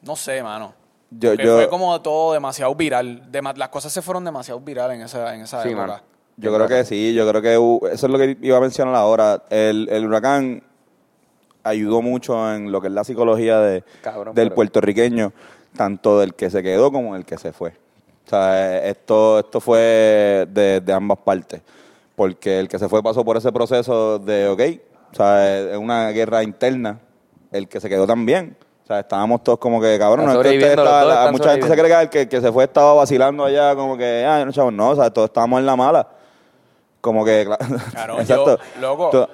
no 0.02 0.16
sé 0.16 0.42
mano 0.42 0.72
Yo, 1.10 1.34
fue 1.36 1.68
como 1.68 2.00
todo 2.02 2.32
demasiado 2.32 2.74
viral. 2.74 3.30
Dema- 3.30 3.54
las 3.56 3.68
cosas 3.68 3.92
se 3.92 4.02
fueron 4.02 4.24
demasiado 4.24 4.60
virales 4.60 4.96
en 4.98 5.02
esa, 5.04 5.34
en 5.34 5.42
esa 5.42 5.62
Sí, 5.62 5.68
época. 5.70 6.02
yo 6.36 6.54
creo 6.54 6.66
que 6.68 6.84
sí, 6.84 7.14
yo 7.14 7.28
creo 7.28 7.40
que 7.42 7.54
eso 7.94 8.06
es 8.06 8.12
lo 8.12 8.18
que 8.18 8.36
iba 8.42 8.56
a 8.56 8.60
mencionar 8.60 8.94
ahora. 8.94 9.44
El, 9.50 9.88
el 9.90 10.04
huracán 10.06 10.62
ayudó 11.62 12.02
mucho 12.02 12.52
en 12.54 12.70
lo 12.72 12.80
que 12.80 12.88
es 12.88 12.92
la 12.92 13.04
psicología 13.04 13.58
de, 13.60 13.84
Cabrón, 14.02 14.34
del 14.34 14.46
pero- 14.48 14.54
puertorriqueño, 14.56 15.32
tanto 15.76 16.18
del 16.20 16.34
que 16.34 16.50
se 16.50 16.62
quedó 16.62 16.90
como 16.92 17.14
del 17.14 17.24
que 17.24 17.38
se 17.38 17.52
fue. 17.52 17.70
O 18.26 18.28
sea, 18.28 18.84
esto, 18.86 19.38
esto 19.38 19.60
fue 19.60 20.46
de, 20.50 20.80
de 20.84 20.92
ambas 20.92 21.18
partes. 21.18 21.62
Porque 22.16 22.58
el 22.58 22.66
que 22.68 22.78
se 22.78 22.88
fue 22.88 23.02
pasó 23.02 23.24
por 23.24 23.36
ese 23.36 23.52
proceso 23.52 24.18
de, 24.18 24.48
ok, 24.48 24.60
O 25.12 25.14
sea, 25.16 25.70
es 25.72 25.76
una 25.76 26.10
guerra 26.10 26.42
interna. 26.42 26.98
El 27.52 27.68
que 27.68 27.78
se 27.78 27.88
quedó 27.88 28.06
también. 28.06 28.56
O 28.86 28.88
sea, 28.88 29.00
estábamos 29.00 29.42
todos 29.42 29.58
como 29.58 29.80
que, 29.80 29.98
cabrón, 29.98 30.26
no 30.26 30.40
es 30.40 30.48
que 30.48 30.58
usted 30.58 30.76
la- 30.76 31.00
están 31.08 31.32
mucha 31.32 31.50
gente 31.50 31.66
se 31.66 31.74
cree 31.76 31.88
que 31.88 32.00
el 32.02 32.08
que, 32.08 32.28
que 32.28 32.40
se 32.40 32.52
fue 32.52 32.62
estaba 32.62 32.94
vacilando 32.94 33.44
allá, 33.44 33.74
como 33.74 33.96
que, 33.96 34.24
ah, 34.24 34.44
no, 34.44 34.52
chavos, 34.52 34.72
no, 34.72 34.90
o 34.90 34.94
sea, 34.94 35.10
todos 35.10 35.28
estábamos 35.28 35.58
en 35.58 35.66
la 35.66 35.74
mala. 35.74 36.06
Como 37.00 37.24
que, 37.24 37.44
cla- 37.48 37.58
Claro, 37.90 38.20
exacto. 38.20 38.58
yo, 38.76 38.80
loco. 38.80 39.10
Tú- 39.10 39.28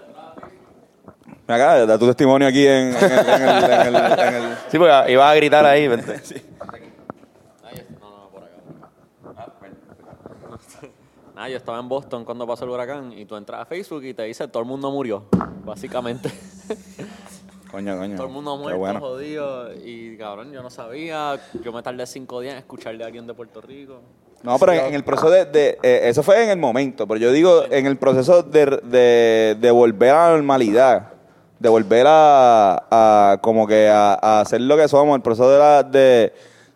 Acá, 1.52 1.84
da 1.84 1.98
tu 1.98 2.06
testimonio 2.06 2.48
aquí 2.48 2.66
en, 2.66 2.94
en 2.94 2.94
el, 2.94 3.02
en 3.02 3.42
el- 3.42 3.64
en 3.64 3.94
el- 3.94 4.18
en 4.20 4.34
el- 4.36 4.56
Sí, 4.70 4.78
porque 4.78 5.12
ibas 5.12 5.30
a 5.30 5.34
gritar 5.34 5.66
ahí. 5.66 5.86
vente. 5.86 6.14
No, 8.00 8.08
no, 8.10 8.28
por 8.30 8.44
acá. 8.44 9.52
Nada, 11.34 11.48
yo 11.50 11.56
estaba 11.58 11.78
en 11.78 11.88
Boston 11.90 12.24
cuando 12.24 12.46
pasó 12.46 12.64
el 12.64 12.70
huracán 12.70 13.12
y 13.12 13.26
tú 13.26 13.36
entras 13.36 13.60
a 13.60 13.64
Facebook 13.66 14.02
y 14.04 14.14
te 14.14 14.22
dice 14.22 14.48
todo 14.48 14.62
el 14.62 14.68
mundo 14.68 14.90
murió, 14.90 15.24
básicamente. 15.62 16.30
Coño, 17.72 17.98
coño. 17.98 18.16
todo 18.16 18.26
el 18.26 18.32
mundo 18.32 18.56
muerto, 18.58 18.78
bueno. 18.78 19.00
jodido. 19.00 19.72
Y 19.74 20.16
cabrón, 20.18 20.52
yo 20.52 20.62
no 20.62 20.70
sabía. 20.70 21.40
Yo 21.64 21.72
me 21.72 21.82
tardé 21.82 22.06
cinco 22.06 22.40
días 22.40 22.52
en 22.52 22.58
escuchar 22.58 22.96
de 22.96 23.02
alguien 23.04 23.26
de 23.26 23.34
Puerto 23.34 23.60
Rico. 23.60 24.00
No, 24.42 24.58
pero 24.58 24.72
en, 24.72 24.86
en 24.86 24.94
el 24.94 25.04
proceso 25.04 25.30
de, 25.30 25.44
de- 25.46 25.78
eh, 25.82 26.00
eso 26.04 26.22
fue 26.22 26.42
en 26.44 26.50
el 26.50 26.58
momento, 26.58 27.06
pero 27.06 27.18
yo 27.18 27.32
digo 27.32 27.62
en 27.70 27.86
el 27.86 27.96
proceso 27.96 28.42
de, 28.42 28.66
de, 28.84 29.56
de 29.58 29.70
volver 29.70 30.10
a 30.10 30.28
la 30.30 30.36
normalidad, 30.36 31.10
de 31.58 31.68
volver 31.68 32.06
a, 32.08 32.84
a 32.90 33.38
como 33.40 33.66
que 33.66 33.88
a, 33.88 34.14
a 34.20 34.40
hacer 34.40 34.60
lo 34.60 34.76
que 34.76 34.88
somos, 34.88 35.14
el 35.16 35.22
proceso 35.22 35.48
de, 35.50 35.58
la, 35.58 35.82
de, 35.84 36.32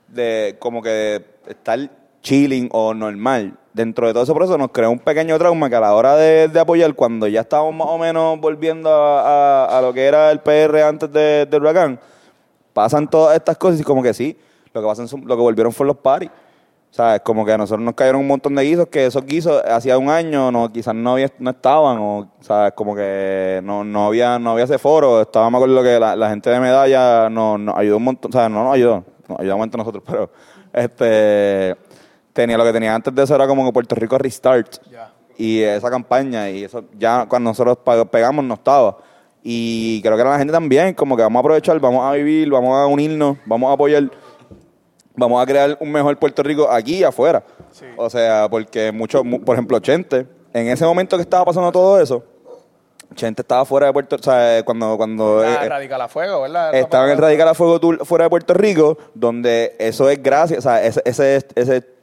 de 0.09 0.57
como 0.61 0.81
que 0.81 1.25
estar 1.49 1.79
chilling 2.27 2.69
o 2.73 2.93
normal. 2.93 3.57
Dentro 3.73 4.07
de 4.09 4.13
todo 4.13 4.25
ese 4.25 4.35
proceso 4.35 4.59
nos 4.59 4.71
creó 4.73 4.91
un 4.91 4.99
pequeño 4.99 5.39
trauma 5.39 5.71
que 5.71 5.77
a 5.77 5.81
la 5.81 5.95
hora 5.95 6.17
de, 6.17 6.49
de 6.49 6.59
apoyar, 6.61 6.93
cuando 6.95 7.29
ya 7.29 7.43
estábamos 7.43 7.75
más 7.75 7.87
o 7.89 7.99
menos 7.99 8.41
volviendo 8.41 8.91
a, 8.93 9.79
lo 9.81 9.93
que 9.93 10.05
era 10.07 10.33
el 10.33 10.41
PR 10.41 10.83
antes 10.83 11.13
de- 11.13 11.47
del 11.47 11.63
huracán, 11.63 12.01
pasan 12.73 13.09
todas 13.09 13.37
estas 13.37 13.57
cosas 13.57 13.79
y 13.81 13.85
como 13.85 14.03
que 14.03 14.13
sí, 14.13 14.37
lo 14.73 14.81
que 14.81 14.87
pasan 14.89 15.07
lo 15.25 15.37
que 15.37 15.43
volvieron 15.43 15.73
fueron 15.73 15.89
los 15.95 15.99
paris. 15.99 16.31
¿Sabes? 16.91 17.21
Como 17.21 17.45
que 17.45 17.53
a 17.53 17.59
nosotros 17.59 17.85
nos 17.85 17.95
cayeron 17.95 18.23
un 18.23 18.27
montón 18.27 18.55
de 18.55 18.63
guisos 18.63 18.87
que 18.89 19.05
esos 19.07 19.25
guisos 19.27 19.63
hacía 19.67 19.99
un 19.99 20.09
año 20.09 20.51
no, 20.51 20.73
quizás 20.73 20.95
no 20.95 21.13
había, 21.13 21.31
no 21.39 21.51
estaban, 21.51 21.99
o 22.01 22.31
sabes, 22.41 22.73
como 22.73 22.95
que 22.97 23.61
no, 23.63 23.85
no 23.85 24.07
había, 24.07 24.39
no 24.39 24.53
había 24.53 24.65
ese 24.65 24.79
foro. 24.79 25.21
Estaba 25.21 25.51
me 25.51 25.59
acuerdo 25.59 25.83
que 25.83 26.01
la, 26.01 26.17
la 26.17 26.31
gente 26.31 26.49
de 26.49 26.59
medalla 26.59 27.29
nos, 27.29 27.61
nos 27.61 27.77
ayudó 27.77 27.99
un 27.99 28.05
montón, 28.05 28.31
o 28.31 28.33
sea, 28.33 28.49
no 28.49 28.65
nos 28.65 28.75
ayudó, 28.75 29.05
nos 29.29 29.39
ayudamos 29.41 29.65
entre 29.65 29.79
nosotros, 29.79 30.03
pero 30.07 30.31
este 30.73 31.77
tenía 32.37 32.57
lo 32.57 32.65
que 32.65 32.73
tenía 32.73 32.95
antes 32.95 33.13
de 33.15 33.23
eso 33.25 33.35
era 33.35 33.47
como 33.49 33.65
que 33.67 33.73
Puerto 33.73 33.95
Rico 33.97 34.17
Restart. 34.19 34.77
Y 35.39 35.61
esa 35.63 35.91
campaña, 35.91 36.49
y 36.51 36.65
eso 36.65 36.85
ya 36.99 37.27
cuando 37.29 37.51
nosotros 37.51 37.79
pegamos 38.11 38.45
no 38.45 38.55
estaba. 38.55 38.99
Y 39.43 40.01
creo 40.03 40.15
que 40.17 40.21
era 40.23 40.31
la 40.31 40.39
gente 40.39 40.53
también, 40.53 40.95
como 40.95 41.17
que 41.17 41.23
vamos 41.23 41.39
a 41.39 41.41
aprovechar, 41.41 41.79
vamos 41.81 42.05
a 42.05 42.13
vivir, 42.13 42.51
vamos 42.51 42.75
a 42.77 42.87
unirnos, 42.87 43.37
vamos 43.45 43.71
a 43.71 43.75
apoyar, 43.75 44.11
vamos 45.15 45.43
a 45.43 45.47
crear 45.47 45.77
un 45.81 45.93
mejor 45.93 46.17
Puerto 46.19 46.43
Rico 46.43 46.69
aquí 46.71 46.97
y 46.99 47.05
afuera. 47.05 47.43
O 47.97 48.09
sea, 48.11 48.49
porque 48.51 48.93
mucho, 48.93 49.23
mu- 49.25 49.41
por 49.43 49.55
ejemplo, 49.57 49.79
Chente, 49.81 50.27
en 50.53 50.69
ese 50.69 50.85
momento 50.85 51.17
que 51.17 51.23
estaba 51.23 51.45
pasando 51.45 51.71
todo 51.71 52.01
eso, 52.01 52.25
Chente 53.15 53.43
estaba 53.43 53.65
fuera 53.65 53.87
de 53.89 53.93
Puerto 53.93 54.17
Rico, 54.17 54.29
o 54.31 54.33
sea, 54.33 54.65
cuando, 54.65 54.97
cuando 54.97 55.41
Ah, 55.41 55.65
eh, 55.65 55.69
Radical 55.69 56.01
a 56.01 56.09
Fuego, 56.09 56.43
¿verdad? 56.43 56.75
estaba 56.75 57.05
en 57.07 57.13
el 57.13 57.19
Radical 57.19 57.49
a 57.49 57.55
Fuego 57.55 57.79
Tour 57.79 58.05
fuera 58.05 58.25
de 58.25 58.31
Puerto 58.31 58.55
Rico, 58.55 58.99
donde 59.15 59.77
eso 59.79 60.09
es 60.11 60.21
gracias, 60.23 60.59
o 60.59 60.63
sea, 60.63 60.83
ese, 60.83 61.03
ese, 61.05 61.47
ese 61.55 61.96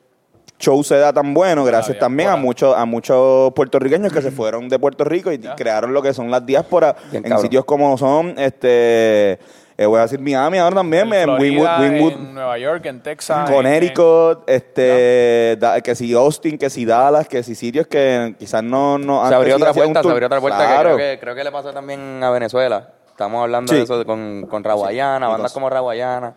show 0.64 0.82
se 0.84 0.95
da 0.97 1.11
tan 1.11 1.34
bueno 1.34 1.64
gracias 1.66 1.99
también 1.99 2.30
a 2.30 2.36
muchos 2.38 2.76
a 2.76 2.86
muchos 2.86 3.51
puertorriqueños 3.53 4.11
que 4.14 4.22
se 4.22 4.32
fueron 4.32 4.70
de 4.70 4.80
Puerto 4.80 5.03
Rico 5.03 5.32
y 5.32 5.38
crearon 5.39 5.93
lo 5.93 6.01
que 6.01 6.14
son 6.14 6.32
las 6.32 6.45
diásporas 6.45 6.95
Bien 7.11 7.24
en 7.26 7.30
cabrón. 7.32 7.41
sitios 7.41 7.66
como 7.66 7.97
son 7.97 8.34
este 8.39 9.39
eh, 9.76 9.86
voy 9.88 9.97
a 9.99 10.03
decir 10.03 10.20
Miami 10.20 10.59
ahora 10.59 10.76
también 10.78 11.11
En 11.11 11.30
en 11.30 11.30
Winwood, 11.32 11.66
Florida, 11.66 11.80
Winwood 11.80 12.11
en 12.14 12.34
Nueva 12.36 12.57
York, 12.59 12.86
en 12.86 13.01
Texas. 13.01 13.49
en- 13.49 13.55
Connecticut, 13.55 14.43
este, 14.47 15.57
da- 15.59 15.82
que 15.82 15.95
si 15.95 16.14
Austin, 16.14 16.59
que 16.59 16.70
si 16.70 16.86
Dallas, 16.86 17.28
que 17.28 17.41
si 17.41 17.55
sitios 17.55 17.88
que 17.88 18.36
quizás 18.38 18.64
no, 18.64 18.99
no 18.99 19.28
Se 19.28 19.34
abrió 19.34 19.55
sí 19.57 19.61
otra 19.64 19.74
puerta, 19.74 20.03
se 20.03 20.09
abrió 20.09 20.28
otra 20.28 20.39
puerta 20.39 20.59
Claro. 20.59 20.89
que 20.91 20.95
creo, 20.95 21.11
que 21.16 21.20
creo 21.20 21.36
que 21.36 21.43
le 21.43 21.51
pasó 21.51 21.74
también 21.74 22.24
a 22.24 22.30
Venezuela. 22.30 22.89
Estamos 23.09 23.41
hablando 23.41 23.72
Sí. 23.72 23.78
de 23.80 23.84
eso 23.84 23.97
de- 23.97 24.05
con, 24.05 24.45
con 24.47 24.64
Raguayana, 24.64 25.28
bandas 25.28 25.51
como 25.53 25.70
Raguayana, 25.72 26.36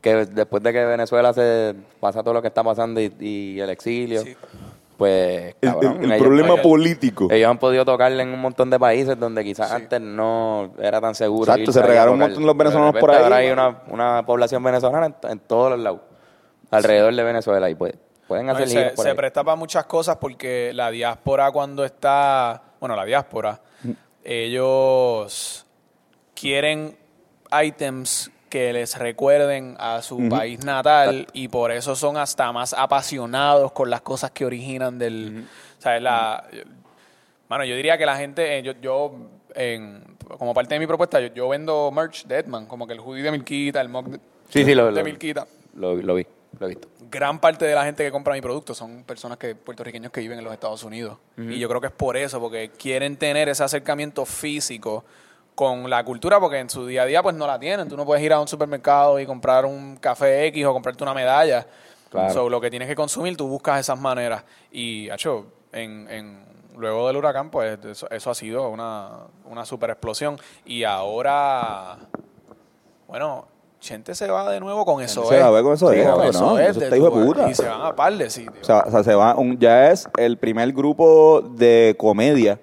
que 0.00 0.26
después 0.26 0.62
de 0.62 0.72
que 0.72 0.84
Venezuela 0.84 1.32
se 1.32 1.74
pasa 2.00 2.22
todo 2.22 2.34
lo 2.34 2.42
que 2.42 2.48
está 2.48 2.62
pasando 2.62 3.00
y, 3.00 3.12
y 3.20 3.60
el 3.60 3.70
exilio, 3.70 4.22
Sí. 4.22 4.36
Pues 4.96 5.54
el, 5.60 5.70
cabrón, 5.70 5.98
el 6.02 6.10
ellos- 6.10 6.18
problema 6.26 6.48
ellos- 6.54 6.60
político. 6.60 7.28
Ellos 7.30 7.48
han 7.48 7.58
podido 7.58 7.84
tocarle 7.84 8.20
en 8.20 8.30
un 8.30 8.40
montón 8.40 8.68
de 8.68 8.80
países 8.80 9.16
donde 9.16 9.44
quizás 9.44 9.70
antes 9.70 10.00
no 10.00 10.72
era 10.80 11.00
tan 11.00 11.14
seguro. 11.14 11.52
Exacto, 11.52 11.70
se 11.70 11.82
regaron 11.82 12.14
un 12.14 12.18
montón 12.18 12.44
los 12.44 12.56
venezolanos 12.56 12.94
De 12.94 12.98
por 13.00 13.12
ahí. 13.12 13.22
Ahora 13.22 13.36
hay 13.36 13.50
una, 13.50 13.82
una 13.90 14.26
población 14.26 14.60
venezolana 14.60 15.06
en, 15.06 15.14
en 15.30 15.38
todos 15.38 15.70
los 15.70 15.78
lados, 15.78 16.00
alrededor 16.72 17.14
de 17.14 17.22
Venezuela, 17.22 17.70
y 17.70 17.76
pues 17.76 17.94
pueden 18.26 18.46
No, 18.46 18.54
hacer 18.54 18.66
giras 18.66 18.90
se, 18.90 18.96
por 18.96 19.04
se 19.04 19.14
presta 19.14 19.44
para 19.44 19.54
muchas 19.54 19.84
cosas 19.86 20.16
porque 20.16 20.72
la 20.74 20.90
diáspora 20.90 21.52
cuando 21.52 21.84
está, 21.84 22.60
bueno, 22.80 22.96
la 22.96 23.04
diáspora, 23.04 23.60
ellos 24.24 25.64
quieren 26.34 26.96
items 27.62 28.30
que 28.48 28.72
les 28.72 28.98
recuerden 28.98 29.76
a 29.78 30.00
su 30.02 30.28
país 30.28 30.64
natal 30.64 31.26
y 31.32 31.48
por 31.48 31.70
eso 31.70 31.94
son 31.94 32.16
hasta 32.16 32.50
más 32.52 32.72
apasionados 32.72 33.72
con 33.72 33.90
las 33.90 34.00
cosas 34.00 34.30
que 34.30 34.44
originan 34.44 34.98
del, 34.98 35.46
¿sabes? 35.78 36.02
La, 36.02 36.44
Mano, 37.48 37.64
yo 37.64 37.74
diría 37.76 37.96
que 37.96 38.04
la 38.04 38.16
gente, 38.16 38.58
eh, 38.58 38.62
yo, 38.62 38.72
yo 38.82 39.12
en- 39.54 40.02
como 40.38 40.52
parte 40.52 40.74
de 40.74 40.80
mi 40.80 40.86
propuesta, 40.86 41.18
yo, 41.20 41.28
yo 41.28 41.48
vendo 41.48 41.90
merch 41.90 42.26
de 42.26 42.38
Edman, 42.40 42.66
como 42.66 42.86
que 42.86 42.92
el 42.92 43.00
hoodie 43.00 43.22
de 43.22 43.30
Milquita, 43.30 43.80
el 43.80 43.88
mug 43.88 44.06
de, 44.08 44.18
Sí, 44.50 44.64
sí, 44.64 44.74
lo, 44.74 44.86
de 44.92 44.92
lo, 45.00 45.04
Milquita 45.04 45.46
lo, 45.74 45.94
lo 45.96 46.14
vi, 46.14 46.26
lo 46.58 46.66
he 46.66 46.68
visto. 46.68 46.88
gran 47.10 47.38
parte 47.40 47.64
de 47.64 47.74
la 47.74 47.84
gente 47.84 48.04
que 48.04 48.10
compra 48.10 48.34
mi 48.34 48.42
producto 48.42 48.74
son 48.74 49.02
personas 49.04 49.38
que 49.38 49.54
puertorriqueños 49.54 50.12
que 50.12 50.20
viven 50.20 50.38
en 50.38 50.44
los 50.44 50.52
Estados 50.52 50.82
Unidos. 50.84 51.16
Y 51.38 51.58
yo 51.58 51.68
creo 51.70 51.80
que 51.80 51.86
es 51.86 51.92
por 51.92 52.16
eso, 52.18 52.38
porque 52.40 52.70
quieren 52.78 53.16
tener 53.16 53.48
ese 53.48 53.64
acercamiento 53.64 54.26
físico 54.26 55.04
con 55.58 55.90
la 55.90 56.04
cultura, 56.04 56.38
porque 56.38 56.60
en 56.60 56.70
su 56.70 56.86
día 56.86 57.02
a 57.02 57.04
día 57.04 57.20
pues 57.20 57.34
no 57.34 57.44
la 57.44 57.58
tienen. 57.58 57.88
Tú 57.88 57.96
no 57.96 58.04
puedes 58.06 58.22
ir 58.22 58.32
a 58.32 58.38
un 58.38 58.46
supermercado 58.46 59.18
y 59.18 59.26
comprar 59.26 59.66
un 59.66 59.96
café 59.96 60.46
X 60.46 60.64
o 60.66 60.72
comprarte 60.72 61.02
una 61.02 61.14
medalla. 61.14 61.66
Claro. 62.10 62.32
So, 62.32 62.48
lo 62.48 62.60
que 62.60 62.70
tienes 62.70 62.86
que 62.86 62.94
consumir, 62.94 63.36
tú 63.36 63.48
buscas 63.48 63.80
esas 63.80 63.98
maneras. 63.98 64.44
Y, 64.70 65.10
hecho, 65.10 65.46
en, 65.72 66.06
en- 66.08 66.44
luego 66.76 67.08
del 67.08 67.16
huracán, 67.16 67.50
pues 67.50 67.76
eso, 67.84 68.08
eso 68.08 68.30
ha 68.30 68.34
sido 68.36 68.68
una, 68.68 69.10
una 69.46 69.64
super 69.64 69.90
explosión. 69.90 70.38
Y 70.64 70.84
ahora, 70.84 71.96
bueno, 73.08 73.46
Chente 73.80 74.14
se 74.14 74.28
va 74.30 74.48
de 74.52 74.60
nuevo 74.60 74.84
con 74.84 75.02
eso. 75.02 75.24
se 75.26 75.40
va 75.40 75.60
con 75.60 75.74
eso, 75.74 75.90
Sí, 75.92 75.98
eh, 75.98 76.04
con 76.04 76.24
eso 76.24 76.56
eso 76.56 76.60
es, 76.60 76.76
está 76.84 76.96
hijo 76.96 77.10
de 77.10 77.20
tu- 77.20 77.26
puta. 77.26 77.50
Y 77.50 77.54
se 77.56 77.66
van 77.68 77.82
a 77.82 77.96
par 77.96 78.12
de 78.16 78.30
sitios. 78.30 78.58
O 78.62 78.64
sea, 78.64 78.84
o 78.86 78.90
sea, 78.92 79.02
se 79.02 79.14
va 79.16 79.34
un, 79.34 79.58
ya 79.58 79.90
es 79.90 80.08
el 80.18 80.36
primer 80.38 80.70
grupo 80.72 81.40
de 81.42 81.96
comedia, 81.98 82.60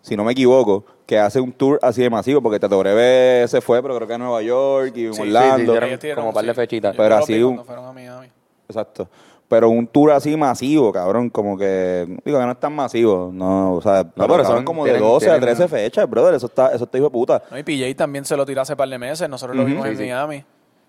si 0.00 0.16
no 0.16 0.22
me 0.22 0.30
equivoco, 0.30 0.84
que 1.06 1.18
hace 1.18 1.40
un 1.40 1.52
tour 1.52 1.78
así 1.82 2.02
de 2.02 2.10
masivo, 2.10 2.42
porque 2.42 2.58
Tato 2.58 2.78
Breve 2.78 3.46
se 3.48 3.60
fue, 3.60 3.80
pero 3.80 3.94
creo 3.96 4.08
que 4.08 4.14
a 4.14 4.18
Nueva 4.18 4.42
York 4.42 4.92
y 4.96 5.06
en 5.06 5.14
Sí, 5.14 5.22
Orlando. 5.22 5.74
sí, 5.74 5.96
tiraron, 5.98 6.22
como 6.24 6.32
par 6.34 6.44
de 6.44 6.52
fechitas. 6.54 6.94
Yo 6.96 7.02
Pero 7.02 7.16
así 7.16 7.34
un- 7.42 7.54
cuando 7.54 7.64
fueron 7.64 7.84
a 7.86 7.92
Miami. 7.92 8.28
Exacto. 8.68 9.08
Pero 9.48 9.68
un 9.70 9.86
tour 9.86 10.10
así 10.10 10.36
masivo, 10.36 10.90
cabrón, 10.92 11.30
como 11.30 11.56
que, 11.56 12.04
digo 12.24 12.38
que 12.40 12.44
no 12.44 12.50
es 12.50 12.58
tan 12.58 12.72
masivo, 12.74 13.30
no, 13.32 13.74
o 13.74 13.80
sea, 13.80 14.02
pero, 14.02 14.26
pero 14.26 14.44
son- 14.44 14.64
como 14.64 14.84
de 14.84 14.90
tienen- 14.90 15.08
12 15.08 15.26
a 15.26 15.38
tienen- 15.38 15.56
13 15.56 15.68
fechas, 15.68 16.10
brother, 16.10 16.34
eso 16.34 16.46
está, 16.46 16.74
eso 16.74 16.82
está 16.82 16.98
hijo 16.98 17.06
de 17.06 17.10
puta. 17.12 17.40
No, 17.52 17.56
y 17.56 17.62
PJ 17.62 17.94
también 17.94 18.24
se 18.24 18.36
lo 18.36 18.44
tiró 18.44 18.62
hace 18.62 18.74
par 18.74 18.88
de 18.88 18.98
meses. 18.98 19.28
Nosotros 19.28 19.56
lo 19.56 19.64
vimos 19.64 19.84
Sí, 19.84 19.90
en 19.92 19.96
sí. 19.96 20.02
Miami. 20.02 20.44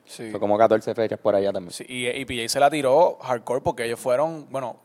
Sí. 0.06 0.32
Fue 0.32 0.40
como 0.40 0.58
14 0.58 0.96
fechas 0.96 1.20
por 1.20 1.36
allá 1.36 1.54
también. 1.54 1.72
Sí, 1.72 1.86
y, 1.88 2.08
y 2.08 2.26
PJ 2.26 2.50
se 2.50 2.60
la 2.60 2.72
tiró 2.72 3.20
hardcore 3.22 3.62
porque 3.62 3.86
ellos 3.86 4.00
fueron, 4.00 4.48
bueno, 4.50 4.78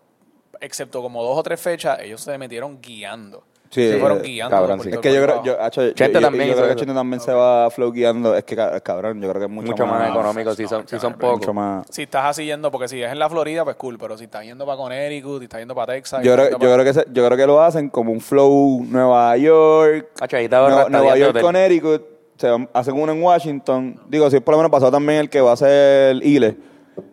excepto 0.60 1.00
como 1.00 1.22
dos 1.22 1.38
o 1.38 1.42
tres 1.42 1.58
fechas, 1.58 1.98
ellos 2.02 2.20
se 2.20 2.36
metieron 2.36 2.78
guiando. 2.82 3.42
Sí, 3.72 3.88
se 3.88 3.98
fueron 3.98 4.18
eh, 4.18 4.22
guiando. 4.28 4.54
cabrón, 4.54 4.80
sí. 4.80 4.90
Es 4.90 4.98
que 4.98 5.14
yo 5.14 5.22
creo, 5.22 5.42
yo, 5.42 5.52
abajo. 5.52 5.66
hacho, 5.66 5.82
yo- 5.82 5.92
Chente 5.94 6.12
yo- 6.12 6.20
también 6.20 6.44
yo 6.44 6.50
hizo 6.52 6.56
creo 6.58 6.66
que 6.68 6.72
eso. 6.74 6.78
Chente 6.80 6.94
también 6.94 7.20
se 7.20 7.32
va 7.32 7.70
flow 7.70 7.90
guiando, 7.90 8.36
es 8.36 8.44
que 8.44 8.54
ca- 8.54 8.78
cabrón, 8.80 9.20
yo 9.22 9.28
creo 9.30 9.40
que 9.40 9.46
es 9.46 9.50
mucho, 9.50 9.68
Mucho 9.72 9.86
más 9.86 10.10
económico, 10.10 10.54
si 10.54 10.64
no, 10.64 10.68
son, 10.68 10.86
si 10.86 10.98
son 10.98 11.12
Mucho 11.12 11.18
pocos. 11.40 11.54
más. 11.54 11.86
Si 11.88 12.02
estás 12.02 12.26
así 12.26 12.44
yendo, 12.44 12.70
porque 12.70 12.86
si 12.88 13.02
es 13.02 13.10
en 13.10 13.18
la 13.18 13.30
Florida, 13.30 13.64
pues 13.64 13.76
cool, 13.76 13.96
pero 13.98 14.18
si 14.18 14.24
estás 14.24 14.44
yendo 14.44 14.66
para 14.66 14.76
Connecticut, 14.76 15.38
si 15.38 15.44
estás 15.44 15.60
yendo 15.60 15.74
para 15.74 15.94
Texas... 15.94 16.22
Yo 16.22 16.32
estás 16.32 16.48
creo, 16.48 16.58
yo, 16.58 16.74
creo 16.74 16.84
que 16.84 16.92
se- 16.92 17.06
yo 17.10 17.24
creo 17.26 17.36
que 17.38 17.46
lo 17.46 17.62
hacen 17.62 17.88
como 17.88 18.12
un 18.12 18.20
flow 18.20 18.84
Nueva 18.86 19.34
York, 19.38 20.08
Hacho, 20.20 20.36
ahí 20.36 20.48
te 20.50 20.54
ahorras 20.54 20.90
Nueva, 20.90 21.16
York, 21.16 21.30
hotel. 21.30 21.42
Connecticut, 21.42 22.02
se 22.36 22.50
van- 22.50 22.68
hacen 22.74 22.94
uno 22.94 23.12
en 23.12 23.22
Washington. 23.22 23.98
Digo, 24.06 24.28
si 24.28 24.36
es 24.36 24.42
por 24.42 24.52
lo 24.52 24.58
menos 24.58 24.70
pasó 24.70 24.90
también 24.90 25.18
el 25.20 25.30
que 25.30 25.40
va 25.40 25.52
a 25.52 25.56
ser 25.56 26.16
Ile, 26.22 26.56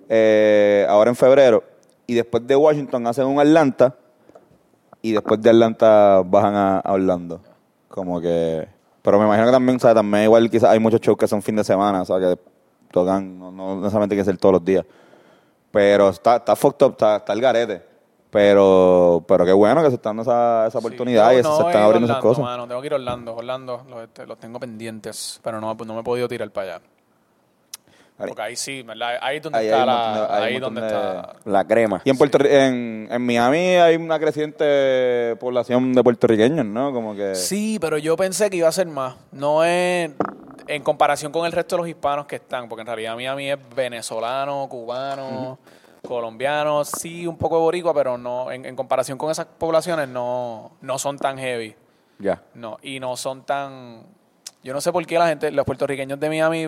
eh, 0.10 0.86
ahora 0.90 1.10
en 1.10 1.16
febrero. 1.16 1.64
Y 2.06 2.16
después 2.16 2.46
de 2.46 2.56
Washington 2.56 3.08
hacen 3.08 3.26
un 3.28 3.40
Atlanta. 3.40 3.96
Y 5.02 5.14
después 5.14 5.42
de 5.42 5.50
Atlanta 5.50 6.22
bajan 6.26 6.56
a, 6.56 6.80
a 6.80 6.94
Orlando. 6.94 7.42
Como 7.88 8.20
que. 8.22 8.68
Pero 9.02 9.18
me 9.18 9.26
imagino 9.26 9.46
que 9.46 9.52
también, 9.54 9.78
o 9.78 9.80
sea, 9.80 9.94
también 9.94 10.26
igual 10.26 10.50
quizás 10.50 10.70
hay 10.72 10.80
muchos 10.80 11.00
shows 11.02 11.18
que 11.18 11.28
son 11.28 11.42
fin 11.42 11.56
de 11.56 11.64
semana, 11.64 12.02
o 12.02 12.06
sea, 12.06 12.20
que 12.20 12.38
tocan, 12.92 13.40
no, 13.40 13.52
no 13.52 13.76
necesariamente 13.78 14.16
que 14.16 14.26
ser 14.26 14.38
todos 14.38 14.54
los 14.54 14.66
días. 14.66 14.86
Pero 15.72 16.10
está, 16.10 16.38
está 16.38 16.56
fucked 16.56 16.86
up, 16.86 16.92
está, 16.94 17.18
está 17.18 17.34
el 17.34 17.42
garete. 17.42 17.88
Pero, 18.30 19.24
pero 19.28 19.44
qué 19.46 19.54
bueno 19.54 19.82
que 19.82 19.90
se 19.90 19.96
están 19.96 20.18
dando 20.18 20.22
esa, 20.32 20.68
esa 20.68 20.78
oportunidad 20.78 21.30
Sí, 21.32 21.38
y 21.40 21.42
no, 21.42 21.56
se- 21.58 21.64
no 21.64 21.68
están 21.70 21.82
abriendo 21.84 22.06
esas 22.06 22.18
Orlando, 22.18 22.30
cosas. 22.30 22.44
mano, 22.44 22.68
tengo 22.68 22.82
que 22.82 22.88
ir 22.88 22.94
a 22.94 22.96
Orlando. 22.98 23.36
Orlando 23.36 23.82
los, 23.90 24.04
este, 24.04 24.28
los 24.28 24.38
tengo 24.38 24.60
pendientes, 24.60 25.40
pero 25.44 25.60
no, 25.60 25.74
no 25.74 25.94
me 25.96 26.02
he 26.02 26.04
podido 26.04 26.28
tirar 26.28 26.52
para 26.52 26.76
allá. 26.76 26.86
Porque 28.28 28.42
ahí 28.42 28.56
sí, 28.56 28.82
¿verdad? 28.84 29.18
Ahí 29.22 29.38
es 29.38 29.44
donde 29.44 29.60
Ahí 29.60 29.68
hay 29.70 29.72
está 29.80 29.86
montón 29.86 30.14
la... 30.14 30.20
de- 30.20 30.34
hay 30.34 30.40
un 30.42 30.44
ahí 30.48 30.54
montón 30.54 30.74
donde 30.76 30.82
de- 30.82 30.88
está... 30.88 31.36
La 31.46 31.66
crema. 31.66 32.02
Y 32.04 32.10
en, 32.10 32.18
Puerto, 32.18 32.38
Ri- 32.38 32.50
en, 32.52 33.08
en 33.10 33.26
Miami 33.26 33.58
hay 33.76 33.96
una 33.96 34.20
creciente 34.20 35.36
población 35.40 35.94
de 35.94 36.04
puertorriqueños, 36.04 36.66
¿no? 36.66 36.92
Como 36.92 37.16
que... 37.16 37.34
Sí, 37.36 37.78
pero 37.80 37.98
yo 37.98 38.16
pensé 38.18 38.50
que 38.50 38.58
iba 38.58 38.68
a 38.68 38.72
ser 38.72 38.88
más. 38.88 39.16
No 39.32 39.64
es 39.64 40.12
en 40.68 40.84
comparación 40.84 41.32
con 41.32 41.46
el 41.46 41.52
resto 41.52 41.76
de 41.78 41.82
los 41.82 41.90
hispanos 41.90 42.26
que 42.28 42.36
están, 42.36 42.68
porque 42.70 42.82
en 42.82 42.88
realidad 42.88 43.16
Miami 43.16 43.50
es 43.52 43.58
venezolano, 43.76 44.68
cubano, 44.70 45.58
colombiano, 46.08 46.84
sí, 46.86 47.26
un 47.26 47.38
poco 47.38 47.56
de 47.56 47.62
boricua, 47.62 47.94
pero 47.94 48.18
no 48.18 48.52
en, 48.52 48.66
en 48.66 48.76
comparación 48.76 49.18
con 49.18 49.32
esas 49.32 49.46
poblaciones 49.46 50.08
no, 50.10 50.72
no 50.82 51.00
son 51.00 51.18
tan 51.18 51.38
heavy. 51.38 51.76
Ya. 52.20 52.42
No, 52.54 52.78
y 52.82 53.00
no 53.00 53.16
son 53.16 53.44
tan... 53.44 54.04
Yo 54.62 54.74
no 54.74 54.82
sé 54.82 54.92
por 54.92 55.06
qué 55.06 55.18
la 55.18 55.28
gente, 55.30 55.52
los 55.52 55.66
puertorriqueños 55.66 56.20
de 56.20 56.28
Miami, 56.28 56.68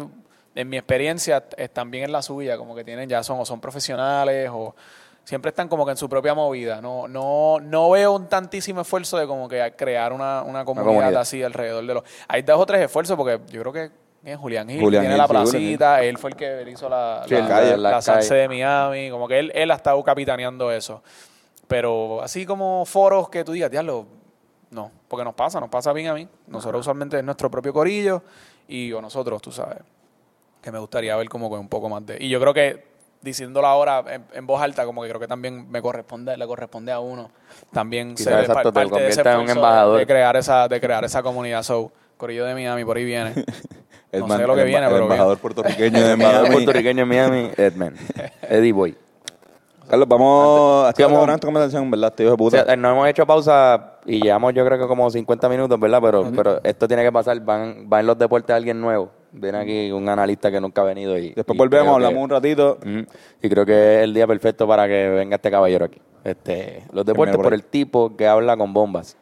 en 0.56 0.70
mi 0.70 0.78
experiencia, 0.78 1.46
están 1.58 1.92
bien 1.92 2.06
en 2.06 2.12
la 2.12 2.22
suya, 2.22 2.58
como 2.58 2.76
que 2.76 2.84
tienen, 2.84 3.10
ya 3.10 3.24
son 3.24 3.40
o 3.40 3.46
son 3.46 3.62
profesionales 3.62 4.50
o 4.52 4.76
siempre 5.24 5.50
están 5.50 5.68
como 5.68 5.86
que 5.86 5.92
en 5.92 5.98
su 5.98 6.10
propia 6.10 6.34
movida. 6.34 6.82
No, 6.82 7.08
no, 7.08 7.60
no 7.60 7.90
veo 7.92 8.14
un 8.14 8.28
tantísimo 8.28 8.82
esfuerzo 8.82 9.18
de 9.18 9.28
como 9.28 9.48
que 9.48 9.74
crear 9.78 10.14
una, 10.14 10.44
una 10.44 10.66
comunidad, 10.66 10.94
comunidad. 10.94 11.22
así 11.22 11.44
alrededor 11.44 11.86
de 11.86 11.94
los... 11.94 12.04
Hay 12.28 12.42
dos 12.42 12.60
o 12.60 12.66
tres 12.66 12.82
esfuerzos 12.82 13.16
porque 13.16 13.40
yo 13.52 13.62
creo 13.62 13.74
que 13.74 13.92
eh, 14.24 14.36
Julián 14.36 14.70
Gil 14.70 14.82
Julián 14.82 15.04
tiene 15.04 15.16
Gil, 15.16 15.22
la 15.22 15.28
placita, 15.28 16.04
él 16.04 16.18
fue 16.18 16.32
el 16.32 16.36
que 16.36 16.64
hizo 16.70 16.88
la, 16.90 17.24
Sí, 17.28 17.36
la, 17.36 17.48
calle, 17.48 17.78
la 17.78 17.92
la 17.92 18.02
salsa 18.02 18.36
de 18.36 18.48
Miami, 18.48 19.10
como 19.10 19.28
que 19.28 19.40
él, 19.40 19.52
él 19.56 19.72
ha 19.72 19.76
estado 19.76 20.04
capitaneando 20.04 20.72
eso. 20.72 21.02
Pero 21.68 22.22
así 22.22 22.46
como 22.46 22.86
foros 22.86 23.30
que 23.30 23.44
tú 23.44 23.54
digas, 23.54 23.72
diablo, 23.72 24.06
no, 24.70 24.92
porque 25.08 25.24
nos 25.24 25.34
pasa, 25.34 25.60
nos 25.60 25.70
pasa 25.70 25.92
bien 25.94 26.08
a 26.08 26.14
mí. 26.14 26.28
Nosotros 26.48 26.82
usualmente 26.82 27.18
es 27.18 27.24
nuestro 27.24 27.50
propio 27.50 27.74
corillo 27.74 28.22
y 28.68 28.92
o 28.92 29.02
nosotros, 29.02 29.42
tú 29.42 29.52
sabes, 29.52 29.78
que 30.62 30.72
me 30.72 30.80
gustaría 30.80 31.16
ver 31.16 31.28
como 31.30 31.50
que 31.50 31.58
un 31.58 31.68
poco 31.70 31.90
más 31.90 32.06
de... 32.06 32.18
Y 32.20 32.30
yo 32.30 32.40
creo 32.40 32.54
que 32.54 32.84
diciéndolo 33.22 33.68
ahora 33.68 34.04
en, 34.10 34.26
en 34.34 34.48
voz 34.48 34.62
alta, 34.62 34.86
como 34.86 35.04
que 35.04 35.10
creo 35.10 35.20
que 35.20 35.28
también 35.28 35.70
me 35.70 35.82
corresponde, 35.82 36.36
le 36.38 36.48
corresponde 36.48 36.92
a 36.92 37.00
uno 37.00 37.30
también 37.72 38.16
Quizás, 38.16 38.34
ser 38.34 38.40
exacto, 38.42 38.72
pa- 38.74 38.82
te 38.84 38.90
parte 38.90 39.04
de 39.04 39.10
ese 39.10 39.22
en 39.22 39.50
embajador. 39.50 40.00
de 40.00 40.08
crear 40.08 40.36
esa, 40.38 40.68
de 40.68 40.80
crear 40.82 41.04
esa 41.06 41.22
comunidad. 41.24 41.64
So, 41.64 41.92
corillo 42.18 42.46
de 42.46 42.54
Miami, 42.54 42.84
por 42.86 42.98
ahí 42.98 43.06
viene. 43.06 43.34
No 44.14 44.26
Edman, 44.26 44.40
sé 44.42 44.48
lo 44.48 44.56
que 44.56 44.62
el, 44.64 44.68
viene, 44.68 44.86
el 44.88 44.92
pero 44.92 45.04
embajador 45.06 45.38
puertorriqueño 45.38 46.06
de 46.06 46.12
Embajador 46.16 46.42
Miami. 46.42 46.56
puertorriqueño 46.66 47.04
en 47.04 47.08
Miami, 47.08 47.50
Edman. 47.56 47.96
Eddie 48.42 48.74
Boy. 48.74 48.98
Carlos, 49.88 50.06
vamos 50.08 50.86
a 50.86 50.92
Sí, 50.94 51.02
vamos- 51.04 51.30
esta 51.30 51.48
conversación, 51.48 51.90
¿verdad? 51.90 52.14
Tío 52.14 52.28
de 52.28 52.34
O 52.34 52.38
puta. 52.38 52.66
sea, 52.66 52.76
no 52.76 52.92
hemos 52.92 53.08
hecho 53.08 53.26
pausa 53.26 53.94
y 54.06 54.22
llevamos 54.22 54.54
yo 54.54 54.66
creo 54.66 54.78
que 54.78 54.86
como 54.86 55.10
50 55.10 55.48
minutos, 55.48 55.80
¿verdad? 55.80 56.00
Pero, 56.02 56.30
pero 56.36 56.60
esto 56.62 56.90
tiene 56.90 57.04
que 57.04 57.12
pasar. 57.14 57.40
Van, 57.40 57.88
va 57.92 58.02
en 58.02 58.08
los 58.08 58.18
deportes 58.18 58.54
alguien 58.54 58.82
nuevo. 58.82 59.12
Viene 59.34 59.58
aquí 59.60 59.92
un 59.92 60.08
analista 60.10 60.52
que 60.52 60.60
nunca 60.60 60.82
ha 60.82 60.86
venido 60.86 61.18
y... 61.18 61.34
Después 61.34 61.56
y 61.56 61.58
volvemos, 61.58 61.96
creo 61.96 62.00
que- 62.00 62.06
hablamos 62.06 62.24
un 62.24 62.30
ratito. 62.30 62.78
Y 63.42 63.50
creo 63.50 63.66
que 63.66 63.98
es 64.00 64.04
el 64.04 64.14
día 64.14 64.28
perfecto 64.28 64.68
para 64.68 64.88
que 64.88 65.10
venga 65.10 65.36
este 65.36 65.50
caballero 65.50 65.86
aquí. 65.86 66.00
Este, 66.24 66.84
los 66.92 67.06
deportes 67.06 67.36
por 67.36 67.46
por 67.46 67.54
el 67.54 67.64
tipo 67.64 68.16
que 68.16 68.28
habla 68.28 68.58
con 68.58 68.74
bombas. 68.74 69.18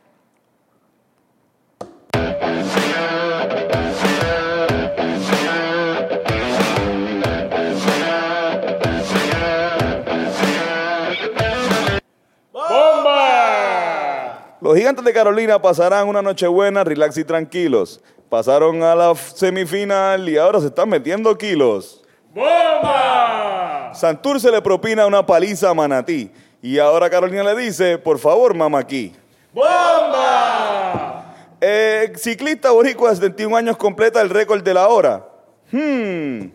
Los 14.61 14.75
gigantes 14.75 15.05
de 15.05 15.13
Carolina 15.13 15.61
pasarán 15.61 16.07
una 16.07 16.21
noche 16.21 16.45
buena, 16.47 16.83
relax 16.83 17.17
y 17.17 17.23
tranquilos. 17.23 18.01
Pasaron 18.29 18.83
a 18.83 18.93
la 18.93 19.15
semifinal 19.15 20.29
y 20.29 20.37
ahora 20.37 20.59
se 20.59 20.67
están 20.67 20.87
metiendo 20.87 21.35
kilos. 21.35 22.03
¡Bomba! 22.31 23.91
Santurce 23.93 24.51
le 24.51 24.61
propina 24.61 25.07
una 25.07 25.25
paliza 25.25 25.71
a 25.71 25.73
Manatí. 25.73 26.31
Y 26.61 26.77
ahora 26.77 27.09
Carolina 27.09 27.43
le 27.43 27.55
dice, 27.55 27.97
por 27.97 28.19
favor, 28.19 28.53
mamá 28.53 28.79
aquí. 28.79 29.15
¡Bomba! 29.51 31.25
Eh, 31.59 32.13
ciclista 32.17 32.69
boricua 32.69 33.09
de 33.09 33.15
71 33.15 33.57
años 33.57 33.77
completa 33.77 34.21
el 34.21 34.29
récord 34.29 34.61
de 34.61 34.73
la 34.75 34.87
hora. 34.89 35.25
Hmm, 35.71 36.51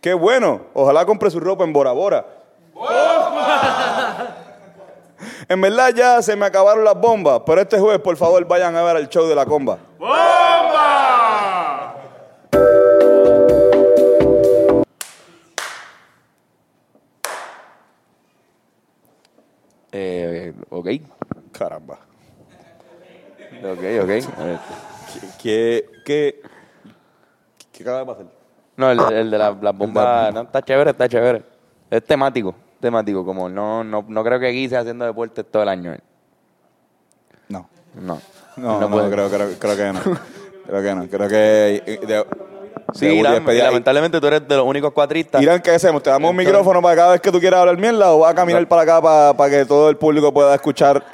qué 0.00 0.14
bueno. 0.14 0.66
Ojalá 0.74 1.04
compre 1.04 1.30
su 1.30 1.40
ropa 1.40 1.64
en 1.64 1.72
Bora 1.72 1.90
Bora. 1.90 2.24
En 5.48 5.60
verdad 5.60 5.92
ya 5.94 6.22
se 6.22 6.34
me 6.36 6.46
acabaron 6.46 6.84
las 6.84 6.98
bombas, 6.98 7.42
pero 7.46 7.60
este 7.60 7.78
jueves 7.78 8.00
por 8.00 8.16
favor 8.16 8.44
vayan 8.46 8.74
a 8.76 8.82
ver 8.82 8.96
el 8.96 9.08
show 9.08 9.26
de 9.26 9.34
la 9.34 9.46
comba. 9.46 9.78
Eh, 19.98 20.52
ok. 20.68 20.88
Caramba. 21.52 21.98
Ok, 23.62 23.82
ok. 24.02 24.10
¿Qué, 25.40 25.86
qué, 26.04 26.42
qué 27.72 27.82
acaba 27.82 28.00
de 28.00 28.06
pasar? 28.06 28.26
No, 28.76 28.90
el, 28.90 29.00
el 29.00 29.30
de 29.30 29.38
la- 29.38 29.56
las 29.58 29.74
bombas 29.76 30.34
no, 30.34 30.42
está 30.42 30.60
chévere, 30.60 30.90
está 30.90 31.08
chévere. 31.08 31.42
Es 31.90 32.04
temático, 32.04 32.54
temático. 32.78 33.24
Como 33.24 33.48
no, 33.48 33.82
no, 33.82 34.04
no 34.06 34.22
creo 34.24 34.38
que 34.38 34.48
Guise 34.50 34.76
haciendo 34.76 35.06
deporte 35.06 35.42
todo 35.44 35.62
el 35.62 35.70
año. 35.70 35.94
eh. 35.94 36.00
No. 37.48 37.66
No. 37.94 38.20
No, 38.58 38.80
no, 38.80 38.90
puede. 38.90 39.10
creo, 39.10 39.30
creo, 39.30 39.48
creo 39.58 39.76
que 39.76 39.92
no. 39.92 40.00
Creo 40.66 40.82
que 40.82 40.94
no. 40.94 41.08
Creo 41.08 41.28
que... 41.28 41.82
eh, 41.86 42.00
de- 42.06 42.26
Sí, 42.94 43.06
debut 43.06 43.16
y 43.16 43.20
Irán, 43.20 43.34
despedida. 43.34 43.64
lamentablemente 43.64 44.20
tú 44.20 44.26
eres 44.26 44.46
de 44.48 44.56
los 44.56 44.64
únicos 44.66 44.92
cuatristas. 44.92 45.42
Irán, 45.42 45.60
¿qué 45.60 45.72
hacemos? 45.72 46.02
¿Te 46.02 46.10
damos 46.10 46.30
un 46.30 46.36
micrófono 46.36 46.80
para 46.80 46.96
cada 46.96 47.12
vez 47.12 47.20
que 47.20 47.30
tú 47.32 47.40
quieras 47.40 47.60
hablar 47.60 47.76
mierda 47.78 48.12
o 48.12 48.20
vas 48.20 48.32
a 48.32 48.34
caminar 48.34 48.66
para 48.68 48.82
acá 48.82 49.02
para, 49.02 49.36
para 49.36 49.50
que 49.50 49.64
todo 49.64 49.88
el 49.90 49.96
público 49.96 50.32
pueda 50.32 50.54
escuchar 50.54 51.04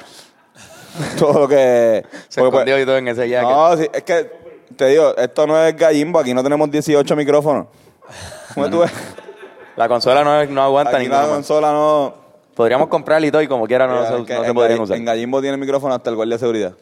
todo 1.17 1.39
lo 1.41 1.47
que... 1.47 2.03
Se 2.29 2.39
pues, 2.41 2.51
escondió 2.53 2.79
y 2.79 2.85
todo 2.85 2.97
en 2.97 3.07
ese 3.07 3.27
jacket. 3.27 3.49
No, 3.49 3.77
sí, 3.77 3.87
es 3.91 4.03
que 4.03 4.31
te 4.75 4.87
digo, 4.87 5.15
esto 5.17 5.47
no 5.47 5.57
es 5.63 5.75
gallimbo, 5.75 6.19
aquí 6.19 6.33
no 6.33 6.43
tenemos 6.43 6.69
18 6.69 7.15
micrófonos. 7.15 7.67
¿Cómo 8.53 8.69
tú 8.69 8.79
ves? 8.79 8.91
La 9.75 9.87
consola 9.87 10.23
no, 10.23 10.45
no 10.45 10.61
aguanta 10.61 10.97
Aquí 10.97 11.05
ninguna. 11.05 11.23
la 11.23 11.27
consola 11.29 11.71
no... 11.71 12.13
Podríamos 12.53 12.87
comprarla 12.87 13.25
y 13.25 13.31
todo 13.31 13.41
y 13.41 13.47
como 13.47 13.65
quiera 13.65 13.87
no, 13.87 14.05
se, 14.05 14.33
no 14.35 14.43
se 14.45 14.53
podrían 14.53 14.79
usar. 14.79 14.95
en 14.97 15.05
Gallimbo 15.05 15.41
tiene 15.41 15.57
micrófono 15.57 15.95
hasta 15.95 16.11
el 16.11 16.15
guardia 16.15 16.35
de 16.35 16.39
seguridad. 16.39 16.73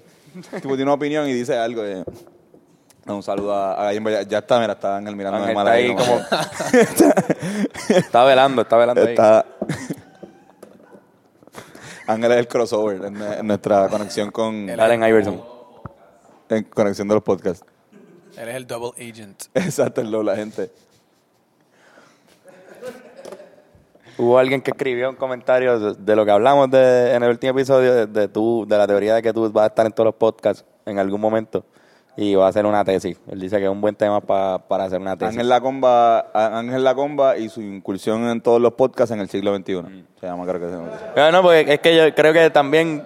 tipo 0.61 0.67
tiene 0.75 0.83
una 0.83 0.93
opinión 0.95 1.29
y 1.29 1.33
dice 1.33 1.57
algo. 1.57 1.85
eh. 1.85 2.03
Un 3.07 3.23
saludo 3.23 3.53
a, 3.53 3.73
a 3.73 3.85
Gallimbo. 3.85 4.09
Ya, 4.11 4.21
ya 4.23 4.37
está, 4.39 4.59
mira, 4.59 4.73
está 4.73 4.97
Ángel 4.97 5.15
mirando 5.15 5.37
Ángel 5.37 5.49
de 5.49 5.55
mal 5.55 5.67
está 5.67 5.77
ahí 5.77 5.95
como... 5.95 6.21
Está 7.97 8.23
velando, 8.23 8.61
está 8.61 8.77
velando 8.77 9.01
ahí. 9.01 9.09
está... 9.09 9.45
Ángel 12.07 12.31
es 12.31 12.37
el 12.37 12.47
crossover 12.47 13.05
en, 13.05 13.21
en 13.21 13.47
nuestra 13.47 13.87
conexión 13.87 14.29
con... 14.31 14.69
Allen 14.69 15.03
Iverson. 15.03 15.41
En 16.49 16.63
conexión 16.65 17.07
de 17.07 17.15
los 17.15 17.23
podcasts. 17.23 17.65
Él 18.37 18.49
es 18.49 18.55
el 18.55 18.67
double 18.67 18.91
agent. 18.97 19.45
Exacto, 19.53 20.01
el 20.01 20.25
la 20.25 20.35
gente. 20.35 20.71
Hubo 24.17 24.37
alguien 24.37 24.61
que 24.61 24.71
escribió 24.71 25.09
un 25.09 25.15
comentario 25.15 25.79
de, 25.79 25.95
de 25.95 26.15
lo 26.15 26.23
que 26.25 26.31
hablamos 26.31 26.69
de, 26.69 27.15
en 27.15 27.23
el 27.23 27.31
último 27.31 27.51
episodio, 27.51 27.93
de, 27.95 28.05
de, 28.07 28.27
tu, 28.27 28.65
de 28.67 28.77
la 28.77 28.85
teoría 28.85 29.15
de 29.15 29.23
que 29.23 29.33
tú 29.33 29.51
vas 29.51 29.63
a 29.63 29.67
estar 29.67 29.85
en 29.85 29.91
todos 29.91 30.05
los 30.05 30.15
podcasts 30.15 30.63
en 30.85 30.99
algún 30.99 31.19
momento 31.19 31.65
y 32.17 32.35
vas 32.35 32.45
a 32.47 32.49
hacer 32.49 32.65
una 32.65 32.83
tesis. 32.83 33.17
Él 33.29 33.39
dice 33.39 33.57
que 33.57 33.63
es 33.65 33.69
un 33.69 33.81
buen 33.81 33.95
tema 33.95 34.19
pa- 34.21 34.59
para 34.67 34.83
hacer 34.85 34.99
una 34.99 35.15
tesis. 35.17 35.33
Ángel 35.33 35.49
Lacomba, 35.49 36.27
Ángel 36.33 36.83
Lacomba 36.83 37.37
y 37.37 37.49
su 37.49 37.61
incursión 37.61 38.27
en 38.29 38.41
todos 38.41 38.59
los 38.61 38.73
podcasts 38.73 39.11
en 39.13 39.19
el 39.21 39.29
siglo 39.29 39.55
XXI. 39.55 39.75
Mm. 39.75 40.03
Se 40.19 40.27
llama, 40.27 40.45
creo 40.45 40.59
que 40.59 40.65
se 40.67 40.71
llama. 40.73 40.89
No, 41.15 41.31
no, 41.31 41.41
porque 41.41 41.73
es 41.73 41.79
que 41.79 41.95
yo 41.95 42.13
creo 42.15 42.33
que 42.33 42.49
también... 42.49 43.05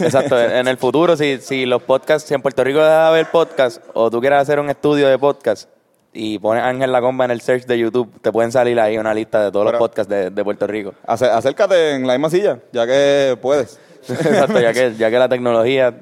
Exacto, 0.00 0.40
en 0.40 0.66
el 0.66 0.78
futuro, 0.78 1.16
si, 1.16 1.38
si 1.38 1.64
los 1.66 1.82
podcasts, 1.82 2.26
si 2.28 2.34
en 2.34 2.42
Puerto 2.42 2.64
Rico 2.64 2.78
deja 2.78 3.02
de 3.02 3.06
haber 3.08 3.26
podcast 3.30 3.80
o 3.94 4.10
tú 4.10 4.20
quieres 4.20 4.40
hacer 4.40 4.58
un 4.58 4.68
estudio 4.68 5.06
de 5.08 5.16
podcast 5.18 5.68
y 6.12 6.38
pones 6.38 6.64
Ángel 6.64 6.90
La 6.90 7.00
Comba 7.00 7.24
en 7.26 7.30
el 7.30 7.40
search 7.40 7.66
de 7.66 7.78
YouTube, 7.78 8.10
te 8.20 8.32
pueden 8.32 8.50
salir 8.50 8.80
ahí 8.80 8.98
una 8.98 9.12
lista 9.14 9.44
de 9.44 9.52
todos 9.52 9.66
Pero- 9.66 9.78
los 9.78 9.88
podcasts 9.88 10.10
de, 10.10 10.30
de 10.30 10.44
Puerto 10.44 10.66
Rico. 10.66 10.94
Acércate 11.06 11.92
en 11.94 12.06
la 12.06 12.14
misma 12.14 12.30
silla, 12.30 12.58
ya 12.72 12.86
que 12.86 13.36
puedes. 13.40 13.78
Exacto, 14.08 14.58
ya 14.60 14.72
que, 14.72 14.94
ya 14.96 15.10
que 15.10 15.18
la 15.18 15.28
tecnología, 15.28 15.94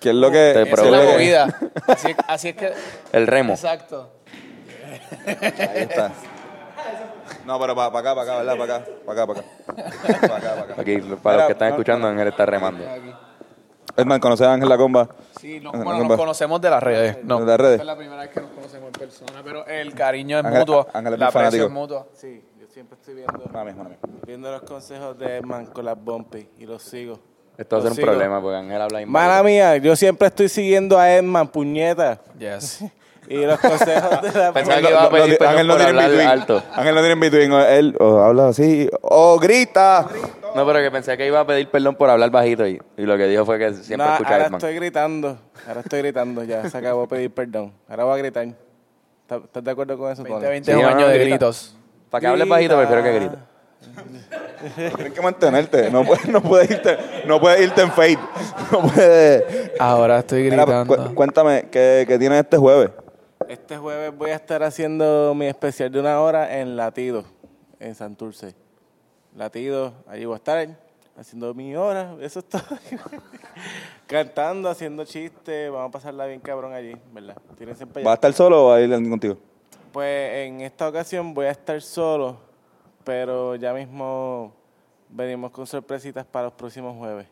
¿Qué 0.00 0.10
es 0.10 0.14
lo 0.14 0.30
que... 0.30 0.52
Te 0.54 0.62
es 0.62 0.82
la 0.90 1.00
que- 1.00 1.12
movida. 1.12 1.58
Así, 1.86 2.10
es- 2.10 2.16
así 2.28 2.48
es 2.50 2.56
que... 2.56 2.72
el 3.12 3.26
remo. 3.26 3.52
Exacto. 3.54 4.10
Ahí 5.26 5.36
está. 5.82 6.12
No, 7.44 7.58
pero 7.60 7.74
para 7.74 7.88
acá, 7.98 8.14
para 8.14 8.22
acá, 8.22 8.36
¿verdad? 8.38 8.56
Para 8.56 8.76
acá, 8.76 8.86
para 9.04 9.22
acá, 9.22 9.26
para 9.26 9.40
acá. 9.40 10.20
Para 10.20 10.36
acá, 10.36 10.50
para 10.50 10.62
acá. 10.72 10.80
Aquí, 10.82 10.98
para 11.22 11.36
los 11.38 11.46
que 11.46 11.52
están 11.52 11.68
no, 11.68 11.74
escuchando, 11.74 12.08
Ángel 12.08 12.28
está 12.28 12.46
remando. 12.46 12.84
Edman, 13.96 14.20
¿conoces 14.20 14.46
a 14.46 14.52
Ángel 14.52 14.68
Lacomba? 14.68 15.08
Sí, 15.40 15.58
no- 15.60 15.72
bueno, 15.72 16.04
nos 16.04 16.16
conocemos 16.18 16.60
de 16.60 16.70
las 16.70 16.82
redes. 16.82 17.18
No, 17.24 17.40
¿De 17.40 17.46
las 17.46 17.58
redes? 17.60 17.80
Es 17.80 17.86
la 17.86 17.96
primera 17.96 18.20
vez 18.22 18.30
que 18.30 18.40
nos 18.40 18.50
conocemos 18.50 18.86
en 18.88 18.92
persona, 18.92 19.40
pero 19.42 19.66
el 19.66 19.94
cariño 19.94 20.38
es 20.38 20.44
Ángel- 20.44 20.58
mutuo. 20.60 20.86
Ángel 20.92 21.14
es 21.14 21.18
la 21.20 21.26
muy 21.26 21.32
fanático. 21.32 21.38
aprecio 21.64 21.66
es 21.66 21.72
mutua. 21.72 22.06
Sí, 22.12 22.44
yo 22.60 22.66
siempre 22.66 22.98
estoy 22.98 23.14
viendo, 23.14 23.44
mala 23.52 23.64
mía. 23.72 23.98
viendo 24.26 24.50
los 24.50 24.62
consejos 24.62 25.18
de 25.18 25.38
Edman 25.38 25.66
con 25.66 25.84
las 25.84 25.96
bumpy 25.98 26.48
y 26.58 26.66
los 26.66 26.82
sigo. 26.82 27.18
Esto 27.58 27.76
va 27.76 27.80
a 27.80 27.82
ser 27.82 27.90
un 27.92 27.96
sigo. 27.96 28.06
problema 28.08 28.40
porque 28.40 28.56
Ángel 28.56 28.80
habla 28.82 28.98
bien 28.98 29.10
Mala 29.10 29.42
mía, 29.42 29.76
yo 29.78 29.96
siempre 29.96 30.28
estoy 30.28 30.48
siguiendo 30.48 30.98
a 30.98 31.10
Edman, 31.14 31.48
puñeta. 31.48 32.18
Yes. 32.38 32.84
Y 33.28 33.44
los 33.44 33.58
consejos 33.58 34.22
de 34.22 34.38
la 34.38 34.52
Pensaba 34.54 34.80
que 34.80 34.86
Ángel 34.86 34.90
iba 34.90 35.00
a 35.00 35.04
no- 35.04 35.10
pedir 35.10 35.38
Ángel 35.44 35.66
no 35.66 35.74
por 35.76 35.84
tiene 35.84 36.24
alto. 36.26 36.62
Ángel 36.76 36.94
no 36.94 37.00
tiene 37.00 37.12
in-between. 37.14 37.52
Él 37.54 37.96
o 37.98 38.18
habla 38.20 38.48
así 38.50 38.88
o 39.02 39.36
grita. 39.40 40.06
No, 40.54 40.64
pero 40.64 40.78
que 40.78 40.90
pensé 40.92 41.16
que 41.16 41.26
iba 41.26 41.40
a 41.40 41.44
pedir 41.44 41.68
perdón 41.68 41.96
por 41.96 42.08
hablar 42.08 42.30
bajito 42.30 42.64
y, 42.68 42.80
y 42.96 43.02
lo 43.02 43.16
que 43.16 43.26
dijo 43.26 43.44
fue 43.44 43.58
que 43.58 43.74
siempre 43.74 43.96
No, 44.06 44.12
escucha 44.12 44.30
a 44.30 44.32
ahora 44.34 44.46
Edman. 44.46 44.58
estoy 44.58 44.74
gritando. 44.76 45.38
Ahora 45.66 45.80
estoy 45.80 45.98
gritando 46.02 46.44
ya. 46.44 46.70
Se 46.70 46.78
acabó 46.78 47.00
de 47.00 47.08
pedir 47.08 47.30
perdón. 47.32 47.72
Ahora 47.88 48.04
voy 48.04 48.14
a 48.14 48.16
gritar. 48.18 48.44
¿Estás 48.44 49.42
estás 49.42 49.64
de 49.64 49.70
acuerdo 49.72 49.98
con 49.98 50.12
eso, 50.12 50.22
Tony? 50.22 50.32
2020 50.34 50.64
Sí, 50.64 50.70
es 50.70 50.76
un 50.76 50.82
no, 50.84 50.88
año 50.88 51.00
no, 51.00 51.08
de 51.08 51.14
grita. 51.18 51.28
gritos. 51.30 51.76
Para 52.10 52.20
que 52.20 52.26
hables 52.28 52.48
bajito, 52.48 52.76
prefiero 52.78 53.02
que 53.02 53.12
grites. 53.12 53.38
Tienes 54.96 55.12
que 55.12 55.20
mantenerte. 55.20 55.90
No 55.90 56.04
puedes 56.04 56.26
no 56.28 56.42
puedes 56.42 56.70
irte, 56.70 56.96
no 57.26 57.40
puedes 57.40 57.60
irte 57.60 57.82
en 57.82 57.90
fade. 57.92 58.18
No 58.72 58.82
puedes. 58.82 59.72
Ahora 59.78 60.18
estoy 60.20 60.44
Mira, 60.44 60.64
gritando. 60.64 60.96
cu- 61.08 61.14
cuéntame, 61.14 61.68
¿qué, 61.70 62.04
qué 62.08 62.18
tienes 62.18 62.40
este 62.40 62.56
jueves? 62.56 62.90
Este 63.48 63.76
jueves 63.76 64.16
voy 64.16 64.30
a 64.30 64.34
estar 64.36 64.62
haciendo 64.62 65.34
mi 65.34 65.46
especial 65.46 65.90
de 65.92 66.00
una 66.00 66.20
hora 66.20 66.58
en 66.58 66.76
Latido, 66.76 67.24
en 67.78 67.94
Santurce. 67.94 68.54
Latido, 69.36 69.92
allí 70.08 70.24
voy 70.24 70.34
a 70.34 70.36
estar 70.38 70.66
haciendo 71.18 71.52
mi 71.54 71.76
hora, 71.76 72.14
eso 72.20 72.40
es 72.40 72.44
todo. 72.46 72.62
Cantando, 74.06 74.68
haciendo 74.68 75.04
chistes, 75.04 75.70
vamos 75.70 75.88
a 75.88 75.92
pasarla 75.92 76.26
bien 76.26 76.40
cabrón 76.40 76.72
allí, 76.72 76.96
¿verdad? 77.12 77.36
¿Vas 78.02 78.06
a 78.06 78.14
estar 78.14 78.32
solo 78.32 78.64
o 78.66 78.68
va 78.70 78.76
a 78.76 78.80
ir 78.80 78.90
contigo? 79.08 79.36
Pues 79.92 80.46
en 80.46 80.60
esta 80.60 80.88
ocasión 80.88 81.34
voy 81.34 81.46
a 81.46 81.50
estar 81.50 81.80
solo, 81.82 82.36
pero 83.06 83.54
ya 83.54 83.72
mismo 83.72 84.52
venimos 85.08 85.52
con 85.52 85.64
sorpresitas 85.64 86.26
para 86.26 86.46
los 86.46 86.54
próximos 86.54 86.96
jueves. 86.98 87.28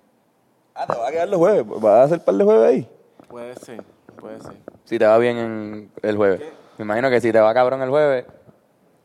Ah, 0.72 0.86
te 0.86 0.96
vas 0.96 1.08
a 1.08 1.10
quedar 1.10 1.28
los 1.28 1.38
jueves. 1.38 1.66
¿Vas 1.66 1.84
a 1.84 2.02
hacer 2.04 2.24
par 2.24 2.36
de 2.36 2.44
jueves 2.44 2.64
ahí? 2.64 2.88
Puede 3.26 3.56
ser, 3.56 3.82
puede 4.20 4.40
ser. 4.40 4.54
Si 4.84 5.00
te 5.00 5.04
va 5.04 5.18
bien 5.18 5.36
en 5.36 5.90
el 6.00 6.16
jueves. 6.16 6.42
Me 6.78 6.84
imagino 6.84 7.10
que 7.10 7.20
si 7.20 7.32
te 7.32 7.40
va 7.40 7.52
cabrón 7.52 7.82
el 7.82 7.90
jueves, 7.90 8.24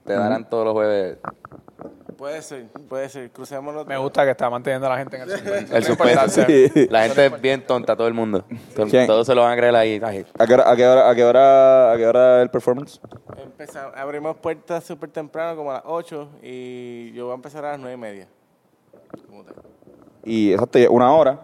te 0.05 0.13
darán 0.13 0.47
todos 0.47 0.63
los 0.63 0.73
jueves 0.73 1.17
Puede 2.19 2.41
ser, 2.41 2.67
puede 2.89 3.07
ser. 3.07 3.31
Crucemos 3.31 3.73
los 3.73 3.87
Me 3.87 3.97
gusta 3.97 4.25
que 4.25 4.31
está 4.31 4.49
manteniendo 4.49 4.87
a 4.87 4.89
la 4.89 4.97
gente 4.97 5.15
en 5.15 5.21
el 5.21 5.29
suspenso. 5.29 5.75
el 5.77 5.83
suspenso. 5.85 6.41
Sí. 6.45 6.87
La 6.89 7.03
gente 7.05 7.27
es 7.27 7.41
bien 7.41 7.65
tonta, 7.65 7.95
todo 7.95 8.09
el 8.09 8.13
mundo. 8.13 8.43
Todo-. 8.75 9.05
Todos 9.07 9.25
se 9.25 9.33
lo 9.33 9.43
van 9.43 9.53
a 9.53 9.55
creer 9.55 9.73
ahí. 9.73 10.01
¿A 10.37 10.45
qué 10.45 10.53
hora, 10.53 10.69
a 10.69 10.75
qué 10.75 10.85
hora, 10.85 11.09
a 11.09 11.15
qué 11.15 11.23
hora, 11.23 11.93
a 11.93 11.97
qué 11.97 12.05
hora 12.05 12.41
el 12.41 12.49
performance? 12.49 12.99
Empezamos, 13.41 13.93
abrimos 13.95 14.35
puertas 14.35 14.83
súper 14.83 15.11
temprano, 15.11 15.55
como 15.55 15.71
a 15.71 15.75
las 15.75 15.83
8, 15.85 16.29
y 16.43 17.13
yo 17.13 17.23
voy 17.23 17.31
a 17.31 17.35
empezar 17.35 17.63
a 17.63 17.71
las 17.71 17.79
9 17.79 17.93
y 17.93 17.97
media. 17.97 18.27
Y 20.25 20.51
exacto, 20.51 20.77
una 20.89 21.13
hora. 21.13 21.39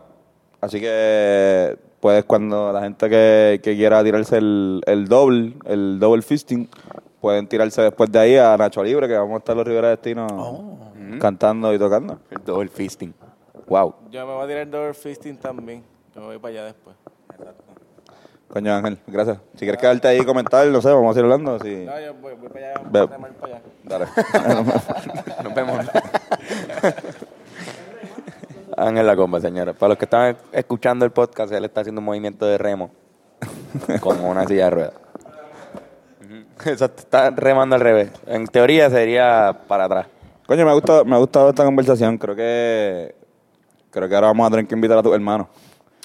Así 0.60 0.82
que 0.82 1.78
puedes 2.02 2.26
cuando 2.26 2.74
la 2.74 2.82
gente 2.82 3.10
que, 3.10 3.62
que 3.64 3.78
quiera 3.78 4.04
tirarse 4.04 4.40
el, 4.40 4.82
el 4.88 5.08
doble, 5.08 5.54
el 5.68 6.00
double 6.00 6.22
fisting, 6.22 6.70
pueden 7.26 7.48
tirarse 7.48 7.82
después 7.82 8.12
de 8.12 8.20
ahí 8.20 8.38
a 8.38 8.56
Nacho 8.56 8.84
Libre, 8.84 9.08
que 9.08 9.18
vamos 9.18 9.34
a 9.34 9.38
estar 9.40 9.58
los 9.58 9.66
Rivera 9.66 9.90
Destino 9.90 10.78
cantando 11.20 11.74
y 11.74 11.80
tocando. 11.80 12.20
el 12.30 12.44
double 12.46 12.70
fisting. 12.70 13.16
Wow. 13.66 13.96
Yo 14.12 14.28
me 14.28 14.34
voy 14.36 14.44
a 14.44 14.48
tirar 14.48 14.70
double 14.70 14.94
fisting 14.94 15.36
también. 15.36 15.84
Yo 16.14 16.22
me 16.22 16.28
voy 16.28 16.38
para 16.38 16.52
allá 16.52 16.66
después. 16.66 16.96
Coño 18.48 18.76
Ángel, 18.76 19.00
gracias. 19.08 19.40
Si 19.56 19.62
quieres 19.62 19.82
quedarte 19.82 20.08
ahí 20.08 20.20
y 20.20 20.24
comentar, 20.24 20.68
no 20.68 20.80
sé, 20.84 20.90
vamos 20.90 21.10
a 21.10 21.14
seguir 21.16 21.32
hablando. 21.32 21.58
Sí. 21.62 21.84
No, 21.84 22.00
yo 22.00 22.14
voy, 22.14 22.36
voy 22.36 22.50
para 22.50 22.74
allá, 22.74 22.80
a 22.80 23.08
para 23.08 23.56
allá. 23.56 23.62
Dale. 23.84 24.06
Nos 25.44 25.56
vemos. 25.56 25.80
Ángel 28.78 29.08
la 29.08 29.16
comba, 29.16 29.42
señora. 29.42 29.74
Para 29.74 29.90
los 29.90 29.98
que 29.98 30.06
están 30.06 30.38
escuchando 30.52 31.06
el 31.06 31.12
podcast, 31.12 31.52
él 31.54 31.66
está 31.66 31.82
haciendo 31.82 32.02
un 32.02 32.06
movimiento 32.06 32.46
de 32.46 32.60
remo 32.60 32.92
con 34.00 34.24
una 34.24 34.46
silla 34.46 34.66
de 34.66 34.70
ruedas. 34.70 35.05
Está 36.66 37.30
remando 37.32 37.76
al 37.76 37.82
revés. 37.82 38.12
En 38.28 38.48
teoría 38.48 38.90
sería 38.90 39.58
para 39.68 39.86
atrás. 39.86 40.08
Coño, 40.48 40.64
me 40.64 40.72
ha 40.72 40.74
gustado, 40.74 41.06
me 41.06 41.16
ha 41.16 41.20
gustado 41.20 41.50
esta 41.50 41.64
conversación. 41.66 42.18
Creo 42.18 42.36
que 42.36 43.16
creo 43.92 44.08
que 44.10 44.16
ahora 44.16 44.28
vamos 44.28 44.48
a 44.48 44.50
tener 44.52 44.68
que 44.68 44.76
invitar 44.76 44.98
a 44.98 45.04
tu 45.04 45.14
hermano. 45.14 45.48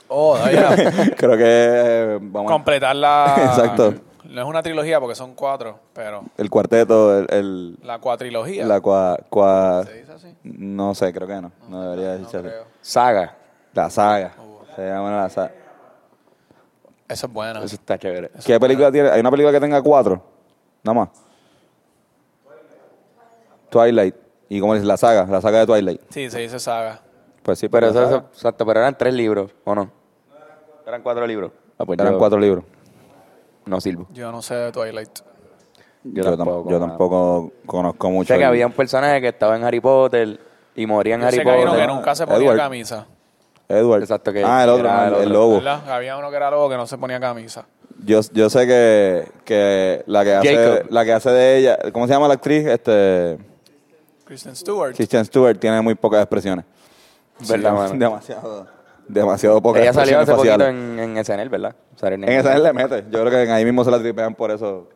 Oh, 0.09 0.37
ya. 0.53 0.75
creo 1.17 1.37
que 1.37 1.45
eh, 1.47 2.19
vamos 2.21 2.51
a- 2.51 2.55
Completar 2.55 2.97
la... 2.97 3.35
Exacto. 3.51 3.95
No 4.25 4.41
es 4.43 4.47
una 4.47 4.63
trilogía 4.63 5.01
porque 5.01 5.15
son 5.17 5.35
cuatro, 5.35 5.79
pero 5.93 6.23
el 6.37 6.49
cuarteto, 6.51 7.19
el, 7.19 7.27
el- 7.31 7.79
la 7.83 7.99
cuatrilogía. 7.99 8.65
la 8.65 8.81
cua, 8.81 9.19
cua- 9.29 9.85
¿Se 9.85 9.95
dice 9.95 10.13
así? 10.13 10.35
no 10.45 10.95
sé, 10.95 11.13
creo 11.13 11.27
que 11.27 11.41
no. 11.41 11.51
No 11.69 11.83
debería 11.83 12.13
decirse 12.13 12.37
así. 12.39 12.47
creo. 12.49 12.65
Saga. 12.81 13.37
La 13.75 13.91
saga. 13.91 14.33
Se 14.77 14.87
llama 14.89 15.11
la 15.23 15.29
saga. 15.29 15.53
Eso 17.09 17.27
es 17.27 17.33
bueno. 17.33 17.61
Eso 17.63 17.75
está 17.75 17.99
chévere. 17.99 18.31
¿Qué 18.45 18.59
película 18.61 18.93
tiene? 18.93 19.11
¿Hay 19.11 19.21
una 19.21 19.31
película 19.33 19.53
que 19.53 19.61
tenga 19.61 19.83
cuatro? 19.83 20.23
Nada 20.83 20.95
más. 21.01 21.09
Twilight. 23.71 24.15
¿Y 24.49 24.61
cómo 24.61 24.75
dice? 24.75 24.87
La 24.87 24.97
saga, 24.97 25.27
la 25.27 25.41
saga 25.41 25.61
de 25.61 25.67
Twilight. 25.67 26.01
Sí, 26.11 26.29
se 26.31 26.41
dice 26.41 26.59
saga. 26.59 27.01
Pues 27.43 27.59
sí, 27.59 27.69
Pero 27.69 27.89
eso, 27.89 28.17
exacto, 28.33 28.67
pero 28.67 28.81
eran 28.81 28.97
tres 28.99 29.15
libros, 29.15 29.51
¿o 29.65 29.75
no? 29.75 29.91
Eran 30.87 31.03
cuatro 31.03 31.27
libros. 31.27 31.53
Ah, 31.79 31.85
pues 31.85 31.99
Eran 31.99 32.13
yo 32.15 32.19
cuatro 32.19 32.39
libros. 32.39 32.65
No 33.65 33.81
sirvo. 33.81 34.07
Yo 34.13 34.31
no 34.33 34.43
sé 34.43 34.55
de 34.55 34.73
Twilight. 34.73 35.21
Yo, 36.03 36.23
Yo, 36.23 36.33
tam- 36.33 36.37
tampoco. 36.39 36.71
yo 36.71 36.79
mano. 36.81 36.93
tampoco 36.93 37.53
conozco 37.67 38.11
mucho. 38.11 38.29
Sé 38.29 38.35
que 38.39 38.43
el- 38.45 38.49
había 38.49 38.67
un 38.67 38.73
personaje 38.73 39.21
que 39.21 39.29
estaba 39.29 39.57
en 39.57 39.65
Harry 39.65 39.81
Potter 39.81 40.41
y 40.75 40.87
moría 40.87 41.15
en 41.15 41.21
Yo 41.23 41.27
Harry 41.29 41.37
sé 41.37 41.43
que 41.45 41.51
hay 41.51 41.63
uno 41.63 41.71
Potter. 41.73 41.87
que 41.87 41.93
nunca 41.95 42.15
se 42.15 42.27
ponía 42.27 42.47
Edward. 42.47 42.57
camisa. 42.59 43.07
Edward. 43.69 44.01
Exacto, 44.03 44.33
que 44.33 44.43
ah, 44.45 44.65
el 44.65 44.71
otro, 44.71 44.89
era 44.89 45.07
el, 45.09 45.15
el 45.15 45.21
el 45.21 45.27
otro. 45.29 45.33
lobo. 45.35 45.55
¿Verdad? 45.57 45.89
Había 45.91 46.17
uno 46.17 46.31
que 46.31 46.37
era 46.37 46.51
lobo 46.51 46.69
que 46.69 46.77
no 46.77 46.87
se 46.87 46.99
ponía 46.99 47.21
camisa. 47.21 47.65
Yo, 48.05 48.21
yo 48.33 48.51
sé 48.51 48.67
que, 48.67 49.29
que 49.45 50.03
la 50.07 50.25
que 50.25 50.35
hace 50.35 50.57
Jacob. 50.57 50.91
la 50.91 51.05
que 51.05 51.13
hace 51.13 51.31
de 51.31 51.59
ella, 51.59 51.79
¿cómo 51.93 52.07
se 52.07 52.13
llama 52.13 52.29
la 52.29 52.35
actriz? 52.35 52.67
Este 52.67 53.39
Kristen 54.25 54.57
Stewart. 54.57 54.95
Kristen 54.95 55.25
Stewart 55.25 55.59
tiene 55.59 55.81
muy 55.81 55.95
pocas 55.95 56.23
expresiones. 56.23 56.65
¿Verdad, 57.49 57.73
mano? 57.73 57.95
Demasiado, 57.95 58.67
demasiado 59.09 59.61
pocas 59.63 59.83
Ella 59.83 59.93
salió 59.93 60.21
hace 60.21 60.33
expresiones 60.33 60.67
poquito 60.69 60.81
faciales. 60.81 61.09
en, 61.09 61.17
en 61.17 61.25
SNL, 61.25 61.49
¿verdad? 61.49 61.75
En 62.03 62.25
esa 62.25 62.55
él 62.57 62.63
le 62.63 62.73
mete. 62.73 63.05
Yo 63.11 63.25
creo 63.25 63.31
que 63.31 63.51
ahí 63.51 63.65
mismo 63.65 63.85
se 63.85 63.91
la 63.91 63.99
tripean 63.99 64.35
por 64.35 64.51
eso, 64.51 64.89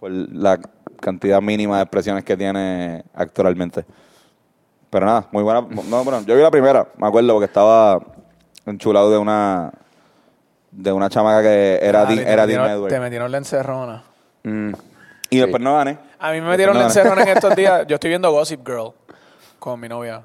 por 0.00 0.10
la 0.10 0.58
cantidad 1.00 1.40
mínima 1.40 1.76
de 1.76 1.82
expresiones 1.82 2.24
que 2.24 2.36
tiene 2.36 3.04
actualmente. 3.14 3.84
Pero 4.90 5.06
nada, 5.06 5.28
muy 5.30 5.42
buena. 5.42 5.60
No, 5.60 6.04
bueno, 6.04 6.22
yo 6.26 6.34
vi 6.34 6.42
la 6.42 6.50
primera, 6.50 6.88
me 6.96 7.06
acuerdo, 7.06 7.32
porque 7.34 7.46
estaba 7.46 8.00
enchulado 8.66 9.10
de 9.10 9.18
una 9.18 9.72
de 10.72 10.90
una 10.92 11.08
chamaca 11.08 11.42
que 11.42 11.78
era, 11.80 12.02
Ah, 12.08 12.12
era 12.12 12.46
Dean 12.46 12.68
Edwards. 12.68 12.92
Te 12.94 12.98
metieron 13.00 13.30
la 13.30 13.38
encerrona. 13.38 14.02
Mm, 14.42 14.72
Y 15.30 15.38
después 15.38 15.62
no 15.62 15.76
gané. 15.76 15.98
A 16.18 16.32
mí 16.32 16.40
me 16.40 16.48
metieron 16.48 16.76
la 16.76 16.84
encerrona 16.84 17.22
en 17.22 17.28
estos 17.28 17.54
días. 17.54 17.84
Yo 17.88 17.94
estoy 17.94 18.08
viendo 18.10 18.30
Gossip 18.32 18.66
Girl 18.66 18.92
con 19.58 19.78
mi 19.78 19.88
novia. 19.88 20.22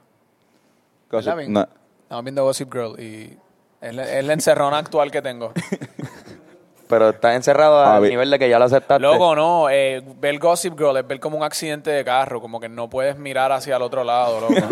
No. 1.48 1.68
Estamos 2.04 2.24
viendo 2.24 2.44
Gossip 2.44 2.72
Girl 2.74 3.00
y 3.00 3.38
es 3.82 3.94
la, 3.96 4.04
es 4.04 4.26
la 4.26 4.34
encerrona 4.34 4.78
actual 4.80 5.12
que 5.12 5.22
tengo. 5.22 5.52
pero 6.90 7.10
estás 7.10 7.36
encerrado 7.36 7.80
Ah, 7.80 7.98
al 7.98 8.04
vi- 8.04 8.10
nivel 8.10 8.30
de 8.32 8.40
que 8.40 8.50
ya 8.50 8.58
lo 8.60 8.66
aceptaste. 8.66 9.02
Loco, 9.02 9.36
no. 9.36 9.70
Eh, 9.70 10.02
ver 10.20 10.40
Gossip 10.40 10.78
Girl 10.78 10.96
es 10.98 11.06
ver 11.08 11.20
como 11.20 11.38
un 11.38 11.44
accidente 11.44 11.90
de 11.92 12.04
carro. 12.06 12.40
Como 12.42 12.60
que 12.60 12.70
no 12.70 12.90
puedes 12.90 13.18
mirar 13.18 13.52
hacia 13.52 13.76
el 13.76 13.82
otro 13.82 14.04
lado, 14.06 14.40
loco. 14.42 14.54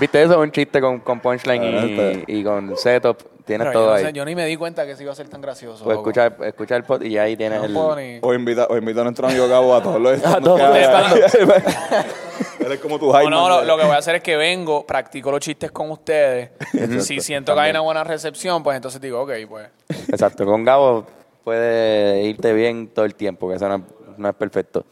¿Viste 0.00 0.22
eso? 0.22 0.40
Un 0.40 0.50
chiste 0.50 0.80
con, 0.80 1.00
con 1.00 1.20
punchline 1.20 1.62
Ah, 1.62 2.22
y 2.26 2.42
con 2.42 2.76
setup. 2.76 3.18
Tienes 3.44 3.66
Pero 3.66 3.72
yo, 3.72 3.78
todo 3.80 3.90
no 3.90 3.96
ahí. 3.96 4.04
sé, 4.04 4.12
yo 4.12 4.24
ni 4.24 4.34
me 4.34 4.46
di 4.46 4.56
cuenta 4.56 4.86
que 4.86 4.94
se 4.96 5.02
iba 5.02 5.12
a 5.12 5.14
ser 5.16 5.28
tan 5.28 5.40
gracioso. 5.40 5.84
Pues 5.84 5.96
loco. 5.96 6.10
escucha, 6.10 6.46
escucha 6.46 6.76
el 6.76 6.84
pod 6.84 7.02
y 7.02 7.18
ahí 7.18 7.36
tienes 7.36 7.58
No 7.60 7.64
el... 7.66 7.72
puedo 7.72 7.96
ni... 7.96 8.18
O 8.22 8.32
invita, 8.34 8.66
o 8.70 8.76
invita 8.76 9.00
a 9.00 9.04
nuestro 9.04 9.26
amigo 9.26 9.48
Gabo 9.48 9.74
a 9.74 9.82
todos 9.82 10.00
los 10.00 10.20
todos 10.22 10.38
stand-up 10.38 10.56
que 10.58 10.84
haga. 10.84 12.06
Él 12.60 12.72
es 12.72 12.78
como 12.80 12.98
tu 12.98 13.12
hype 13.12 13.24
No, 13.24 13.30
no, 13.30 13.48
lo, 13.48 13.64
lo 13.64 13.76
que 13.76 13.84
voy 13.84 13.94
a 13.94 13.98
hacer 13.98 14.14
es 14.16 14.22
que 14.22 14.36
vengo, 14.36 14.86
practico 14.86 15.30
los 15.32 15.40
chistes 15.40 15.72
con 15.72 15.90
ustedes. 15.90 16.50
si 17.00 17.20
siento 17.20 17.54
que 17.54 17.60
hay 17.60 17.70
una 17.70 17.80
buena 17.80 18.04
recepción, 18.04 18.62
pues 18.62 18.76
entonces 18.76 19.00
digo, 19.00 19.22
ok, 19.22 19.32
pues. 19.48 19.68
Exacto, 20.08 20.44
con 20.44 20.64
Gabo 20.64 21.04
puede 21.42 22.22
irte 22.22 22.52
bien 22.52 22.88
todo 22.88 23.04
el 23.04 23.16
tiempo, 23.16 23.48
que 23.48 23.56
eso 23.56 23.68
no 23.68 23.76
es, 23.76 23.82
no 24.18 24.28
es 24.28 24.34
perfecto. 24.36 24.84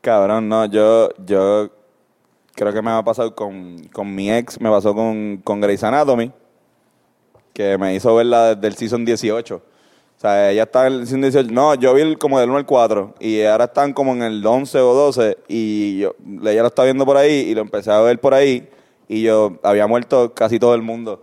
Cabrón, 0.00 0.48
no, 0.48 0.66
yo, 0.66 1.10
yo 1.24 1.68
creo 2.56 2.72
que 2.72 2.82
me 2.82 2.90
ha 2.90 3.02
pasado 3.04 3.34
con, 3.36 3.78
con 3.92 4.12
mi 4.12 4.32
ex, 4.32 4.60
me 4.60 4.68
pasó 4.70 4.94
con, 4.94 5.36
con 5.44 5.60
Grey's 5.60 5.84
Anatomy, 5.84 6.32
que 7.52 7.78
me 7.78 7.94
hizo 7.94 8.14
verla 8.16 8.54
desde 8.54 8.66
el 8.66 8.74
season 8.76 9.04
18. 9.04 9.54
O 9.56 10.18
sea, 10.18 10.50
ella 10.50 10.62
estaba 10.64 10.86
en 10.86 10.94
el 10.94 11.00
season 11.06 11.20
18. 11.20 11.52
No, 11.52 11.74
yo 11.74 11.92
vi 11.94 12.00
el- 12.02 12.18
como 12.18 12.40
del 12.40 12.48
1 12.48 12.58
al 12.58 12.66
4 12.66 13.14
y 13.20 13.42
ahora 13.42 13.64
están 13.66 13.92
como 13.92 14.12
en 14.14 14.22
el 14.22 14.44
11 14.44 14.78
o 14.80 14.94
12 14.94 15.38
y 15.48 15.98
yo, 15.98 16.14
ella 16.42 16.62
lo 16.62 16.68
está 16.68 16.84
viendo 16.84 17.04
por 17.04 17.16
ahí 17.18 17.32
y 17.50 17.54
lo 17.54 17.60
empecé 17.60 17.90
a 17.92 18.00
ver 18.00 18.18
por 18.18 18.32
ahí 18.34 18.68
y 19.08 19.22
yo 19.22 19.58
había 19.62 19.86
muerto 19.86 20.32
casi 20.34 20.58
todo 20.58 20.74
el 20.74 20.82
mundo. 20.82 21.22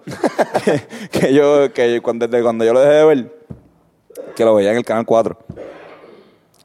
que, 1.11 1.33
yo, 1.33 1.73
que 1.73 1.99
cuando, 2.01 2.27
desde 2.27 2.43
cuando 2.43 2.63
yo 2.63 2.73
lo 2.73 2.79
dejé 2.79 2.93
de 2.93 3.05
ver, 3.05 3.35
que 4.35 4.45
lo 4.45 4.55
veía 4.55 4.71
en 4.71 4.77
el 4.77 4.85
canal 4.85 5.05
4. 5.05 5.37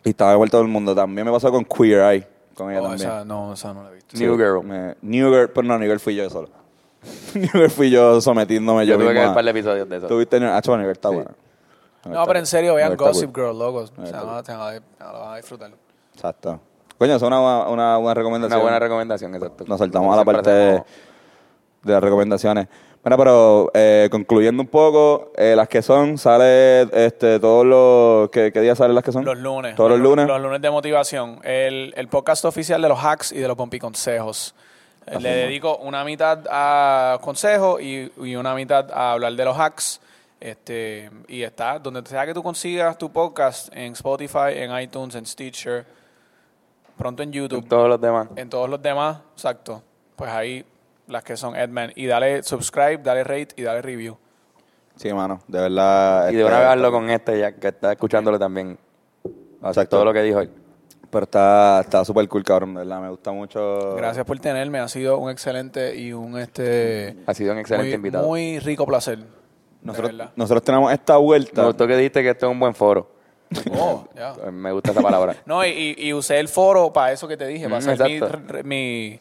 Y 0.04 0.10
estaba 0.10 0.36
vuelta 0.36 0.52
todo 0.52 0.62
el 0.62 0.68
mundo. 0.68 0.94
También 0.94 1.26
me 1.26 1.32
pasó 1.32 1.50
con 1.50 1.64
Queer 1.64 2.00
Eye. 2.12 2.26
Con 2.58 2.70
ella 2.72 2.80
Oh, 2.80 2.88
también. 2.88 3.08
esa, 3.08 3.24
no, 3.24 3.52
esa 3.54 3.72
no 3.72 3.84
la 3.84 3.90
he 3.90 3.94
visto. 3.94 4.16
New 4.18 4.36
Girl. 4.36 4.62
Me- 4.64 4.96
New 5.00 5.30
Girl, 5.30 5.48
pero 5.50 5.66
no, 5.66 5.78
New 5.78 5.86
Girl 5.88 6.00
fui 6.00 6.14
yo 6.16 6.28
solo. 6.28 6.48
New 7.34 7.48
Girl 7.52 7.70
fui 7.70 7.88
yo 7.90 8.20
sometiéndome 8.20 8.84
yo, 8.84 8.94
Yo 8.96 8.98
tuve 9.00 9.14
que 9.14 9.20
ver 9.20 9.28
un 9.28 9.34
par 9.34 9.44
de 9.44 9.50
episodios 9.52 9.88
de 9.88 9.96
eso. 9.98 10.06
Tuviste 10.08 10.40
New 10.40 10.50
Ah, 10.50 10.60
chaval, 10.60 10.80
New 10.80 10.86
Girl 10.88 10.92
está 10.96 11.08
buena. 11.08 11.30
No, 12.04 12.26
pero 12.26 12.38
en 12.40 12.46
serio, 12.46 12.74
vean 12.74 12.90
Girl 12.90 12.98
Gossip 12.98 13.32
cool. 13.32 13.44
Girl, 13.46 13.58
locos. 13.58 13.92
New 13.96 14.06
Se 14.06 14.12
Girl 14.12 14.26
van 14.26 14.36
a- 14.38 14.44
se 14.44 14.52
van 14.54 14.82
a- 15.32 15.36
disfrutar. 15.36 15.70
Exacto. 16.14 16.60
Coño, 16.98 17.14
eso 17.14 17.26
es 17.26 17.28
una, 17.28 17.68
una 17.68 17.96
buena 17.98 18.14
recomendación. 18.14 18.56
Una 18.58 18.62
buena 18.62 18.78
recomendación, 18.80 19.34
exacto. 19.36 19.64
Nos 19.68 19.78
saltamos 19.78 20.12
a 20.12 20.16
la 20.16 20.24
parte 20.24 20.50
de, 20.50 20.72
de 21.84 21.92
las 21.92 22.02
recomendaciones. 22.02 22.66
Bueno, 23.02 23.16
pero 23.16 23.70
eh, 23.74 24.08
concluyendo 24.10 24.62
un 24.62 24.68
poco, 24.68 25.32
eh, 25.36 25.54
las 25.56 25.68
que 25.68 25.80
son, 25.82 26.18
sale 26.18 26.82
este, 26.92 27.38
todos 27.38 27.64
los... 27.64 28.28
¿qué, 28.30 28.52
qué 28.52 28.60
días 28.60 28.76
salen 28.76 28.94
las 28.94 29.04
que 29.04 29.12
son? 29.12 29.24
Los 29.24 29.38
lunes. 29.38 29.76
Todos 29.76 29.90
los 29.90 30.00
lunes. 30.00 30.26
Los 30.26 30.40
lunes 30.40 30.60
de 30.60 30.70
motivación. 30.70 31.40
El, 31.44 31.94
el 31.96 32.08
podcast 32.08 32.44
oficial 32.44 32.82
de 32.82 32.88
los 32.88 32.98
hacks 33.02 33.32
y 33.32 33.38
de 33.38 33.48
los 33.48 33.56
pompiconsejos. 33.56 34.54
Eh, 35.06 35.18
Le 35.20 35.30
dedico 35.30 35.76
una 35.78 36.04
mitad 36.04 36.40
a 36.50 37.18
consejos 37.22 37.80
y, 37.80 38.12
y 38.20 38.36
una 38.36 38.54
mitad 38.54 38.90
a 38.92 39.12
hablar 39.12 39.32
de 39.34 39.44
los 39.44 39.56
hacks. 39.58 40.00
Este, 40.40 41.10
y 41.28 41.42
está 41.42 41.78
donde 41.78 42.04
sea 42.08 42.26
que 42.26 42.34
tú 42.34 42.42
consigas 42.42 42.96
tu 42.98 43.10
podcast, 43.10 43.74
en 43.74 43.92
Spotify, 43.94 44.52
en 44.54 44.78
iTunes, 44.78 45.14
en 45.14 45.24
Stitcher, 45.26 45.84
pronto 46.96 47.22
en 47.22 47.32
YouTube, 47.32 47.66
Todos 47.66 47.88
los 47.88 48.00
demás. 48.00 48.28
en 48.36 48.48
todos 48.50 48.68
los 48.68 48.80
demás, 48.82 49.18
exacto. 49.34 49.82
Pues 50.14 50.30
ahí 50.30 50.64
las 51.08 51.24
que 51.24 51.36
son 51.36 51.56
Edman. 51.56 51.92
Y 51.96 52.06
dale 52.06 52.42
subscribe, 52.42 52.98
dale 52.98 53.24
rate 53.24 53.48
y 53.56 53.62
dale 53.62 53.82
review. 53.82 54.16
Sí, 54.96 55.12
mano, 55.12 55.40
de 55.48 55.60
verdad. 55.60 56.30
Y 56.30 56.34
de 56.34 56.40
este, 56.42 56.50
una 56.50 56.58
vez 56.60 56.68
hazlo 56.68 56.92
con 56.92 57.10
este, 57.10 57.38
ya 57.38 57.52
que 57.52 57.68
está 57.68 57.92
escuchándolo 57.92 58.38
también. 58.38 58.78
Exacto. 59.62 59.96
Todo 59.96 60.04
lo 60.06 60.12
que 60.12 60.22
dijo 60.22 60.40
él. 60.40 60.50
Pero 61.10 61.24
está 61.24 61.80
está 61.80 62.04
súper 62.04 62.28
cool, 62.28 62.44
cabrón, 62.44 62.74
de 62.74 62.80
verdad. 62.80 63.00
Me 63.00 63.08
gusta 63.08 63.32
mucho. 63.32 63.94
Gracias 63.96 64.24
por 64.26 64.38
tenerme, 64.40 64.78
ha 64.78 64.88
sido 64.88 65.18
un 65.18 65.30
excelente 65.30 65.96
y 65.96 66.12
un 66.12 66.36
este 66.38 67.16
Ha 67.26 67.32
sido 67.34 67.52
un 67.52 67.58
excelente 67.58 67.88
muy, 67.90 67.94
invitado. 67.96 68.26
muy 68.26 68.58
rico 68.58 68.84
placer. 68.86 69.18
Nosotros, 69.80 70.12
nosotros 70.36 70.62
tenemos 70.64 70.92
esta 70.92 71.16
vuelta. 71.16 71.62
Me 71.62 71.68
gustó 71.68 71.86
que 71.86 71.96
dijiste 71.96 72.22
que 72.22 72.30
esto 72.30 72.46
es 72.46 72.52
un 72.52 72.60
buen 72.60 72.74
foro. 72.74 73.10
Oh, 73.78 74.04
ya. 74.14 74.34
Eh, 74.44 74.50
Me 74.52 74.72
gusta 74.72 74.90
esa 74.90 75.00
palabra. 75.00 75.36
No, 75.46 75.64
y, 75.64 76.12
usé 76.12 76.38
el 76.40 76.48
foro 76.48 76.92
para 76.92 77.12
eso 77.12 77.26
que 77.26 77.36
te 77.36 77.46
dije, 77.46 77.68
para 77.70 77.80
Mm, 77.80 77.88
hacer 77.88 78.64
mi- 78.64 79.18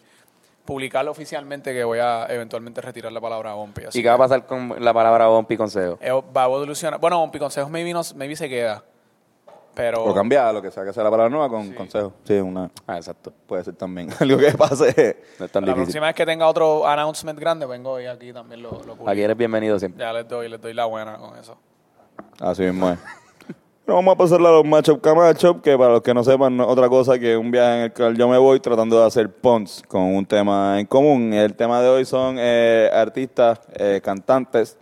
publicarlo 0.67 1.09
oficialmente 1.09 1.73
que 1.73 1.83
voy 1.83 1.97
a 1.99 2.27
eventualmente 2.29 2.81
retirar 2.81 3.11
la 3.11 3.19
palabra 3.21 3.55
Ompi. 3.55 3.85
Así 3.85 3.99
¿Y 3.99 4.03
qué 4.03 4.09
va 4.09 4.15
a 4.15 4.17
pasar 4.19 4.45
con 4.45 4.75
la 4.77 4.93
palabra 4.93 5.25
bompi 5.27 5.57
consejo? 5.57 5.97
eh, 6.01 6.11
va 6.11 6.43
a 6.43 6.45
evolucionar. 6.45 6.99
Bueno, 6.99 7.23
Ompi 7.23 7.39
Consejos 7.39 7.71
maybe, 7.71 7.93
no- 7.93 8.01
maybe 8.15 8.35
se 8.35 8.47
queda. 8.47 8.83
Pero 9.73 10.03
O 10.03 10.13
cambiar 10.13 10.53
lo 10.53 10.61
que 10.61 10.71
sea 10.71 10.83
que 10.83 10.91
sea 10.91 11.03
la 11.03 11.11
palabra 11.11 11.29
nueva 11.29 11.49
con 11.49 11.71
consejo. 11.73 12.11
Sí, 12.23 12.33
una. 12.33 12.69
Ah, 12.87 12.97
exacto. 12.97 13.31
Puede 13.45 13.63
ser 13.63 13.75
también. 13.75 14.09
Algo 14.19 14.37
que 14.39 14.51
pase. 14.53 15.17
No 15.39 15.45
es 15.45 15.51
tan 15.51 15.63
la 15.65 15.67
difícil. 15.73 15.83
próxima 15.85 16.05
vez 16.07 16.15
que 16.15 16.25
tenga 16.25 16.47
otro 16.47 16.85
announcement 16.87 17.39
grande, 17.39 17.65
vengo 17.67 17.99
y 18.01 18.07
aquí 18.07 18.33
también 18.33 18.61
lo, 18.63 18.71
lo 18.71 18.93
publico. 18.95 19.09
Aquí 19.09 19.21
eres 19.21 19.37
bienvenido 19.37 19.77
siempre. 19.79 20.03
Ya 20.03 20.11
les 20.13 20.27
doy, 20.27 20.49
les 20.49 20.59
doy 20.59 20.73
la 20.73 20.85
buena 20.85 21.17
con 21.17 21.37
eso. 21.37 21.57
Así 22.39 22.63
mismo 22.63 22.89
es. 22.89 22.97
Pero 23.87 23.95
vamos 23.95 24.15
a 24.15 24.17
pasarle 24.17 24.49
a 24.49 24.51
los 24.51 24.65
matchup 24.65 24.99
Camacho, 24.99 25.61
que 25.61 25.77
para 25.77 25.93
los 25.93 26.01
que 26.01 26.13
no 26.13 26.21
sepan, 26.21 26.57
no 26.57 26.65
es 26.65 26.69
otra 26.69 26.89
cosa 26.89 27.17
que 27.17 27.37
un 27.37 27.49
viaje 27.49 27.77
en 27.77 27.81
el 27.83 27.93
cual 27.93 28.17
yo 28.17 28.27
me 28.27 28.37
voy 28.37 28.59
tratando 28.59 28.99
de 28.99 29.07
hacer 29.07 29.31
punts 29.31 29.81
con 29.87 30.01
un 30.01 30.25
tema 30.25 30.77
en 30.77 30.85
común. 30.85 31.31
El 31.31 31.55
tema 31.55 31.81
de 31.81 31.87
hoy 31.87 32.03
son 32.03 32.35
eh, 32.37 32.89
artistas, 32.91 33.61
eh, 33.73 34.01
cantantes, 34.03 34.77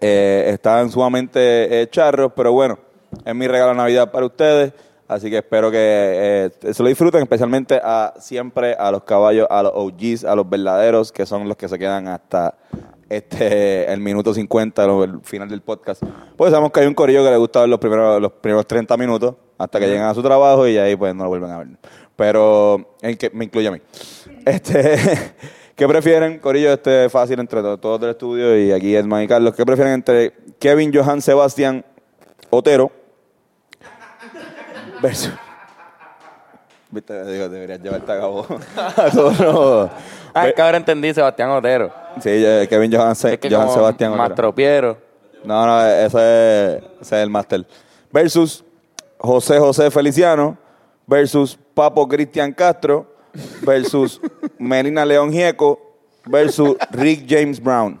eh, 0.00 0.46
están 0.48 0.90
sumamente 0.90 1.82
eh, 1.82 1.88
charros, 1.88 2.32
pero 2.34 2.50
bueno, 2.50 2.80
es 3.24 3.32
mi 3.32 3.46
regalo 3.46 3.70
de 3.70 3.76
Navidad 3.76 4.10
para 4.10 4.26
ustedes. 4.26 4.72
Así 5.06 5.30
que 5.30 5.38
espero 5.38 5.70
que 5.70 6.50
eh, 6.60 6.74
se 6.74 6.82
lo 6.82 6.88
disfruten, 6.88 7.22
especialmente 7.22 7.80
a 7.80 8.14
siempre 8.18 8.74
a 8.74 8.90
los 8.90 9.04
caballos, 9.04 9.46
a 9.48 9.62
los 9.62 9.72
OGs, 9.72 10.24
a 10.24 10.34
los 10.34 10.50
verdaderos, 10.50 11.12
que 11.12 11.26
son 11.26 11.46
los 11.46 11.56
que 11.56 11.68
se 11.68 11.78
quedan 11.78 12.08
hasta 12.08 12.56
este 13.08 13.92
el 13.92 14.00
minuto 14.00 14.34
50, 14.34 14.86
lo- 14.86 15.04
el 15.04 15.20
final 15.22 15.48
del 15.48 15.60
podcast. 15.62 16.02
Pues 16.36 16.50
sabemos 16.50 16.72
que 16.72 16.80
hay 16.80 16.86
un 16.86 16.94
corillo 16.94 17.22
que 17.24 17.30
le 17.30 17.36
gusta 17.36 17.60
ver 17.60 17.68
los 17.68 17.78
primeros, 17.78 18.20
los 18.20 18.32
primeros 18.32 18.66
30 18.66 18.96
minutos 18.96 19.34
hasta 19.58 19.78
que 19.80 19.86
llegan 19.86 20.08
a 20.08 20.14
su 20.14 20.22
trabajo 20.22 20.66
y 20.66 20.76
ahí 20.78 20.96
pues 20.96 21.14
no 21.14 21.24
lo 21.24 21.28
vuelven 21.30 21.50
a 21.50 21.58
ver. 21.58 21.68
Pero 22.16 22.96
el 23.02 23.16
que 23.18 23.30
me 23.30 23.44
incluye 23.44 23.68
a 23.68 23.70
mí. 23.70 23.80
Este, 24.44 25.34
¿Qué 25.76 25.86
prefieren, 25.86 26.38
Corillo? 26.38 26.72
Este 26.72 27.08
fácil 27.10 27.38
entre 27.38 27.60
todos, 27.60 27.80
todos 27.80 28.00
del 28.00 28.10
estudio 28.10 28.58
y 28.58 28.72
aquí 28.72 28.96
Edman 28.96 29.22
y 29.24 29.28
Carlos. 29.28 29.54
¿Qué 29.54 29.64
prefieren 29.66 29.92
entre 29.94 30.32
Kevin, 30.58 30.90
Johan, 30.94 31.20
Sebastián, 31.20 31.84
Otero 32.50 32.90
versus... 35.02 35.32
Viste, 36.90 37.24
digo, 37.30 37.48
deberías 37.48 37.80
llevarte 37.82 38.12
a 38.12 38.20
cabo 38.20 38.46
a 38.76 39.10
todos 39.10 39.38
los... 39.40 39.90
Ah, 40.38 40.48
es 40.48 40.54
que 40.54 40.62
ahora 40.62 40.76
entendí 40.76 41.12
Sebastián 41.14 41.50
Otero. 41.50 41.90
Sí, 42.20 42.30
Kevin, 42.68 42.92
Johan, 42.92 43.14
Se- 43.16 43.34
Es 43.34 43.38
que 43.38 43.48
Sebastián 43.48 44.12
Otero. 44.12 44.16
Mastropiero. 44.16 44.98
No, 45.44 45.64
no, 45.66 45.86
ese 45.86 46.06
es, 46.76 46.82
ese 47.00 47.16
es 47.16 47.22
el 47.22 47.30
máster. 47.30 47.66
Versus 48.12 48.64
José 49.18 49.58
José 49.58 49.90
Feliciano. 49.90 50.56
Versus 51.06 51.58
Papo 51.74 52.06
Cristian 52.08 52.52
Castro. 52.52 53.06
Versus 53.62 54.20
Melina 54.58 55.04
León 55.04 55.32
Gieco. 55.32 55.80
Versus 56.26 56.76
Rick 56.90 57.24
James 57.28 57.62
Brown. 57.62 57.98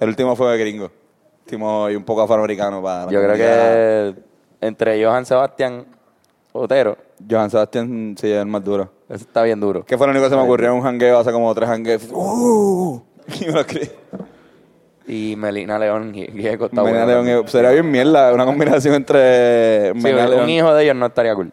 El 0.00 0.08
último 0.08 0.36
fue 0.36 0.52
de 0.52 0.58
gringo. 0.58 0.90
Último 1.44 1.88
y 1.88 1.96
un 1.96 2.04
poco 2.04 2.22
afroamericano 2.22 2.82
para 2.82 3.10
Yo 3.10 3.22
creo 3.22 3.34
que 3.34 4.14
entre 4.60 5.02
Johan 5.02 5.24
Sebastián 5.24 5.86
Otero, 6.52 6.96
Johan 7.28 7.50
Sebastián 7.50 8.14
sí 8.18 8.30
es 8.30 8.38
el 8.40 8.46
más 8.46 8.62
duro. 8.64 8.90
eso 9.08 9.24
está 9.24 9.42
bien 9.42 9.58
duro. 9.60 9.84
¿Qué 9.84 9.96
fue 9.96 10.06
lo 10.06 10.10
único 10.12 10.24
que 10.26 10.30
se 10.30 10.36
me 10.36 10.42
ocurrió? 10.42 10.74
Un 10.74 10.82
jangueo 10.82 11.18
hace 11.18 11.32
como 11.32 11.54
tres 11.54 11.68
jangueos. 11.68 12.08
¡Uh! 12.12 13.00
Y 13.40 13.46
me 13.46 13.52
lo 13.52 13.60
escribí. 13.60 13.90
Y 15.08 15.34
Melina 15.36 15.78
León 15.78 16.12
Gie- 16.14 16.30
Gieco 16.32 16.66
está 16.66 16.82
Melina 16.82 17.04
bueno. 17.04 17.22
León 17.24 17.44
y- 17.46 17.48
Sería 17.48 17.70
bien 17.70 17.90
mierda, 17.90 18.32
una 18.34 18.44
combinación 18.44 18.94
entre 18.94 19.92
Sí, 19.94 19.98
Melina 20.00 20.28
León. 20.28 20.42
un 20.44 20.48
hijo 20.50 20.74
de 20.74 20.84
ellos 20.84 20.96
no 20.96 21.06
estaría 21.06 21.34
cool. 21.34 21.52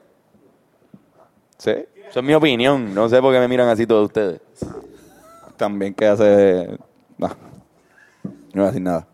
Sí, 1.58 1.72
Eso 2.10 2.20
es 2.20 2.26
mi 2.26 2.34
opinión. 2.34 2.94
No 2.94 3.08
sé 3.10 3.22
por 3.22 3.34
qué 3.34 3.40
me 3.40 3.48
miran 3.48 3.70
así 3.70 3.88
todos 3.88 4.06
ustedes. 4.06 4.42
también 5.58 5.94
que 5.94 6.06
hace. 6.08 6.78
No, 7.18 7.28
no 7.28 7.34
voy 8.54 8.64
a 8.64 8.66
decir 8.68 8.82
nada. 8.82 9.08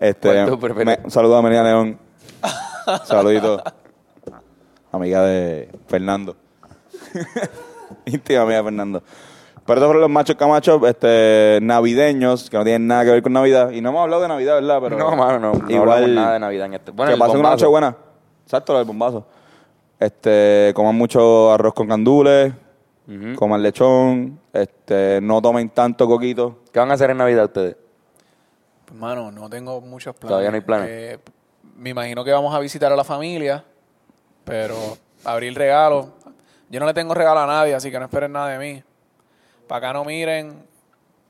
Este, 0.00 0.28
¿Cuál 0.32 0.46
tú 0.48 0.58
prefieres? 0.58 0.98
me- 0.98 1.04
un 1.04 1.10
saludo 1.10 1.36
a 1.36 1.42
Melina 1.42 1.62
León. 1.64 1.98
Saludito. 3.04 3.62
Amiga 4.96 5.22
de 5.22 5.68
Fernando. 5.86 6.36
Íntima 8.04 8.42
amiga 8.42 8.58
de 8.58 8.64
Fernando. 8.64 9.02
Pero 9.66 9.78
estos 9.78 9.86
fueron 9.88 10.00
los 10.02 10.10
machos 10.10 10.36
camachos 10.36 10.80
este, 10.86 11.58
navideños, 11.60 12.48
que 12.48 12.56
no 12.56 12.62
tienen 12.62 12.86
nada 12.86 13.04
que 13.04 13.10
ver 13.10 13.22
con 13.22 13.32
Navidad. 13.32 13.70
Y 13.72 13.80
no 13.80 13.88
hemos 13.88 14.02
hablado 14.02 14.22
de 14.22 14.28
Navidad, 14.28 14.54
¿verdad? 14.54 14.78
Pero 14.80 14.96
no, 14.96 15.16
mano, 15.16 15.40
no. 15.40 15.52
No 15.58 15.70
igual, 15.70 16.04
hablamos 16.04 16.10
nada 16.14 16.32
de 16.34 16.38
Navidad 16.38 16.66
en 16.66 16.74
este. 16.74 16.90
Bueno, 16.92 17.12
que 17.12 17.18
pasen 17.18 17.40
una 17.40 17.50
noche 17.50 17.66
buena. 17.66 17.96
Exacto, 18.44 18.72
lo 18.72 18.78
del 18.78 18.86
bombazo. 18.86 19.26
Este, 19.98 20.72
coman 20.74 20.94
mucho 20.94 21.52
arroz 21.52 21.74
con 21.74 21.88
gandules, 21.88 22.52
Ujú. 23.08 23.34
coman 23.34 23.62
lechón, 23.62 24.38
este, 24.52 25.20
no 25.20 25.42
tomen 25.42 25.68
tanto 25.70 26.06
coquito. 26.06 26.58
¿Qué 26.72 26.78
van 26.78 26.90
a 26.90 26.94
hacer 26.94 27.10
en 27.10 27.16
Navidad 27.16 27.46
ustedes? 27.46 27.76
Pues, 28.84 29.00
mano, 29.00 29.32
no 29.32 29.48
tengo 29.50 29.80
muchos 29.80 30.14
planes. 30.14 30.28
Todavía 30.28 30.50
no 30.50 30.54
hay 30.56 30.60
planes. 30.60 30.88
Eh, 30.90 31.18
me 31.76 31.90
imagino 31.90 32.22
que 32.24 32.30
vamos 32.30 32.54
a 32.54 32.60
visitar 32.60 32.92
a 32.92 32.96
la 32.96 33.04
familia, 33.04 33.64
pero 34.46 34.76
abrir 35.24 35.54
regalos. 35.58 36.06
Yo 36.70 36.80
no 36.80 36.86
le 36.86 36.94
tengo 36.94 37.12
regalo 37.12 37.40
a 37.40 37.46
nadie, 37.46 37.74
así 37.74 37.90
que 37.90 37.98
no 37.98 38.06
esperen 38.06 38.32
nada 38.32 38.48
de 38.48 38.58
mí. 38.58 38.82
Para 39.66 39.78
acá 39.88 39.92
no 39.92 40.04
miren, 40.04 40.54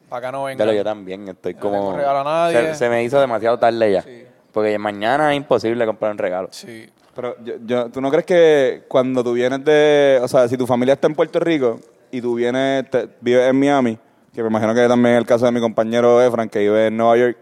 para 0.08 0.18
acá 0.28 0.32
no 0.32 0.44
vengan. 0.44 0.58
Pero 0.58 0.72
yo 0.76 0.84
también 0.84 1.26
estoy 1.28 1.54
No 1.54 1.60
como... 1.60 1.74
tengo 1.74 1.96
regalo 1.96 2.18
a 2.20 2.24
nadie. 2.24 2.68
Se, 2.68 2.74
se 2.76 2.88
me 2.88 3.02
hizo 3.02 3.18
demasiado 3.18 3.58
tarde 3.58 3.90
ya. 3.92 4.02
Sí. 4.02 4.24
Porque 4.52 4.78
mañana 4.78 5.32
es 5.32 5.36
imposible 5.38 5.84
comprar 5.86 6.12
un 6.12 6.18
regalo. 6.18 6.48
Sí. 6.52 6.88
Pero 7.14 7.34
yo, 7.42 7.54
yo- 7.64 7.88
¿tú 7.90 8.00
no 8.00 8.10
crees 8.10 8.26
que 8.26 8.84
cuando 8.88 9.24
tú 9.24 9.32
vienes 9.32 9.64
de, 9.64 10.20
o 10.22 10.28
sea, 10.28 10.46
si 10.48 10.56
tu 10.58 10.66
familia 10.66 10.94
está 10.94 11.06
en 11.06 11.14
Puerto 11.14 11.40
Rico 11.40 11.80
y 12.10 12.20
tú 12.20 12.34
vienes, 12.34 12.88
te- 12.90 13.08
vives 13.20 13.48
en 13.48 13.58
Miami, 13.58 13.98
que 14.34 14.42
me 14.42 14.48
imagino 14.50 14.74
que 14.74 14.86
también 14.86 15.14
es 15.14 15.20
el 15.20 15.26
caso 15.26 15.46
de 15.46 15.52
mi 15.52 15.60
compañero 15.60 16.20
Efran, 16.22 16.48
que 16.50 16.58
vive 16.60 16.88
en 16.88 16.96
Nueva 16.96 17.16
York, 17.16 17.38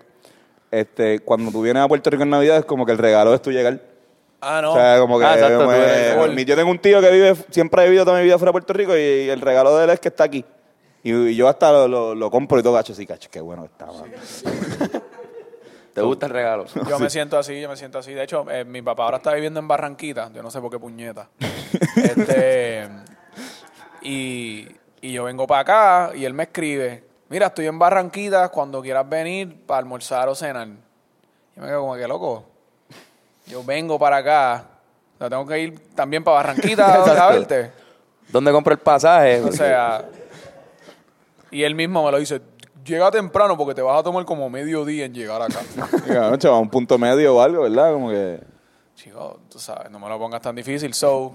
este, 0.71 1.19
cuando 1.21 1.51
tú 1.51 1.63
vienes 1.63 1.83
a 1.83 1.89
Puerto 1.89 2.09
Rico 2.11 2.23
en 2.23 2.31
Navidad 2.31 2.59
es 2.59 2.65
como 2.65 2.87
que 2.87 2.93
el 2.93 2.99
regalo 2.99 3.35
es 3.35 3.43
tú 3.43 3.51
llegar. 3.51 3.81
Ah, 4.47 4.61
no. 4.63 4.73
O 4.73 4.77
sea, 4.77 4.99
como 4.99 5.19
que 5.19 5.25
Ah, 5.25 5.35
exacto, 5.35 5.65
tú 5.65 5.71
que- 5.71 5.77
eres 5.77 6.35
mi- 6.35 6.45
yo 6.45 6.55
tengo 6.57 6.71
un 6.71 6.79
tío 6.79 7.01
que 7.01 7.11
vive, 7.11 7.35
siempre 7.51 7.81
ha 7.83 7.85
vivido 7.85 8.05
toda 8.05 8.19
mi 8.19 8.25
vida 8.25 8.39
fuera 8.39 8.51
de 8.51 8.53
Puerto 8.53 8.73
Rico 8.73 8.97
y, 8.97 9.29
el 9.31 9.41
regalo 9.41 9.77
de 9.79 9.85
él 9.85 9.91
es 9.91 10.01
que 10.01 10.09
está 10.09 10.25
aquí. 10.25 10.45
Y, 11.03 11.13
y 11.13 11.35
yo 11.37 11.49
hasta 11.49 11.71
lo, 11.73 11.89
lo- 11.89 12.15
lo 12.15 12.31
compro 12.31 12.59
y 12.59 12.63
todo, 12.63 12.73
gacho, 12.75 12.95
sí, 12.95 13.07
cacho, 13.07 13.29
qué 13.31 13.41
bueno 13.41 13.65
está, 13.65 13.87
mano. 13.87 14.05
¿Te 15.95 16.01
gusta 16.03 16.27
el 16.27 16.33
regalo? 16.33 16.65
Yo 16.89 16.99
me 16.99 17.09
siento 17.09 17.39
así, 17.39 17.61
yo 17.61 17.69
me 17.69 17.77
siento 17.77 17.99
así. 18.01 18.13
De 18.13 18.25
hecho, 18.25 18.45
eh, 18.51 18.65
mi 18.65 18.83
papá 18.83 19.05
ahora 19.05 19.19
está 19.19 19.33
viviendo 19.33 19.61
en 19.61 19.69
Barranquita. 19.69 20.29
Yo 20.35 20.43
no 20.43 20.51
sé 20.51 20.61
por 20.61 20.69
qué 20.69 20.79
puñeta. 20.81 21.29
este, 21.97 22.89
y, 24.03 24.67
y 25.01 25.13
yo 25.13 25.23
vengo 25.25 25.47
para 25.47 25.61
acá 25.61 26.17
y 26.17 26.25
él 26.25 26.35
me 26.35 26.43
escribe, 26.45 27.05
mira, 27.29 27.47
estoy 27.47 27.67
en 27.69 27.79
Barranquita 27.79 28.49
cuando 28.49 28.83
quieras 28.83 29.09
venir 29.09 29.65
para 29.67 29.79
almorzar 29.79 30.29
o 30.29 30.35
cenar. 30.35 30.67
Y 31.57 31.61
me 31.61 31.67
quedo 31.69 31.83
como 31.83 31.95
que 31.95 32.09
loco. 32.09 32.45
Yo 33.47 33.63
vengo 33.65 33.99
para 33.99 34.19
acá, 34.19 34.65
o 35.15 35.19
sea, 35.19 35.31
tengo 35.31 35.47
que 35.47 35.59
ir 35.59 35.95
también 35.95 36.25
para 36.25 36.37
Barranquita 36.37 37.05
a 37.27 37.31
verte. 37.31 37.73
¿Dónde 38.29 38.51
compro 38.53 38.73
el 38.73 38.81
pasaje? 38.81 39.41
O 39.43 39.53
sea, 39.53 40.05
y 41.51 41.63
él 41.63 41.75
mismo 41.75 42.05
me 42.05 42.11
lo 42.11 42.19
dice, 42.19 42.41
llega 42.85 43.11
temprano 43.11 43.57
porque 43.57 43.75
te 43.75 43.83
vas 43.83 44.01
a 44.01 44.03
tomar 44.03 44.25
como 44.25 44.49
medio 44.51 44.85
día 44.85 45.05
en 45.05 45.15
llegar 45.15 45.41
acá. 45.43 45.61
Cabrón, 46.07 46.39
chaval, 46.39 46.63
un 46.63 46.71
punto 46.71 46.99
medio 46.99 47.37
o 47.37 47.41
algo, 47.41 47.63
¿verdad? 47.63 47.93
Como 47.93 48.11
que 48.11 48.41
Chico, 48.95 49.41
tú 49.51 49.59
sabes, 49.59 49.91
no 49.91 49.99
me 49.99 50.09
lo 50.09 50.19
pongas 50.19 50.41
tan 50.41 50.55
difícil. 50.55 50.95
So, 50.95 51.33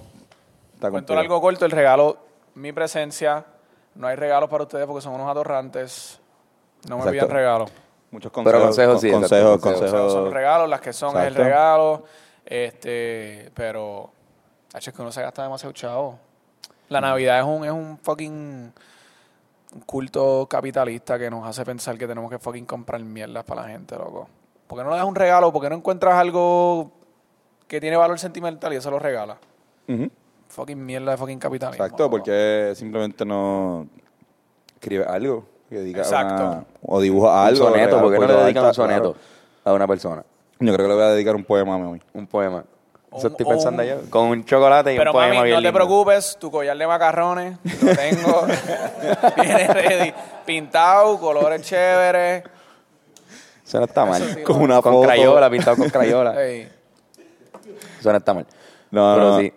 está 0.73 0.89
cuento 0.89 1.17
algo 1.17 1.39
corto, 1.41 1.65
el 1.65 1.71
regalo, 1.71 2.17
mi 2.55 2.71
presencia. 2.71 3.45
No 3.95 4.07
hay 4.07 4.15
regalos 4.15 4.49
para 4.49 4.63
ustedes 4.63 4.85
porque 4.85 5.01
son 5.01 5.13
unos 5.13 5.29
atorrantes. 5.29 6.19
No 6.87 6.95
me 6.97 7.01
Exacto. 7.03 7.11
pidan 7.11 7.29
regalos. 7.29 7.71
Muchos 8.11 8.31
consejos. 8.31 8.53
Pero 8.53 8.65
consejos 8.65 9.01
sí, 9.01 9.11
consejos, 9.11 9.61
consejos. 9.61 10.13
Son 10.13 10.31
regalos, 10.31 10.69
las 10.69 10.81
que 10.81 10.93
son 10.93 11.17
es 11.17 11.27
el 11.27 11.35
regalo. 11.35 12.03
Este, 12.45 13.51
pero, 13.53 14.11
es 14.73 14.91
que 14.91 15.01
uno 15.01 15.11
se 15.11 15.21
gasta 15.21 15.43
demasiado 15.43 15.73
chavo. 15.73 16.19
La 16.89 16.99
Navidad 17.01 17.39
es 17.39 17.45
un, 17.45 17.65
es 17.65 17.71
un 17.71 17.99
fucking 17.99 18.73
culto 19.85 20.47
capitalista 20.49 21.19
que 21.19 21.29
nos 21.29 21.47
hace 21.47 21.63
pensar 21.63 21.97
que 21.97 22.07
tenemos 22.07 22.31
que 22.31 22.39
fucking 22.39 22.65
comprar 22.65 23.01
mierdas 23.01 23.43
para 23.43 23.61
la 23.61 23.67
gente, 23.67 23.95
loco. 23.95 24.27
¿Por 24.65 24.79
qué 24.79 24.83
no 24.83 24.89
le 24.89 24.97
das 24.97 25.05
un 25.05 25.15
regalo? 25.15 25.53
¿Por 25.53 25.61
qué 25.61 25.69
no 25.69 25.75
encuentras 25.75 26.15
algo 26.15 26.91
que 27.67 27.79
tiene 27.79 27.97
valor 27.97 28.17
sentimental 28.17 28.73
y 28.73 28.77
eso 28.77 28.89
lo 28.89 28.97
regalas? 28.97 29.37
Ujú. 29.87 30.09
Fucking 30.47 30.83
mierda 30.83 31.11
de 31.11 31.17
fucking 31.17 31.37
capitalismo. 31.37 31.85
Exacto, 31.85 32.03
loco. 32.03 32.17
porque 32.17 32.73
simplemente 32.75 33.23
no 33.25 33.87
escribe 34.73 35.05
algo 35.05 35.45
que 35.69 35.79
diga 35.81 35.99
Exacto. 36.01 36.43
una- 36.43 36.63
o 36.81 36.99
dibuja 37.01 37.45
algo. 37.45 37.65
un 37.67 37.71
soneto, 37.73 38.01
¿por 38.01 38.11
qué 38.13 38.19
no 38.19 38.27
le 38.27 38.33
de 38.33 38.43
dedican 38.43 38.65
un 38.65 38.73
soneto 38.73 39.13
claro. 39.13 39.15
a 39.65 39.73
una 39.73 39.87
persona? 39.87 40.23
Yo 40.59 40.73
creo 40.73 40.85
que 40.85 40.89
le 40.89 40.93
voy 40.95 41.03
a 41.03 41.09
dedicar 41.09 41.35
un 41.35 41.43
poema 41.43 41.75
a 41.75 41.77
mí. 41.77 42.01
Un 42.13 42.27
poema. 42.27 42.63
Eso 43.15 43.27
un- 43.27 43.31
estoy 43.31 43.45
pensando 43.45 43.81
un- 43.81 43.87
yo. 43.89 43.95
Con 44.09 44.25
un 44.27 44.45
chocolate 44.45 44.93
y 44.93 44.97
Pero 44.97 45.11
un 45.11 45.15
poema 45.15 45.33
mami, 45.35 45.47
bien 45.47 45.61
no 45.63 45.67
te 45.69 45.73
preocupes, 45.73 46.37
tu 46.39 46.51
collar 46.51 46.77
de 46.77 46.85
macarrones 46.87 47.57
lo 47.81 47.95
tengo. 47.95 48.45
Viene 49.43 49.67
ready. 49.67 50.13
Pintado, 50.45 51.17
colores 51.19 51.61
chéveres. 51.61 52.43
Eso 53.65 53.77
no 53.79 53.85
está 53.85 54.05
mal. 54.05 54.21
Sí, 54.21 54.41
Con 54.43 54.57
no. 54.57 54.63
una 54.63 54.81
con 54.81 54.93
foto. 54.93 55.07
crayola, 55.07 55.49
pintado 55.49 55.77
con 55.77 55.89
crayola. 55.89 56.43
Ey. 56.43 56.67
Eso 57.99 58.11
no 58.11 58.17
está 58.17 58.33
mal. 58.33 58.45
No, 58.91 59.13
Pero 59.15 59.29
no. 59.29 59.39
sí. 59.39 59.53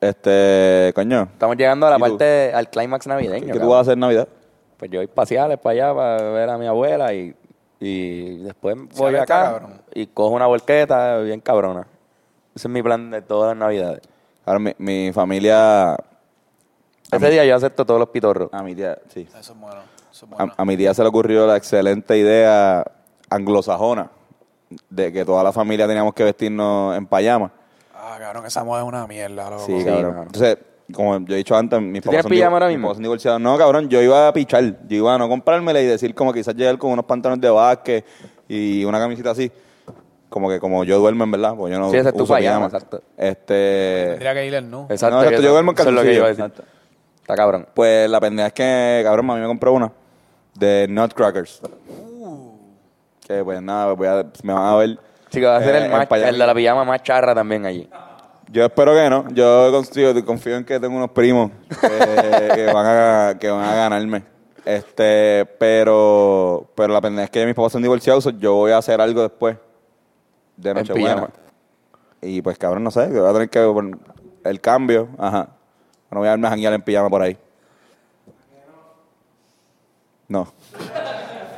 Este, 0.00 0.92
coño. 0.94 1.22
Estamos 1.32 1.56
llegando 1.56 1.86
a 1.86 1.90
la 1.90 1.98
parte, 1.98 2.52
al 2.54 2.68
clímax 2.70 3.04
¿Qué, 3.04 3.08
navideño. 3.08 3.46
qué 3.46 3.52
tú 3.52 3.58
cabrón. 3.58 3.68
vas 3.70 3.78
a 3.78 3.80
hacer 3.82 3.92
en 3.94 4.00
Navidad? 4.00 4.28
Pues 4.76 4.90
yo 4.90 5.00
voy 5.00 5.06
paseales 5.06 5.58
para 5.58 5.72
allá 5.72 5.94
para 5.94 6.22
ver 6.30 6.50
a 6.50 6.58
mi 6.58 6.66
abuela 6.66 7.12
y, 7.14 7.34
y 7.80 8.38
después 8.38 8.76
voy 8.96 9.14
acá 9.16 9.26
cabrón. 9.52 9.80
y 9.94 10.06
cojo 10.08 10.34
una 10.34 10.46
volqueta 10.46 11.18
bien 11.18 11.40
cabrona. 11.40 11.86
Ese 12.54 12.68
es 12.68 12.72
mi 12.72 12.82
plan 12.82 13.10
de 13.10 13.22
todas 13.22 13.50
las 13.50 13.56
navidades. 13.58 14.00
Ahora, 14.44 14.58
mi, 14.60 14.72
mi 14.78 15.12
familia... 15.12 15.96
Ese 17.10 17.30
día 17.30 17.44
yo 17.44 17.54
acepto 17.56 17.84
todos 17.84 18.00
los 18.00 18.08
pitorros. 18.10 18.48
A 18.52 18.62
mi 18.62 18.74
tía, 18.74 18.98
sí. 19.08 19.26
Eso 19.28 19.52
es 19.52 19.58
bueno. 19.60 19.80
Eso 20.10 20.26
es 20.26 20.32
A, 20.32 20.36
bueno. 20.36 20.52
a 20.56 20.64
mi 20.64 20.76
tía 20.76 20.92
se 20.94 21.02
le 21.02 21.08
ocurrió 21.08 21.46
la 21.46 21.56
excelente 21.56 22.16
idea 22.16 22.84
anglosajona 23.30 24.10
de 24.90 25.12
que 25.12 25.24
toda 25.24 25.44
la 25.44 25.52
familia 25.52 25.86
teníamos 25.86 26.14
que 26.14 26.24
vestirnos 26.24 26.96
en 26.96 27.06
payama. 27.06 27.50
Ah, 27.94 28.16
cabrón, 28.18 28.46
esa 28.46 28.64
moda 28.64 28.82
es 28.82 28.88
una 28.88 29.06
mierda, 29.06 29.50
loco. 29.50 29.64
Sí, 29.66 29.78
Sí, 29.80 29.84
cabrón. 29.84 30.22
Entonces, 30.26 30.58
como 30.92 31.18
yo 31.26 31.34
he 31.34 31.38
dicho 31.38 31.56
antes, 31.56 31.80
mis 31.80 32.02
¿Tú 32.02 32.10
papás 32.10 32.10
tienes 32.10 32.22
son, 32.24 32.30
pijama 32.30 32.52
ahora 32.56 32.66
mis 32.68 32.76
mismo? 32.76 32.88
papás 32.88 32.96
son 32.96 33.02
divorciados. 33.02 33.40
No, 33.40 33.58
cabrón, 33.58 33.88
yo 33.88 34.00
iba 34.02 34.28
a 34.28 34.32
pichar. 34.32 34.62
Yo 34.88 34.96
iba 34.96 35.14
a 35.14 35.18
no 35.18 35.28
comprármela 35.28 35.80
y 35.80 35.86
decir 35.86 36.14
como 36.14 36.32
quizás 36.32 36.54
llegar 36.54 36.78
con 36.78 36.92
unos 36.92 37.04
pantalones 37.04 37.40
de 37.40 37.50
básquet 37.50 38.04
y 38.48 38.84
una 38.84 38.98
camisita 38.98 39.30
así. 39.30 39.50
Como 40.28 40.48
que 40.48 40.58
como 40.60 40.84
yo 40.84 40.98
duermo, 40.98 41.24
en 41.24 41.30
verdad, 41.30 41.54
porque 41.56 41.72
yo 41.72 41.78
no 41.78 41.90
Sí, 41.90 41.96
ese 41.96 42.08
es 42.08 42.14
tu 42.14 42.24
uso 42.24 42.34
pijama, 42.36 42.66
pijama. 42.66 42.66
exacto. 42.66 43.02
Este... 43.16 44.06
Tendría 44.10 44.34
que 44.34 44.46
ir. 44.46 44.54
Exacto. 44.54 44.76
No, 45.16 45.22
exacto, 45.22 45.42
yo 45.42 45.50
duermo 45.52 45.70
en 45.72 45.78
eso 45.78 45.88
es 45.88 45.94
lo 45.94 46.02
que 46.02 46.06
yo 46.08 46.12
iba 46.14 46.24
a 46.24 46.28
calzoncillo. 46.28 46.48
decir. 46.56 46.76
Está 47.20 47.34
cabrón. 47.34 47.66
Pues 47.74 48.10
la 48.10 48.20
pendeja 48.20 48.46
es 48.48 48.52
que, 48.52 49.00
cabrón, 49.04 49.26
mami 49.26 49.40
me 49.40 49.46
compró 49.46 49.72
una 49.72 49.92
de 50.54 50.86
Nutcrackers. 50.88 51.60
Que 53.26 53.42
pues 53.42 53.60
nada, 53.60 53.92
voy 53.92 54.06
a, 54.06 54.24
me 54.42 54.52
van 54.52 54.62
a 54.64 54.76
ver. 54.76 54.98
Chico, 55.30 55.46
va 55.46 55.56
a 55.56 55.60
ser 55.62 55.74
eh, 55.74 55.78
el, 55.78 55.84
en 55.86 55.90
más, 55.90 56.08
el 56.12 56.38
de 56.38 56.46
la 56.46 56.54
pijama 56.54 56.84
más 56.84 57.02
charra 57.02 57.34
también 57.34 57.66
allí. 57.66 57.88
Yo 58.50 58.64
espero 58.64 58.94
que 58.94 59.10
no. 59.10 59.28
Yo 59.30 59.70
confío, 59.72 60.24
confío 60.24 60.56
en 60.56 60.64
que 60.64 60.78
tengo 60.78 60.96
unos 60.96 61.10
primos 61.10 61.50
que, 61.80 61.88
que 62.54 62.72
van 62.72 62.86
a, 62.86 63.38
que 63.38 63.50
van 63.50 63.64
a 63.64 63.74
ganarme. 63.74 64.36
Este, 64.64 65.46
pero, 65.58 66.68
pero 66.74 66.92
la 66.92 67.00
pendeja 67.00 67.24
es 67.24 67.30
que 67.30 67.46
mis 67.46 67.54
papás 67.54 67.72
son 67.72 67.82
divorciados, 67.82 68.28
yo 68.38 68.54
voy 68.54 68.72
a 68.72 68.78
hacer 68.78 69.00
algo 69.00 69.22
después 69.22 69.56
de 70.56 70.70
En 70.70 70.76
Nochebuena. 70.76 71.28
Y 72.20 72.42
pues 72.42 72.58
cabrón, 72.58 72.82
no 72.82 72.90
sé, 72.90 73.06
voy 73.06 73.28
a 73.28 73.32
tener 73.32 73.48
que 73.48 73.60
poner 73.60 73.96
el 74.42 74.60
cambio, 74.60 75.08
ajá. 75.18 75.50
No 76.10 76.18
voy 76.18 76.26
a 76.26 76.30
darme 76.30 76.48
a 76.48 76.50
janguear 76.50 76.72
en 76.72 76.82
pijama 76.82 77.08
por 77.08 77.22
ahí. 77.22 77.38
No. 80.28 80.52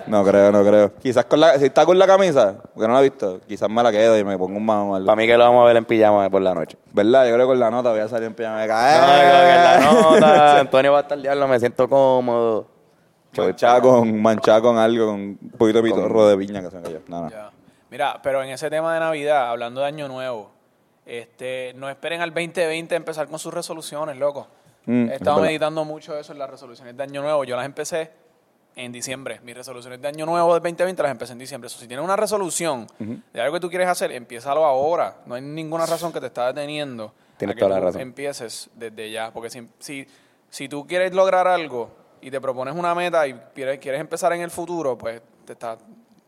No 0.08 0.24
creo, 0.24 0.50
no 0.52 0.64
creo. 0.64 0.94
Quizás 0.96 1.24
con 1.26 1.40
la, 1.40 1.58
si 1.58 1.66
está 1.66 1.84
con 1.86 1.98
la 1.98 2.06
camisa, 2.06 2.56
porque 2.74 2.86
no 2.88 2.94
la 2.94 3.00
he 3.00 3.04
visto, 3.04 3.40
quizás 3.46 3.68
me 3.68 3.82
la 3.82 3.90
quedo 3.92 4.18
y 4.18 4.24
me 4.24 4.36
pongo 4.38 4.56
un 4.56 4.64
mamo 4.66 4.92
o 4.92 4.94
algo. 4.96 5.06
Para 5.06 5.16
mí 5.16 5.26
que 5.26 5.36
lo 5.36 5.44
vamos 5.44 5.62
a 5.62 5.66
ver 5.66 5.76
en 5.76 5.84
pijama 5.84 6.28
por 6.30 6.42
la 6.42 6.54
noche. 6.54 6.76
¿Verdad? 6.92 7.26
Yo 7.26 7.34
creo 7.34 7.46
que 7.46 7.50
con 7.52 7.60
la 7.60 7.70
nota 7.70 7.90
voy 7.90 8.00
a 8.00 8.08
salir 8.08 8.26
en 8.26 8.34
pijama 8.34 8.60
de 8.62 8.68
No, 8.68 8.74
caer. 8.74 9.00
creo 9.00 9.40
que 9.40 9.54
en 9.54 9.64
la 9.64 9.92
nota, 10.02 10.60
Antonio 10.60 10.92
va 10.92 10.98
a 10.98 11.02
estar 11.02 11.18
diablo, 11.20 11.48
me 11.48 11.58
siento 11.60 11.88
cómodo. 11.88 12.66
Manchada 13.36 13.80
con, 13.80 14.20
manchada 14.20 14.60
con 14.60 14.78
algo, 14.78 15.06
con 15.06 15.14
un 15.20 15.38
poquito 15.56 15.80
de 15.82 15.90
pitorro 15.90 16.26
de 16.26 16.36
piña 16.36 16.60
que 16.62 16.70
se 16.70 16.76
me 16.76 16.82
cayó. 16.82 17.00
No, 17.08 17.22
no. 17.22 17.30
Ya. 17.30 17.50
Mira, 17.90 18.20
pero 18.22 18.42
en 18.42 18.50
ese 18.50 18.68
tema 18.70 18.92
de 18.94 19.00
Navidad, 19.00 19.50
hablando 19.50 19.80
de 19.82 19.86
Año 19.86 20.08
Nuevo, 20.08 20.50
este, 21.06 21.72
no 21.76 21.88
esperen 21.88 22.20
al 22.20 22.30
2020 22.30 22.94
empezar 22.96 23.28
con 23.28 23.38
sus 23.38 23.52
resoluciones, 23.54 24.16
loco. 24.16 24.46
Mm, 24.86 25.04
He 25.04 25.06
es 25.06 25.12
estado 25.20 25.40
meditando 25.40 25.84
mucho 25.84 26.18
eso 26.18 26.32
en 26.32 26.38
las 26.38 26.50
resoluciones 26.50 26.96
de 26.96 27.02
Año 27.02 27.22
Nuevo. 27.22 27.44
Yo 27.44 27.56
las 27.56 27.66
empecé 27.66 28.10
en 28.78 28.92
diciembre. 28.92 29.40
Mis 29.42 29.56
resoluciones 29.56 30.00
de 30.00 30.08
Año 30.08 30.24
Nuevo 30.24 30.54
del 30.54 30.62
2020 30.62 31.02
las 31.02 31.12
empecé 31.12 31.32
en 31.32 31.38
diciembre. 31.38 31.68
So, 31.68 31.78
si 31.78 31.86
tienes 31.88 32.04
una 32.04 32.16
resolución 32.16 32.86
de 33.32 33.40
algo 33.40 33.54
que 33.54 33.60
tú 33.60 33.68
quieres 33.68 33.88
hacer, 33.88 34.12
empiézalo 34.12 34.64
ahora. 34.64 35.16
No 35.26 35.34
hay 35.34 35.42
ninguna 35.42 35.84
razón 35.84 36.12
que 36.12 36.20
te 36.20 36.26
está 36.26 36.46
deteniendo 36.52 37.12
Tienes 37.36 37.54
a 37.54 37.56
que 37.56 37.60
toda 37.60 37.74
la 37.74 37.80
tú 37.80 37.86
razón. 37.86 38.00
empieces 38.00 38.70
desde 38.74 39.10
ya. 39.10 39.30
Porque 39.32 39.50
si, 39.50 39.68
si, 39.80 40.06
si 40.48 40.68
tú 40.68 40.86
quieres 40.86 41.12
lograr 41.12 41.46
algo 41.48 41.90
y 42.20 42.30
te 42.30 42.40
propones 42.40 42.74
una 42.74 42.94
meta 42.94 43.26
y 43.26 43.34
quieres, 43.54 43.78
quieres 43.80 44.00
empezar 44.00 44.32
en 44.32 44.42
el 44.42 44.50
futuro, 44.50 44.96
pues 44.96 45.20
te 45.44 45.54
estás 45.54 45.78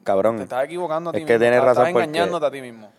Cabrón. 0.02 0.36
te 0.38 0.42
estás 0.44 0.64
equivocando 0.64 1.10
a 1.10 1.12
ti 1.12 1.20
Es 1.20 1.26
que 1.26 1.32
mismo. 1.34 1.40
tienes 1.42 1.58
estás, 1.60 1.76
razón 1.76 1.88
estás 1.88 2.04
engañándote 2.04 2.46
a 2.46 2.50
ti 2.50 2.60
mismo. 2.62 2.90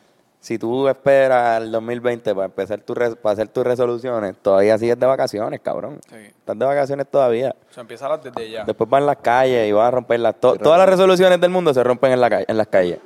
Si 0.41 0.57
tú 0.57 0.87
esperas 0.87 1.61
el 1.61 1.71
2020 1.71 2.33
para 2.33 2.45
empezar 2.45 2.79
tu 2.81 2.95
res- 2.95 3.15
para 3.15 3.33
hacer 3.33 3.47
tus 3.47 3.63
resoluciones, 3.63 4.35
todavía 4.41 4.75
sigues 4.79 4.99
de 4.99 5.05
vacaciones, 5.05 5.59
cabrón. 5.61 5.99
Sí. 6.09 6.15
Estás 6.15 6.57
de 6.57 6.65
vacaciones 6.65 7.05
todavía. 7.07 7.55
O 7.69 7.73
sea, 7.73 7.81
empieza 7.81 8.17
desde 8.17 8.49
ya. 8.49 8.63
Después 8.63 8.89
vas 8.89 9.01
en 9.01 9.05
las 9.05 9.17
calles 9.17 9.69
y 9.69 9.71
vas 9.71 9.87
a 9.87 9.91
romperlas. 9.91 10.35
To- 10.39 10.55
todas 10.55 10.79
las 10.79 10.89
resoluciones 10.89 11.39
del 11.39 11.51
mundo 11.51 11.71
se 11.75 11.83
rompen 11.83 12.11
en, 12.13 12.21
la 12.21 12.43
en 12.47 12.57
las 12.57 12.67
calles. 12.67 12.97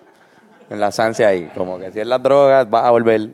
En 0.69 0.79
la 0.79 0.87
ansias 0.87 1.19
ahí. 1.29 1.51
Como 1.53 1.77
que 1.77 1.91
si 1.91 1.99
es 1.99 2.07
las 2.07 2.23
drogas, 2.23 2.69
vas 2.69 2.85
a 2.85 2.91
volver. 2.91 3.29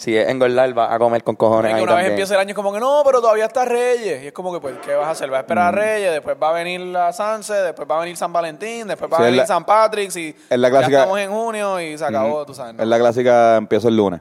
Si 0.00 0.16
es 0.16 0.28
engordar, 0.30 0.72
vas 0.72 0.90
a 0.92 0.98
comer 0.98 1.22
con 1.22 1.36
cojones 1.36 1.74
ahí 1.74 1.82
una 1.82 1.92
vez 1.92 2.04
también. 2.04 2.12
empieza 2.12 2.32
el 2.34 2.40
año 2.40 2.48
es 2.50 2.54
como 2.56 2.72
que 2.72 2.80
no, 2.80 3.02
pero 3.04 3.20
todavía 3.20 3.44
está 3.44 3.66
Reyes. 3.66 4.22
Y 4.22 4.26
es 4.28 4.32
como 4.32 4.50
que, 4.50 4.58
pues, 4.58 4.76
¿qué 4.82 4.94
vas 4.94 5.06
a 5.08 5.10
hacer? 5.10 5.28
Vas 5.28 5.38
a 5.38 5.40
esperar 5.42 5.66
a 5.66 5.70
Reyes, 5.78 6.10
después 6.12 6.36
va 6.42 6.48
a 6.48 6.52
venir 6.54 6.80
la 6.80 7.12
Sanse, 7.12 7.52
después 7.52 7.86
va 7.86 7.98
a 7.98 8.00
venir 8.00 8.16
San 8.16 8.32
Valentín, 8.32 8.88
después 8.88 9.12
va 9.12 9.18
Sí, 9.18 9.22
a 9.22 9.26
es 9.26 9.30
venir 9.32 9.40
la- 9.42 9.46
San 9.46 9.64
Patrick's 9.66 10.16
y 10.16 10.34
es 10.48 10.58
la 10.58 10.68
ya 10.68 10.72
clásica- 10.78 10.98
estamos 11.00 11.18
en 11.20 11.30
junio 11.30 11.80
y 11.80 11.98
se 11.98 12.04
acabó, 12.06 12.46
tú 12.46 12.54
sabes. 12.54 12.74
¿no? 12.76 12.82
Es 12.82 12.88
la 12.88 12.98
clásica, 12.98 13.56
empiezo 13.56 13.88
el 13.88 13.96
lunes. 13.98 14.20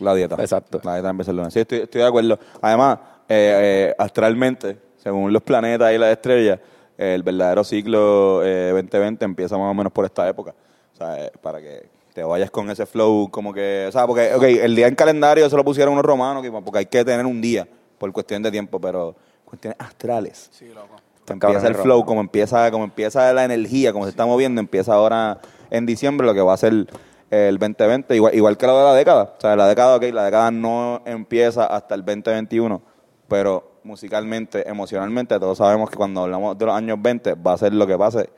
La 0.00 0.14
dieta. 0.14 0.36
Exacto. 0.38 0.80
La 0.84 0.94
dieta 0.94 1.08
empieza 1.08 1.30
el 1.30 1.36
lunes. 1.38 1.54
Sí, 1.54 1.60
estoy, 1.60 1.78
estoy 1.78 2.02
de 2.02 2.06
acuerdo. 2.06 2.38
Además, 2.60 2.98
eh, 3.26 3.88
eh, 3.90 3.94
astralmente, 3.98 4.76
según 4.98 5.32
los 5.32 5.42
planetas 5.42 5.92
y 5.94 5.98
las 5.98 6.10
estrellas, 6.12 6.58
el 6.98 7.22
verdadero 7.22 7.64
ciclo 7.64 8.42
eh, 8.44 8.68
2020 8.74 9.24
empieza 9.24 9.56
más 9.56 9.70
o 9.70 9.74
menos 9.74 9.92
por 9.92 10.04
esta 10.04 10.28
época. 10.28 10.54
O 10.92 10.96
sea, 10.96 11.24
eh, 11.24 11.32
para 11.40 11.58
que 11.60 11.88
te 12.20 12.24
vayas 12.24 12.50
con 12.50 12.68
ese 12.70 12.84
flow, 12.84 13.30
como 13.30 13.50
que, 13.54 13.86
o 13.88 13.92
sea, 13.92 14.06
porque, 14.06 14.34
ok, 14.34 14.42
el 14.42 14.76
día 14.76 14.86
en 14.88 14.94
calendario 14.94 15.48
se 15.48 15.56
lo 15.56 15.64
pusieron 15.64 15.94
unos 15.94 16.04
romanos, 16.04 16.42
que- 16.42 16.50
porque 16.52 16.80
hay 16.80 16.86
que 16.86 17.02
tener 17.02 17.24
un 17.24 17.40
día 17.40 17.66
por 17.96 18.12
cuestión 18.12 18.42
de 18.42 18.50
tiempo, 18.50 18.78
pero 18.78 19.16
cuestiones 19.46 19.78
astrales. 19.80 20.50
Sí, 20.52 20.66
loco. 20.68 20.96
Empieza 21.26 21.66
el 21.68 21.74
flow, 21.82 22.04
como 22.04 22.20
empieza, 22.20 22.70
como 22.70 22.84
empieza 22.84 23.32
la 23.32 23.44
energía, 23.44 23.92
como 23.94 24.04
se 24.04 24.10
está 24.10 24.26
moviendo, 24.26 24.60
empieza 24.60 24.92
ahora 24.92 25.38
en 25.70 25.86
diciembre 25.86 26.26
lo 26.26 26.34
que 26.34 26.42
va 26.42 26.52
a 26.52 26.56
ser 26.58 26.86
el 27.30 27.58
2020, 27.58 28.14
igual, 28.16 28.34
igual 28.34 28.56
que 28.58 28.66
lo 28.66 28.76
de 28.76 28.84
la 28.84 28.94
década. 28.94 29.34
O 29.38 29.40
sea, 29.40 29.56
la 29.56 29.66
década, 29.66 29.96
ok, 29.96 30.02
la 30.12 30.24
década 30.24 30.50
no 30.50 31.00
empieza 31.06 31.64
hasta 31.64 31.94
el 31.94 32.04
2021, 32.04 32.82
pero 33.28 33.80
musicalmente, 33.82 34.68
emocionalmente, 34.68 35.38
todos 35.40 35.56
sabemos 35.56 35.88
que 35.88 35.96
cuando 35.96 36.22
hablamos 36.24 36.58
de 36.58 36.66
los 36.66 36.74
años 36.74 36.98
20 37.00 37.32
va 37.34 37.54
a 37.54 37.56
ser 37.58 37.72
lo 37.72 37.86
que 37.86 37.96
pase 37.96 38.28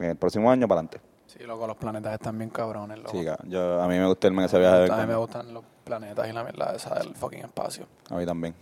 en 0.00 0.04
el 0.10 0.16
próximo 0.16 0.50
año 0.50 0.68
para 0.68 0.80
adelante. 0.80 1.07
Sí, 1.38 1.44
loco, 1.44 1.66
los 1.68 1.76
planetas 1.76 2.14
están 2.14 2.36
bien 2.36 2.50
cabrones, 2.50 2.98
loco. 2.98 3.10
Sí, 3.12 3.24
yo, 3.44 3.80
a 3.80 3.86
mí 3.86 3.96
me 3.96 4.06
gusta 4.06 4.26
irme 4.26 4.42
en 4.42 4.46
ese 4.46 4.58
viaje. 4.58 4.86
en 4.86 4.92
a 4.92 4.96
mí 4.96 5.06
me 5.06 5.14
gustan 5.16 5.54
los 5.54 5.62
planetas 5.84 6.28
y 6.28 6.32
la 6.32 6.42
verdad 6.42 6.74
esa 6.74 6.96
del 6.96 7.14
fucking 7.14 7.40
espacio. 7.40 7.86
A 8.10 8.16
mí 8.16 8.26
también. 8.26 8.54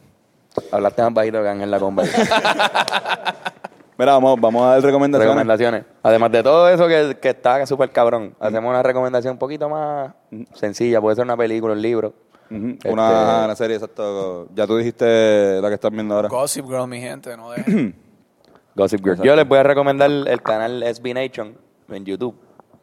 Hablaste 0.71 1.03
más 1.03 1.15
bajito 1.15 1.43
que 1.43 1.49
Ángel 1.49 1.71
la 1.71 1.81
comba. 1.81 2.03
Mira, 3.99 4.13
vamos, 4.13 4.39
vamos 4.39 4.63
a 4.63 4.67
dar 4.73 4.83
recomendaciones. 4.83 5.27
Recomendaciones. 5.29 5.85
Además 6.03 6.31
de 6.33 6.43
todo 6.43 6.69
eso 6.69 6.87
que, 6.87 7.17
que 7.19 7.31
está 7.31 7.65
súper 7.65 7.91
cabrón, 7.91 8.35
hacemos 8.39 8.69
una 8.69 8.83
recomendación 8.83 9.33
un 9.33 9.39
poquito 9.39 9.71
más 9.71 10.13
sencilla. 10.55 11.01
Puede 11.01 11.17
ser 11.17 11.25
una 11.25 11.37
película, 11.37 11.73
un 11.73 11.81
libro. 11.81 12.13
Este- 12.51 12.91
Una, 12.91 13.47
una 13.47 13.57
serie, 13.57 13.77
exacto. 13.77 14.49
Ya 14.55 14.67
tú 14.67 14.77
dijiste 14.77 15.61
la 15.63 15.69
que 15.69 15.75
estás 15.75 15.91
viendo 15.91 16.15
ahora. 16.15 16.29
Gossip 16.29 16.67
Girl, 16.67 16.87
mi 16.87 17.01
gente, 17.01 17.35
no 17.39 17.51
dejen. 17.53 17.95
Gossip 18.75 19.03
Girl. 19.03 19.23
Yo 19.23 19.35
les 19.35 19.49
voy 19.49 19.59
a 19.59 19.63
recomendar 19.63 20.11
el 20.11 20.43
canal 20.43 20.85
SB 20.95 21.15
Nation 21.15 21.57
en 21.89 22.05
YouTube. 22.05 22.37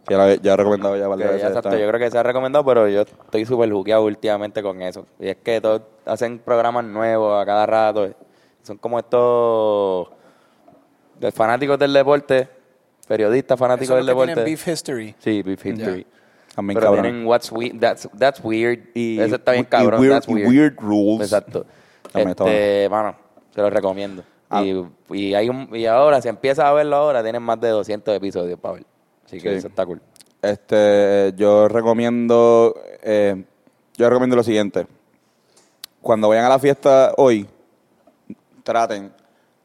Ya, 0.10 0.36
ya 0.36 0.54
he 0.54 0.58
recomendado 0.58 0.98
ya 0.98 1.08
varias 1.08 1.30
ya, 1.30 1.34
veces. 1.36 1.48
exacto, 1.50 1.78
yo 1.78 1.88
creo 1.88 2.00
que 2.00 2.12
se 2.12 2.18
ha 2.18 2.24
recomendado, 2.24 2.66
pero 2.66 2.90
yo 2.90 3.02
estoy 3.02 3.46
súper 3.46 3.72
juqueado 3.72 4.04
últimamente 4.04 4.62
con 4.62 4.82
eso. 4.82 5.06
Y 5.20 5.30
es 5.30 5.38
que 5.38 5.62
todos 5.62 5.82
hacen 6.06 6.40
programas 6.40 6.84
nuevos 6.84 7.42
a 7.42 7.46
cada 7.46 7.66
rato. 7.66 8.10
Son 8.64 8.78
como 8.78 9.00
estos 9.00 10.10
de 11.20 11.32
fanáticos 11.32 11.80
del 11.80 11.94
deporte, 11.94 12.50
periodistas 13.08 13.58
fanáticos 13.58 13.88
Eso 13.90 13.96
del 13.96 14.04
es 14.04 14.08
lo 14.08 14.14
que 14.14 14.20
deporte. 14.28 14.34
tienen 14.34 14.46
Beef 14.46 14.68
History. 14.68 15.16
Sí, 15.20 15.42
Beef 15.42 15.66
History. 15.66 16.06
También 16.56 16.76
Pero 16.80 16.88
cabrón. 16.92 17.04
tienen 17.04 17.26
What's 17.26 17.52
we 17.52 17.72
that's, 17.80 18.08
that's 18.18 18.40
Weird. 18.44 18.90
Y- 18.94 19.20
Ese 19.20 19.36
está 19.36 19.54
bien 19.54 19.64
y 19.64 19.68
cabrón. 19.68 20.02
Weird- 20.02 20.12
that's 20.14 20.28
y 20.28 20.34
weird. 20.34 20.50
Weird 20.50 20.80
Rules. 20.80 21.22
Exacto. 21.22 21.66
También 22.12 22.30
Este, 22.30 22.88
mano, 22.90 23.16
se 23.56 23.62
lo 23.62 23.70
recomiendo. 23.70 24.24
Ah. 24.50 24.62
Y, 24.64 24.86
y, 25.12 25.34
hay 25.34 25.50
un, 25.50 25.70
y 25.76 25.86
ahora, 25.88 26.22
si 26.22 26.28
empiezas 26.30 26.66
a 26.66 26.74
verlo 26.74 26.96
ahora, 26.98 27.24
tienen 27.24 27.42
más 27.42 27.60
de 27.60 27.70
200 27.70 28.14
episodios 28.16 28.60
para 28.60 28.76
ver. 28.76 28.86
Así 29.26 29.38
que 29.40 29.50
Sí. 29.52 29.56
eso 29.58 29.68
está 29.68 29.86
cool. 29.86 30.02
Este, 30.42 31.34
yo 31.38 31.68
recomiendo, 31.68 32.76
eh, 33.02 33.44
yo 33.96 34.10
recomiendo 34.10 34.36
lo 34.36 34.44
siguiente. 34.44 34.86
Cuando 36.02 36.28
vayan 36.30 36.46
a 36.46 36.50
la 36.50 36.60
fiesta 36.60 37.14
hoy, 37.18 37.48
traten 38.64 39.14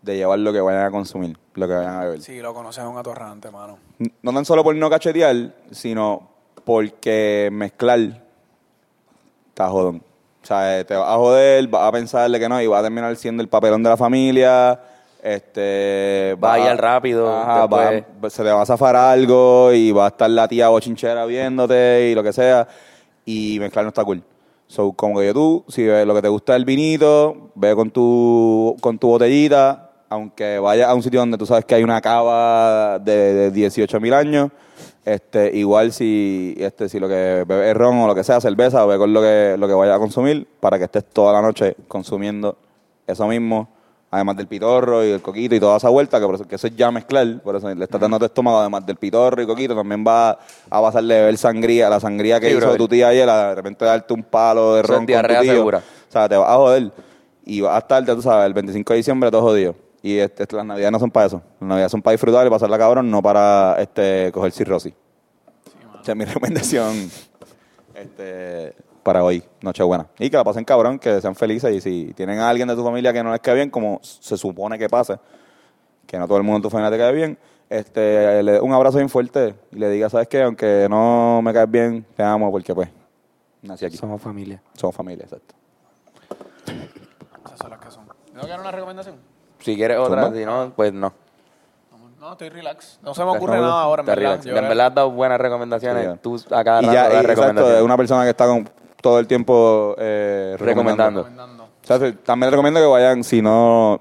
de 0.03 0.17
llevar 0.17 0.39
lo 0.39 0.53
que 0.53 0.61
vayan 0.61 0.85
a 0.85 0.91
consumir, 0.91 1.37
lo 1.55 1.67
que 1.67 1.75
vayan 1.75 1.95
a 1.97 2.01
beber. 2.05 2.23
Sí, 2.23 2.39
lo 2.41 2.55
conoces, 2.55 2.85
es 2.85 2.89
un 2.91 2.97
atorrante, 2.97 3.51
mano. 3.51 3.79
No 4.23 4.33
tan 4.33 4.45
solo 4.45 4.63
por 4.63 4.75
no 4.77 4.89
cachetear, 4.89 5.53
sino 5.73 6.29
porque 6.65 7.49
mezclar 7.53 8.23
está 9.49 9.69
jodón. 9.69 10.03
O 10.43 10.47
sea, 10.47 10.79
eh, 10.79 10.85
te 10.85 10.95
vas 10.95 11.09
a 11.11 11.17
joder, 11.17 11.67
vas 11.67 11.89
a 11.89 11.93
pensarle 11.93 12.39
que 12.39 12.49
no 12.49 12.63
y 12.63 12.67
vas 12.69 12.81
a 12.81 12.83
terminar 12.85 13.15
siendo 13.17 13.43
el 13.43 13.49
papelón 13.49 13.83
de 13.83 13.91
la 13.91 13.97
familia. 13.97 14.81
Este, 15.23 16.37
Va 16.43 16.55
a 16.55 16.59
vas 16.59 16.73
ir 16.75 16.81
rápido, 16.81 17.29
Ajá, 17.29 17.67
va- 17.67 18.31
se 18.31 18.43
te 18.43 18.51
va 18.51 18.63
a 18.63 18.67
zafar 18.67 18.95
algo 18.97 19.73
y 19.73 19.91
va 19.91 20.07
a 20.07 20.09
estar 20.09 20.31
la 20.31 20.47
tía 20.49 20.69
bochinchera 20.69 21.27
viéndote 21.27 22.11
y 22.11 22.15
lo 22.15 22.23
que 22.23 22.33
sea. 22.33 22.67
Y 23.25 23.59
mezclar 23.61 23.85
no 23.85 23.89
está 23.89 24.05
cool. 24.05 24.23
So, 24.67 24.93
como 24.93 25.19
que 25.19 25.33
tú, 25.33 25.65
si 25.69 25.85
ves 25.85 26.07
lo 26.07 26.15
que 26.15 26.23
te 26.23 26.29
gusta 26.29 26.55
el 26.55 26.65
vinito, 26.65 27.51
ve 27.55 27.75
con 27.75 27.91
tu, 27.91 28.77
con 28.81 28.99
tu 28.99 29.09
botellita, 29.09 29.91
aunque 30.11 30.59
vayas 30.59 30.89
a 30.89 30.95
un 30.95 31.03
sitio 31.03 31.21
donde 31.21 31.39
tú 31.39 31.47
sabes 31.47 31.65
que 31.65 31.75
hay 31.75 31.83
una 31.83 32.01
cava 32.01 32.99
de, 32.99 33.35
de 33.35 33.51
18 33.51 33.99
mil 34.01 34.13
años, 34.15 34.51
este, 35.05 35.57
igual 35.57 35.93
si, 35.93 36.55
este, 36.59 36.89
si 36.91 37.01
lo 37.01 37.09
que 37.09 37.45
bebes 37.47 37.69
es 37.71 37.77
ron 37.77 37.99
o 37.99 38.07
lo 38.07 38.15
que 38.15 38.25
sea, 38.25 38.41
cerveza, 38.43 38.85
ve 38.85 38.99
con 38.99 39.13
lo 39.13 39.23
que, 39.23 39.57
lo 39.59 39.67
que 39.67 39.73
vayas 39.75 39.97
a 39.97 39.99
consumir 39.99 40.47
para 40.61 40.79
que 40.79 40.85
estés 40.85 41.05
toda 41.07 41.33
la 41.33 41.41
noche 41.41 41.75
consumiendo 41.89 42.57
eso 43.07 43.27
mismo, 43.27 43.69
además 44.11 44.37
del 44.37 44.47
pitorro 44.47 45.05
y 45.05 45.11
el 45.11 45.21
coquito 45.21 45.55
y 45.55 45.61
toda 45.61 45.77
esa 45.77 45.89
vuelta, 45.91 46.19
que, 46.19 46.27
por 46.27 46.35
eso, 46.37 46.45
que 46.47 46.55
eso 46.55 46.67
es 46.67 46.77
ya 46.77 46.91
mezclar, 46.91 47.41
por 47.43 47.57
eso 47.57 47.73
le 47.75 47.85
estás 47.85 48.01
dando 48.01 48.19
tu 48.19 48.25
estómago, 48.25 48.59
además 48.61 48.87
del 48.87 48.97
pitorro 48.97 49.43
y 49.43 49.47
coquito, 49.47 49.75
también 49.75 50.05
va 50.07 50.31
a 50.71 50.83
pasarle 50.83 51.15
beber 51.21 51.37
sangría, 51.37 51.89
la 51.91 52.01
sangría 52.01 52.41
que 52.41 52.47
Sí, 52.47 52.53
hizo 52.53 52.61
brother. 52.61 52.79
tu 52.79 52.89
tía 52.89 53.09
ayer, 53.09 53.29
a 53.29 53.49
de 53.51 53.55
repente 53.57 53.85
darte 53.85 54.15
un 54.15 54.23
palo 54.23 54.75
de 54.75 54.81
Eso 54.81 54.93
es 54.93 54.97
ron 54.97 54.99
con 54.99 55.07
tu 55.07 55.13
diarrea 55.13 55.41
tío. 55.43 55.53
segura. 55.55 55.79
O 55.79 56.13
sea, 56.13 56.29
te 56.29 56.37
vas 56.37 56.49
a 56.49 56.55
joder. 56.57 56.93
Y 57.45 57.61
vas 57.61 57.75
a 57.75 57.79
estar, 57.79 58.05
ya 58.05 58.15
tú 58.15 58.23
sabes, 58.23 58.47
el 58.47 58.55
25 58.55 58.93
de 58.93 58.97
diciembre 58.97 59.31
todo 59.31 59.43
jodido. 59.43 59.75
Y 60.03 60.19
este, 60.19 60.45
este, 60.45 60.57
las 60.57 60.65
navidades 60.65 60.93
no 60.93 60.99
son 61.01 61.11
para 61.11 61.27
eso. 61.27 61.43
Las 61.61 61.69
navidades 61.69 61.93
son 61.93 62.03
para 62.03 62.13
disfrutar 62.13 62.47
y 62.47 62.51
pasarla 62.51 62.79
cabrón, 62.79 63.11
no 63.11 63.21
para 63.23 63.77
este, 63.81 64.31
coger 64.33 64.53
cirrosis. 64.53 64.95
Esa 66.03 66.13
es 66.13 66.17
mi 66.17 66.25
recomendación 66.27 67.11
este, 67.95 68.75
para 69.09 69.25
hoy, 69.25 69.43
Nochebuena. 69.63 70.07
Y 70.19 70.29
que 70.29 70.37
la 70.37 70.45
pasen 70.45 70.67
cabrón, 70.67 70.99
que 70.99 71.19
sean 71.23 71.35
felices. 71.35 71.75
Y 71.75 71.81
si 71.81 72.13
tienen 72.13 72.41
a 72.41 72.51
alguien 72.51 72.69
de 72.69 72.75
tu 72.75 72.85
familia 72.85 73.11
que 73.11 73.23
no 73.25 73.33
les 73.33 73.41
cae 73.41 73.55
bien, 73.55 73.71
como 73.71 74.01
se 74.03 74.37
supone 74.37 74.79
que 74.79 74.87
pasa, 74.87 75.19
que 76.07 76.19
no 76.19 76.27
todo 76.27 76.37
el 76.37 76.43
mundo 76.43 76.57
en 76.57 76.63
tu 76.65 76.69
familia 76.69 76.91
te 76.91 76.99
cae 76.99 77.15
bien, 77.15 77.39
este, 77.71 78.43
le 78.43 78.53
dé 78.53 78.61
un 78.61 78.71
abrazo 78.75 78.99
bien 78.99 79.09
fuerte 79.09 79.55
y 79.73 79.77
le 79.77 79.89
diga, 79.89 80.11
¿sabes 80.11 80.29
qué? 80.29 80.43
Aunque 80.43 80.89
no 80.91 81.41
me 81.43 81.55
caes 81.55 81.71
bien, 81.71 82.05
te 82.15 82.23
amo 82.23 82.51
porque 82.53 82.75
pues 82.75 82.91
nací 83.63 83.87
aquí. 83.87 83.97
Somos 83.97 84.21
familia. 84.21 84.61
Somos 84.75 84.95
familia, 84.95 85.25
exacto. 85.25 85.55
Esas 87.47 87.59
son 87.59 87.71
las 87.71 87.81
que 87.81 87.91
son. 87.91 88.05
¿Tengo 88.27 88.43
que 88.43 88.47
dar 88.47 88.61
una 88.61 88.73
recomendación? 88.73 89.17
Si 89.61 89.75
quieres 89.75 89.97
otra, 89.97 90.31
si 90.35 90.45
no, 90.45 90.71
pues 90.77 90.93
no. 90.93 91.15
No, 92.21 92.33
estoy 92.33 92.51
relax. 92.51 92.99
No 93.03 93.15
se 93.15 93.25
me 93.25 93.31
ocurre 93.31 93.57
No, 93.57 93.63
nada 93.63 93.81
ahora, 93.81 94.01
en 94.03 94.07
Te 94.07 94.11
verdad. 94.11 94.23
relax. 94.33 94.45
Yo 94.45 94.57
En 94.57 94.69
verdad 94.69 94.87
has 94.89 94.95
dado 94.95 95.11
buenas 95.13 95.41
recomendaciones. 95.41 96.13
Sí. 96.13 96.19
Tú 96.21 96.37
a 96.51 96.65
cada 96.65 96.83
y 96.83 96.87
ya, 96.87 96.91
y, 96.91 96.95
exacto, 97.07 97.27
recomendaciones. 97.29 97.77
es 97.79 97.83
una 97.83 97.97
persona 97.97 98.25
que 98.25 98.31
está 98.31 98.47
con, 98.47 98.69
todo 99.01 99.19
el 99.19 99.27
tiempo 99.27 99.95
eh, 99.99 100.57
Recomendando. 100.59 101.23
Recomendando. 101.25 101.65
O 101.65 101.87
sea, 101.87 102.13
también 102.23 102.51
recomiendo 102.51 102.81
que 102.81 102.87
vayan, 102.87 103.25
si 103.25 103.41
no 103.41 103.99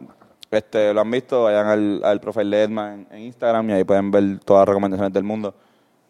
este, 0.52 0.94
lo 0.94 1.02
han 1.02 1.12
visto, 1.12 1.44
vayan 1.44 1.68
al, 1.68 2.02
al 2.04 2.20
Profile 2.20 2.46
Ledman 2.46 3.08
en, 3.12 3.16
en 3.18 3.22
Instagram 3.24 3.70
y 3.70 3.74
ahí 3.74 3.84
pueden 3.84 4.12
ver 4.12 4.40
todas 4.44 4.62
las 4.62 4.70
recomendaciones 4.70 5.14
del 5.14 5.24
mundo. 5.24 5.54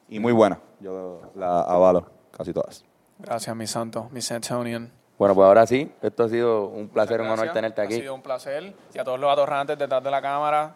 Y 0.09 0.19
muy 0.19 0.31
buenas, 0.33 0.59
yo 0.79 1.21
la 1.35 1.61
avalo, 1.61 2.05
casi 2.35 2.53
todas. 2.53 2.83
Gracias, 3.19 3.55
mi 3.55 3.67
santo, 3.67 4.07
mi 4.11 4.21
Santonian. 4.21 4.91
Bueno, 5.17 5.33
pues 5.33 5.45
ahora 5.47 5.65
sí. 5.65 5.91
Esto 6.01 6.25
ha 6.25 6.29
sido 6.29 6.67
un 6.67 6.87
placer, 6.89 7.19
un 7.19 7.25
honor 7.27 7.37
Gracias. 7.39 7.53
tenerte 7.55 7.81
Ha 7.81 7.85
aquí. 7.85 7.95
sido 7.95 8.13
un 8.13 8.21
placer. 8.21 8.73
Y 8.93 8.99
a 8.99 9.03
todos 9.03 9.19
los 9.19 9.31
atorrantes 9.31 9.77
detrás 9.77 10.03
de 10.03 10.11
la 10.11 10.21
cámara, 10.21 10.75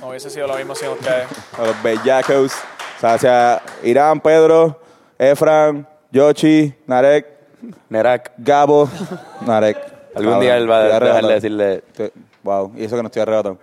no 0.00 0.08
hubiese 0.08 0.28
sido 0.30 0.48
lo 0.48 0.56
mismo 0.56 0.74
sin 0.74 0.88
ustedes. 0.88 1.28
A 1.56 1.62
los 1.66 1.82
bellacos, 1.82 2.52
o 2.96 3.00
sea, 3.00 3.14
hacia 3.14 3.62
Irán, 3.84 4.20
Pedro, 4.20 4.80
Efran, 5.16 5.88
Yoshi, 6.12 6.74
Narek, 6.86 7.26
Nerak, 7.88 8.32
Gabo, 8.38 8.88
Narek. 9.46 9.78
algún 10.14 10.40
día 10.40 10.56
él 10.56 10.70
va 10.70 10.76
a 10.78 10.82
Estoy 10.82 10.88
dejar 10.88 11.02
de 11.02 11.08
arrebatado. 11.10 11.32
decirle... 11.34 11.74
Estoy- 11.92 12.12
Wow, 12.44 12.72
y 12.76 12.84
eso 12.84 12.96
que 12.96 13.02
no 13.02 13.06
estoy 13.06 13.22
arrebatado. 13.22 13.56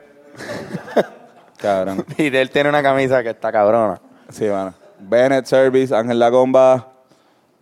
Cabrón. 1.58 2.06
Y 2.18 2.30
de 2.30 2.42
él 2.42 2.50
tiene 2.50 2.70
una 2.70 2.82
camisa 2.82 3.22
que 3.22 3.30
está 3.32 3.52
cabrona. 3.52 4.00
Sí, 4.30 4.46
mano. 4.46 4.74
Bennett 5.00 5.46
Service, 5.46 5.94
Ángel 5.94 6.18
La 6.18 6.32
Comba, 6.32 6.88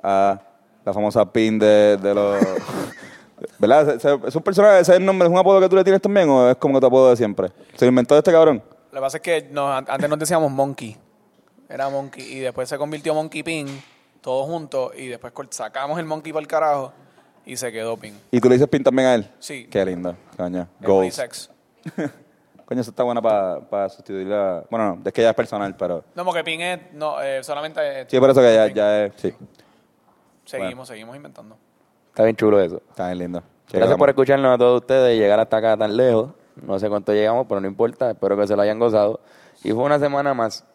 ah, 0.04 0.40
la 0.86 0.94
famosa 0.94 1.26
pin 1.32 1.58
de, 1.58 1.98
de 1.98 2.14
los... 2.14 2.38
¿Verdad? 3.60 3.96
¿Es- 3.96 4.06
¿Es 4.28 4.36
un 4.36 4.44
personaje, 4.44 4.80
ese 4.82 4.92
es 4.92 4.98
el 5.00 5.06
nombre, 5.06 5.28
es 5.28 5.32
un 5.34 5.40
apodo 5.40 5.60
que 5.60 5.70
tú 5.70 5.76
le 5.76 5.84
tienes 5.84 6.02
también 6.02 6.30
o 6.30 6.50
es 6.52 6.58
como 6.58 6.80
tu 6.80 6.86
apodo 6.86 7.10
de 7.10 7.18
siempre? 7.18 7.50
¿Se 7.76 7.86
lo 7.86 7.90
inventó 7.90 8.16
este 8.18 8.32
cabrón? 8.32 8.62
Lo 8.92 9.00
que 9.00 9.02
pasa 9.02 9.18
es 9.18 9.24
que 9.24 9.48
nos- 9.52 9.84
antes 9.90 10.08
nos 10.10 10.20
decíamos 10.20 10.52
Monkey. 10.52 10.96
Era 11.68 11.90
Monkey. 11.90 12.24
Y 12.32 12.40
después 12.42 12.70
se 12.70 12.78
convirtió 12.78 13.14
Monkey 13.16 13.42
Pin, 13.44 13.68
todos 14.28 14.46
juntos. 14.46 14.92
Y 14.98 15.08
después 15.08 15.32
sacamos 15.52 15.98
el 15.98 16.06
Monkey 16.06 16.34
para 16.34 16.42
el 16.42 16.48
carajo 16.48 16.92
y 17.46 17.56
se 17.56 17.72
quedó 17.72 17.96
Pin. 17.96 18.14
¿Y 18.30 18.42
tú 18.42 18.50
le 18.50 18.56
dices 18.56 18.68
pin 18.68 18.84
también 18.84 19.08
a 19.08 19.16
él? 19.16 19.32
Sí. 19.40 19.70
Qué 19.72 19.86
lindo, 19.86 20.18
coño. 20.36 20.68
Goals. 20.82 21.18
unisex. 21.18 21.50
Coño, 22.66 22.82
eso 22.82 22.90
está 22.90 23.04
bueno 23.04 23.22
para 23.22 23.88
sustituir 23.88 24.28
la... 24.28 24.66
Bueno, 24.70 24.98
no, 24.98 25.02
es 25.06 25.14
que 25.14 25.22
ya 25.22 25.30
es 25.30 25.36
personal, 25.38 25.74
pero... 25.78 26.04
No, 26.14 26.26
porque 26.26 26.44
Pin 26.44 26.60
es 26.60 26.80
no, 26.92 27.22
eh, 27.22 27.42
solamente. 27.42 28.06
Sí, 28.10 28.20
por 28.20 28.30
eso 28.30 28.42
que 28.42 28.54
ya, 28.54 28.68
ya 28.68 29.06
es... 29.06 29.14
Sí, 29.16 29.34
Seguimos, 30.44 30.90
seguimos 30.90 31.16
inventando. 31.16 31.58
Está 32.10 32.26
bien 32.26 32.36
chulo 32.36 32.60
eso. 32.60 32.82
está 32.90 33.06
bien 33.06 33.20
lindo. 33.20 33.44
Gracias 33.72 33.98
por 33.98 34.10
escucharnos 34.10 34.54
a 34.54 34.58
todos 34.58 34.82
ustedes 34.82 35.16
y 35.16 35.20
llegar 35.20 35.40
hasta 35.40 35.56
acá 35.56 35.78
tan 35.78 35.96
lejos. 35.96 36.32
No 36.62 36.78
sé 36.78 36.90
cuánto 36.90 37.14
llegamos, 37.14 37.46
pero 37.48 37.62
no 37.62 37.68
importa. 37.68 38.12
Espero 38.12 38.36
que 38.36 38.46
se 38.46 38.58
lo 38.58 38.62
hayan 38.62 38.80
gozado. 38.80 39.22
Y 39.64 39.72
fue 39.72 39.86
una 39.86 39.98
semana 39.98 40.34
más 40.34 40.66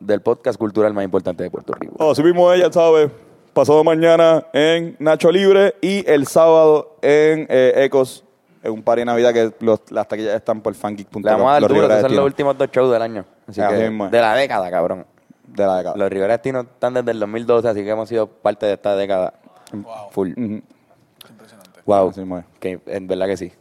del 0.00 0.22
podcast 0.22 0.58
cultural 0.58 0.92
más 0.94 1.04
importante 1.04 1.42
de 1.44 1.50
Puerto 1.50 1.72
Rico. 1.74 1.94
Oh, 1.98 2.14
sí 2.14 2.22
mismo 2.22 2.52
ella, 2.52 2.72
¿sabes? 2.72 3.10
Pasado 3.52 3.84
mañana 3.84 4.46
en 4.52 4.96
Nacho 4.98 5.30
Libre 5.30 5.74
y 5.80 6.08
el 6.10 6.26
sábado 6.26 6.96
en 7.02 7.46
eh, 7.50 7.84
Ecos, 7.84 8.24
en 8.62 8.72
un 8.72 8.82
par 8.82 8.98
de 8.98 9.04
Navidad 9.04 9.32
que 9.32 9.52
los, 9.60 9.80
las 9.90 10.08
taquillas 10.08 10.34
están 10.36 10.60
por 10.60 10.74
fungeek.com. 10.74 11.22
Le 11.22 11.30
vamos 11.30 11.48
a 11.48 11.52
dar 11.52 11.68
duro, 11.68 12.00
son 12.00 12.16
los 12.16 12.24
últimos 12.24 12.56
dos 12.56 12.68
shows 12.70 12.92
del 12.92 13.02
año. 13.02 13.24
Así 13.46 13.60
Así 13.60 13.76
que, 13.76 13.86
es. 13.86 14.10
de 14.10 14.20
la 14.20 14.34
década, 14.34 14.70
cabrón. 14.70 15.06
de 15.46 15.66
la 15.66 15.76
década. 15.78 15.96
Los 15.96 16.08
Rivera 16.10 16.32
Destino 16.34 16.60
están 16.60 16.94
desde 16.94 17.10
el 17.10 17.20
2012, 17.20 17.68
así 17.68 17.84
que 17.84 17.90
hemos 17.90 18.08
sido 18.08 18.26
parte 18.28 18.66
de 18.66 18.74
esta 18.74 18.96
década. 18.96 19.34
Wow. 19.72 20.10
Full. 20.10 20.28
Impresionante. 20.28 21.80
Wow. 21.84 22.08
Así 22.10 22.20
es. 22.20 22.44
Que 22.60 22.80
en 22.86 23.06
verdad 23.06 23.26
que 23.26 23.36
sí. 23.36 23.52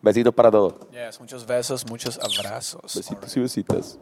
Besitos 0.00 0.34
para 0.34 0.50
todos. 0.50 0.74
Yes, 0.90 1.20
muchos 1.20 1.46
besos, 1.46 1.88
muchos 1.88 2.18
abrazos. 2.18 2.94
Besitos 2.94 3.36
y 3.36 3.40
besitas. 3.40 3.98